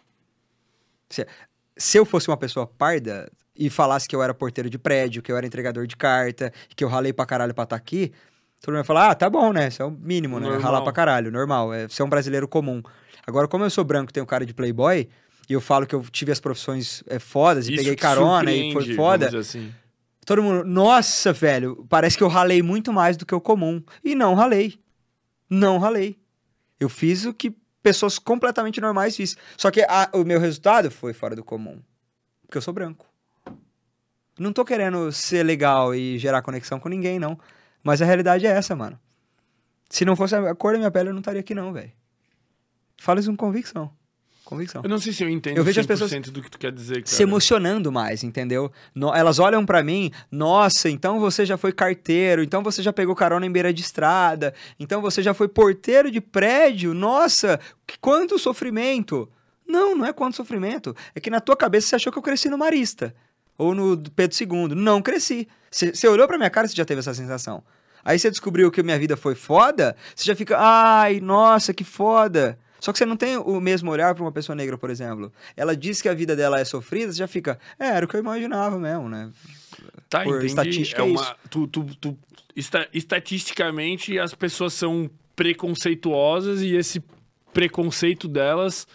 [1.08, 1.26] Se,
[1.76, 5.32] se eu fosse uma pessoa parda e falasse que eu era porteiro de prédio, que
[5.32, 8.12] eu era entregador de carta, que eu ralei pra caralho pra estar tá aqui,
[8.60, 9.68] todo mundo ia falar, ah, tá bom, né?
[9.68, 10.46] Isso é o mínimo, né?
[10.46, 10.62] Normal.
[10.62, 11.72] Ralar pra caralho, normal.
[11.72, 12.82] É ser um brasileiro comum.
[13.26, 15.08] Agora, como eu sou branco e tenho cara de playboy,
[15.48, 18.72] e eu falo que eu tive as profissões é, fodas e Isso peguei carona e
[18.72, 19.38] foi foda.
[19.38, 19.72] Assim.
[20.26, 23.82] Todo mundo, nossa, velho, parece que eu ralei muito mais do que o comum.
[24.04, 24.78] E não ralei.
[25.48, 26.18] Não ralei.
[26.78, 27.50] Eu fiz o que
[27.82, 29.36] pessoas completamente normais fiz.
[29.56, 31.80] Só que a, o meu resultado foi fora do comum.
[32.42, 33.06] Porque eu sou branco.
[34.38, 37.38] Não tô querendo ser legal e gerar conexão com ninguém, não.
[37.82, 38.98] Mas a realidade é essa, mano.
[39.88, 41.90] Se não fosse a cor da minha pele, eu não estaria aqui, não, velho.
[42.96, 43.90] Fala isso com convicção.
[44.48, 44.80] Convicção.
[44.82, 46.94] Eu não sei se eu entendo Eu vejo as pessoas do que tu quer dizer,
[47.02, 47.06] cara.
[47.06, 48.72] se emocionando mais, entendeu?
[48.94, 53.14] No- elas olham pra mim, nossa, então você já foi carteiro, então você já pegou
[53.14, 58.38] carona em beira de estrada, então você já foi porteiro de prédio, nossa, que- quanto
[58.38, 59.28] sofrimento.
[59.66, 60.96] Não, não é quanto sofrimento.
[61.14, 63.14] É que na tua cabeça você achou que eu cresci no Marista.
[63.58, 64.74] Ou no Pedro II.
[64.74, 65.46] Não cresci.
[65.70, 67.62] Você olhou pra minha cara e você já teve essa sensação.
[68.02, 72.58] Aí você descobriu que minha vida foi foda, você já fica, ai, nossa, que foda.
[72.80, 75.32] Só que você não tem o mesmo olhar pra uma pessoa negra, por exemplo.
[75.56, 78.16] Ela diz que a vida dela é sofrida, você já fica, é, era o que
[78.16, 79.30] eu imaginava mesmo, né?
[80.08, 80.46] Tá, por entendi.
[80.46, 81.34] estatística é é uma, isso.
[81.50, 82.18] tu, tu, tu-
[82.56, 87.02] esta- estatisticamente, as pessoas são preconceituosas e esse
[87.52, 88.86] preconceito delas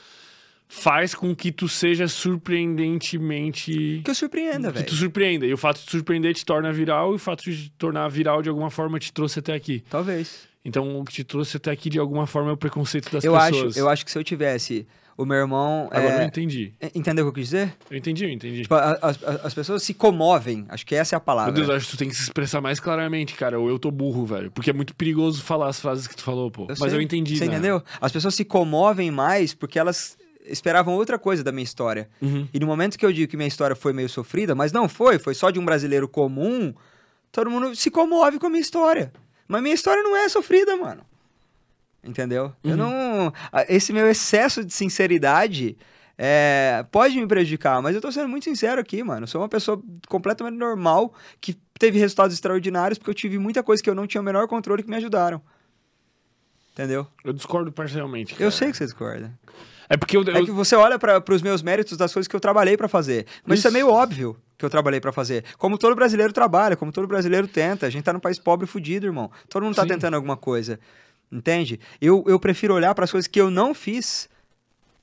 [0.76, 4.02] faz com que tu seja surpreendentemente.
[4.04, 4.86] Que eu surpreenda, que velho.
[4.88, 5.46] tu surpreenda.
[5.46, 8.08] E o fato de te surpreender te torna viral e o fato de te tornar
[8.10, 9.84] viral de alguma forma te trouxe até aqui.
[9.90, 10.48] Talvez.
[10.66, 13.34] Então o que te trouxe até aqui de alguma forma é o preconceito das Eu
[13.34, 13.72] pessoas.
[13.72, 15.88] acho, eu acho que se eu tivesse o meu irmão.
[15.92, 16.74] Agora eu é, entendi.
[16.96, 17.76] Entendeu o que eu quis dizer?
[17.92, 18.64] Eu entendi, eu entendi.
[18.64, 20.66] Tipo, a- a- a- as pessoas se comovem.
[20.70, 21.52] Acho que essa é a palavra.
[21.52, 23.60] Meu Deus, eu acho que tu tem que se expressar mais claramente, cara.
[23.60, 24.50] Ou eu tô burro, velho.
[24.50, 26.66] Porque é muito perigoso falar as frases que tu falou, pô.
[26.68, 26.94] Mas sei.
[26.96, 27.52] eu entendi, Você né?
[27.54, 27.84] entendeu?
[28.02, 32.10] As pessoas se comovem mais porque elas esperavam outra coisa da minha história.
[32.22, 32.48] Uhum.
[32.54, 35.18] E no momento que eu digo que minha história foi meio sofrida, mas não foi,
[35.20, 36.74] foi só de um brasileiro comum,
[37.32, 39.12] todo mundo se comove com a minha história.
[39.48, 41.02] Mas minha história não é sofrida, mano.
[42.04, 42.54] Entendeu?
[42.64, 42.78] Eu Uhum.
[42.78, 43.34] não.
[43.52, 45.78] a- Esse meu excesso de sinceridade
[46.18, 49.24] é, pode me prejudicar, mas eu tô sendo muito sincero aqui, mano.
[49.24, 53.82] Eu sou uma pessoa completamente normal que teve resultados extraordinários porque eu tive muita coisa
[53.82, 55.42] que eu não tinha o menor controle que me ajudaram.
[56.74, 57.08] Entendeu?
[57.24, 58.34] Eu discordo parcialmente.
[58.34, 58.52] Eu cara.
[58.52, 59.32] sei que você discorda.
[59.90, 60.24] É porque eu.
[60.24, 62.88] É eu- que você olha para os meus méritos das coisas que eu trabalhei para
[62.88, 63.26] fazer.
[63.46, 63.68] Mas isso.
[63.68, 63.74] é Isso.
[63.74, 65.44] meio óbvio que eu trabalhei para fazer.
[65.58, 67.86] Como todo brasileiro trabalha, como todo brasileiro tenta.
[67.86, 69.30] A gente tá num país pobre e fudido, irmão.
[69.50, 69.90] Todo mundo tá Sim.
[69.90, 70.80] tentando alguma coisa.
[71.32, 71.80] Entende?
[72.00, 74.30] Eu, eu prefiro olhar para as coisas que eu não fiz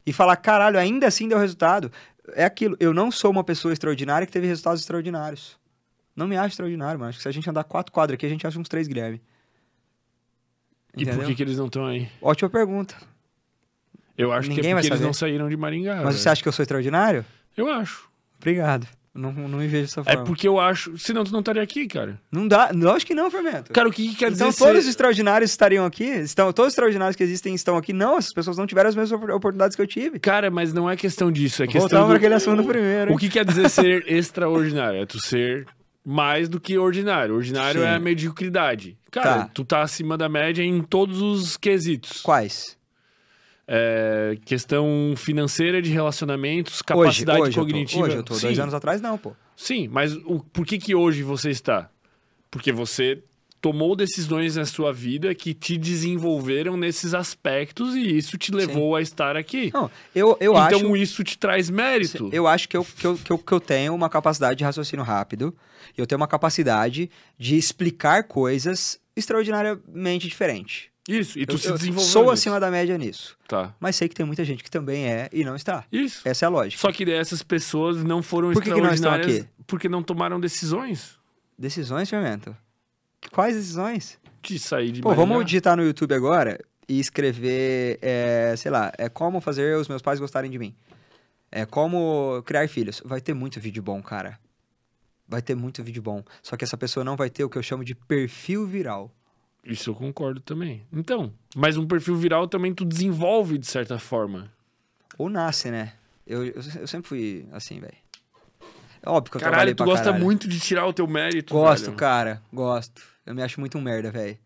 [0.06, 1.90] e falar, caralho, ainda assim deu resultado.
[2.34, 2.76] É aquilo.
[2.78, 5.58] Eu não sou uma pessoa extraordinária que teve resultados extraordinários.
[6.14, 7.08] Não me acho extraordinário, mano.
[7.08, 9.20] Acho que se a gente andar quatro quadras aqui, a gente acha uns três Guilherme.
[10.96, 12.08] E por que, que eles não estão aí?
[12.20, 12.96] Ótima pergunta.
[14.16, 15.96] Eu acho Ninguém que é porque eles não saíram de Maringá.
[15.96, 16.18] Mas velho.
[16.18, 17.24] você acha que eu sou extraordinário?
[17.56, 18.08] Eu acho.
[18.38, 18.86] Obrigado.
[19.12, 20.24] Não, não me vejo dessa É forma.
[20.24, 20.96] porque eu acho.
[20.96, 22.20] Senão tu não estaria aqui, cara.
[22.30, 22.70] Não dá.
[22.72, 23.72] Lógico que não, Fermento.
[23.72, 26.04] Cara, o que, que quer então dizer todos os extraordinários estariam aqui?
[26.04, 27.92] Estão, todos os extraordinários que existem estão aqui?
[27.92, 30.20] Não, essas pessoas não tiveram as mesmas opor- oportunidades que eu tive.
[30.20, 31.62] Cara, mas não é questão disso.
[31.62, 31.80] É questão.
[31.82, 33.12] Voltamos do- para aquele assunto primeiro.
[33.12, 35.02] O que quer dizer ser extraordinário?
[35.02, 35.66] É tu ser
[36.06, 37.34] mais do que ordinário.
[37.34, 37.86] Ordinário Sim.
[37.88, 38.96] é a mediocridade.
[39.10, 39.50] Cara, Tá.
[39.52, 42.20] tu tá acima da média em todos os quesitos.
[42.22, 42.78] Quais?
[43.72, 48.00] É, questão financeira de relacionamentos, Hoje, capacidade hoje cognitiva.
[48.00, 48.34] Eu tô, hoje eu tô.
[48.34, 49.32] Sim, Dois anos atrás, não, pô.
[49.56, 51.88] sim, mas o, por que que hoje você está?
[52.50, 53.22] Porque você
[53.60, 59.02] tomou decisões na sua vida que te desenvolveram nesses aspectos e isso te levou a
[59.02, 59.70] estar aqui.
[59.72, 60.96] Não, eu, eu então acho.
[60.96, 62.28] isso te traz mérito.
[62.32, 65.04] Eu acho que eu, que, eu, que, eu, que eu tenho uma capacidade de raciocínio
[65.04, 65.54] rápido.
[65.96, 70.89] Eu tenho uma capacidade de explicar coisas extraordinariamente diferentes.
[71.08, 72.08] Isso, e tu Eu, se eu desenvolveu.
[72.10, 72.32] sou nisso.
[72.34, 73.36] acima da média nisso.
[73.48, 73.74] Tá.
[73.80, 75.84] Mas sei que tem muita gente que também é e não está.
[75.90, 76.26] Isso.
[76.28, 76.80] Essa é a lógica.
[76.80, 79.64] Só que essas pessoas não foram Por que que não estão extraordinárias aqui?
[79.66, 81.18] porque não tomaram decisões
[81.58, 82.56] Decisões, Fermento?
[83.30, 84.18] Quais decisões?
[84.42, 85.26] de sair de Pô, Maringá.
[85.26, 90.00] vamos digitar no YouTube agora e escrever, é, sei lá, é como fazer os meus
[90.00, 90.74] pais gostarem de mim.
[91.52, 93.02] É como criar filhos.
[93.04, 94.38] Vai ter muito vídeo bom, cara.
[95.28, 96.24] Vai ter muito vídeo bom.
[96.42, 99.12] Só que essa pessoa não vai ter o que eu chamo de perfil viral.
[99.64, 100.86] Isso eu concordo também.
[100.92, 104.50] Então, mas um perfil viral também tu desenvolve de certa forma.
[105.18, 105.92] Ou nasce, né?
[106.26, 107.96] Eu, eu, eu sempre fui assim, velho.
[109.02, 110.22] É óbvio que eu Caralho, tu gosta caralho.
[110.24, 111.96] muito de tirar o teu mérito, Gosto, velho.
[111.96, 112.42] cara.
[112.52, 113.02] Gosto.
[113.26, 114.38] Eu me acho muito um merda, velho.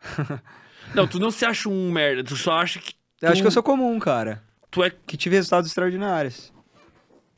[0.94, 3.46] Não, tu não se acha um merda, tu só acha que Eu acho Tu- que
[3.46, 4.42] eu sou comum, cara.
[4.70, 4.90] tu é...
[4.90, 6.52] Que tive resultados extraordinários.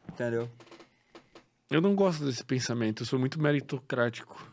[0.08, 0.48] Entendeu?
[1.70, 4.50] Eu não gosto desse pensamento, eu sou muito meritocrático.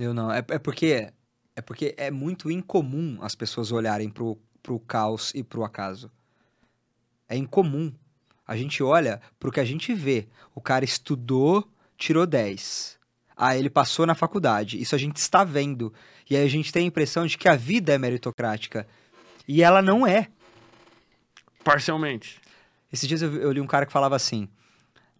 [0.00, 0.32] Eu não.
[0.32, 1.12] É, é porque
[1.54, 6.10] é porque é muito incomum as pessoas olharem pro, pro caos e pro acaso.
[7.28, 7.92] É incomum.
[8.46, 10.26] A gente olha pro que a gente vê.
[10.54, 12.98] O cara estudou, tirou 10.
[13.36, 14.80] Ah, ele passou na faculdade.
[14.80, 15.92] Isso a gente está vendo.
[16.28, 18.86] E aí a gente tem a impressão de que a vida é meritocrática.
[19.46, 20.28] E ela não é.
[21.62, 22.40] Parcialmente.
[22.90, 24.48] Esses dias eu, eu li um cara que falava assim: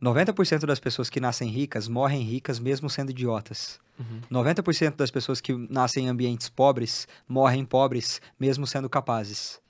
[0.02, 3.78] 90% das pessoas que nascem ricas morrem ricas mesmo sendo idiotas.
[3.98, 4.20] Uhum.
[4.30, 9.60] 90% das pessoas que nascem em ambientes pobres morrem pobres mesmo sendo capazes.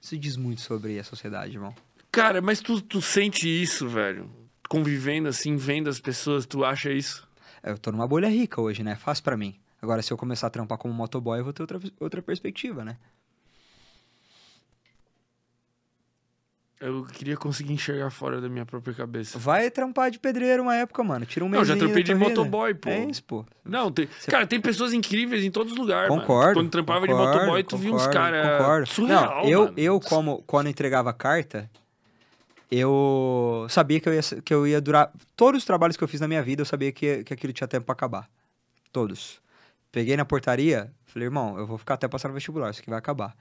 [0.00, 1.74] Isso diz muito sobre a sociedade, irmão.
[2.10, 4.28] Cara, mas tu, tu sente isso, velho?
[4.68, 7.28] Convivendo assim, vendo as pessoas, tu acha isso?
[7.62, 8.96] Eu tô numa bolha rica hoje, né?
[8.96, 9.54] Fácil para mim.
[9.80, 12.96] Agora, se eu começar a trampar como motoboy, eu vou ter outra, outra perspectiva, né?
[16.84, 19.38] Eu queria conseguir enxergar fora da minha própria cabeça.
[19.38, 21.24] Vai trampar de pedreiro uma época, mano.
[21.24, 21.60] Tira um mês.
[21.60, 22.88] Não, já trampei de motoboy, pô.
[22.90, 23.46] É isso, pô.
[23.64, 24.08] Não, tem...
[24.08, 24.28] Você...
[24.28, 26.08] Cara, tem pessoas incríveis em todos os lugares.
[26.08, 26.46] Concordo.
[26.46, 26.54] Mano.
[26.54, 28.88] Quando trampava concordo, de motoboy, tu viu uns caras.
[28.88, 29.74] Surreal, Não, eu, mano.
[29.76, 31.70] eu, como quando entregava carta,
[32.68, 35.12] eu sabia que eu, ia, que eu ia durar.
[35.36, 37.68] Todos os trabalhos que eu fiz na minha vida, eu sabia que, que aquilo tinha
[37.68, 38.28] tempo pra acabar.
[38.90, 39.40] Todos.
[39.92, 42.98] Peguei na portaria, falei, irmão, eu vou ficar até passar no vestibular, isso aqui vai
[42.98, 43.36] acabar.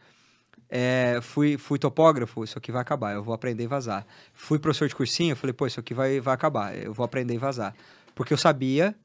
[0.69, 4.05] É, fui, fui topógrafo, isso aqui vai acabar, eu vou aprender e vazar.
[4.33, 7.37] Fui professor de cursinho, falei, pô, isso aqui vai, vai acabar, eu vou aprender e
[7.37, 7.75] vazar.
[8.15, 8.95] Porque eu sabia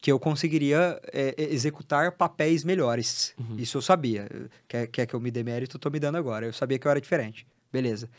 [0.00, 3.32] que eu conseguiria é, executar papéis melhores.
[3.38, 3.56] Uhum.
[3.56, 4.28] Isso eu sabia.
[4.68, 6.44] Quer, quer que eu me dê mérito, eu tô me dando agora.
[6.44, 7.46] Eu sabia que eu era diferente.
[7.72, 8.10] Beleza.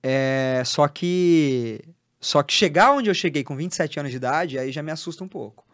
[0.00, 1.80] É, só que.
[2.20, 5.24] Só que chegar onde eu cheguei com 27 anos de idade, aí já me assusta
[5.24, 5.64] um pouco.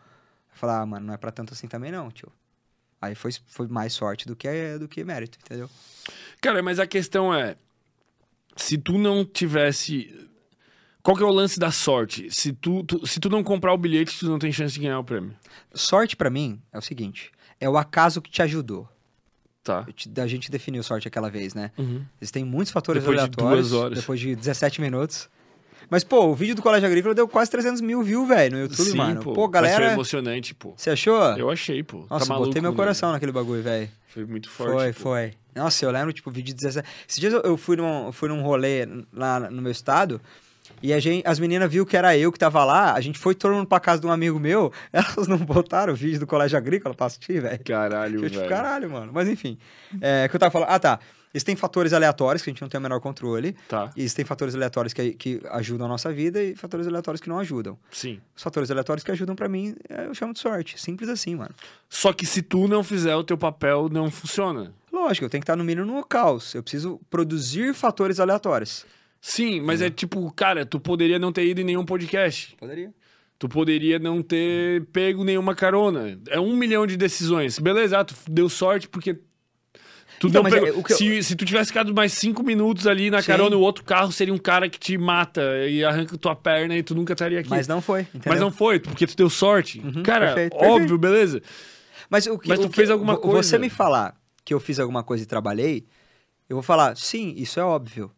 [0.53, 2.33] Falar, ah, mano, não é pra tanto assim também não, tio.
[3.01, 5.69] Aí foi, foi mais sorte do que, do que mérito, entendeu?
[6.41, 7.57] Cara, mas a questão é:
[8.57, 10.29] se tu não tivesse.
[11.03, 12.31] Qual que é o lance da sorte?
[12.31, 14.99] Se tu, tu, se tu não comprar o bilhete, tu não tem chance de ganhar
[14.99, 15.37] o prêmio.
[15.75, 18.89] Sorte para mim é o seguinte: é o acaso que te ajudou.
[19.63, 19.87] Tá.
[20.23, 21.73] A gente definiu sorte aquela vez, né?
[21.79, 22.05] Uhum.
[22.21, 23.67] Existem muitos fatores depois aleatórios.
[23.67, 23.99] De duas horas.
[23.99, 25.29] Depois de 17 minutos.
[25.91, 28.91] Mas, pô, o vídeo do Colégio Agrícola deu quase 300 mil views, velho, no YouTube,
[28.91, 29.23] Sim, mano.
[29.23, 29.85] Pô, pô galera.
[29.85, 30.75] Foi emocionante, pô.
[30.77, 31.21] Você achou?
[31.37, 32.07] Eu achei, pô.
[32.11, 32.77] Nossa, tá maluco, botei meu né?
[32.77, 33.89] coração naquele bagulho, velho.
[34.09, 34.73] Foi muito forte.
[34.73, 35.01] Foi, pô.
[35.01, 35.35] foi.
[35.55, 36.89] Nossa, eu lembro, tipo, vídeo de 17.
[37.09, 40.21] Esses dias eu fui num, fui num rolê lá no meu estado.
[40.83, 43.35] E a gente, as meninas viu que era eu que tava lá, a gente foi
[43.35, 46.59] todo mundo pra casa de um amigo meu, elas não botaram o vídeo do Colégio
[46.59, 47.59] Agrícola pra assistir, velho.
[47.65, 48.49] Caralho, tipo, velho.
[48.49, 49.11] caralho, mano.
[49.13, 49.59] Mas enfim,
[50.01, 50.69] é, que eu tava falando...
[50.69, 51.01] Ah, tá.
[51.35, 53.57] Existem fatores aleatórios que a gente não tem o menor controle.
[53.69, 53.91] Tá.
[53.97, 57.77] Existem fatores aleatórios que, que ajudam a nossa vida e fatores aleatórios que não ajudam.
[57.91, 58.21] Sim.
[58.37, 60.81] Os fatores aleatórios que ajudam pra mim, é, eu chamo de sorte.
[60.81, 61.55] Simples assim, mano.
[61.89, 64.73] Só que se tu não fizer, o teu papel não funciona.
[64.93, 66.55] Lógico, eu tenho que estar no mínimo no caos.
[66.55, 68.87] Eu preciso produzir fatores aleatórios.
[69.21, 72.55] Sim, mas é tipo, cara, tu poderia não ter ido em nenhum podcast.
[72.57, 72.93] Poderia.
[73.39, 76.21] Tu poderia não ter pego nenhuma carona.
[76.29, 77.59] É um milhão de decisões.
[77.59, 79.19] Beleza, ah, tu deu sorte porque.
[80.19, 83.11] Tu Então, não pegou- é, eu- se, se tu tivesse ficado mais cinco minutos ali
[83.11, 83.27] na Sim.
[83.27, 86.83] carona, o outro carro seria um cara que te mata e arranca tua perna e
[86.83, 87.51] tu nunca estaria aqui.
[87.51, 88.23] Mas não foi, entendeu?
[88.27, 89.81] Mas não foi, porque tu deu sorte.
[89.81, 90.99] Uhum, cara, perfeito, óbvio, perfeito.
[90.99, 91.43] beleza.
[92.09, 93.43] Mas, o que, Mas tu que- fez alguma coisa.
[93.43, 95.85] Você me falar que eu fiz alguma coisa e trabalhei,
[96.49, 98.11] eu vou falar, sim, isso é óbvio.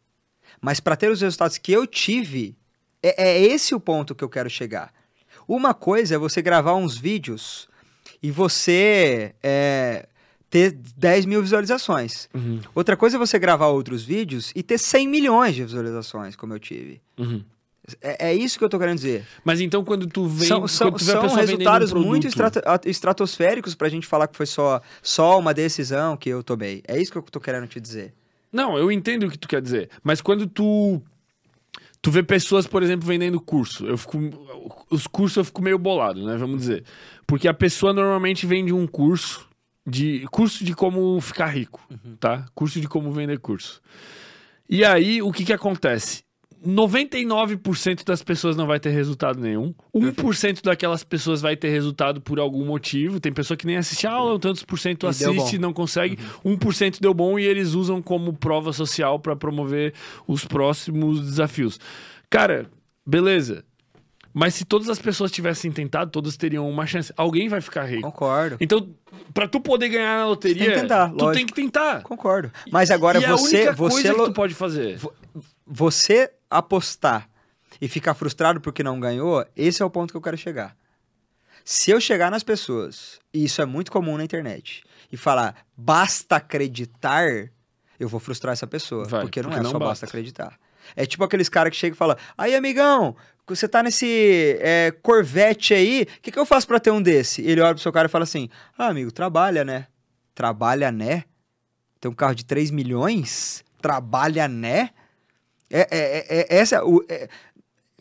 [0.61, 2.57] Mas para ter os resultados que eu tive,
[3.03, 4.93] é, é esse o ponto que eu quero chegar.
[5.49, 7.69] Uma coisa é você gravar uns vídeos
[8.23, 10.09] e você é,
[10.51, 12.29] ter 10 mil visualizações.
[12.35, 16.55] Uhum, Outra coisa é você gravar outros vídeos e ter 100 milhões de visualizações, como
[16.55, 17.01] eu tive.
[17.19, 17.43] uhum.
[18.01, 19.25] É, é isso que eu tô querendo dizer.
[19.45, 20.49] Mas então quando tu vem.
[20.49, 22.27] São, são, tu vê são resultados um muito
[22.85, 26.83] estratosféricos pra gente falar que foi só, só uma decisão que eu tomei.
[26.89, 28.13] É isso que eu tô querendo te dizer.
[28.53, 29.89] Não, eu entendo o que tu quer dizer.
[30.03, 31.01] Mas quando tu.
[32.03, 33.87] Tu vê pessoas, por exemplo, vendendo curso.
[33.87, 34.19] Eu fico.
[34.91, 36.37] Os cursos eu fico meio bolado, né?
[36.37, 36.85] Vamos dizer.
[37.27, 39.47] Porque a pessoa normalmente vende um curso
[39.87, 40.27] de.
[40.31, 41.87] Curso de como ficar rico.
[42.19, 42.47] Tá?
[42.55, 43.81] Curso de como vender curso.
[44.69, 46.27] E aí, o que que acontece?
[46.67, 49.73] 99% das pessoas não vai ter resultado nenhum.
[49.95, 53.21] 1% daquelas pessoas vai ter resultado por algum motivo.
[53.21, 56.19] Tem pessoa que nem assiste a aula, tantos por cento assiste e não consegue.
[56.45, 59.95] 1% deu bom e eles usam como prova social para promover
[60.27, 61.79] os próximos desafios.
[62.29, 62.67] Cara,
[63.07, 63.65] beleza.
[64.39, 67.11] Mas se todas as pessoas tivessem tentado, todas teriam uma chance.
[67.17, 68.03] Alguém vai ficar rico.
[68.03, 68.59] Concordo.
[68.61, 68.95] Então,
[69.33, 71.33] pra tu poder ganhar na loteria, Você tem que tentar, tu lógico.
[71.33, 72.03] tem que tentar.
[72.03, 72.53] Concordo.
[72.71, 75.01] Mas agora e você, a única você, coisa que lo- tu pode fazer.
[75.67, 77.29] você apostar
[77.81, 80.77] e ficar frustrado porque não ganhou, esse é o ponto que eu quero chegar.
[81.65, 86.37] Se eu chegar nas pessoas, e isso é muito comum na internet, e falar basta
[86.37, 87.27] acreditar,
[87.99, 89.05] eu vou frustrar essa pessoa.
[89.07, 89.89] Vai, porque não porque é não só basta.
[89.91, 90.59] basta acreditar.
[90.95, 93.17] É tipo aqueles caras que chegam e falam: Aí, amigão,
[93.55, 97.43] você tá nesse é, Corvette aí, o que, que eu faço pra ter um desse?
[97.43, 99.87] Ele olha pro seu cara e fala assim: Ah, amigo, trabalha, né?
[100.35, 101.25] Trabalha, né?
[102.01, 103.65] Tem um carro de 3 milhões?
[103.81, 104.91] Trabalha, né?
[105.71, 107.29] É, é, é- é- essa, o- é-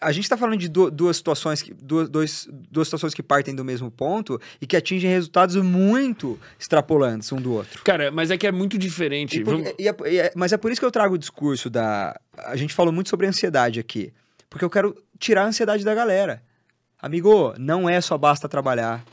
[0.01, 3.56] a gente está falando de du- duas situações, que, duas, dois- duas situações que partem
[3.56, 7.82] do mesmo ponto e que atingem resultados muito extrapolantes um do outro.
[7.83, 9.40] Cara, mas é que é muito diferente.
[9.40, 11.17] E por- Vamos- e é- e é- mas é por isso que eu trago o
[11.17, 12.19] discurso da.
[12.38, 14.14] A gente falou muito sobre ansiedade aqui.
[14.49, 16.41] Porque eu quero tirar a ansiedade da galera.
[17.01, 19.03] Amigo, não é só basta trabalhar.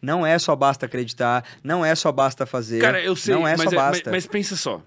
[0.00, 1.44] Não é só basta acreditar.
[1.62, 2.80] Não é só basta fazer.
[2.80, 4.10] Cara, eu sei, não é mas, só é- mas- basta.
[4.10, 4.82] mas pensa só.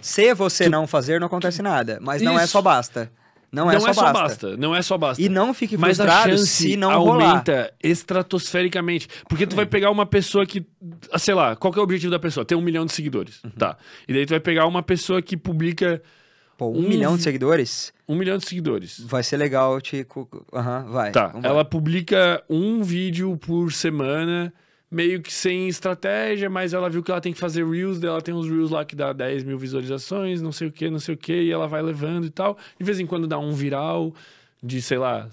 [0.00, 1.98] Se você não fazer, não acontece nada.
[2.00, 3.10] Mas não é só basta.
[3.52, 4.56] Não, é, só, basta.
[4.56, 5.20] Não é só basta.
[5.20, 7.20] E não fique Mas a frustrado se não rolar.
[7.24, 7.26] É.
[7.30, 9.08] aumenta estratosfericamente.
[9.28, 10.64] Porque tu vai pegar uma pessoa que,
[11.18, 12.44] sei lá, qual que é o objetivo da pessoa?
[12.46, 13.42] Ter um milhão de seguidores.
[13.42, 13.50] Uhum.
[13.50, 13.76] Tá.
[14.06, 16.00] E daí tu vai pegar uma pessoa que publica
[16.60, 19.00] Pô, um Um milhão de seguidores um milhão de seguidores.
[19.00, 21.10] vai ser legal cu- Aham, vai.
[21.10, 21.32] Tá.
[21.42, 24.52] Ela publica um vídeo por semana,
[24.90, 28.20] meio que sem estratégia, mas ela viu que ela tem que fazer Reels, daí ela
[28.20, 31.14] tem uns Reels lá que dá 10 mil visualizações, não sei o que, não sei
[31.14, 32.58] o que, e ela vai levando e tal.
[32.78, 34.12] De vez em quando dá um viral
[34.62, 35.26] de, sei lá,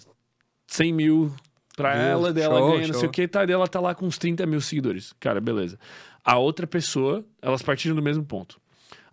[0.68, 1.34] 100 mil
[1.76, 3.10] pra Views, ela, daí ela show, ganha não sei show.
[3.10, 5.14] o que, tá, daí ela tá lá com uns 30 mil seguidores.
[5.20, 5.78] Cara, beleza.
[6.24, 8.60] A outra pessoa, elas partiram do mesmo ponto.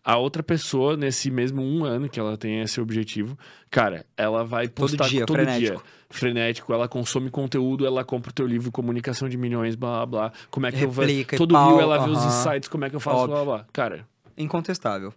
[0.05, 3.39] A outra pessoa, nesse mesmo um ano que ela tem esse objetivo,
[3.71, 5.83] cara, ela vai Todo postar dia, todo frenético.
[5.83, 5.93] dia.
[6.11, 10.33] Frenético, ela consome conteúdo, ela compra o teu livro Comunicação de Milhões, blá blá blá.
[10.51, 11.47] Como é que eu Replica e vou.
[11.47, 13.35] Todo pau, dia ela vê os insights, como é que eu faço, Óbvio.
[13.37, 13.67] blá blá.
[13.73, 15.13] Cara, Incontestável.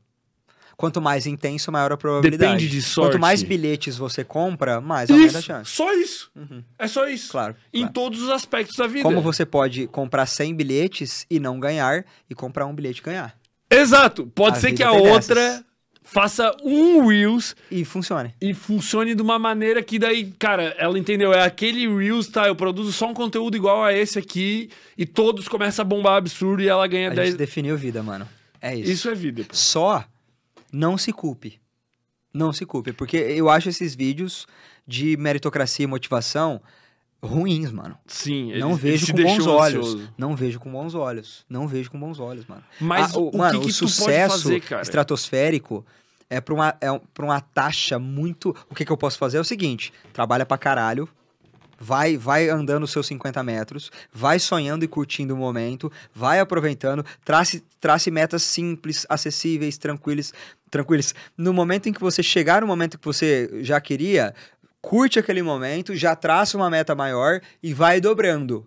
[0.76, 2.54] Quanto mais intenso, maior a probabilidade.
[2.54, 3.14] Depende de sorte.
[3.14, 5.72] Quanto mais bilhetes você compra, mais aumenta a isso, chance.
[5.72, 6.32] só isso.
[6.78, 7.32] É só isso.
[7.32, 7.56] Claro.
[7.74, 7.94] Em claro.
[7.94, 9.02] todos os aspectos da vida.
[9.02, 13.36] Como você pode comprar 100 bilhetes e não ganhar, e comprar um bilhete e ganhar.
[13.70, 14.28] Exato.
[14.28, 15.66] Pode A ser que a outra dessas.
[16.04, 18.34] faça um Reels E funcione.
[18.40, 22.56] e funcione de uma maneira que daí, cara, ela entendeu, é aquele Reels, tá, eu
[22.56, 26.68] produzo só um conteúdo igual a esse aqui e todos começam a bombar absurdo e
[26.68, 27.30] ela ganha A 10...
[27.30, 28.28] gente definiu vida, mano.
[28.62, 28.92] É isso.
[28.92, 29.44] Isso é vida.
[29.44, 29.54] pô.
[29.56, 30.04] Só
[30.72, 31.60] não se culpe.
[32.34, 32.94] Não se culpe.
[32.94, 34.48] Porque eu acho esses vídeos
[34.88, 36.62] de meritocracia e motivação
[37.24, 37.98] ruins, mano.
[38.06, 39.88] Sim, ele, não ele vejo se com bons olhos.
[39.88, 40.14] ansioso.
[40.18, 41.46] Não vejo com bons olhos.
[41.50, 42.64] Não vejo com bons olhos, mano.
[42.80, 45.86] Mas Ah, o, mano, que, que o sucesso fazer, estratosférico
[46.30, 48.56] é pra, uma, é pra uma taxa muito.
[48.70, 51.08] O que, que eu posso fazer é o seguinte: trabalha pra caralho.
[51.80, 57.06] Vai, vai andando os seus 50 metros, vai sonhando e curtindo o momento, vai aproveitando,
[57.24, 60.34] trace, trace metas simples, acessíveis, tranquilas,
[60.72, 61.14] tranquilas.
[61.38, 64.34] No momento em que você chegar no momento que você já queria,
[64.88, 68.66] curte aquele momento, já traça uma meta maior e vai dobrando.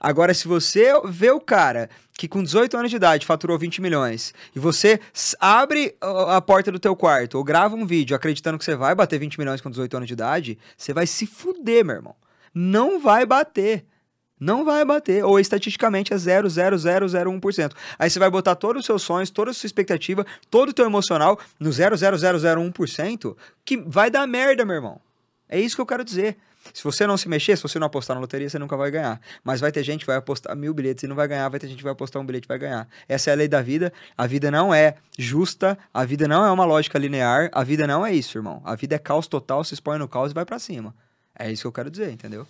[0.00, 4.34] Agora, se você vê o cara que com 18 anos de idade faturou 20 milhões
[4.54, 4.98] e você
[5.38, 8.96] abre a a porta do teu quarto ou grava um vídeo acreditando que você vai
[8.96, 12.16] bater 20 milhões com 18 anos de idade, você vai se fuder, meu irmão.
[12.52, 13.86] Não vai bater.
[14.40, 15.24] Não vai bater.
[15.24, 17.72] Ou estatisticamente é 0,0001%.
[17.96, 20.84] Aí você vai botar todos os seus sonhos, toda a sua expectativa, todo o teu
[20.84, 25.00] emocional no 0,0001%, que vai dar merda, meu irmão.
[25.48, 26.36] É isso que eu quero dizer.
[26.72, 29.20] Se você não se mexer, se você não apostar na loteria, você nunca vai ganhar.
[29.42, 31.66] Mas vai ter gente que vai apostar mil bilhetes e não vai ganhar, vai ter
[31.66, 32.88] gente que vai apostar um bilhete e vai ganhar.
[33.06, 33.92] Essa é a lei da vida.
[34.16, 38.06] A vida não é justa, a vida não é uma lógica linear, a vida não
[38.06, 38.62] é isso, irmão.
[38.64, 40.94] A vida é caos total, se expõe no caos e vai pra cima.
[41.38, 42.46] É isso que eu quero dizer, entendeu?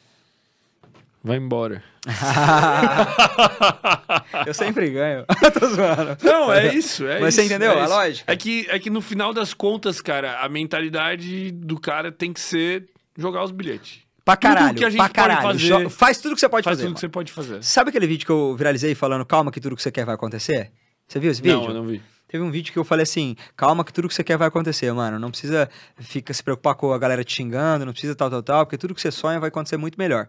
[1.25, 1.83] Vai embora.
[4.47, 5.25] eu sempre ganho.
[5.59, 6.17] Tô zoando.
[6.23, 7.07] Não, é isso.
[7.07, 7.93] É Mas isso, você entendeu é a isso.
[7.93, 8.33] lógica?
[8.33, 12.41] É que, é que no final das contas, cara, a mentalidade do cara tem que
[12.41, 14.01] ser jogar os bilhetes.
[14.25, 15.43] Pra Tudo caralho, que a gente pra pode caralho.
[15.43, 16.86] fazer- Faz tudo que você pode Faz fazer.
[16.89, 17.12] tudo que você mano.
[17.12, 17.62] pode fazer.
[17.62, 20.70] Sabe aquele vídeo que eu viralizei falando calma que tudo que você quer vai acontecer?
[21.07, 21.59] Você viu esse vídeo?
[21.61, 22.01] Não, eu não vi.
[22.28, 24.91] Teve um vídeo que eu falei assim, calma que tudo que você quer vai acontecer,
[24.93, 25.19] mano.
[25.19, 28.67] Não precisa fica se preocupar com a galera te xingando, não precisa tal, tal, tal,
[28.67, 30.27] porque tudo que você sonha vai acontecer muito melhor.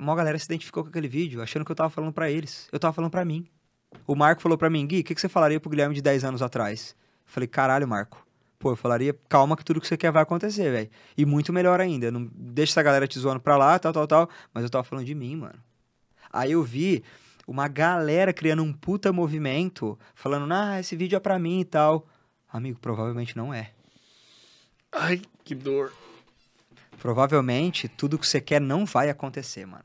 [0.00, 2.68] Mó galera se identificou com aquele vídeo, achando que eu tava falando pra eles.
[2.70, 3.46] Eu tava falando pra mim.
[4.06, 6.24] O Marco falou pra mim, Gui, o que, que você falaria pro Guilherme de 10
[6.24, 6.96] anos atrás?
[7.26, 8.26] Eu falei, caralho, Marco.
[8.58, 10.90] Pô, eu falaria, calma que tudo que você quer vai acontecer, velho.
[11.16, 12.10] E muito melhor ainda.
[12.12, 14.30] Não deixa essa galera te zoando pra lá, tal, tal, tal.
[14.54, 15.58] Mas eu tava falando de mim, mano.
[16.32, 17.02] Aí eu vi
[17.46, 22.06] uma galera criando um puta movimento, falando, ah, esse vídeo é pra mim e tal.
[22.52, 23.72] Amigo, provavelmente não é.
[24.92, 25.92] Ai, que dor.
[27.02, 29.82] Provavelmente tudo que você quer não vai acontecer, mano.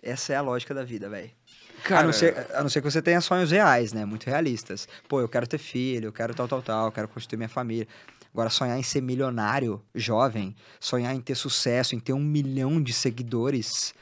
[0.00, 1.32] Essa é a lógica da vida, velho.
[1.80, 4.04] A, Cara, não ser, a não ser que você tenha sonhos reais, né?
[4.04, 4.86] Muito realistas.
[5.08, 7.88] Pô, eu quero ter filho, eu quero tal, tal, tal, eu quero constituir minha família.
[8.32, 12.92] Agora, sonhar em ser milionário, jovem, sonhar em ter sucesso, em ter um milhão de
[12.92, 13.92] seguidores,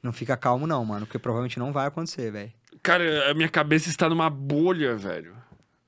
[0.00, 1.06] não fica calmo, não, mano.
[1.06, 2.52] Porque provavelmente não vai acontecer, velho.
[2.84, 5.34] cara, a minha cabeça está numa bolha, velho.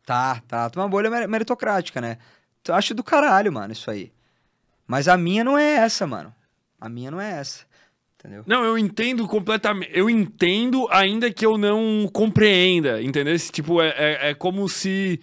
[0.05, 0.69] Tá, tá.
[0.75, 2.19] Uma bolha mer- meritocrática, né?
[2.67, 4.11] Eu acho do caralho, mano, isso aí.
[4.93, 6.35] Mas a minha não é essa, mano.
[6.79, 7.65] A minha não é essa.
[8.21, 8.45] Entendeu?
[8.47, 9.91] Não, eu entendo completamente.
[9.95, 13.35] Eu entendo, ainda que eu não compreenda, entendeu?
[13.35, 15.19] Esse, tipo, é, é, é como se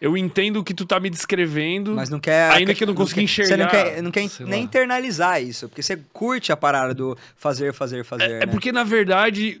[0.00, 1.92] eu entendo o que tu tá me descrevendo.
[1.94, 2.52] Mas não quer.
[2.52, 4.56] Ainda que eu não consiga enxergar, Você não quer, não quer nem lá.
[4.56, 8.30] internalizar isso, porque você curte a parada do fazer, fazer, fazer.
[8.30, 8.46] É né?
[8.46, 9.60] porque, na verdade,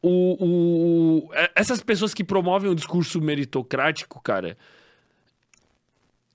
[0.00, 4.56] o, o- é- essas pessoas que promovem o discurso meritocrático, cara,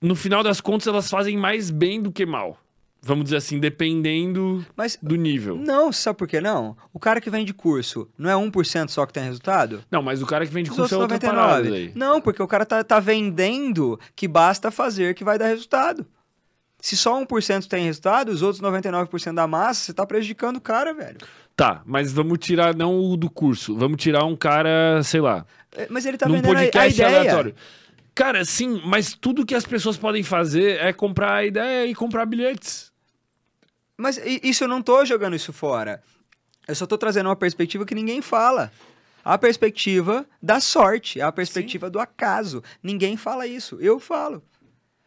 [0.04, 2.58] no final das contas, elas fazem mais bem do que mal.
[3.02, 5.56] vamos dizer assim, dependendo Mas, do nível.
[5.56, 6.76] Não, sabe por que não?
[6.92, 9.82] O cara que vende curso, não é 1% só que tem resultado?
[9.90, 11.36] Não, mas o cara que vende Os curso é outra 99.
[11.36, 11.92] parada aí.
[11.94, 16.06] Não, porque o cara tá, tá vendendo que basta fazer que vai dar resultado.
[16.80, 20.92] Se só 1% tem resultado, os outros 99% da massa, você tá prejudicando o cara,
[20.92, 21.18] velho.
[21.56, 23.74] Tá, mas vamos tirar não o do curso.
[23.76, 25.46] Vamos tirar um cara, sei lá.
[25.76, 27.20] É, mas ele tá vendendo podcast a, a ideia.
[27.20, 27.54] aleatório.
[28.14, 32.24] Cara, sim, mas tudo que as pessoas podem fazer é comprar a ideia e comprar
[32.26, 32.92] bilhetes.
[33.96, 36.02] Mas isso eu não tô jogando isso fora.
[36.66, 38.72] Eu só tô trazendo uma perspectiva que ninguém fala.
[39.24, 41.92] A perspectiva da sorte, a perspectiva Sim.
[41.92, 42.62] do acaso.
[42.82, 43.78] Ninguém fala isso.
[43.80, 44.42] Eu falo.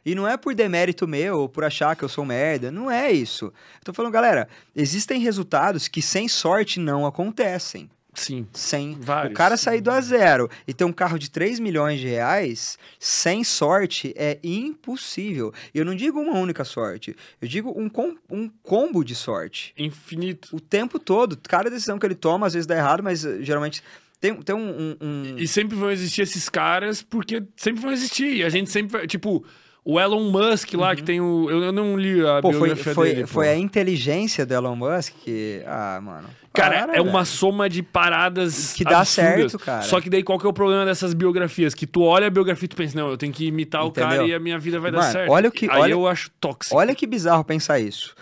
[0.05, 2.71] E não é por demérito meu ou por achar que eu sou merda.
[2.71, 3.45] Não é isso.
[3.45, 7.89] Eu tô falando, galera, existem resultados que sem sorte não acontecem.
[8.17, 8.47] Sim.
[8.51, 8.97] Sem.
[8.99, 9.31] Vários.
[9.31, 12.77] O cara sair do a zero e ter um carro de 3 milhões de reais,
[12.99, 15.53] sem sorte, é impossível.
[15.73, 17.15] E eu não digo uma única sorte.
[17.39, 19.73] Eu digo um, com, um combo de sorte.
[19.77, 20.55] Infinito.
[20.55, 21.37] O tempo todo.
[21.47, 23.83] Cada decisão que ele toma, às vezes dá errado, mas eh, geralmente.
[24.19, 25.37] Tem, tem um, um, um...
[25.37, 28.37] E sempre vão existir esses caras, porque sempre vão existir.
[28.37, 29.05] E a gente sempre.
[29.05, 29.45] Tipo
[29.89, 30.95] o Elon Musk lá, uhum.
[30.97, 31.49] que tem o.
[31.49, 33.25] Eu, não li a pô, biografia foi, foi, dele.
[33.25, 35.63] Foi a inteligência do Elon Musk que.
[35.65, 36.27] Ah, mano.
[36.51, 38.73] Cara, para, é uma soma de paradas.
[38.73, 39.51] Que dá absurdas.
[39.51, 39.83] certo, cara.
[39.83, 41.73] Só que daí qual que é o problema dessas biografias?
[41.73, 44.07] Que tu olha a biografia e tu pensa, não, eu tenho que imitar Entendeu?
[44.07, 45.31] o cara e a minha vida vai mano, dar certo.
[45.31, 45.71] Olha o que.
[45.71, 46.75] Aí olha, eu acho tóxico.
[46.75, 48.13] Olha que bizarro pensar isso.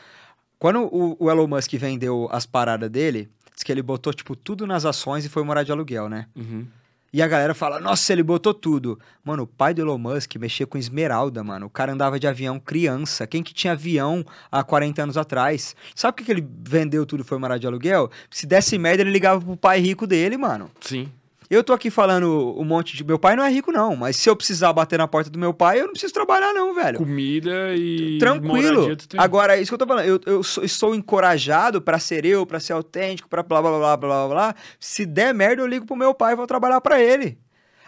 [0.60, 4.68] Quando o, o Elon Musk vendeu as paradas dele, diz que ele botou, tipo, tudo
[4.68, 6.28] nas ações e foi morar de aluguel, né?
[6.36, 6.68] Uhum.
[7.16, 9.00] E a galera fala, nossa, ele botou tudo.
[9.24, 11.68] Mano, o pai do Elon Musk mexia com esmeralda, mano.
[11.68, 13.26] O cara andava de avião criança.
[13.26, 15.78] Quem que tinha avião há 40 anos atrás?
[15.96, 18.12] Sabe por que ele vendeu tudo e foi morar de aluguel?
[18.30, 20.70] Se desse merda, ele ligava pro pai rico dele, mano.
[20.82, 21.10] Sim.
[21.50, 23.04] Eu tô aqui falando um monte de.
[23.04, 25.54] Meu pai não é rico, não, mas se eu precisar bater na porta do meu
[25.54, 26.98] pai, eu não preciso trabalhar, não, velho.
[26.98, 28.18] Comida e.
[28.18, 28.88] Tranquilo.
[29.18, 30.06] Agora, é isso que eu tô falando.
[30.06, 33.98] Eu, eu estou encorajado para ser eu, para ser autêntico, pra blá blá blá blá
[33.98, 34.56] blá blá.
[34.80, 37.38] Se der merda, eu ligo pro meu pai e vou trabalhar para ele.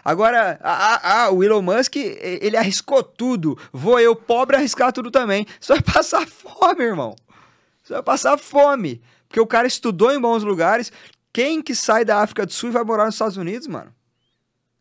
[0.04, 0.58] Agora,
[1.32, 3.58] o Elon Musk, ele arriscou tudo.
[3.72, 5.46] Vou eu, pobre, arriscar tudo também.
[5.60, 7.14] Você vai passar fome, irmão.
[7.82, 9.02] Você vai passar fome.
[9.28, 10.90] Porque o cara estudou em bons lugares,
[11.38, 13.94] quem que sai da África do Sul e vai morar nos Estados Unidos, mano?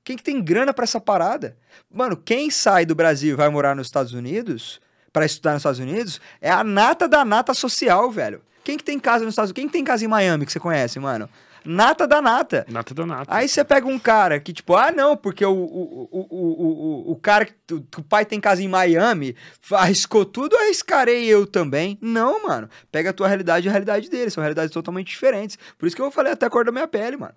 [0.04, 1.56] Quem que tem grana para essa parada?
[1.88, 4.82] Mano, quem sai do Brasil e vai morar nos Estados Unidos,
[5.14, 8.42] para estudar nos Estados Unidos, é a nata da nata social, velho.
[8.64, 9.62] Quem que tem casa nos Estados Unidos?
[9.62, 11.30] Quem que tem casa em Miami que você conhece, mano?
[11.70, 12.66] Nata da nata.
[12.70, 13.36] Nata da nata.
[13.36, 17.16] Aí você pega um cara que, tipo, ah, não, porque o, o, o, o, o,
[17.18, 19.36] cara que o pai tem casa em Miami,
[19.72, 21.98] arriscou tudo, arriscarei eu também.
[22.02, 22.70] Não, mano.
[22.90, 24.32] Pega a tua realidade e a realidade dele.
[24.32, 25.60] São realidades totalmente diferentes.
[25.78, 27.36] Por isso que eu falei até a cor da minha pele, mano.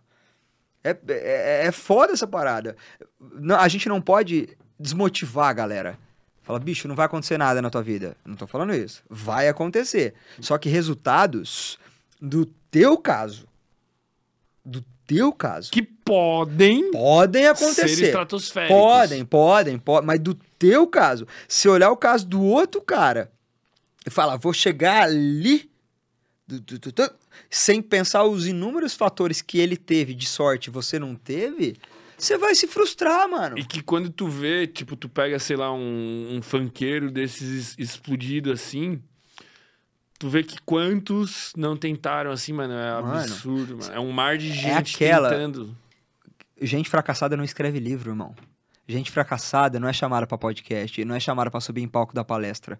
[0.84, 2.76] É, é, é foda essa parada.
[3.18, 5.98] Não, a gente não pode desmotivar a galera.
[6.44, 8.16] Fala, bicho, não vai acontecer nada na tua vida.
[8.24, 9.02] Não tô falando isso.
[9.10, 10.14] Vai acontecer.
[10.40, 11.80] Só que resultados
[12.22, 13.49] do teu caso
[14.64, 15.70] do teu caso.
[15.70, 16.90] Que podem.
[16.90, 17.88] Podem acontecer.
[17.88, 18.76] Ser estratosféricos.
[18.76, 20.06] Podem, podem, podem.
[20.06, 21.26] Mas do teu caso.
[21.48, 23.30] Se olhar o caso do outro cara
[24.06, 25.70] e falar, vou chegar ali.
[27.48, 31.76] sem pensar os inúmeros fatores que ele teve de sorte e você não teve,
[32.16, 33.58] você vai se frustrar, mano.
[33.58, 38.52] E que quando tu vê, tipo, tu pega, sei lá, um, um funkeiro desses explodido
[38.52, 39.02] assim,
[40.20, 42.74] Tu vê que quantos não tentaram assim, mano.
[42.74, 43.94] É mano, absurdo, mano.
[43.94, 45.30] É um mar de é gente é aquela...
[45.30, 45.74] tentando.
[46.60, 48.34] Gente fracassada não escreve livro, irmão.
[48.86, 52.22] Gente fracassada não é chamada para podcast, não é chamada para subir em palco da
[52.22, 52.78] palestra.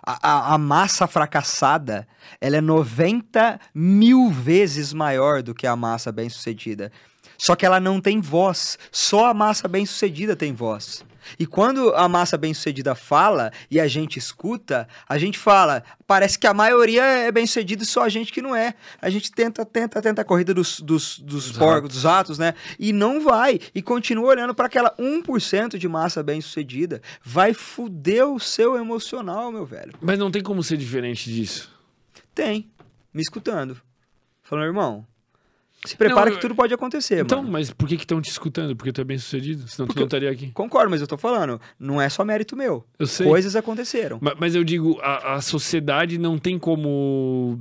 [0.00, 2.06] A, a, a, massa fracassada,
[2.40, 6.92] ela é 90 mil vezes maior do que a massa bem-sucedida.
[7.36, 8.78] Só que ela não tem voz.
[8.92, 11.04] Só a massa bem-sucedida tem voz.
[11.38, 16.46] E quando a massa bem-sucedida fala e a gente escuta, a gente fala, parece que
[16.46, 18.74] a maioria é bem-sucedida e só a gente que não é.
[19.00, 22.54] A gente tenta, tenta, tenta a corrida dos, dos, dos porcos, dos atos, né?
[22.78, 23.60] E não vai.
[23.74, 27.00] E continua olhando para aquela 1% de massa bem-sucedida.
[27.22, 29.92] Vai fuder o seu emocional, meu velho.
[30.00, 31.70] Mas não tem como ser diferente disso.
[32.34, 32.70] Tem.
[33.12, 33.80] Me escutando.
[34.42, 35.06] Falando, irmão,
[35.84, 37.52] se prepara não, que tudo pode acontecer, então, mano.
[37.52, 38.76] mas por que estão te escutando?
[38.76, 40.52] Porque tu é bem sucedido, senão Porque tu não estaria aqui.
[40.52, 42.86] Concordo, mas eu tô falando, não é só mérito meu.
[42.98, 43.26] Eu sei.
[43.26, 44.18] Coisas aconteceram.
[44.20, 47.58] Mas, mas eu digo, a, a, sociedade não tem como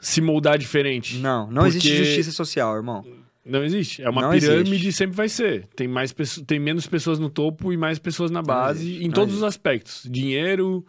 [0.00, 1.18] se moldar diferente.
[1.18, 3.04] Não, não existe justiça social, irmão.
[3.46, 4.02] Não existe.
[4.02, 4.92] É uma não pirâmide existe.
[4.92, 5.66] sempre vai ser.
[5.76, 6.12] Tem, mais
[6.46, 9.44] tem menos pessoas no topo e mais pessoas na base, em todos existe.
[9.44, 10.08] os aspectos.
[10.10, 10.84] Dinheiro,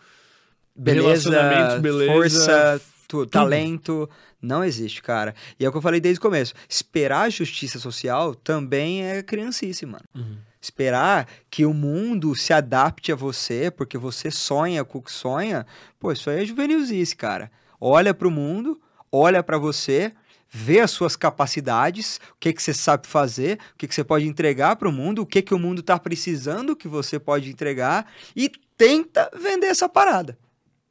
[0.76, 2.82] beleza, relacionamentos, beleza, força
[3.26, 4.10] talento,
[4.42, 5.34] não existe, cara.
[5.60, 6.54] E é o que eu falei desde o começo.
[6.68, 10.06] Esperar a justiça social também é criancice, mano.
[10.14, 10.38] Uhum.
[10.62, 15.66] Esperar que o mundo se adapte a você, porque você sonha com o que sonha,
[16.00, 17.52] pô, isso aí é juvenilzice, cara.
[17.80, 18.80] Olha pro mundo,
[19.12, 20.14] olha para você,
[20.50, 24.28] vê as suas capacidades, o que, que você sabe fazer, o que, que você pode
[24.28, 28.10] entregar para o mundo, o que, que o mundo está precisando que você pode entregar
[28.36, 30.38] e tenta vender essa parada.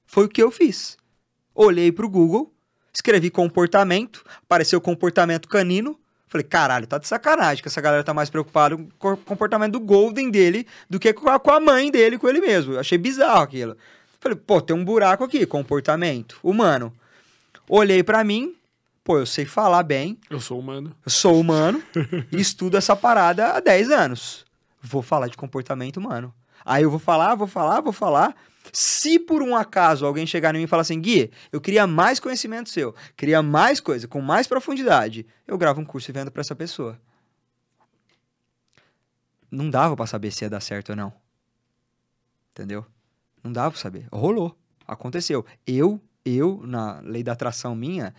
[0.04, 0.98] Foi o que eu fiz.
[1.54, 2.52] Olhei para o Google,
[2.92, 5.98] escrevi comportamento, apareceu comportamento canino.
[6.28, 9.80] Falei, caralho, tá de sacanagem que essa galera tá mais preocupada com o comportamento do
[9.80, 12.72] Golden dele do que com a, mãe dele, com ele mesmo.
[12.72, 13.76] Eu achei bizarro aquilo.
[14.18, 16.90] Falei, pô, tem um buraco aqui, comportamento humano.
[17.68, 18.54] Olhei para mim,
[19.04, 20.18] pô, eu sei falar bem.
[20.30, 20.96] Eu sou humano.
[21.04, 21.82] Eu sou humano
[22.32, 24.46] e estudo essa parada há 10 anos.
[24.80, 26.34] Vou falar de comportamento humano.
[26.64, 28.34] Aí eu vou falar, vou falar, vou falar.
[28.72, 32.18] Se por um acaso alguém chegar em mim e falar assim, Gui, eu queria mais
[32.18, 36.40] conhecimento seu, queria mais coisa, com mais profundidade, eu gravo um curso e vendo para
[36.40, 36.98] essa pessoa.
[39.50, 41.12] Não dava para saber se ia dar certo ou não.
[42.52, 42.86] Entendeu?
[43.44, 44.06] Não dava para saber.
[44.10, 44.56] Rolou.
[44.86, 45.44] Aconteceu.
[45.66, 48.14] Eu, eu, na lei da atração minha,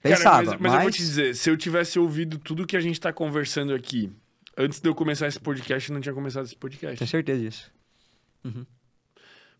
[0.00, 0.44] pensava.
[0.44, 2.80] Cara, mas, mas, mas, eu vou te dizer, se eu tivesse ouvido tudo que a
[2.80, 4.10] gente tá conversando aqui,
[4.56, 6.96] antes de eu começar esse podcast, eu não tinha começado esse podcast.
[6.96, 7.70] Tenho certeza disso.
[8.42, 8.64] Uhum.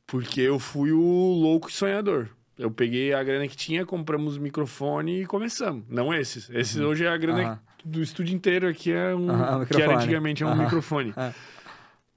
[0.07, 2.29] Porque eu fui o louco sonhador.
[2.59, 5.85] Eu peguei a grana que tinha, compramos o microfone e começamos.
[5.89, 6.49] Não esses.
[6.51, 6.87] Esses uhum.
[6.87, 7.91] hoje é a grana uhum.
[7.91, 11.13] do estúdio inteiro aqui, é um, que era antigamente é um microfone.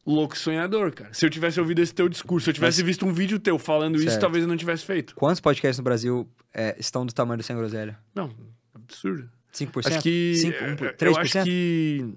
[0.06, 1.14] Louco sonhador, cara.
[1.14, 2.88] Se eu tivesse ouvido esse teu discurso, se eu tivesse Mas...
[2.88, 4.10] visto um vídeo teu falando certo.
[4.10, 5.14] isso, talvez eu não tivesse feito.
[5.14, 7.98] Quantos podcasts no Brasil é, estão do tamanho do Sem Groselha?
[8.16, 8.32] Não,
[8.74, 9.30] absurdo.
[9.54, 9.88] 5%?
[9.88, 10.36] Acho que.
[10.36, 11.02] 5, 1, 3%?
[11.02, 12.14] Eu acho que.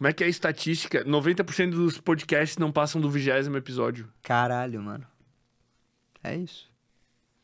[0.00, 1.04] Como é que é a estatística?
[1.04, 4.08] 90% dos podcasts não passam do vigésimo episódio.
[4.22, 5.06] Caralho, mano.
[6.24, 6.70] É isso.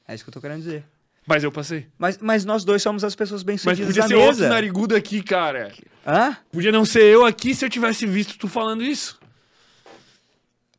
[0.09, 0.83] É isso que eu tô querendo dizer.
[1.27, 1.87] Mas eu passei.
[1.99, 5.23] Mas, mas nós dois somos as pessoas bem sucedidas Mas podia ser outro narigudo aqui,
[5.23, 5.71] cara.
[6.07, 6.35] Hã?
[6.51, 9.21] Podia não ser eu aqui se eu tivesse visto tu falando isso.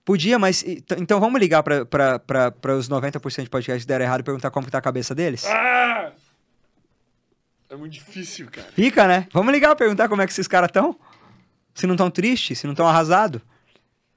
[0.04, 0.66] Podia, mas.
[0.98, 4.72] Então vamos ligar para os 90% de podcasts que deram errado e perguntar como que
[4.72, 5.46] tá a cabeça deles?
[5.46, 6.12] Ah!
[7.70, 8.68] É muito difícil, cara.
[8.74, 9.28] Fica, né?
[9.32, 10.98] Vamos ligar perguntar como é que esses caras estão?
[11.78, 13.40] Se não estão tristes, se não estão arrasados.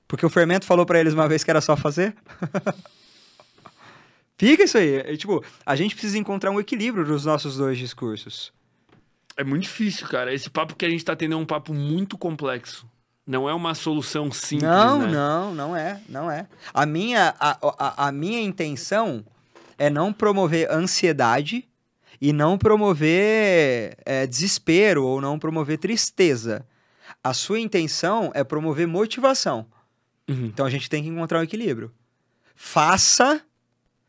[0.09, 2.17] Porque o fermento falou para eles uma vez que era só fazer.
[4.39, 4.95] Fica isso aí.
[4.95, 8.51] É, tipo, a gente precisa encontrar um equilíbrio nos nossos dois discursos.
[9.37, 10.33] É muito difícil, cara.
[10.33, 12.89] Esse papo que a gente tá tendo é um papo muito complexo.
[13.27, 15.09] Não é uma solução simples, Não, né?
[15.09, 16.47] não, não é, não é.
[16.73, 19.23] A minha, a, a, a minha intenção
[19.77, 21.69] é não promover ansiedade
[22.19, 26.65] e não promover é, desespero ou não promover tristeza.
[27.23, 29.67] A sua intenção é promover motivação.
[30.29, 30.47] Uhum.
[30.47, 31.93] Então a gente tem que encontrar um equilíbrio.
[32.55, 33.43] Faça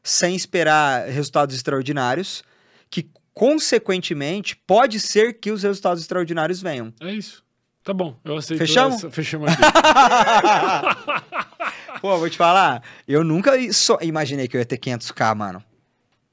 [0.03, 2.43] sem esperar resultados extraordinários,
[2.89, 6.93] que consequentemente pode ser que os resultados extraordinários venham.
[6.99, 7.43] É isso.
[7.83, 8.59] Tá bom, eu aceito.
[8.59, 8.97] Fechamos?
[8.97, 9.09] Essa...
[9.09, 9.61] Fechamos aqui.
[12.01, 15.63] Pô, vou te falar, eu nunca só imaginei que eu ia ter 500k, mano.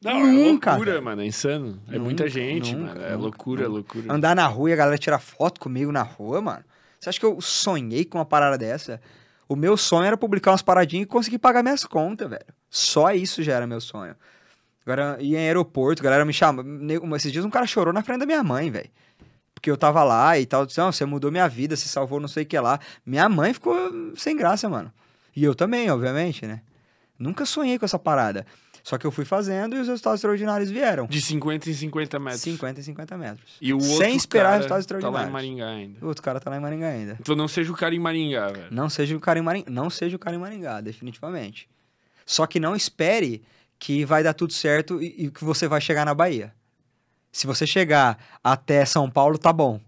[0.03, 1.05] Não, nunca, é loucura, velho.
[1.05, 1.83] mano, é insano.
[1.89, 3.01] É nunca, muita gente, nunca, mano.
[3.01, 3.75] É nunca, loucura, nunca.
[3.75, 4.15] loucura.
[4.15, 6.65] Andar na rua e a galera tirar foto comigo na rua, mano.
[6.99, 9.01] Você acha que eu sonhei com uma parada dessa?
[9.49, 12.45] O meu sonho era publicar umas paradinhas e conseguir pagar minhas contas, velho.
[12.69, 14.15] Só isso já era meu sonho.
[14.85, 16.65] Agora, ia em aeroporto, galera me chama.
[17.17, 18.91] Esses dias um cara chorou na frente da minha mãe, velho
[19.59, 20.65] porque eu tava lá e tal.
[20.65, 22.79] Disse, não, você mudou minha vida, você salvou não sei o que lá.
[23.05, 23.77] Minha mãe ficou
[24.17, 24.93] sem graça, mano.
[25.35, 26.63] E eu também, obviamente, né?
[27.19, 28.47] Nunca sonhei com essa parada.
[28.89, 31.07] Só que eu fui fazendo e os resultados extraordinários vieram.
[31.07, 32.41] De 50 em 50 metros.
[32.41, 33.53] 50 em 50 metros.
[33.61, 35.21] E o outro Sem esperar resultados extraordinários.
[35.21, 35.99] Tá lá em Maringá ainda.
[36.03, 37.19] O outro cara tá lá em Maringá ainda.
[37.21, 38.69] Então não seja o cara em Maringá, velho.
[38.71, 39.71] Não seja o cara em Maringá.
[39.71, 41.69] Não seja o cara em Maringá, definitivamente.
[42.25, 43.43] Só que não espere
[43.79, 46.55] que vai dar tudo certo e, e que você vai chegar na Bahia.
[47.31, 49.79] Se você chegar até São Paulo, tá bom.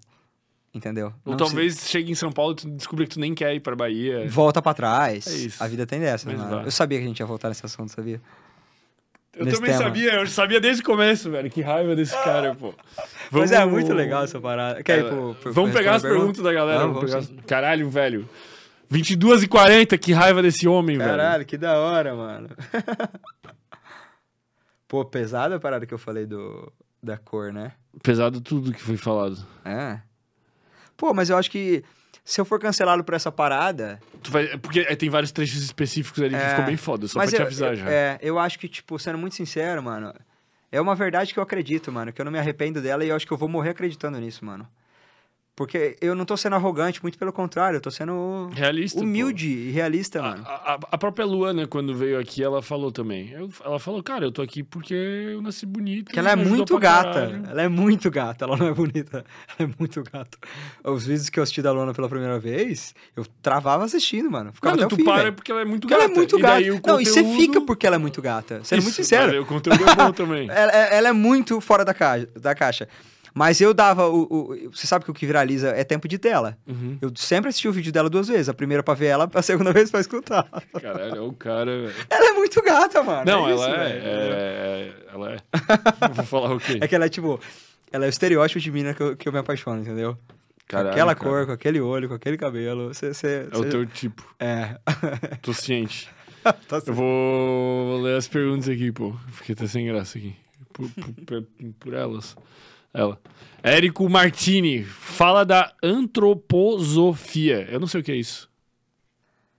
[0.75, 1.07] Entendeu?
[1.25, 1.89] Ou não talvez se...
[1.89, 4.29] chegue em São Paulo e descubra que tu nem quer ir pra Bahia.
[4.29, 5.27] Volta para trás.
[5.27, 5.65] É isso.
[5.65, 6.65] A vida tem dessa, né?
[6.67, 8.21] Eu sabia que a gente ia voltar nesse assunto, sabia?
[9.41, 9.85] Eu Nesse também tema.
[9.85, 11.51] sabia, eu sabia desde o começo, velho.
[11.51, 12.75] Que raiva desse cara, pô.
[13.31, 13.51] Vamos...
[13.51, 14.83] Mas é muito legal essa parada.
[14.83, 16.81] Quer ir pro, pro, vamos pegar as perguntas da galera.
[16.81, 17.33] Não, vamos.
[17.47, 18.29] Caralho, velho.
[18.91, 21.27] 22 e 40 que raiva desse homem, Caralho, velho.
[21.27, 22.51] Caralho, que da hora, mano.
[24.87, 26.71] pô, pesada a parada que eu falei do,
[27.03, 27.73] da cor, né?
[28.03, 29.39] Pesado tudo que foi falado.
[29.65, 30.01] É.
[30.99, 31.83] Pô, mas eu acho que
[32.25, 34.01] se eu for cancelado por essa parada.
[34.29, 37.31] Vai, porque é, tem vários trechos específicos ali é, que ficou bem foda, só mas
[37.31, 37.91] pra eu, te avisar já.
[37.91, 40.15] É, eu acho que, tipo, sendo muito sincero, mano,
[40.71, 43.17] é uma verdade que eu acredito, mano, que eu não me arrependo dela e eu
[43.17, 44.69] acho que eu vou morrer acreditando nisso, mano.
[45.61, 49.53] Porque eu não tô sendo arrogante, muito pelo contrário, eu tô sendo realista, humilde pô.
[49.53, 50.43] e realista, mano.
[50.47, 53.29] A, a, a, própria Luana, quando veio aqui, ela falou também.
[53.31, 56.07] Eu, ela falou, cara, eu tô aqui porque eu nasci bonito.
[56.07, 57.13] Porque ela é muito gata.
[57.13, 57.47] Caralho.
[57.51, 59.23] Ela é muito gata, ela não é bonita.
[59.59, 60.39] Ela é muito gata.
[60.83, 64.55] Os vídeos que eu assisti da Luana pela primeira vez, eu travava assistindo, mano.
[64.55, 65.35] Ficava mano, até tu fim, para véio.
[65.35, 66.05] porque ela é muito porque gata.
[66.05, 66.61] Ela é muito e gata.
[66.61, 67.03] Não, conteúdo...
[67.03, 68.65] e você fica porque ela é muito gata.
[68.65, 69.43] Sendo Isso, muito sincero.
[69.43, 70.49] o conteúdo é bom também.
[70.51, 72.29] ela, ela é muito fora da caixa.
[72.35, 72.89] Da caixa.
[73.35, 76.57] Mas eu dava o, o, Você sabe que o que viraliza é tempo de tela.
[76.67, 76.99] Uhum.
[77.01, 78.49] Eu sempre assisti o vídeo dela duas vezes.
[78.49, 80.49] A primeira pra ver ela, a segunda vez pra escutar.
[80.81, 81.93] Caralho, é o cara.
[82.09, 83.25] Ela é muito gata, mano.
[83.25, 85.39] Não, é ela, isso, é, é, é, Ela é.
[86.15, 86.79] Vou falar o quê?
[86.81, 87.41] É que ela é tipo.
[87.93, 90.17] Ela é o estereótipo de mina que eu, que eu me apaixono, entendeu?
[90.71, 91.31] Caralho, com aquela cara.
[91.31, 92.95] cor, com aquele olho, com aquele cabelo.
[92.95, 94.23] Você, você, é o teu tipo.
[94.39, 94.77] É.
[95.43, 96.09] Tô ciente.
[96.69, 99.13] tá eu vou ler as perguntas aqui, pô.
[99.33, 100.37] Fiquei até sem graça aqui.
[100.73, 100.89] Por,
[101.27, 101.45] por,
[101.81, 102.37] por elas.
[102.93, 103.21] Ela.
[103.63, 107.69] Érico Martini, fala da antroposofia.
[107.71, 108.51] Eu não sei o que é isso.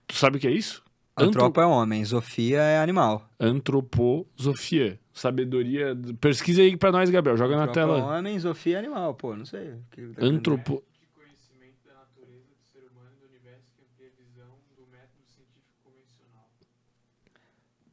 [0.06, 0.82] Tu sabe o que é isso?
[1.16, 3.28] Antropo é homem, Sofia é animal.
[3.38, 4.98] Antroposofia.
[5.12, 5.96] Sabedoria.
[6.20, 7.36] Pesquisa aí pra nós, Gabriel.
[7.36, 7.98] Joga na Antropo tela.
[7.98, 9.74] é homem, Sofia é animal, pô, não sei.
[10.18, 10.82] Antropo.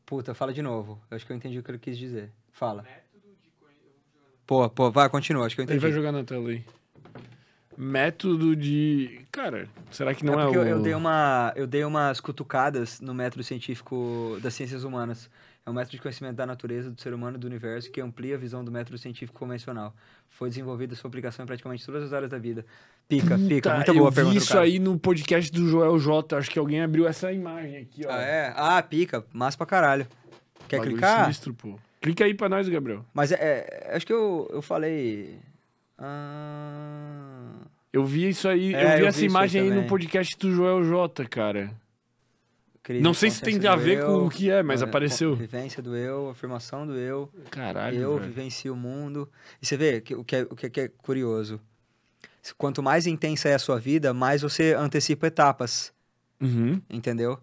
[0.06, 1.00] Puta, fala de novo.
[1.12, 2.32] Eu acho que eu entendi o que ele quis dizer.
[2.52, 2.84] Fala.
[4.50, 5.78] Pô, pô, vai, continua, acho que eu entendi.
[5.78, 6.64] Ele vai jogar na tela aí.
[7.78, 9.22] Método de.
[9.32, 10.56] Cara, será que não é, é o.
[10.56, 15.30] eu, eu, dei uma, eu dei umas cutucadas no método científico das ciências humanas.
[15.64, 18.34] É um método de conhecimento da natureza, do ser humano e do universo que amplia
[18.34, 19.94] a visão do método científico convencional.
[20.32, 22.66] Foi desenvolvido sua aplicação em praticamente todas as áreas da vida.
[23.08, 24.34] Pica, pica, muito boa eu pergunta.
[24.34, 26.38] Vi isso aí no podcast do Joel J.
[26.38, 28.12] Acho que alguém abriu essa imagem aqui, ó.
[28.12, 28.54] Ah, é?
[28.56, 30.08] Ah, pica, massa pra caralho.
[30.68, 31.26] Quer Bagulho clicar?
[31.26, 31.78] Sinistro, pô.
[32.02, 33.06] Clica aí pra nós, Gabriel.
[33.14, 33.36] Mas é,
[33.90, 35.38] é acho que eu, eu falei.
[35.98, 37.54] Ah...
[37.92, 40.38] Eu vi isso aí, É, eu vi eu essa vi imagem aí aí no podcast
[40.38, 41.72] do Joel J, cara.
[42.84, 45.36] Crise Não sei se tem a ver eu, com o que é, mas é, apareceu.
[45.36, 47.30] Vivência do eu, afirmação do eu.
[47.50, 47.98] Caralho.
[48.00, 48.28] eu velho.
[48.28, 49.30] vivencio o mundo.
[49.62, 51.60] E você vê que, o, que é, o que é curioso.
[52.58, 55.92] Quanto mais intensa é a sua vida, mais você antecipa etapas,
[56.40, 56.82] Uhum.
[56.90, 57.38] entendeu?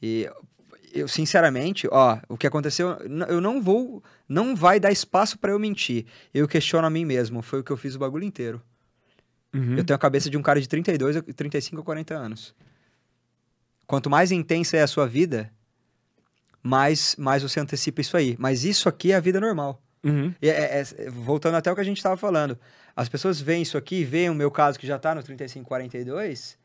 [0.00, 0.28] E
[0.92, 2.90] eu, sinceramente, ó, o que aconteceu,
[3.28, 6.06] eu não vou, não vai dar espaço pra eu mentir.
[6.32, 8.60] Eu questiono a mim mesmo, foi o que eu fiz o bagulho inteiro.
[9.54, 9.76] Uhum.
[9.76, 12.54] Eu tenho a cabeça de um cara de 32, a- 35 ou 40 anos.
[13.86, 15.52] Quanto mais intensa é a sua vida,
[16.62, 18.36] mais, mais você antecipa isso aí.
[18.38, 19.82] Mas isso aqui é a vida normal.
[20.04, 20.34] Uhum.
[20.40, 22.58] E é- é- é- voltando até o que a gente estava falando.
[22.96, 26.56] As pessoas veem isso aqui, veem o meu caso que já tá no 35, 42,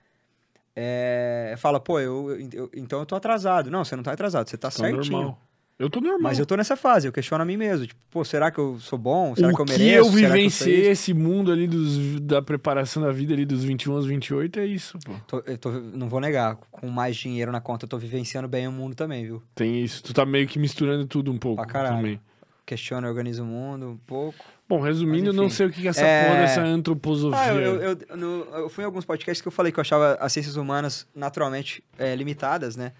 [0.79, 3.71] é, fala, pô, eu, eu- então eu tô atrasado.
[3.71, 5.17] Não, você não tá atrasado, você tá Tô certinho.
[5.17, 5.41] normal.
[5.79, 6.21] Eu tô normal.
[6.21, 7.85] Mas eu tô nessa fase, eu questiono a mim mesmo.
[7.85, 9.35] Tipo, pô, será que eu sou bom?
[9.35, 9.85] Será o que eu mereço?
[9.85, 14.05] que eu vivenciei esse mundo ali dos, da preparação da vida ali dos 21 aos
[14.07, 15.13] 28 é isso, pô.
[15.27, 18.67] Tô- eu tô- não vou negar, com mais dinheiro na conta, eu tô vivenciando bem
[18.67, 19.41] o mundo também, viu?
[19.53, 20.01] Tem isso.
[20.03, 21.97] Tu tá meio que misturando tudo um pouco Pra caralho.
[21.97, 22.19] também.
[22.65, 24.43] Questiono e organizo o mundo um pouco.
[24.69, 27.39] Bom, resumindo, Mas, eu não sei o que é essa É- porra dessa antroposofia.
[27.41, 29.81] Ah, eu, eu, eu, no- eu fui em alguns podcasts que eu falei que eu
[29.81, 32.91] achava as ciências humanas naturalmente é, limitadas, né?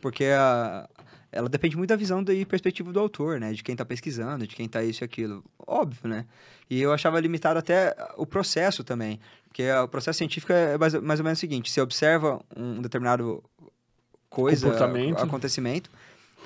[0.00, 0.88] Porque a,
[1.32, 3.52] ela depende muito da visão da- e perspectiva do autor, né?
[3.52, 5.44] De quem tá pesquisando, de quem tá isso e aquilo.
[5.66, 6.26] Óbvio, né?
[6.70, 9.18] E eu achava limitado até o processo também.
[9.48, 13.42] Porque o processo científico é mais, mais ou menos o seguinte: você observa um determinado
[14.30, 15.18] coisa, Comportamento.
[15.22, 15.90] acontecimento,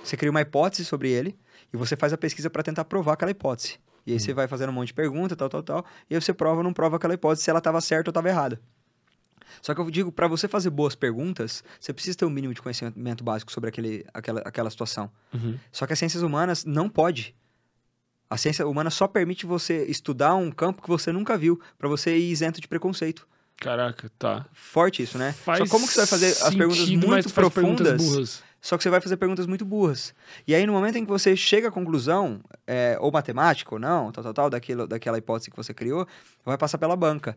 [0.03, 1.37] você cria uma hipótese sobre ele
[1.73, 3.79] e você faz a pesquisa para tentar provar aquela hipótese.
[4.07, 6.33] E aí você vai fazendo um monte de pergunta, tal, tal, tal, e aí você
[6.33, 8.61] prova ou não prova aquela hipótese se ela estava certa ou estava errada.
[9.61, 12.63] Só que eu digo, para você fazer boas perguntas, você precisa ter um mínimo de
[12.63, 15.11] conhecimento básico sobre aquele, aquela, aquela situação.
[15.35, 15.59] Uhum.
[15.71, 17.35] Só que as ciências humanas não pode.
[18.29, 22.17] A ciência humana só permite você estudar um campo que você nunca viu, para você
[22.17, 23.27] ir isento de preconceito.
[23.57, 24.47] Caraca, tá.
[24.53, 25.33] Forte isso, né?
[25.33, 28.03] Faz Só como que você vai fazer as perguntas muito perguntas profundas?
[28.03, 28.43] burras.
[28.61, 30.15] Só que você vai fazer perguntas muito burras.
[30.47, 34.13] E aí, no momento em que você chega à conclusão, é, ou matemática ou não,
[34.13, 36.07] tal, tal, tal, daquilo, daquela hipótese que você criou,
[36.45, 37.37] vai passar pela banca.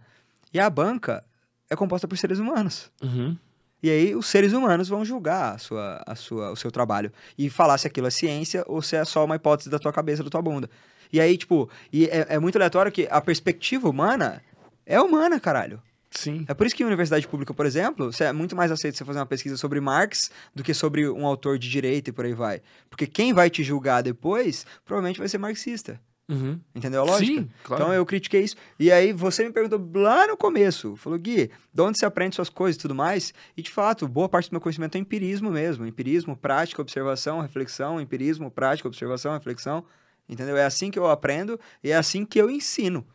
[0.54, 1.24] E a banca
[1.70, 2.92] é composta por seres humanos.
[3.02, 3.38] Uhum.
[3.82, 7.12] E aí, os seres humanos vão julgar a sua, a sua, o seu trabalho.
[7.38, 10.24] E falar se aquilo é ciência ou se é só uma hipótese da tua cabeça,
[10.24, 10.70] da tua bunda.
[11.12, 14.42] E aí, tipo, e é, é muito aleatório que a perspectiva humana
[14.86, 15.82] é humana, caralho.
[16.16, 16.46] Sim.
[16.48, 19.20] É por isso que em universidade pública, por exemplo, é muito mais aceito você fazer
[19.20, 22.62] uma pesquisa sobre Marx do que sobre um autor de direita e por aí vai.
[22.90, 26.00] Porque quem vai te julgar depois provavelmente vai ser marxista.
[26.30, 26.60] Uhum.
[26.74, 27.42] Entendeu a lógica?
[27.42, 27.84] Sim, claro.
[27.84, 28.56] Então eu critiquei isso.
[28.80, 32.50] E aí você me perguntou lá no começo, falou, Gui, de onde você aprende suas
[32.50, 33.34] coisas e tudo mais?
[33.58, 35.86] E de fato, boa parte do meu conhecimento é empirismo mesmo.
[35.86, 39.84] Empirismo, prática, observação, reflexão, empirismo, prática, observação, reflexão.
[40.30, 40.56] Entendeu?
[40.56, 43.06] É assim que eu aprendo e é assim que eu ensino.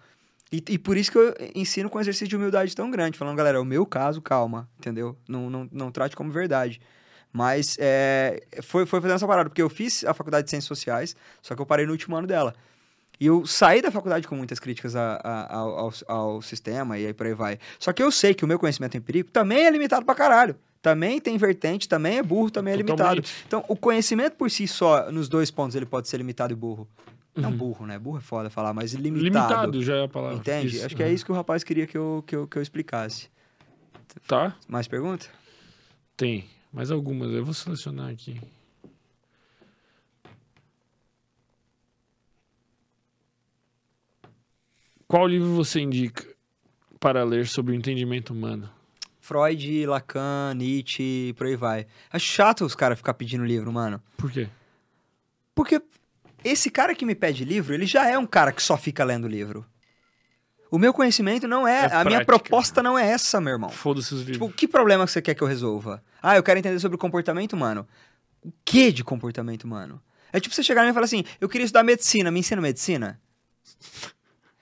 [0.50, 3.36] E, e, por isso que eu ensino com um exercício de humildade tão grande, falando,
[3.36, 5.16] galera, é o meu caso, calma, entendeu?
[5.28, 6.80] Não, não, não trate como verdade.
[7.30, 11.14] Mas é, foi, foi fazendo essa parada, porque eu fiz a faculdade de Ciências Sociais,
[11.42, 12.54] só que eu parei no último ano dela.
[13.20, 17.12] E eu saí da faculdade com muitas críticas a, a, ao, ao, sistema e aí
[17.12, 17.58] por aí vai.
[17.78, 20.56] Só que eu sei que o meu conhecimento empírico também é limitado pra caralho.
[20.80, 23.16] Também tem vertente, também é burro, também é Totalmente.
[23.16, 23.44] limitado.
[23.46, 26.88] Então, o conhecimento por si só, nos dois pontos, ele pode ser limitado e burro.
[27.38, 27.50] Uhum.
[27.50, 27.98] Não burro, né?
[27.98, 29.24] Burro é foda falar, mas limitado.
[29.24, 30.36] Limitado já é a palavra.
[30.36, 30.76] Entende?
[30.76, 30.86] Isso.
[30.86, 31.12] Acho que é uhum.
[31.12, 33.30] isso que o rapaz queria que eu, que eu, que eu explicasse.
[34.26, 34.56] Tá.
[34.66, 35.26] Mais pergunta?
[36.16, 36.48] Tem.
[36.72, 37.30] Mais algumas.
[37.32, 38.40] Eu vou selecionar aqui.
[45.06, 46.26] Qual livro você indica
[47.00, 48.68] para ler sobre o entendimento humano?
[49.20, 51.86] Freud, Lacan, Nietzsche, por aí vai.
[52.10, 54.02] Acho chato os caras ficar pedindo livro, mano.
[54.16, 54.48] Por quê?
[55.54, 55.80] Porque
[56.44, 59.26] esse cara que me pede livro, ele já é um cara que só fica lendo
[59.26, 59.66] livro.
[60.70, 61.72] O meu conhecimento não é.
[61.72, 62.04] é a prática.
[62.04, 63.70] minha proposta não é essa, meu irmão.
[63.70, 64.36] Foda-se os livros.
[64.36, 66.02] Tipo, que problema você quer que eu resolva?
[66.22, 67.86] Ah, eu quero entender sobre o comportamento humano.
[68.42, 70.00] O que de comportamento humano?
[70.32, 73.20] É tipo você chegar e falar assim: eu queria estudar medicina, me ensina medicina?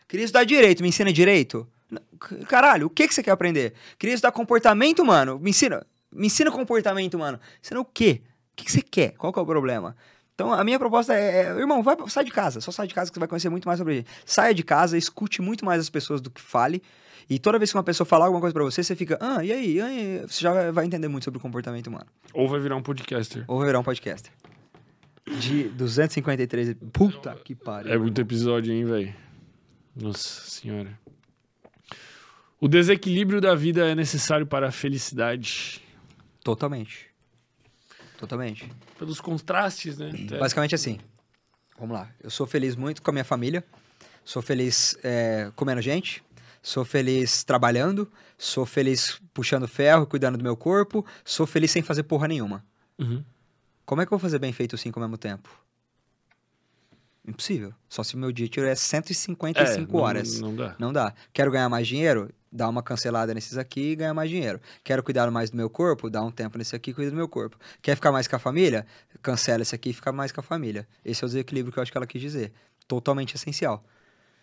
[0.08, 1.68] Queria estudar direito, me ensina direito?
[2.46, 3.74] Caralho, o que, que você quer aprender?
[3.98, 5.84] Queria estudar comportamento humano, me ensina.
[6.12, 7.40] Me ensina comportamento humano.
[7.60, 8.22] Ensina o quê?
[8.52, 9.16] O que, que você quer?
[9.16, 9.96] Qual que é o problema?
[10.36, 12.60] Então, a minha proposta é, é, irmão, vai, sai de casa.
[12.60, 14.06] Só sai de casa que você vai conhecer muito mais sobre ele.
[14.26, 16.82] Saia de casa, escute muito mais as pessoas do que fale.
[17.28, 19.50] E toda vez que uma pessoa falar alguma coisa para você, você fica, ah, e
[19.50, 19.80] aí?
[19.80, 20.20] aí?
[20.28, 22.04] Você já vai entender muito sobre o comportamento humano.
[22.34, 23.44] Ou vai virar um podcaster.
[23.48, 24.30] Ou vai virar um podcaster.
[25.40, 26.76] De 253.
[26.92, 27.90] Puta que pariu.
[27.90, 29.14] É muito episódio, hein, velho?
[29.96, 31.00] Nossa senhora.
[32.60, 35.82] O desequilíbrio da vida é necessário para a felicidade.
[36.44, 37.15] Totalmente.
[38.16, 38.70] Totalmente.
[38.98, 40.10] Pelos contrastes, né?
[40.38, 40.98] Basicamente assim.
[41.78, 42.10] Vamos lá.
[42.22, 43.64] Eu sou feliz muito com a minha família.
[44.24, 46.22] Sou feliz é, comendo gente.
[46.62, 48.10] Sou feliz trabalhando.
[48.38, 51.04] Sou feliz puxando ferro, cuidando do meu corpo.
[51.24, 52.64] Sou feliz sem fazer porra nenhuma.
[52.98, 53.22] Uhum.
[53.84, 55.48] Como é que eu vou fazer bem feito cinco ao mesmo tempo?
[57.26, 57.74] Impossível.
[57.88, 60.40] Só se o meu dia é 155 é, não, horas.
[60.40, 60.76] Não dá.
[60.78, 61.14] Não dá.
[61.32, 62.30] Quero ganhar mais dinheiro?
[62.52, 64.60] Dá uma cancelada nesses aqui e ganhar mais dinheiro.
[64.84, 66.08] Quero cuidar mais do meu corpo?
[66.08, 67.58] Dá um tempo nesse aqui e cuida do meu corpo.
[67.82, 68.86] Quer ficar mais com a família?
[69.20, 70.86] Cancela esse aqui e fica mais com a família.
[71.04, 72.52] Esse é o desequilíbrio que eu acho que ela quis dizer.
[72.86, 73.84] Totalmente essencial.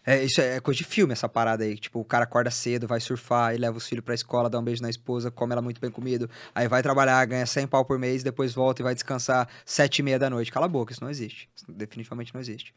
[0.06, 1.78] É, isso é coisa de filme, essa parada aí.
[1.78, 4.64] Tipo, o cara acorda cedo, vai surfar, e leva os filhos pra escola, dá um
[4.64, 6.30] beijo na esposa, come ela muito bem comido.
[6.54, 10.04] Aí vai trabalhar, ganha 100 pau por mês, depois volta e vai descansar sete e
[10.04, 10.52] meia da noite.
[10.52, 11.50] Cala a boca, isso não existe.
[11.56, 12.74] Isso definitivamente não existe.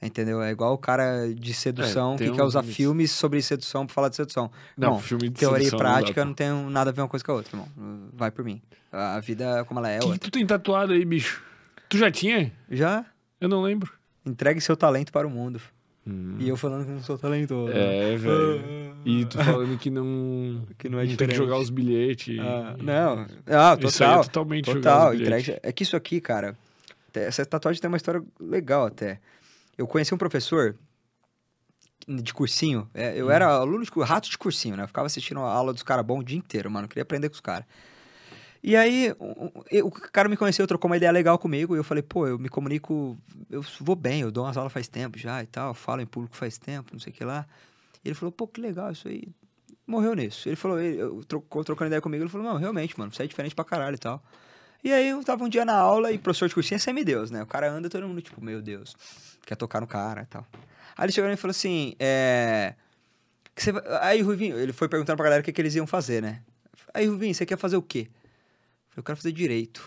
[0.00, 0.40] Entendeu?
[0.40, 4.08] É igual o cara de sedução é, que quer usar filmes sobre sedução pra falar
[4.08, 4.48] de sedução.
[4.76, 7.24] Não, Bom, filme de teoria e prática não, não, tem nada a ver uma coisa
[7.24, 7.68] com a outra, irmão.
[8.12, 8.62] Vai por mim.
[8.92, 9.98] A vida como ela é.
[9.98, 11.42] O que, que tu tem tatuado aí, bicho?
[11.88, 12.52] Tu já tinha?
[12.70, 13.04] Já.
[13.40, 13.92] Eu não lembro.
[14.24, 15.60] Entregue seu talento para o mundo.
[16.08, 16.36] Hum.
[16.38, 17.70] E eu falando que não sou talentoso.
[17.70, 18.96] É, velho.
[19.04, 20.66] e tu falando que não.
[20.78, 22.38] Que não é não tem que jogar os bilhetes.
[22.40, 23.26] Ah, não.
[23.46, 23.88] Ah, total.
[23.88, 25.14] Isso é totalmente total.
[25.14, 25.58] Entregue...
[25.62, 26.56] É que isso aqui, cara.
[27.12, 29.20] Essa tatuagem tem uma história legal até.
[29.76, 30.74] Eu conheci um professor
[32.06, 32.88] de cursinho.
[32.94, 33.30] É, eu hum.
[33.30, 34.84] era aluno de rato de cursinho, né?
[34.84, 36.86] Eu ficava assistindo a aula dos caras bons o dia inteiro, mano.
[36.86, 37.66] Eu queria aprender com os caras.
[38.62, 39.14] E aí,
[39.82, 42.48] o, cara me conheceu, trocou uma ideia legal comigo, e eu falei, pô, eu me
[42.48, 43.16] comunico,
[43.48, 46.36] eu vou bem, eu dou umas aulas faz tempo já e tal, falo em público
[46.36, 47.46] faz tempo, não sei o que lá.
[48.04, 49.28] E ele falou, pô, que legal isso aí.
[49.86, 50.48] Morreu nisso.
[50.48, 53.26] Ele falou, ele, eu trocou, trocando ideia comigo, ele falou, não, realmente, mano, você é
[53.26, 54.22] diferente pra caralho e tal.
[54.82, 57.42] E aí eu tava um dia na aula e professor de cursinho é semideus, né?
[57.42, 58.94] O cara anda todo mundo, tipo, meu Deus
[59.48, 60.46] quer tocar no cara e tal.
[60.96, 62.74] Aí ele chegou e falou assim, é...
[63.56, 63.72] Você...
[64.02, 66.42] Aí, Ruvinho, ele foi perguntando pra galera o que, que eles iam fazer, né?
[66.92, 68.08] Aí, Ruvinho, você quer fazer o quê?
[68.98, 69.80] Eu, eu quero fazer direito.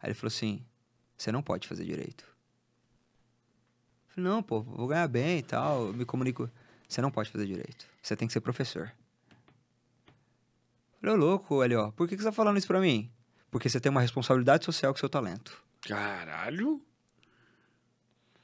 [0.00, 0.64] Aí ele falou assim,
[1.16, 2.24] você não pode fazer direito.
[4.08, 6.50] Eu falei, não, pô, vou ganhar bem e tal, me comunico.
[6.88, 8.92] Você não pode fazer direito, você tem que ser professor.
[10.94, 13.10] Eu falei, ô louco, ele, ó, por que, que você tá falando isso pra mim?
[13.50, 15.62] Porque você tem uma responsabilidade social com seu talento.
[15.82, 16.82] Caralho!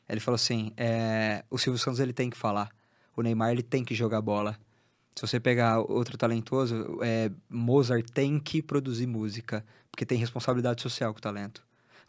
[0.09, 2.71] Ele falou assim: é, o Silvio Santos ele tem que falar,
[3.17, 4.59] o Neymar ele tem que jogar bola.
[5.15, 11.13] Se você pegar outro talentoso, é, Mozart tem que produzir música, porque tem responsabilidade social
[11.13, 11.63] com o talento.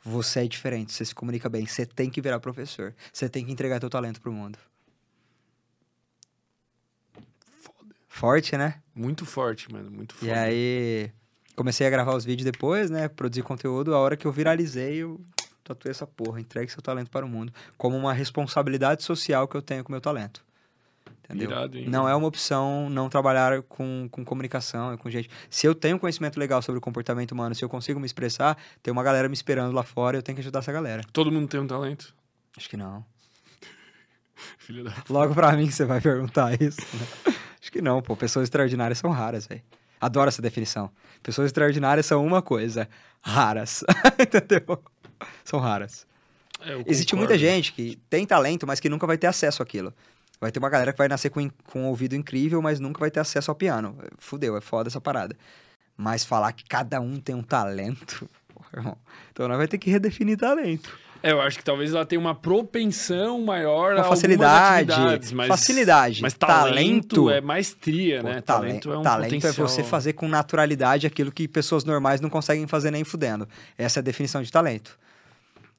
[0.03, 3.51] Você é diferente, você se comunica bem, você tem que virar professor, você tem que
[3.51, 4.57] entregar teu talento pro mundo.
[7.61, 7.95] Foda.
[8.07, 8.81] Forte, né?
[8.93, 10.27] Muito forte, mano, muito forte.
[10.27, 11.11] E aí,
[11.55, 13.07] comecei a gravar os vídeos depois, né?
[13.07, 13.95] Produzir conteúdo.
[13.95, 15.21] A hora que eu viralizei, eu
[15.63, 19.61] tatuei essa porra, entregue seu talento para o mundo, como uma responsabilidade social que eu
[19.61, 20.43] tenho com o meu talento.
[21.23, 21.49] Entendeu?
[21.49, 25.29] Irado, não é uma opção não trabalhar com, com comunicação, com gente.
[25.49, 28.91] Se eu tenho conhecimento legal sobre o comportamento humano, se eu consigo me expressar, tem
[28.91, 31.01] uma galera me esperando lá fora, eu tenho que ajudar essa galera.
[31.13, 32.13] Todo mundo tem um talento?
[32.57, 33.05] Acho que não.
[34.59, 34.93] Filho da...
[35.09, 36.81] Logo pra mim que você vai perguntar isso.
[36.81, 37.35] Né?
[37.61, 38.15] Acho que não, pô.
[38.15, 39.61] Pessoas extraordinárias são raras, velho.
[39.99, 40.91] Adoro essa definição.
[41.21, 42.89] Pessoas extraordinárias são uma coisa.
[43.21, 43.85] Raras.
[44.19, 44.83] Entendeu?
[45.45, 46.05] São raras.
[46.59, 49.93] É, Existe muita gente que tem talento, mas que nunca vai ter acesso àquilo.
[50.43, 53.09] Vai ter uma galera que vai nascer com, com um ouvido incrível, mas nunca vai
[53.09, 53.97] ter acesso ao piano.
[54.17, 55.37] Fudeu, é foda essa parada.
[55.95, 58.29] Mas falar que cada um tem um talento.
[58.75, 58.97] Irmão.
[59.31, 60.99] Então nós vai ter que redefinir talento.
[61.21, 66.21] É, eu acho que talvez ela tenha uma propensão maior uma a facilidade, mas, facilidade.
[66.21, 68.41] Mas talento, talento é maestria, né?
[68.41, 69.65] talento é um Talento é potencial...
[69.65, 73.47] é você fazer com naturalidade aquilo que pessoas normais não conseguem fazer nem fudendo.
[73.77, 74.99] Essa é a definição de talento.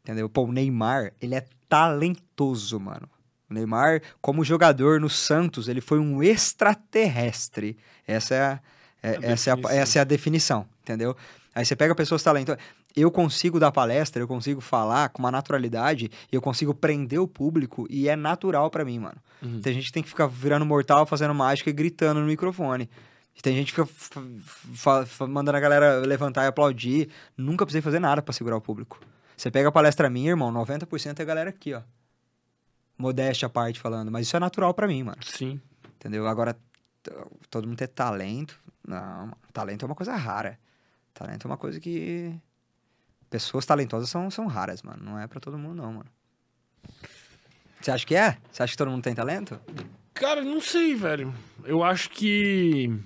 [0.02, 0.26] Entendeu?
[0.30, 3.06] Pô, o Neymar, ele é talentoso, mano.
[3.54, 7.78] O Neymar, como jogador no Santos, ele foi um extraterrestre.
[8.06, 8.60] Essa é a,
[9.02, 11.16] é, a essa, é a, essa é a definição, entendeu?
[11.54, 12.60] Aí você pega pessoas talentosas.
[12.96, 17.26] Eu consigo dar palestra, eu consigo falar com uma naturalidade, e eu consigo prender o
[17.26, 19.16] público, e é natural para mim, mano.
[19.42, 19.60] Uhum.
[19.60, 22.88] Tem gente que tem que ficar virando mortal, fazendo mágica e gritando no microfone.
[23.42, 24.20] Tem gente que fica
[25.28, 27.08] mandando a galera levantar e aplaudir.
[27.36, 29.00] Nunca precisei fazer nada para segurar o público.
[29.36, 31.82] Você pega a palestra minha, irmão, 90% é a galera aqui, ó.
[32.96, 35.22] Modéstia à parte falando, mas isso é natural para mim, mano.
[35.22, 35.60] Sim.
[35.96, 36.26] Entendeu?
[36.28, 36.56] Agora,
[37.50, 38.58] todo mundo ter talento.
[38.86, 40.58] Não, talento é uma coisa rara.
[41.12, 42.34] Talento é uma coisa que.
[43.30, 45.02] Pessoas talentosas são, são raras, mano.
[45.02, 46.10] Não é para todo mundo, não, mano.
[47.80, 48.38] Você acha que é?
[48.50, 49.60] Você acha que todo mundo tem talento?
[50.12, 51.34] Cara, não sei, velho.
[51.64, 52.96] Eu acho que.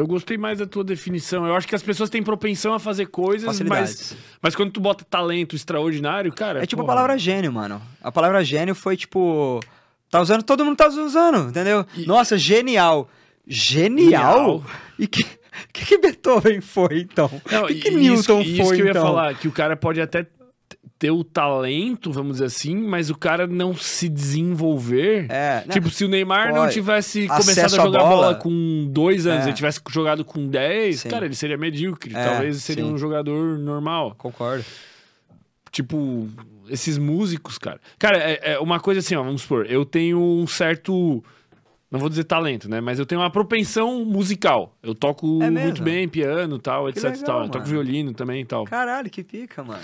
[0.00, 1.46] Eu gostei mais da tua definição.
[1.46, 5.04] Eu acho que as pessoas têm propensão a fazer coisas, mas, mas quando tu bota
[5.04, 6.62] talento extraordinário, cara.
[6.62, 6.94] É tipo porra.
[6.94, 7.82] a palavra gênio, mano.
[8.02, 9.60] A palavra gênio foi tipo.
[10.10, 11.84] Tá usando, todo mundo tá usando, entendeu?
[11.94, 12.06] E...
[12.06, 13.10] Nossa, genial.
[13.46, 14.10] Genial?
[14.10, 14.64] genial.
[14.98, 15.22] E que.
[15.22, 15.28] O
[15.70, 17.26] que, que Beethoven foi, então?
[17.26, 19.02] O que, que Newton isso, foi, Isso que eu ia então?
[19.02, 20.26] falar, que o cara pode até
[21.00, 25.24] ter o talento, vamos dizer assim, mas o cara não se desenvolver.
[25.30, 25.72] É, né?
[25.72, 28.08] Tipo, se o Neymar não tivesse começado a jogar bola.
[28.10, 28.34] bola.
[28.34, 29.48] com dois anos, é.
[29.48, 31.08] ele tivesse jogado com dez, Sim.
[31.08, 32.14] cara, ele seria medíocre.
[32.14, 32.92] É, Talvez seria sim.
[32.92, 34.14] um jogador normal.
[34.18, 34.62] Concordo.
[35.72, 36.28] Tipo,
[36.68, 37.80] esses músicos, cara.
[37.98, 41.24] Cara, é, é uma coisa assim, ó, vamos supor, eu tenho um certo.
[41.90, 42.78] Não vou dizer talento, né?
[42.82, 44.76] Mas eu tenho uma propensão musical.
[44.82, 47.42] Eu toco é muito bem piano tal, etc legal, tal.
[47.44, 48.66] Eu toco violino também e tal.
[48.66, 49.80] Caralho, que pica, mano.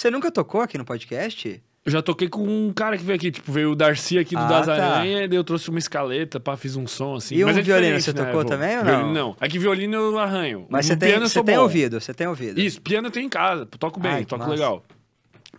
[0.00, 1.62] Você nunca tocou aqui no podcast?
[1.84, 4.40] Eu já toquei com um cara que veio aqui, tipo, veio o Darcy aqui do
[4.40, 4.72] ah, Das tá.
[4.72, 7.34] Aranha, e eu trouxe uma escaleta, pá, fiz um som assim.
[7.34, 8.90] E Mas um é violino você né, tocou também ou não?
[8.90, 9.36] Violino, não.
[9.38, 10.66] Aqui violino eu arranho.
[10.70, 12.58] Mas você tem, você tem ouvido, você tem ouvido.
[12.58, 14.50] Isso, piano eu tenho em casa, toco bem, Ai, toco massa.
[14.54, 14.82] legal.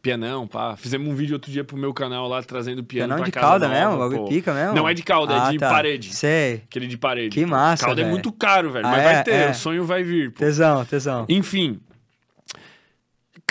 [0.01, 0.75] Pianão, pá.
[0.75, 3.45] Fizemos um vídeo outro dia pro meu canal lá, trazendo piano Pianão pra de casa
[3.45, 3.99] cauda nova, mesmo?
[3.99, 4.73] Bagulho pica mesmo?
[4.73, 5.69] Não é de cauda, é ah, é de tá.
[5.69, 6.15] parede.
[6.15, 6.63] Sei.
[6.67, 7.29] Aquele de parede.
[7.29, 8.07] Que massa, Cauda véio.
[8.07, 8.87] é muito caro, velho.
[8.87, 9.51] Ah, mas é, vai ter, é.
[9.51, 10.31] o sonho vai vir.
[10.31, 10.39] Pô.
[10.39, 11.27] Tesão, tesão.
[11.29, 11.79] Enfim,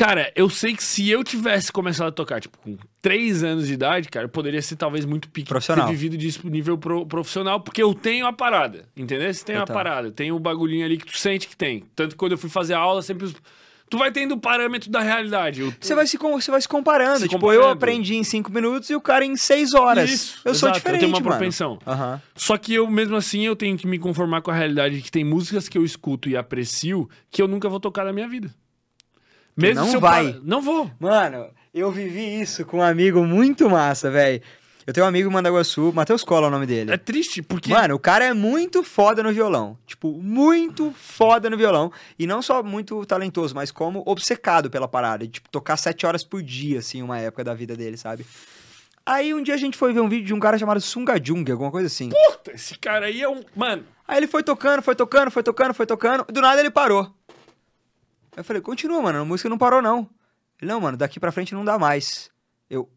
[0.00, 3.74] Cara, eu sei que se eu tivesse começado a tocar, tipo, com 3 anos de
[3.74, 5.84] idade, cara, eu poderia ser talvez muito pique profissional.
[5.86, 9.30] ter vivido disso nível pro, profissional, porque eu tenho a parada, entendeu?
[9.30, 11.84] Você tem a parada, tem o bagulhinho ali que tu sente que tem.
[11.94, 13.34] Tanto que quando eu fui fazer a aula, sempre os...
[13.90, 15.60] Tu vai tendo o parâmetro da realidade.
[15.60, 15.74] Eu...
[15.78, 17.18] Você, vai se, você vai se comparando.
[17.18, 17.64] Se tipo, comparando.
[17.64, 20.08] eu aprendi em 5 minutos e o cara em 6 horas.
[20.08, 21.30] Isso, eu exato, sou diferente, Eu tenho uma mano.
[21.30, 21.72] propensão.
[21.86, 22.20] Uhum.
[22.34, 25.10] Só que eu, mesmo assim, eu tenho que me conformar com a realidade de que
[25.10, 28.54] tem músicas que eu escuto e aprecio que eu nunca vou tocar na minha vida.
[29.56, 30.32] Mesmo não vai.
[30.32, 30.42] Par...
[30.42, 30.90] Não vou.
[30.98, 34.42] Mano, eu vivi isso com um amigo muito massa, velho.
[34.86, 36.90] Eu tenho um amigo em Mandaguaçu, Matheus Cola é o nome dele.
[36.90, 37.72] É triste, porque.
[37.72, 39.78] Mano, o cara é muito foda no violão.
[39.86, 41.92] Tipo, muito foda no violão.
[42.18, 45.24] E não só muito talentoso, mas como obcecado pela parada.
[45.24, 48.26] De, tipo, tocar sete horas por dia, assim, uma época da vida dele, sabe?
[49.04, 51.50] Aí um dia a gente foi ver um vídeo de um cara chamado Sunga Jung,
[51.50, 52.08] alguma coisa assim.
[52.08, 53.42] Puta, esse cara aí é um.
[53.54, 53.84] Mano.
[54.06, 56.24] Aí ele foi tocando, foi tocando, foi tocando, foi tocando.
[56.32, 57.12] Do nada ele parou.
[58.36, 60.08] Eu falei, continua, mano, a música não parou, não.
[60.60, 62.30] Ele, não, mano, daqui pra frente não dá mais.
[62.68, 62.88] Eu,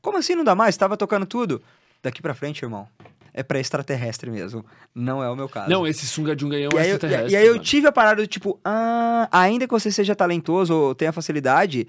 [0.00, 0.76] como assim não dá mais?
[0.76, 1.62] Tava tocando tudo.
[2.02, 2.88] Daqui pra frente, irmão,
[3.34, 4.64] é pra extraterrestre mesmo.
[4.94, 5.68] Não é o meu caso.
[5.68, 7.30] Não, esse Sunga Junga é um e extraterrestre.
[7.30, 10.74] e, e aí eu tive a parada do tipo, ah, ainda que você seja talentoso
[10.74, 11.86] ou tenha facilidade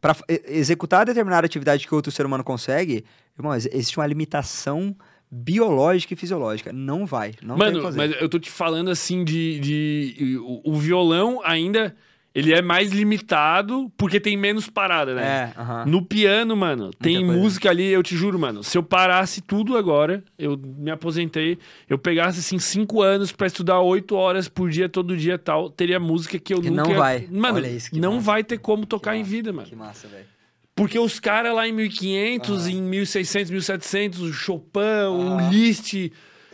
[0.00, 0.16] para
[0.48, 3.04] executar determinada atividade que outro ser humano consegue,
[3.38, 4.96] irmão, existe uma limitação
[5.30, 6.72] biológica e fisiológica.
[6.72, 7.34] Não vai.
[7.40, 9.60] Não Mano, mas eu tô te falando assim de.
[9.60, 11.96] de o, o violão ainda
[12.34, 15.52] ele é mais limitado porque tem menos parada, né?
[15.56, 15.86] É, uh -huh.
[15.86, 18.62] No piano, mano, tem música ali, eu te juro, mano.
[18.62, 23.80] Se eu parasse tudo agora, eu me aposentei, eu pegasse assim cinco anos para estudar
[23.80, 26.88] oito horas por dia, todo dia tal, teria música que eu que nunca.
[26.88, 27.28] Não vai.
[27.30, 28.26] Mano, isso, não massa.
[28.26, 29.68] vai ter como tocar em vida, mano.
[29.68, 30.26] Que massa, velho.
[30.74, 34.80] Porque os caras lá em 1500, em 1600, 1700, o Chopin,
[35.10, 36.10] o Liszt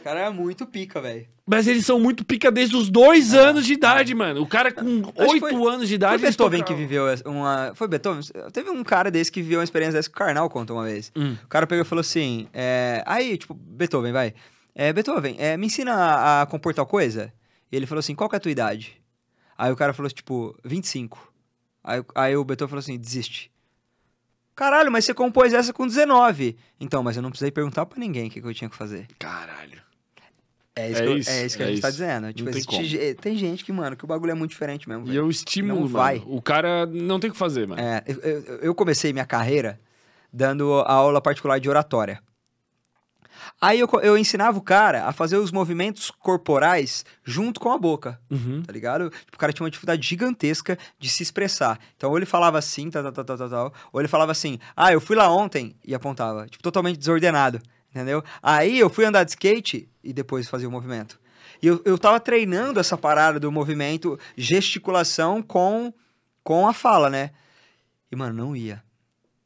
[0.08, 1.26] cara é muito pica, velho.
[1.46, 4.40] Mas eles são muito pica desde os dois ah, anos de idade, mano.
[4.40, 6.18] O cara com oito anos de idade.
[6.18, 7.72] Foi Beethoven que viveu uma.
[7.74, 8.22] Foi Beethoven?
[8.52, 11.12] Teve um cara desse que viveu uma experiência dessa que o Karnal contou uma vez.
[11.14, 11.36] Hum.
[11.44, 13.02] O cara pegou e falou assim: é...
[13.06, 14.34] aí, tipo, Beethoven, vai.
[14.74, 17.32] É, Beethoven, é, me ensina a, a compor tal coisa?
[17.70, 18.98] E ele falou assim: qual que é a tua idade?
[19.56, 21.32] Aí o cara falou, tipo, 25.
[21.84, 23.50] Aí, aí o Beethoven falou assim: desiste.
[24.54, 26.56] Caralho, mas você compôs essa com 19.
[26.80, 29.06] Então, mas eu não precisei perguntar para ninguém o que, que, eu tinha que fazer.
[29.18, 29.87] Caralho.
[30.78, 31.98] É isso, é, que, isso, é isso que é a gente tá isso.
[31.98, 32.32] tá dizendo.
[32.32, 35.10] Tipo, tem, existe, tem, gente que, mano, que o bagulho é muito diferente mesmo.
[35.10, 36.22] E eu estimulo, não vai.
[36.26, 37.80] O cara não tem o que fazer, mano.
[37.80, 39.80] É, eu, eu, eu comecei minha carreira
[40.32, 42.22] dando aula particular de oratória.
[43.60, 48.20] Aí eu, eu ensinava o cara a fazer os movimentos corporais junto com a boca,
[48.30, 48.62] uhum.
[48.62, 49.10] tá ligado?
[49.10, 51.78] Tipo, o cara tinha uma dificuldade gigantesca de se expressar.
[51.96, 54.92] Então, ou ele falava assim, tal, tal, tal, tal, tal, ou ele falava assim, ah,
[54.92, 56.46] eu fui lá ontem, e apontava.
[56.46, 57.60] Tipo, totalmente desordenado,
[57.90, 58.22] entendeu?
[58.42, 61.20] Aí eu fui andar de skate e depois fazia o movimento.
[61.62, 65.92] E eu, eu tava treinando essa parada do movimento, gesticulação com,
[66.42, 67.30] com a fala, né?
[68.10, 68.82] E, mano, não ia.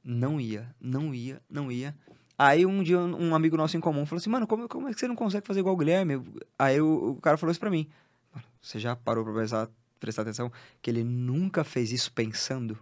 [0.05, 1.95] Não ia, não ia, não ia.
[2.37, 4.99] Aí um dia um amigo nosso em comum falou assim, mano, como, como é que
[4.99, 6.21] você não consegue fazer igual o Guilherme?
[6.59, 7.89] Aí o, o cara falou isso pra mim.
[8.61, 9.69] Você já parou pra prestar,
[10.01, 12.79] prestar atenção que ele nunca fez isso pensando?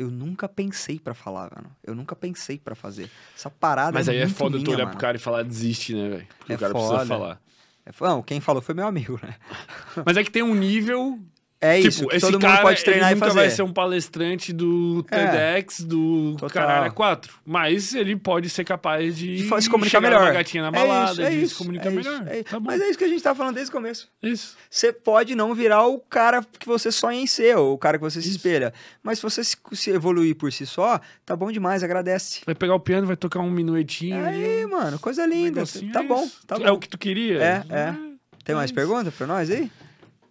[0.00, 1.70] Eu nunca pensei para falar, mano.
[1.84, 3.10] Eu nunca pensei para fazer.
[3.36, 5.94] Essa parada Mas é aí é foda minha, tu olhar pro cara e falar desiste,
[5.94, 6.26] né, velho?
[6.38, 6.88] Porque é o cara foda.
[6.88, 7.42] precisa falar.
[7.84, 9.34] É, não, quem falou foi meu amigo, né?
[10.06, 11.18] Mas é que tem um nível
[11.62, 14.50] é tipo, isso, esse todo cara, mundo pode treinar ele nunca vai ser um palestrante
[14.50, 16.48] do TEDx, é, do total.
[16.48, 17.34] Caralho 4.
[17.44, 20.32] Mas ele pode ser capaz de, de se comunicar melhor.
[20.32, 22.22] gatinha na é balada, é isso, é de isso, se comunicar é melhor.
[22.32, 24.08] Isso, tá Mas é isso que a gente tá falando desde o começo.
[24.22, 24.56] Isso.
[24.70, 28.04] Você pode não virar o cara que você sonha em ser, ou o cara que
[28.04, 28.72] você se espelha.
[29.02, 32.40] Mas se você se, evoluir por si só, tá bom demais, agradece.
[32.46, 34.24] Vai pegar o piano, vai tocar um minuetinho.
[34.24, 35.62] Aí, mano, coisa linda.
[35.62, 36.64] Um tá bom, tá bom.
[36.64, 37.38] É o que tu queria?
[37.38, 37.94] É, é.
[38.44, 39.70] Tem mais perguntas pra nós aí?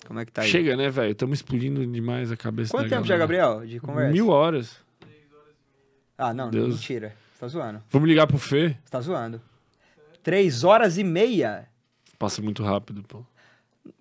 [0.09, 0.49] Como é que tá aí?
[0.49, 1.11] Chega, né, velho?
[1.11, 4.11] Estamos explodindo demais a cabeça Quanto tempo já, Gabriel, de conversa?
[4.11, 4.75] Mil horas.
[6.17, 6.69] Ah, não, Deus.
[6.77, 7.15] mentira.
[7.31, 7.83] Você tá zoando.
[7.91, 8.69] Vamos ligar pro Fê?
[8.83, 9.39] Você tá zoando.
[10.23, 11.67] Três horas e meia?
[12.17, 13.23] Passa muito rápido, pô.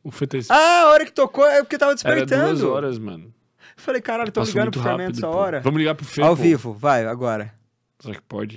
[0.02, 0.38] O Fê tá...
[0.48, 2.32] Ah, a hora que tocou é porque tava despertando.
[2.42, 3.30] Era duas horas, mano.
[3.76, 5.60] falei, caralho, tô Passa ligando pro Fermento essa hora.
[5.60, 6.42] Vamos ligar pro Fê, Ao pô.
[6.42, 7.52] vivo, vai, agora.
[7.98, 8.56] Será que pode?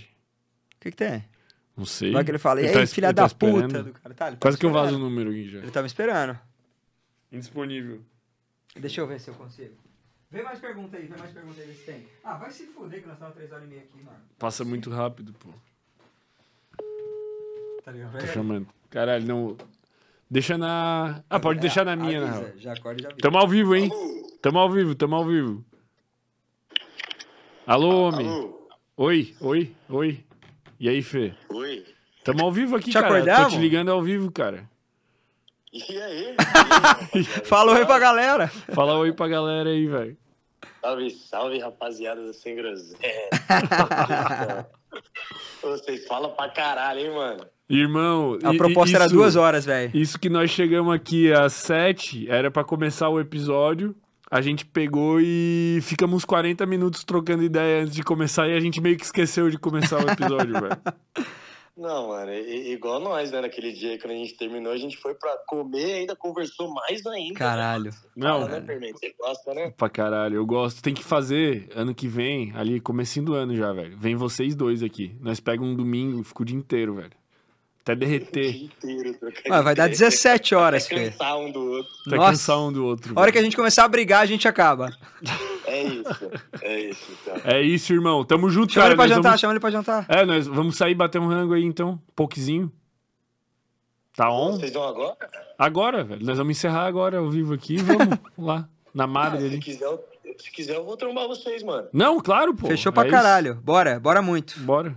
[0.77, 1.25] O que que tem?
[1.75, 2.13] Não sei.
[2.13, 4.15] Vai que ele fala, e aí, tá, filha da tá puta do cara.
[4.15, 5.57] Tá, tá Quase que eu vazo o número já.
[5.57, 6.39] Ele tá me esperando.
[7.31, 8.01] Indisponível.
[8.75, 9.75] Deixa eu ver se eu consigo.
[10.29, 12.07] Vem mais pergunta aí, vem mais pergunta aí se tem.
[12.23, 14.17] Ah, vai se fuder que nós estamos 3 horas e meia aqui, mano.
[14.39, 15.49] Passa muito rápido, pô.
[17.83, 18.17] Tá ligado?
[18.17, 18.67] Tô chamando.
[18.89, 19.57] Caralho, não.
[20.29, 21.21] Deixa na.
[21.29, 23.21] Ah, pode é, deixar na minha, avisa, na Já acorda e já avisa.
[23.21, 23.89] Tamo ao vivo, hein?
[24.41, 25.65] Tamo ao vivo, tamo ao vivo.
[27.67, 28.27] Alô, homem.
[28.27, 28.67] Alô.
[28.95, 30.23] Oi, oi, oi.
[30.79, 31.33] E aí, Fê?
[31.49, 31.85] Oi.
[32.23, 33.07] Tamo ao vivo aqui, te cara.
[33.07, 33.53] Acordamos?
[33.53, 34.69] Tô te ligando ao vivo, cara.
[35.73, 36.35] E aí?
[37.45, 38.47] Fala oi pra galera.
[38.47, 40.17] Fala oi pra galera aí, velho.
[40.81, 42.99] Salve, salve, rapaziada do Sem Groselha.
[45.61, 47.45] Vocês falam pra caralho, hein, mano?
[47.69, 49.91] Irmão, a proposta isso, era duas horas, velho.
[49.93, 53.95] Isso que nós chegamos aqui às sete, era para começar o episódio.
[54.29, 58.81] A gente pegou e ficamos 40 minutos trocando ideia antes de começar e a gente
[58.81, 60.77] meio que esqueceu de começar o episódio, velho.
[61.81, 63.41] Não, mano, igual nós, né?
[63.41, 67.03] Naquele dia, quando a gente terminou, a gente foi pra comer e ainda conversou mais
[67.07, 67.33] ainda.
[67.33, 67.91] Caralho.
[68.15, 69.73] Não, Fala, né, Você gosta, né?
[69.75, 70.83] Pra caralho, eu gosto.
[70.83, 73.97] Tem que fazer ano que vem, ali, comecinho do ano já, velho.
[73.97, 75.15] Vem vocês dois aqui.
[75.19, 77.20] Nós pegamos um domingo, fica o dia inteiro, velho.
[77.81, 78.63] Até derreter.
[78.63, 79.17] Inteiro,
[79.63, 81.91] vai dar 17 horas, Até cansar um do outro.
[82.05, 82.31] Até Nossa.
[82.31, 83.13] cansar um do outro.
[83.15, 84.95] A hora que a gente começar a brigar, a gente acaba.
[85.65, 87.41] É isso, é isso, então.
[87.43, 88.23] É isso, irmão.
[88.23, 88.95] Tamo junto, chama cara.
[88.95, 89.41] Chama ele pra jantar, vamos...
[89.41, 90.05] chama ele pra jantar.
[90.07, 91.99] É, nós vamos sair bater um rango aí, então.
[92.15, 92.71] Pouquinho.
[94.15, 94.53] Tá on?
[94.53, 95.17] Vocês vão agora?
[95.57, 96.25] Agora, velho.
[96.25, 97.77] Nós vamos encerrar agora ao vivo aqui.
[97.77, 99.55] Vamos lá, na madre ah, ali.
[99.55, 99.89] Se quiser,
[100.37, 101.87] se quiser, eu vou trombar vocês, mano.
[101.93, 102.67] Não, claro, pô.
[102.67, 103.53] Fechou pra é caralho.
[103.53, 103.61] Isso.
[103.61, 104.59] Bora, bora muito.
[104.59, 104.95] Bora.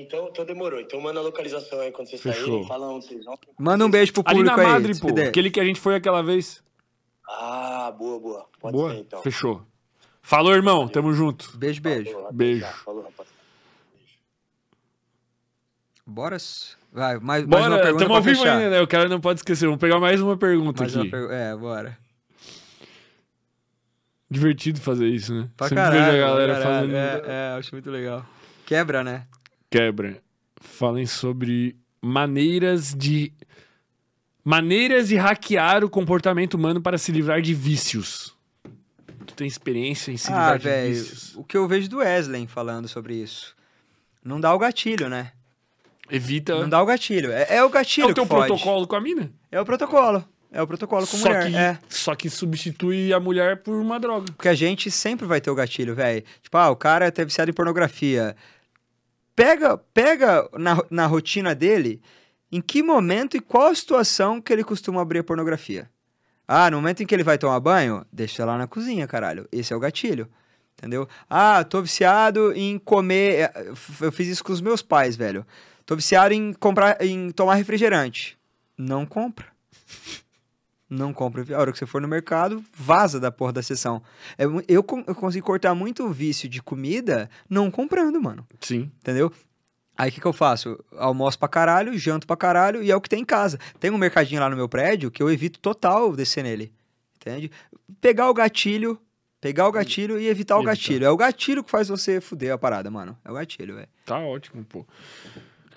[0.00, 0.80] Então, então demorou.
[0.80, 2.66] Então manda a localização aí quando vocês saírem.
[2.66, 3.38] Fala onde vocês vão.
[3.58, 4.72] Manda um beijo pro público Ali na aí.
[4.72, 5.08] Madre, pô.
[5.08, 6.62] Aquele que a gente foi aquela vez.
[7.28, 8.46] Ah, boa, boa.
[8.60, 8.90] Pode boa?
[8.92, 9.22] ser, então.
[9.22, 9.62] Fechou.
[10.22, 10.78] Falou, irmão.
[10.78, 10.92] Valeu.
[10.92, 11.56] Tamo junto.
[11.56, 12.12] Beijo, beijo.
[12.12, 12.66] Falou, beijo.
[12.84, 13.28] Falou, rapaz.
[16.06, 16.36] Bora.
[16.90, 18.56] Vai, mais, bora, mais uma pergunta tamo ao vivo fechar.
[18.56, 18.80] ainda, né?
[18.80, 19.66] O cara não pode esquecer.
[19.66, 21.06] Vamos pegar mais uma pergunta mais aqui.
[21.06, 21.36] Uma per...
[21.36, 21.98] É, bora.
[24.30, 25.48] Divertido fazer isso, né?
[25.56, 26.90] Pra Sempre caralho, vejo a galera caralho.
[26.92, 26.96] fazendo.
[26.96, 28.24] É, é, acho muito legal.
[28.66, 29.26] Quebra, né?
[29.70, 30.20] Quebra.
[30.60, 33.32] Falem sobre maneiras de.
[34.44, 38.34] Maneiras de hackear o comportamento humano para se livrar de vícios.
[39.26, 41.36] Tu tem experiência em se livrar ah, de véio, vícios?
[41.36, 43.54] O que eu vejo do Wesley falando sobre isso.
[44.24, 45.32] Não dá o gatilho, né?
[46.10, 46.58] Evita.
[46.58, 47.30] Não dá o gatilho.
[47.30, 49.30] É, é o gatilho É o teu protocolo com a mina.
[49.52, 50.24] É o protocolo.
[50.50, 51.50] É o protocolo com Só mulher.
[51.50, 51.78] que, É.
[51.90, 54.32] só que substitui a mulher por uma droga.
[54.32, 56.24] Porque a gente sempre vai ter o gatilho, velho.
[56.42, 58.34] Tipo, ah, o cara é viciado em pornografia.
[59.38, 62.02] Pega, pega na, na rotina dele
[62.50, 65.88] em que momento e qual situação que ele costuma abrir a pornografia.
[66.48, 69.46] Ah, no momento em que ele vai tomar banho, deixa lá na cozinha, caralho.
[69.52, 70.28] Esse é o gatilho.
[70.76, 71.08] Entendeu?
[71.30, 73.42] Ah, tô viciado em comer.
[73.54, 75.46] é, Eu fiz isso com os meus pais, velho.
[75.86, 78.36] Tô viciado em comprar, em tomar refrigerante.
[78.76, 79.46] Não compra.
[80.90, 81.44] Não compra.
[81.54, 84.02] A hora que você for no mercado, vaza da porra da sessão.
[84.38, 88.46] É eu, con- eu consegui cortar muito o vício de comida não comprando, mano.
[88.60, 88.90] Sim.
[89.00, 89.30] Entendeu?
[89.96, 90.78] Aí o que, que eu faço?
[90.96, 93.58] Almoço pra caralho, janto pra caralho e é o que tem em casa.
[93.80, 96.72] Tem um mercadinho lá no meu prédio que eu evito total descer nele.
[97.16, 97.50] Entende?
[98.00, 98.96] Pegar o gatilho,
[99.40, 100.70] pegar o gatilho e evitar o Evitar.
[100.72, 101.04] gatilho.
[101.04, 103.18] É o gatilho que faz você fuder a parada, mano.
[103.24, 103.88] É o gatilho, velho.
[104.06, 104.86] Tá ótimo, pô.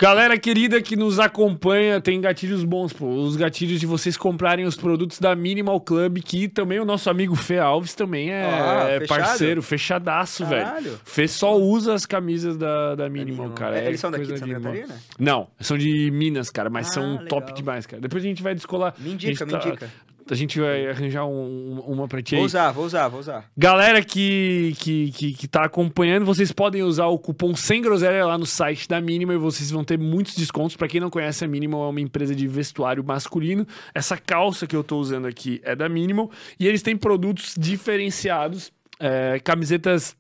[0.02, 3.06] Galera querida que nos acompanha, tem gatilhos bons, pô.
[3.08, 7.36] Os gatilhos de vocês comprarem os produtos da Minimal Club, que também o nosso amigo
[7.36, 10.66] Fê Alves também é, Ah, é parceiro, fechadaço, velho.
[10.66, 11.00] Caralho.
[11.06, 13.50] Fê só usa as camisas da, da Minimal, Minimal.
[13.56, 13.78] cara.
[13.78, 14.54] É, É Eles são daqui de Santa.
[14.56, 14.96] Catarina?
[15.20, 17.28] Não, são de Minas, cara, mas Ah, são legal.
[17.28, 18.02] top demais, cara.
[18.02, 18.96] Depois a gente vai descolar.
[18.98, 19.90] Me indica, gente me tá- indica.
[20.32, 23.52] A gente vai arranjar um- uma pra ti Vou usar, vou usar, vou usar.
[23.58, 28.38] Galera que, que, que, que tá acompanhando, vocês podem usar o cupom sem groselha lá
[28.38, 30.78] no site da Minimal e vocês vão ter muitos descontos.
[30.78, 33.68] Pra quem não conhece, a Minimal é uma empresa de vestuário masculino.
[33.94, 38.72] Essa calça que eu tô usando aqui é da Minimal e eles têm produtos diferenciados,
[39.02, 40.16] é, camisetas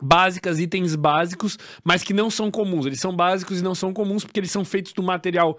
[0.00, 2.86] básicas, itens básicos, mas que não são comuns.
[2.86, 5.58] Eles são básicos e não são comuns porque eles são feitos do material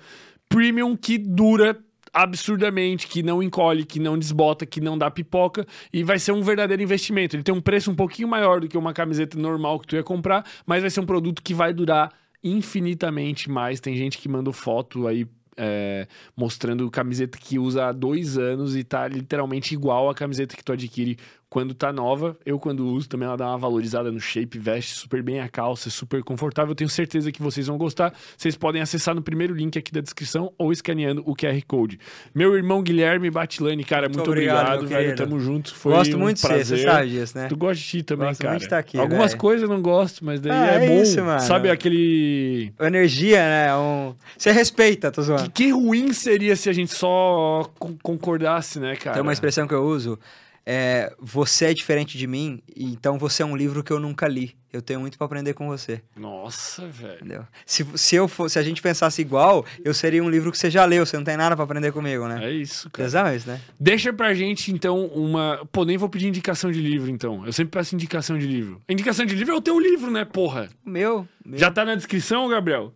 [0.50, 1.78] premium que dura
[2.14, 6.44] absurdamente, que não encolhe, que não desbota, que não dá pipoca e vai ser um
[6.44, 7.36] verdadeiro investimento.
[7.36, 10.04] Ele tem um preço um pouquinho maior do que uma camiseta normal que tu ia
[10.04, 12.12] comprar, mas vai ser um produto que vai durar
[12.44, 13.80] infinitamente mais.
[13.80, 15.26] Tem gente que mandou foto aí
[15.58, 20.64] é, mostrando camiseta que usa há dois anos e tá literalmente igual a camiseta que
[20.64, 21.18] tu adquire
[21.54, 22.36] quando tá nova.
[22.44, 25.88] Eu, quando uso, também ela dá uma valorizada no shape, veste super bem a calça,
[25.92, 26.74] super confortável.
[26.74, 28.12] Tenho certeza que vocês vão gostar.
[28.36, 32.00] Vocês podem acessar no primeiro link aqui da descrição ou escaneando o QR Code.
[32.34, 35.16] Meu irmão Guilherme Batilani, cara, muito, obrigado, obrigado, meu velho.
[35.16, 35.76] Tamo junto.
[35.76, 37.48] Foi Gosto um muito de você, você sabe disso, né?
[37.48, 38.50] Tu gosta de ti também, Gosto cara.
[38.54, 39.38] muito de estar aqui, Algumas velho.
[39.40, 41.02] coisas eu não gosto, mas daí Ah, é, é bom.
[41.04, 41.40] isso, mano.
[41.40, 42.74] Sabe aquele.
[42.80, 43.76] Energia, né?
[43.76, 44.16] Um...
[44.36, 45.44] Você respeita, tô zoando.
[45.52, 49.14] Que, que ruim seria se a gente só con- concordasse, né, cara?
[49.14, 50.18] Tem uma expressão que eu uso.
[50.66, 54.56] É, você é diferente de mim, então você é um livro que eu nunca li.
[54.72, 57.48] Eu tenho muito pra aprender com você, Nossa, velho.
[57.66, 60.72] Se, se, eu fosse, se a gente pensasse igual, eu seria um livro que você
[60.72, 62.46] já leu, você não tem nada pra aprender comigo, né?
[62.46, 63.06] É isso, cara.
[63.06, 63.60] Tesão isso, né?
[63.80, 65.68] Deixa pra gente, então, uma.
[65.72, 67.46] Pô, nem vou pedir indicação de livro, então.
[67.46, 68.82] Eu sempre peço indicação de livro.
[68.90, 70.70] Indicação de livro é o teu livro, né, porra?
[70.84, 71.28] O meu.
[71.46, 72.94] meu Já tá na descrição, Gabriel?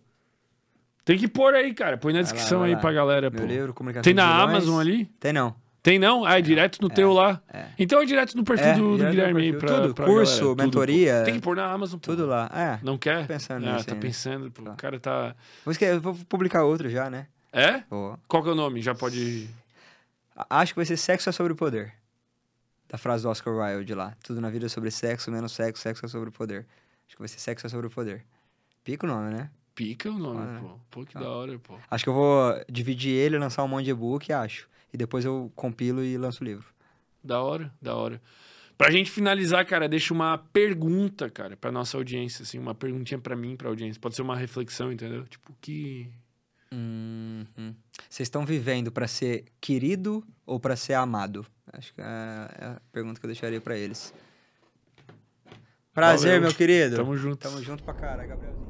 [1.06, 1.98] Tem que pôr aí, cara.
[1.98, 2.82] Põe na lá, descrição vai aí lá.
[2.82, 3.46] pra galera, meu pô.
[3.46, 4.42] livro, Comunicação Tem na.
[4.42, 5.06] Amazon ali?
[5.20, 5.56] Tem não.
[5.88, 6.26] Tem não?
[6.26, 7.42] Ah, é direto no teu lá.
[7.48, 7.68] é.
[7.80, 10.50] Então é direto no perfil É, do, do Guilherme aí pra, Tudo, pra curso, galera.
[10.50, 10.64] Tudo.
[10.64, 11.24] mentoria.
[11.24, 12.12] Tem que pôr na Amazon, pô.
[12.12, 12.52] Tudo lá.
[12.54, 12.78] É.
[12.84, 13.22] Não quer?
[13.22, 14.06] Tô pensando ah, nisso tá ainda.
[14.06, 14.64] pensando, pô.
[14.64, 14.72] Tá.
[14.72, 15.34] O cara tá...
[15.80, 17.28] Eu vou publicar outro já, né?
[17.54, 17.84] É?
[17.90, 18.20] Vou.
[18.28, 18.82] Qual que é o nome?
[18.82, 19.48] Já pode...
[20.50, 21.94] Acho que vai ser Sexo é sobre o Poder.
[22.90, 24.14] Da frase do Oscar Wilde lá.
[24.22, 26.66] Tudo na vida é sobre sexo, menos sexo, sexo é sobre o poder.
[27.08, 28.26] Acho que vai ser Sexo é sobre o Poder.
[28.84, 29.50] Pica o nome, né?
[29.74, 30.70] Pica o nome, Ah, pô.
[30.92, 31.22] Pô, que tá.
[31.22, 31.76] da hora, pô.
[31.90, 34.68] Acho que eu vou dividir ele, lançar um monte de e-book, acho.
[34.94, 36.66] E depois eu compilo e lanço o livro.
[37.24, 38.22] Da hora, da hora.
[38.78, 43.36] Pra gente finalizar, cara, deixa uma pergunta, cara, pra nossa audiência, assim, uma perguntinha pra
[43.36, 44.00] mim, pra audiência.
[44.00, 45.26] Pode ser uma reflexão, entendeu?
[45.26, 46.10] Tipo, que...
[46.72, 47.74] Uhum.
[48.10, 51.46] Vocês estão vivendo pra ser querido ou pra ser amado?
[51.74, 52.06] Acho que é
[52.60, 54.14] é a pergunta que eu deixaria pra eles.
[55.94, 56.42] Prazer, Valeu.
[56.42, 56.98] meu querido.
[56.98, 57.38] Tamo junto.
[57.38, 58.68] Tamo junto pra cara, Gabrielzinho.